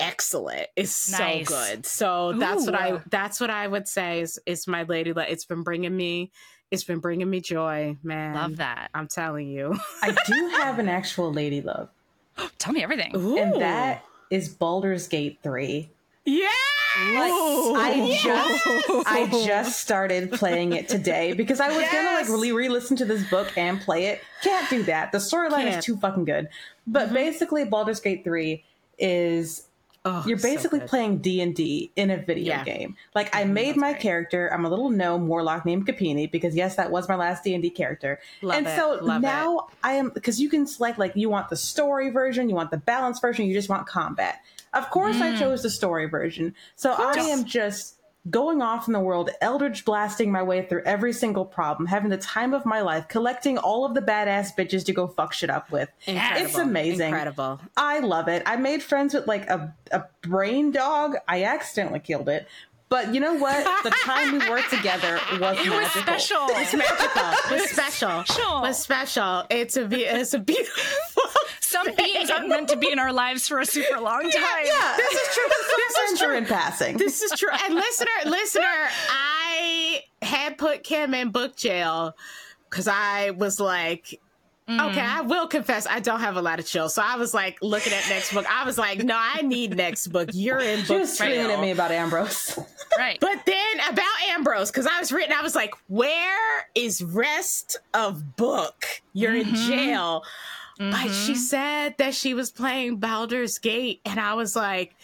excellent. 0.00 0.66
It's 0.76 1.10
Nice. 1.10 1.48
so 1.48 1.54
good. 1.54 1.86
So 1.86 2.32
that's 2.38 2.66
what 2.66 2.74
I, 2.74 3.00
that's 3.10 3.40
what 3.40 3.50
I 3.50 3.66
would 3.66 3.88
say 3.88 4.20
is, 4.20 4.38
is 4.46 4.66
my 4.66 4.82
lady. 4.84 5.12
Li- 5.12 5.26
It's 5.28 5.44
been 5.44 5.62
bringing 5.62 5.96
me, 5.96 6.30
it's 6.70 6.84
been 6.84 6.98
bringing 6.98 7.28
me 7.30 7.40
joy, 7.40 7.96
man. 8.02 8.34
love 8.34 8.56
that 8.56 8.90
I'm 8.94 9.08
telling 9.08 9.48
you. 9.48 9.78
I 10.02 10.14
do 10.26 10.48
have 10.58 10.78
an 10.78 10.88
actual 10.88 11.32
lady 11.32 11.60
love, 11.60 11.88
tell 12.58 12.72
me 12.72 12.82
everything 12.82 13.14
and 13.14 13.60
that 13.60 14.04
is 14.30 14.48
Baldur's 14.48 15.06
Gate 15.08 15.38
3. 15.42 15.88
yeah. 16.24 16.48
Like, 16.98 17.30
I 17.30 18.18
just 18.22 18.64
I 19.06 19.28
Oh. 19.30 19.46
just 19.46 19.80
started 19.80 20.32
playing 20.32 20.72
it 20.72 20.88
today 20.88 21.34
because 21.34 21.60
I 21.60 21.68
was 21.68 21.84
gonna 21.92 22.12
like 22.12 22.26
really 22.28 22.52
re-listen 22.52 22.96
to 22.96 23.04
this 23.04 23.22
book 23.28 23.52
and 23.58 23.78
play 23.78 24.06
it. 24.06 24.22
Can't 24.42 24.68
do 24.70 24.82
that. 24.84 25.12
The 25.12 25.18
storyline 25.18 25.76
is 25.76 25.84
too 25.84 25.98
fucking 25.98 26.24
good. 26.24 26.48
But 26.86 27.06
mm-hmm. 27.06 27.14
basically, 27.14 27.64
Baldur's 27.66 28.00
Gate 28.00 28.24
three 28.24 28.64
is 28.98 29.64
Oh, 30.08 30.22
you're 30.24 30.38
basically 30.38 30.78
good. 30.78 30.88
playing 30.88 31.18
D 31.18 31.40
and 31.40 31.52
D 31.52 31.90
in 31.96 32.10
a 32.10 32.16
video 32.16 32.54
Yeah. 32.54 32.64
game. 32.64 32.96
Like 33.14 33.34
I 33.34 33.42
Mhm, 33.42 33.50
made 33.50 33.76
my 33.76 33.90
great. 33.90 34.02
character. 34.02 34.48
I'm 34.52 34.64
a 34.64 34.70
little 34.70 34.88
gnome 34.88 35.26
warlock 35.26 35.66
named 35.66 35.84
Capini 35.84 36.30
because 36.30 36.54
yes, 36.54 36.76
that 36.76 36.92
was 36.92 37.08
my 37.08 37.16
last 37.16 37.42
D 37.42 37.54
and 37.54 37.62
D 37.62 37.70
character. 37.70 38.20
Love 38.40 38.58
and 38.58 38.66
it, 38.68 38.76
so 38.76 39.00
now 39.18 39.70
I 39.82 39.94
am 39.94 40.10
because 40.10 40.40
you 40.40 40.48
can 40.48 40.64
select 40.66 40.96
like 41.00 41.16
you 41.16 41.28
want 41.28 41.48
the 41.48 41.56
story 41.56 42.10
version, 42.10 42.48
you 42.48 42.54
want 42.54 42.70
the 42.70 42.76
balance 42.76 43.18
version, 43.18 43.46
you 43.46 43.52
just 43.52 43.68
want 43.68 43.88
combat. 43.88 44.36
Of 44.72 44.90
course, 44.90 45.20
I 45.20 45.32
Mm. 45.32 45.38
chose 45.38 45.62
the 45.62 45.70
story 45.70 46.06
version. 46.06 46.54
So 46.76 46.92
I 46.92 47.14
am 47.14 47.44
just 47.44 47.95
going 48.30 48.62
off 48.62 48.86
in 48.86 48.92
the 48.92 49.00
world, 49.00 49.30
eldritch 49.40 49.84
blasting 49.84 50.30
my 50.32 50.42
way 50.42 50.64
through 50.66 50.82
every 50.84 51.12
single 51.12 51.44
problem, 51.44 51.86
having 51.86 52.10
the 52.10 52.16
time 52.16 52.54
of 52.54 52.64
my 52.64 52.80
life, 52.80 53.08
collecting 53.08 53.58
all 53.58 53.84
of 53.84 53.94
the 53.94 54.00
badass 54.00 54.56
bitches 54.56 54.84
to 54.86 54.92
go 54.92 55.06
fuck 55.06 55.32
shit 55.32 55.50
up 55.50 55.70
with. 55.70 55.88
Incredible. 56.06 56.46
It's 56.46 56.58
amazing. 56.58 57.08
Incredible. 57.08 57.60
I 57.76 58.00
love 58.00 58.28
it. 58.28 58.42
I 58.46 58.56
made 58.56 58.82
friends 58.82 59.14
with 59.14 59.26
like 59.26 59.48
a, 59.48 59.74
a 59.92 60.04
brain 60.22 60.70
dog. 60.70 61.16
I 61.28 61.44
accidentally 61.44 62.00
killed 62.00 62.28
it. 62.28 62.48
But 62.88 63.12
you 63.12 63.20
know 63.20 63.34
what? 63.34 63.82
The 63.82 63.90
time 63.90 64.32
we 64.38 64.48
were 64.48 64.62
together 64.70 65.18
was 65.40 65.58
it 65.66 65.70
was 65.70 65.80
magical. 65.96 66.02
special 66.02 66.46
It's 66.50 66.72
magical. 66.74 67.22
It 67.56 67.60
was 67.60 67.70
special. 67.70 68.24
Special. 68.24 68.58
It 68.58 68.60
was 68.62 68.78
special. 68.82 69.44
It's 69.50 69.76
a 69.76 69.84
be- 69.86 70.04
it's 70.04 70.34
a 70.34 70.38
beautiful. 70.38 70.82
so 71.60 71.82
some 71.84 71.94
beings 71.96 72.30
aren't 72.30 72.48
meant 72.48 72.68
to 72.68 72.76
be 72.76 72.90
in 72.92 72.98
our 73.00 73.12
lives 73.12 73.48
for 73.48 73.58
a 73.58 73.66
super 73.66 74.00
long 74.00 74.22
time. 74.22 74.64
Yeah, 74.64 74.96
This 74.96 75.12
is 75.12 75.34
true. 75.34 75.44
This 75.48 76.12
is 76.12 76.18
true. 76.20 76.36
in 76.36 76.46
passing. 76.46 76.96
This 76.96 77.22
is 77.22 77.32
true. 77.38 77.48
And 77.52 77.74
listener, 77.74 78.08
listener, 78.24 78.88
I 79.10 80.02
had 80.22 80.56
put 80.56 80.84
Kim 80.84 81.12
in 81.14 81.30
book 81.30 81.56
jail 81.56 82.16
because 82.70 82.86
I 82.88 83.30
was 83.30 83.58
like, 83.60 84.20
okay, 84.68 85.00
mm-hmm. 85.00 85.18
I 85.18 85.20
will 85.22 85.46
confess 85.46 85.86
I 85.86 86.00
don't 86.00 86.20
have 86.20 86.36
a 86.36 86.42
lot 86.42 86.58
of 86.58 86.66
chill. 86.66 86.88
So 86.88 87.02
I 87.04 87.16
was 87.16 87.32
like 87.32 87.58
looking 87.62 87.92
at 87.92 88.08
next 88.08 88.32
book. 88.34 88.46
I 88.50 88.64
was 88.64 88.76
like, 88.76 88.98
no, 88.98 89.16
I 89.18 89.42
need 89.42 89.76
next 89.76 90.08
book. 90.08 90.30
You're 90.32 90.60
in 90.60 90.80
she 90.80 90.88
book 90.88 91.00
was 91.00 91.16
screaming 91.16 91.50
at 91.50 91.60
me 91.60 91.70
about 91.70 91.90
Ambrose. 91.90 92.58
Right. 92.98 93.18
But 93.20 93.44
then 93.44 93.80
about 93.90 94.22
Ambrose, 94.30 94.70
because 94.70 94.86
I 94.86 94.98
was 94.98 95.12
written, 95.12 95.34
I 95.36 95.42
was 95.42 95.54
like, 95.54 95.74
where 95.88 96.66
is 96.74 97.02
rest 97.02 97.76
of 97.92 98.36
book? 98.36 98.86
You're 99.12 99.36
in 99.36 99.48
mm-hmm. 99.48 99.70
jail. 99.70 100.24
But 100.78 101.08
she 101.08 101.32
mm-hmm. 101.32 101.34
said 101.34 101.94
that 101.98 102.14
she 102.14 102.32
was 102.32 102.50
playing 102.50 102.96
Baldur's 102.96 103.58
Gate, 103.58 104.00
and 104.06 104.18
I 104.18 104.32
was 104.32 104.56
like, 104.56 104.94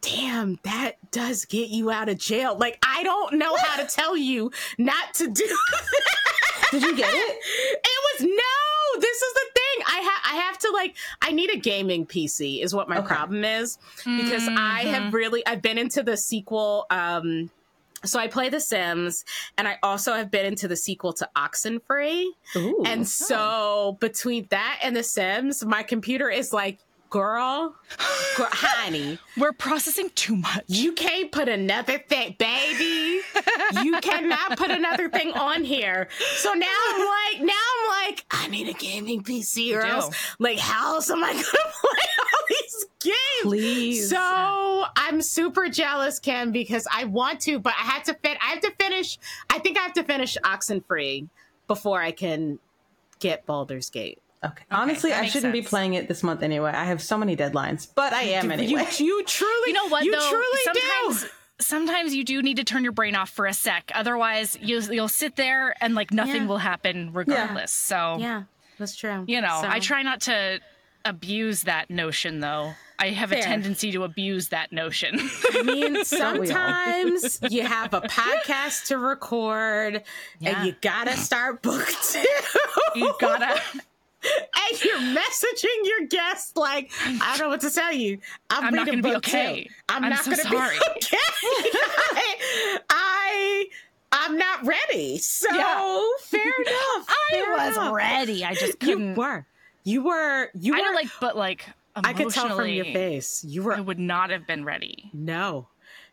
damn, 0.00 0.58
that 0.64 0.96
does 1.10 1.44
get 1.44 1.68
you 1.70 1.90
out 1.90 2.08
of 2.08 2.18
jail. 2.18 2.56
Like, 2.56 2.78
I 2.82 3.02
don't 3.02 3.34
know 3.34 3.56
how 3.56 3.82
to 3.82 3.86
tell 3.94 4.16
you 4.16 4.50
not 4.76 5.14
to 5.14 5.28
do 5.28 5.46
that. 5.46 6.70
Did 6.70 6.82
you 6.82 6.96
get 6.96 7.12
it? 7.12 7.38
It 7.84 8.20
was 8.20 8.28
no. 8.28 8.67
This 8.98 9.22
is 9.22 9.34
the 9.34 9.46
thing. 9.54 9.84
I 9.88 10.00
have. 10.00 10.34
I 10.34 10.36
have 10.42 10.58
to 10.58 10.70
like. 10.72 10.96
I 11.22 11.32
need 11.32 11.50
a 11.50 11.58
gaming 11.58 12.06
PC. 12.06 12.62
Is 12.62 12.74
what 12.74 12.88
my 12.88 12.98
Okay. 12.98 13.06
problem 13.06 13.44
is 13.44 13.78
because 14.04 14.46
I 14.48 14.82
have 14.86 15.12
really. 15.14 15.46
I've 15.46 15.62
been 15.62 15.78
into 15.78 16.02
the 16.02 16.16
sequel. 16.16 16.86
Um, 16.90 17.50
so 18.04 18.20
I 18.20 18.28
play 18.28 18.48
The 18.48 18.60
Sims, 18.60 19.24
and 19.56 19.66
I 19.66 19.76
also 19.82 20.12
have 20.14 20.30
been 20.30 20.46
into 20.46 20.68
the 20.68 20.76
sequel 20.76 21.12
to 21.14 21.28
Oxenfree. 21.36 22.26
Ooh. 22.56 22.82
And 22.86 23.06
so 23.08 23.96
between 23.98 24.46
that 24.50 24.78
and 24.84 24.94
The 24.94 25.02
Sims, 25.02 25.64
my 25.64 25.82
computer 25.82 26.30
is 26.30 26.52
like, 26.52 26.78
girl, 27.10 27.74
girl 28.36 28.48
honey, 28.50 29.18
We're 29.36 29.52
processing 29.52 30.10
too 30.14 30.36
much. 30.36 30.64
you 30.66 30.92
can't 30.92 31.30
put 31.32 31.48
another 31.48 31.98
thing, 31.98 32.36
baby. 32.38 33.20
You 33.82 34.00
cannot 34.00 34.56
put 34.56 34.70
another 34.70 35.08
thing 35.08 35.32
on 35.32 35.64
here. 35.64 36.08
So 36.36 36.52
now 36.52 36.66
I'm 36.88 37.00
like, 37.00 37.42
now 37.46 37.52
I'm 37.54 38.06
like, 38.06 38.24
I 38.30 38.48
need 38.48 38.68
a 38.68 38.72
gaming 38.72 39.22
PC 39.22 39.74
or 39.76 39.82
else, 39.82 40.14
like, 40.38 40.58
how 40.58 40.94
else 40.96 41.10
am 41.10 41.22
I 41.24 41.32
gonna 41.32 41.42
play 41.44 42.08
all 42.20 42.46
these 42.48 42.86
games? 43.00 43.14
Please. 43.42 44.10
So 44.10 44.84
I'm 44.96 45.22
super 45.22 45.68
jealous, 45.68 46.18
Kim, 46.18 46.52
because 46.52 46.86
I 46.92 47.04
want 47.04 47.40
to, 47.42 47.58
but 47.58 47.74
I 47.78 47.82
have 47.82 48.04
to 48.04 48.14
fit. 48.14 48.38
I 48.42 48.50
have 48.50 48.60
to 48.60 48.72
finish. 48.80 49.18
I 49.50 49.58
think 49.58 49.78
I 49.78 49.82
have 49.82 49.94
to 49.94 50.04
finish 50.04 50.36
Oxenfree 50.44 51.28
before 51.66 52.00
I 52.00 52.12
can 52.12 52.58
get 53.20 53.46
Baldur's 53.46 53.90
Gate. 53.90 54.20
Okay. 54.44 54.62
Honestly, 54.70 55.10
that 55.10 55.22
I 55.24 55.26
shouldn't 55.26 55.52
be 55.52 55.62
playing 55.62 55.94
it 55.94 56.06
this 56.08 56.22
month 56.22 56.42
anyway. 56.42 56.70
I 56.72 56.84
have 56.84 57.02
so 57.02 57.18
many 57.18 57.36
deadlines, 57.36 57.88
but 57.94 58.12
I 58.12 58.22
am 58.22 58.50
anyway. 58.52 58.86
You, 58.98 59.06
you 59.06 59.24
truly, 59.24 59.68
You 59.68 59.72
know 59.72 59.88
what 59.88 60.04
You 60.04 60.12
though? 60.12 60.30
truly 60.30 60.58
sometimes 60.64 61.22
do. 61.22 61.28
sometimes 61.60 62.14
you 62.14 62.24
do 62.24 62.40
need 62.42 62.58
to 62.58 62.64
turn 62.64 62.84
your 62.84 62.92
brain 62.92 63.16
off 63.16 63.30
for 63.30 63.46
a 63.46 63.52
sec. 63.52 63.90
Otherwise, 63.94 64.56
you'll 64.60 64.84
you'll 64.92 65.08
sit 65.08 65.34
there 65.36 65.74
and 65.80 65.94
like 65.96 66.12
nothing 66.12 66.42
Yeah. 66.42 66.46
will 66.46 66.58
happen 66.58 67.10
regardless. 67.12 67.72
So 67.72 68.16
Yeah, 68.20 68.44
that's 68.78 68.94
true. 68.94 69.24
you 69.26 69.40
know, 69.40 69.60
I 69.64 69.80
try 69.80 70.02
not 70.02 70.20
to 70.22 70.60
abuse 71.04 71.62
that 71.62 71.90
notion 71.90 72.38
though. 72.40 72.74
I 73.00 73.10
have 73.10 73.30
a 73.32 73.40
tendency 73.40 73.92
to 73.92 74.02
abuse 74.02 74.48
that 74.48 74.72
notion. 74.72 75.18
I 75.52 75.62
mean, 75.62 76.04
sometimes 76.52 77.38
you 77.48 77.62
have 77.62 77.94
a 77.94 78.00
podcast 78.02 78.86
to 78.88 78.98
record 78.98 80.02
Yeah. 80.40 80.58
and 80.58 80.66
you 80.66 80.74
gotta 80.80 81.16
start 81.16 81.62
book 81.62 81.86
two. 82.02 82.24
you 82.96 83.14
gotta 83.20 83.60
and 84.70 84.84
you're 84.84 84.98
messaging 84.98 85.84
your 85.84 86.06
guests 86.08 86.56
like, 86.56 86.90
I 87.06 87.36
don't 87.36 87.46
know 87.46 87.48
what 87.50 87.60
to 87.62 87.70
tell 87.70 87.92
you. 87.92 88.18
I'm, 88.50 88.64
I'm 88.66 88.74
not 88.74 88.86
gonna 88.86 89.02
be 89.02 89.14
okay. 89.16 89.64
two. 89.64 89.70
I'm, 89.88 90.04
I'm 90.04 90.10
not 90.10 90.24
so 90.24 90.30
gonna 90.32 90.42
sorry." 90.42 90.76
be 90.78 90.84
okay. 90.90 91.16
I, 91.16 92.80
I 92.90 93.64
I'm 94.10 94.36
not 94.38 94.66
ready. 94.66 95.18
So 95.18 95.48
Yeah. 95.54 96.02
fair 96.22 96.40
enough. 96.60 97.06
I 97.08 97.14
fair 97.30 97.50
was 97.52 97.76
enough. 97.76 97.94
ready. 97.94 98.44
I 98.44 98.54
just 98.54 98.80
couldn't 98.80 99.10
You 99.10 99.14
were. 99.14 99.46
You 99.84 100.02
were. 100.04 100.50
You 100.54 100.74
I 100.74 100.78
were 100.78 100.84
don't 100.84 100.94
like 100.94 101.08
but 101.20 101.36
like 101.36 101.66
I 101.94 102.12
could 102.12 102.30
tell 102.30 102.54
from 102.56 102.68
your 102.68 102.84
face. 102.86 103.44
You 103.44 103.62
were 103.64 103.74
I 103.74 103.80
would 103.80 103.98
not 103.98 104.30
have 104.30 104.46
been 104.46 104.64
ready. 104.64 105.10
No. 105.12 105.68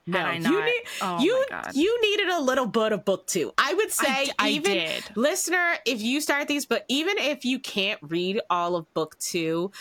No, 0.07 0.19
I 0.19 0.33
you 0.35 0.63
need 0.63 0.83
oh 1.01 1.19
you 1.19 1.45
you 1.73 2.01
needed 2.01 2.29
a 2.29 2.39
little 2.39 2.67
bit 2.67 2.91
of 2.91 3.05
book 3.05 3.25
two. 3.25 3.51
I 3.57 3.73
would 3.73 3.91
say 3.91 4.29
I 4.37 4.49
even 4.49 4.73
did. 4.73 5.03
listener, 5.15 5.77
if 5.85 6.01
you 6.01 6.21
start 6.21 6.47
these, 6.47 6.65
but 6.67 6.85
even 6.89 7.17
if 7.17 7.43
you 7.43 7.59
can't 7.59 7.99
read 8.03 8.39
all 8.49 8.75
of 8.75 8.93
book 8.93 9.17
two, 9.17 9.71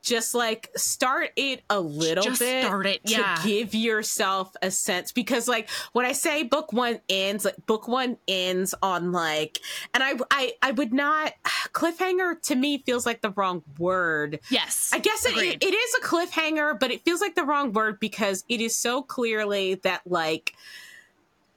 just 0.00 0.34
like 0.34 0.70
start 0.74 1.30
it 1.36 1.62
a 1.70 1.78
little 1.80 2.24
Just 2.24 2.40
bit 2.40 2.64
start 2.64 2.86
it, 2.86 3.04
to 3.06 3.12
yeah. 3.12 3.40
give 3.44 3.74
yourself 3.74 4.54
a 4.62 4.70
sense 4.70 5.12
because 5.12 5.46
like 5.46 5.68
when 5.92 6.06
I 6.06 6.12
say 6.12 6.42
book 6.42 6.72
one 6.72 7.00
ends, 7.08 7.44
like 7.44 7.66
book 7.66 7.88
one 7.88 8.16
ends 8.26 8.74
on 8.82 9.12
like, 9.12 9.60
and 9.94 10.02
I 10.02 10.14
I 10.30 10.52
I 10.62 10.70
would 10.72 10.92
not 10.92 11.32
cliffhanger 11.72 12.40
to 12.42 12.54
me 12.54 12.78
feels 12.78 13.06
like 13.06 13.20
the 13.20 13.30
wrong 13.30 13.62
word. 13.78 14.40
Yes. 14.50 14.90
I 14.92 14.98
guess 14.98 15.24
it, 15.26 15.32
Agreed. 15.32 15.62
it 15.62 15.74
is 15.74 15.94
a 16.00 16.04
cliffhanger, 16.04 16.78
but 16.78 16.90
it 16.90 17.04
feels 17.04 17.20
like 17.20 17.34
the 17.34 17.44
wrong 17.44 17.72
word 17.72 18.00
because 18.00 18.44
it 18.48 18.60
is 18.60 18.76
so 18.76 19.02
clearly 19.02 19.74
that 19.76 20.02
like 20.06 20.54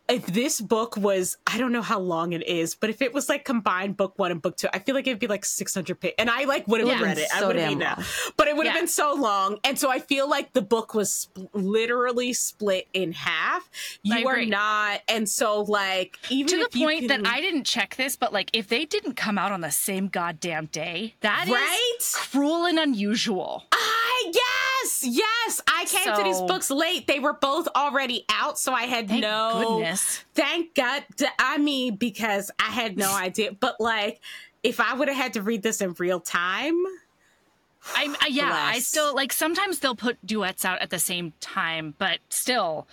if 0.07 0.25
this 0.27 0.61
book 0.61 0.97
was 0.97 1.37
I 1.47 1.57
don't 1.57 1.71
know 1.71 1.81
how 1.81 1.99
long 1.99 2.33
it 2.33 2.45
is, 2.47 2.75
but 2.75 2.89
if 2.89 3.01
it 3.01 3.13
was 3.13 3.29
like 3.29 3.45
combined 3.45 3.97
book 3.97 4.13
one 4.17 4.31
and 4.31 4.41
book 4.41 4.57
two, 4.57 4.67
I 4.73 4.79
feel 4.79 4.93
like 4.95 5.07
it'd 5.07 5.19
be 5.19 5.27
like 5.27 5.45
six 5.45 5.73
hundred 5.73 5.99
pages, 5.99 6.15
and 6.19 6.29
I 6.29 6.43
like 6.45 6.67
would 6.67 6.81
have 6.81 6.89
Yeah. 6.89 7.01
read 7.01 7.17
it. 7.17 7.27
I 7.33 7.45
would 7.45 7.55
have 7.55 7.69
been 7.69 7.79
that, 7.79 8.03
but 8.37 8.47
it 8.47 8.55
would 8.55 8.65
have 8.67 8.75
Yeah. 8.75 8.81
been 8.81 8.87
so 8.87 9.13
long, 9.13 9.57
and 9.63 9.79
so 9.79 9.89
I 9.89 9.99
feel 9.99 10.29
like 10.29 10.53
the 10.53 10.61
book 10.61 10.93
was 10.93 11.13
sp- 11.13 11.49
literally 11.53 12.33
split 12.33 12.87
in 12.93 13.13
half. 13.13 13.69
You 14.03 14.27
are 14.27 14.45
not, 14.45 15.01
and 15.07 15.27
so 15.27 15.61
like 15.61 16.19
even 16.29 16.47
to 16.49 16.57
the 16.69 16.77
point 16.77 17.07
can- 17.07 17.23
that 17.23 17.27
I 17.31 17.41
didn't 17.41 17.63
check 17.65 17.95
this, 17.95 18.15
but 18.15 18.31
like 18.33 18.49
if 18.53 18.67
they 18.67 18.85
didn't 18.85 19.15
come 19.15 19.37
out 19.37 19.51
on 19.51 19.61
the 19.61 19.71
same 19.71 20.07
goddamn 20.07 20.65
day, 20.67 21.15
that 21.21 21.45
is 21.47 21.53
Right? 21.53 21.97
cruel 22.31 22.65
and 22.65 22.77
unusual. 22.79 23.63
I 23.71 24.31
yes, 24.85 25.03
yes. 25.03 25.61
I 25.67 25.85
came 25.85 26.15
to 26.15 26.23
these 26.23 26.41
books 26.41 26.69
late. 26.71 27.07
They 27.07 27.19
were 27.19 27.33
both 27.33 27.67
already 27.75 28.25
out, 28.29 28.57
so 28.59 28.73
I 28.73 28.83
had 28.83 29.07
Thank 29.07 29.21
no 29.21 29.77
goodness. 29.79 30.23
Thank 30.33 30.75
God. 30.75 31.03
I 31.39 31.57
mean, 31.57 31.95
because 31.95 32.51
I 32.59 32.69
had 32.71 32.97
no 32.97 33.11
idea. 33.15 33.51
But 33.53 33.79
like, 33.79 34.21
if 34.63 34.79
I 34.79 34.93
would 34.93 35.07
have 35.07 35.17
had 35.17 35.33
to 35.33 35.41
read 35.41 35.61
this 35.63 35.81
in 35.81 35.93
real 35.99 36.19
time, 36.19 36.75
I, 37.95 38.15
I 38.19 38.25
uh, 38.25 38.29
yeah, 38.29 38.51
I 38.51 38.79
still 38.79 39.13
like 39.13 39.31
sometimes 39.31 39.79
they'll 39.79 39.95
put 39.95 40.17
duets 40.25 40.65
out 40.65 40.81
at 40.81 40.89
the 40.89 40.97
same 40.99 41.33
time, 41.39 41.93
but 41.99 42.17
still, 42.29 42.87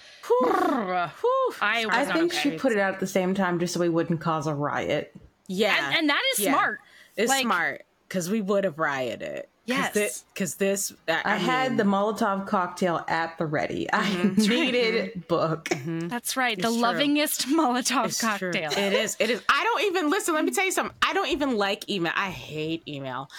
I 0.50 1.10
was 1.20 1.58
I 1.60 2.04
not 2.04 2.12
think 2.14 2.32
okay. 2.32 2.50
she 2.50 2.58
put 2.58 2.72
it 2.72 2.78
out 2.78 2.94
at 2.94 3.00
the 3.00 3.06
same 3.06 3.34
time 3.34 3.58
just 3.58 3.74
so 3.74 3.80
we 3.80 3.88
wouldn't 3.88 4.20
cause 4.20 4.46
a 4.46 4.54
riot. 4.54 5.14
yeah, 5.48 5.88
and, 5.88 5.96
and 6.00 6.10
that 6.10 6.22
is 6.34 6.40
Yeah. 6.40 6.52
smart. 6.52 6.80
it's 7.16 7.28
like- 7.30 7.42
smart 7.42 7.84
because 8.08 8.28
we 8.28 8.40
would 8.42 8.64
have 8.64 8.78
rioted. 8.78 9.44
Yes. 9.64 10.24
because 10.34 10.56
this, 10.56 10.92
I, 11.06 11.22
I, 11.24 11.36
had 11.36 11.72
mean, 11.72 11.76
the 11.76 11.84
Molotov 11.84 12.46
cocktail 12.46 13.04
at 13.06 13.38
the 13.38 13.46
ready. 13.46 13.90
I 13.92 14.02
mm-hmm. 14.02 14.40
needed 14.50 15.10
mm-hmm. 15.10 15.20
book. 15.28 15.66
Mm-hmm. 15.66 16.08
That's 16.08 16.36
right. 16.36 16.56
the 16.56 16.62
true. 16.64 16.72
lovingest 16.72 17.46
Molotov 17.52 18.06
It's 18.06 18.18
true. 18.18 18.52
cocktail. 18.52 18.72
It 18.72 18.92
is. 18.92 19.16
It 19.20 19.30
is. 19.30 19.40
I 19.48 19.62
don't 19.62 19.84
even 19.84 20.10
listen. 20.10 20.34
Let 20.34 20.44
me 20.44 20.50
mm. 20.50 20.54
tell 20.54 20.64
you 20.64 20.72
something. 20.72 20.96
I 21.00 21.12
don't 21.12 21.28
even 21.28 21.56
like 21.56 21.88
email. 21.88 22.12
I 22.16 22.30
hate 22.30 22.82
email. 22.88 23.30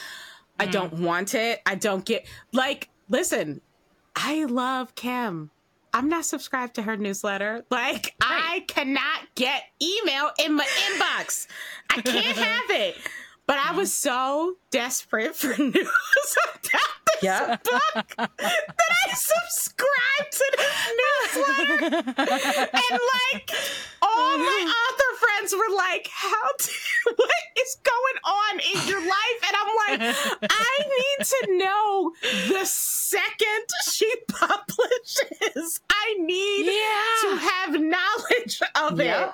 I 0.59 0.67
mm. 0.67 0.71
don't 0.71 0.93
want 0.93 1.35
it. 1.35 1.61
I 1.65 1.75
don't 1.75 2.05
get 2.05 2.25
like. 2.53 2.89
Listen, 3.09 3.59
I 4.15 4.45
love 4.45 4.95
Kim. 4.95 5.51
I'm 5.93 6.09
not 6.09 6.25
subscribed 6.25 6.75
to 6.75 6.81
her 6.81 6.97
newsletter. 6.97 7.65
Like 7.69 8.15
I 8.19 8.65
cannot 8.67 9.27
get 9.35 9.63
email 9.81 10.31
in 10.43 10.55
my 10.55 10.65
inbox. 10.65 11.47
I 11.89 12.01
can't 12.01 12.37
have 12.37 12.69
it. 12.69 12.97
But 13.45 13.57
I 13.57 13.67
mm-hmm. 13.69 13.77
was 13.77 13.93
so 13.93 14.55
desperate 14.71 15.35
for 15.35 15.49
news 15.61 15.75
about 15.75 16.91
this 17.05 17.23
Yep. 17.23 17.63
book 17.63 18.13
that 18.17 18.91
I 19.07 19.13
subscribed 19.13 20.31
to 20.31 20.51
this 20.57 21.35
newsletter. 21.35 21.97
and 22.17 22.99
like 22.99 23.51
all 24.01 24.37
my 24.37 24.73
author 24.89 25.17
friends 25.19 25.53
were 25.53 25.75
like, 25.75 26.09
"How? 26.11 26.47
Do, 26.59 27.13
what 27.15 27.29
is 27.59 27.77
going 27.83 28.17
on 28.25 28.59
in 28.59 28.87
your 28.89 28.99
life?" 29.01 29.39
And 29.47 29.55
I'm 29.55 29.99
like, 29.99 30.15
"I 30.49 30.77
need 30.79 31.25
to 31.25 31.57
know 31.57 32.11
the 32.59 32.65
second 32.65 33.65
she 33.91 34.11
publishes. 34.29 35.79
I 35.89 36.15
need 36.19 36.65
Yeah. 36.65 37.29
to 37.29 37.35
have 37.37 37.81
knowledge 37.81 38.61
of 38.75 38.99
it." 38.99 39.29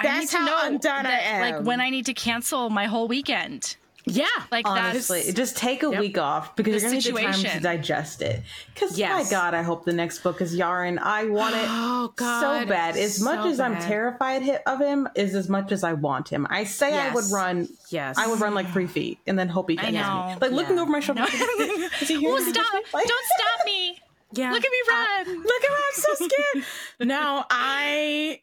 I 0.00 0.02
That's 0.02 0.20
need 0.20 0.28
to 0.30 0.36
how 0.38 0.44
know 0.46 0.58
undone 0.62 1.06
I 1.06 1.18
am. 1.18 1.40
Like 1.58 1.64
when 1.66 1.80
I 1.80 1.90
need 1.90 2.06
to 2.06 2.14
cancel 2.14 2.70
my 2.70 2.86
whole 2.86 3.06
weekend. 3.08 3.76
Yeah. 4.06 4.24
Like 4.50 4.66
Honestly, 4.66 5.20
that's 5.22 5.34
just 5.34 5.56
take 5.58 5.82
a 5.82 5.90
Yep. 5.90 6.00
week 6.00 6.16
off 6.18 6.56
because 6.56 6.82
The 6.82 6.88
you're 6.88 7.12
going 7.12 7.32
to 7.32 7.36
need 7.38 7.44
time 7.44 7.56
to 7.58 7.60
digest 7.62 8.22
it. 8.22 8.42
Because 8.74 8.98
Yes. 8.98 9.24
my 9.26 9.30
God, 9.30 9.52
I 9.54 9.62
hope 9.62 9.84
the 9.84 9.92
next 9.92 10.20
book 10.20 10.40
is 10.40 10.56
Yaren. 10.58 10.98
I 10.98 11.26
want 11.26 11.54
it 11.54 11.64
Oh, 11.68 12.10
God. 12.16 12.40
so 12.62 12.66
bad. 12.66 12.96
As 12.96 13.20
much 13.20 13.42
So 13.42 13.48
as 13.50 13.60
I'm 13.60 13.76
terrified 13.76 14.42
of 14.66 14.80
him, 14.80 15.06
is 15.14 15.34
as 15.34 15.50
much 15.50 15.70
as 15.70 15.84
I 15.84 15.92
want 15.92 16.30
him. 16.30 16.46
I 16.48 16.64
say 16.64 16.98
I 16.98 17.12
would 17.14 17.30
run. 17.30 17.68
Yes. 17.90 18.16
I 18.16 18.26
would 18.26 18.40
run 18.40 18.54
like 18.54 18.72
three 18.72 18.86
feet 18.86 19.18
and 19.26 19.38
then 19.38 19.48
hope 19.48 19.68
he 19.68 19.76
catches 19.76 19.92
me. 19.92 20.00
Like 20.00 20.50
looking 20.50 20.76
Yeah. 20.76 20.82
over 20.82 20.90
my 20.90 21.00
shoulder. 21.00 21.26
Here? 21.26 21.90
Oh, 22.32 22.50
stop! 22.50 22.72
Like- 22.94 23.06
Don't 23.06 23.26
stop 23.38 23.66
me! 23.66 23.98
Yeah. 24.32 24.52
Look 24.52 24.64
at 24.64 24.70
me 24.70 24.78
uh, 24.88 24.94
run! 24.94 25.42
Look 25.42 25.64
at 25.64 25.70
me, 25.70 25.76
I'm 25.76 25.92
so 25.94 26.14
scared. 26.14 26.64
no, 27.00 27.44
I 27.50 28.40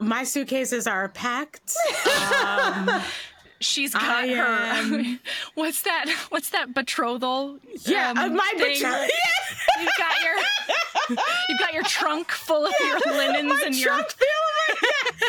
my 0.00 0.24
suitcases 0.24 0.86
are 0.86 1.08
packed. 1.08 1.74
Um, 2.44 3.02
She's 3.60 3.92
got 3.92 4.02
I 4.04 4.28
her. 4.28 4.44
am- 4.44 5.18
what's 5.54 5.82
that? 5.82 6.08
What's 6.28 6.50
that 6.50 6.72
betrothal? 6.74 7.58
yeah, 7.86 8.10
um, 8.10 8.18
uh, 8.18 8.28
my 8.28 8.52
thing? 8.56 8.74
betrothed. 8.74 9.10
You've 9.80 9.90
got 9.98 10.22
your 10.22 10.34
you've 11.48 11.58
got 11.58 11.72
your 11.72 11.82
trunk 11.82 12.30
full 12.30 12.64
of 12.66 12.72
your 12.80 13.00
linens 13.16 13.52
and 13.64 13.74
your 13.76 13.88
trunk 13.94 14.10
feeling 14.12 14.78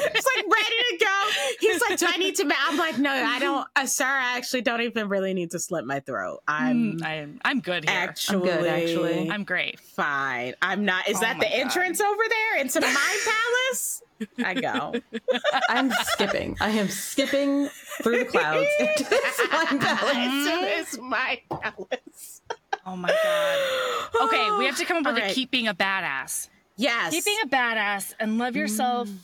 like 0.04 0.16
it's 0.16 0.28
like 0.36 0.46
ready 0.46 0.76
to 0.92 0.98
go. 1.06 1.30
He's 1.60 1.82
like, 1.90 1.98
"Do 2.00 2.06
I 2.08 2.18
need 2.18 2.36
to?" 2.36 2.46
Ma-? 2.46 2.54
I'm 2.68 2.78
like, 2.78 2.98
"No, 3.00 3.10
I 3.12 3.40
don't, 3.40 3.68
uh, 3.76 3.86
sir. 3.88 4.06
I 4.06 4.38
actually 4.38 4.62
don't 4.62 4.82
even 4.82 5.10
really 5.10 5.34
need 5.34 5.52
to 5.52 5.60
slit 5.60 5.86
my 5.86 6.00
throat. 6.00 6.42
I'm 6.48 6.98
Mm, 7.00 7.04
I'm 7.04 7.40
I'm 7.44 7.60
good 7.62 7.88
here. 7.90 7.98
actually, 8.00 8.48
good, 8.50 8.66
actually. 8.68 9.30
I'm 9.32 9.44
great. 9.44 9.80
fine. 9.80 10.54
I'm 10.62 10.86
not. 10.86 11.08
Is 11.10 11.18
Oh 11.18 11.22
that 11.22 11.40
the 11.40 11.46
God. 11.46 11.54
entrance 11.54 12.00
over 12.02 12.24
there 12.30 12.62
into 12.62 12.82
my 12.82 13.18
palace? 13.26 14.04
I 14.44 14.54
go. 14.54 14.94
I'm 15.70 15.92
skipping. 15.92 16.58
I 16.60 16.70
am 16.72 16.88
skipping 16.90 17.68
through 18.04 18.20
the 18.20 18.26
clouds 18.26 18.68
into 18.80 19.04
this 19.04 19.40
wine 19.52 19.80
palace. 19.80 20.70
It's 20.80 20.98
my 21.00 21.42
palace. 21.50 22.42
Oh 22.86 22.96
my 22.96 23.10
god. 23.10 24.24
Okay, 24.28 24.58
we 24.58 24.66
have 24.66 24.78
to 24.78 24.86
come 24.86 24.98
up 25.06 25.14
with 25.14 25.24
All 25.24 25.30
a 25.30 25.34
keep 25.34 25.52
being 25.52 25.68
a 25.68 25.74
badass. 25.74 26.50
Yes. 26.76 27.12
Keep 27.14 27.26
being 27.26 27.40
a 27.44 27.48
badass 27.48 28.14
and 28.20 28.38
love 28.38 28.56
yourself 28.56 29.08
Mm. 29.10 29.18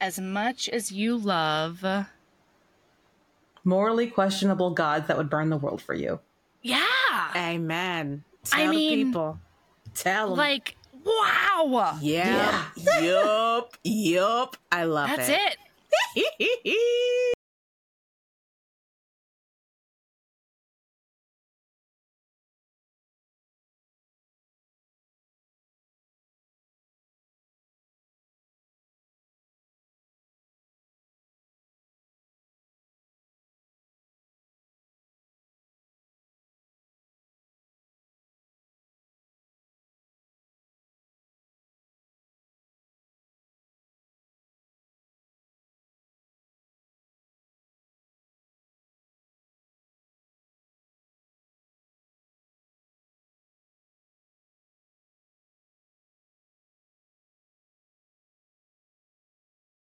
as 0.00 0.18
much 0.20 0.68
as 0.68 0.92
you 0.92 1.16
love. 1.16 1.84
Morally 3.64 4.06
questionable 4.08 4.70
gods 4.70 5.06
that 5.08 5.16
would 5.16 5.30
burn 5.30 5.48
the 5.48 5.56
world 5.56 5.80
for 5.80 5.94
you. 5.94 6.20
Yeah. 6.62 6.84
Amen. 7.34 8.24
Tell 8.44 8.60
I 8.60 8.66
mean, 8.68 9.06
people. 9.06 9.38
Tell 9.94 10.28
them. 10.30 10.36
Like, 10.38 10.76
wow. 11.04 11.98
yeah. 12.00 12.64
Yup. 13.00 13.76
Yup. 13.84 14.56
I 14.72 14.84
love 14.84 15.10
it. 15.10 15.16
That's 15.16 15.28
it. 15.28 15.56
it. 16.16 17.30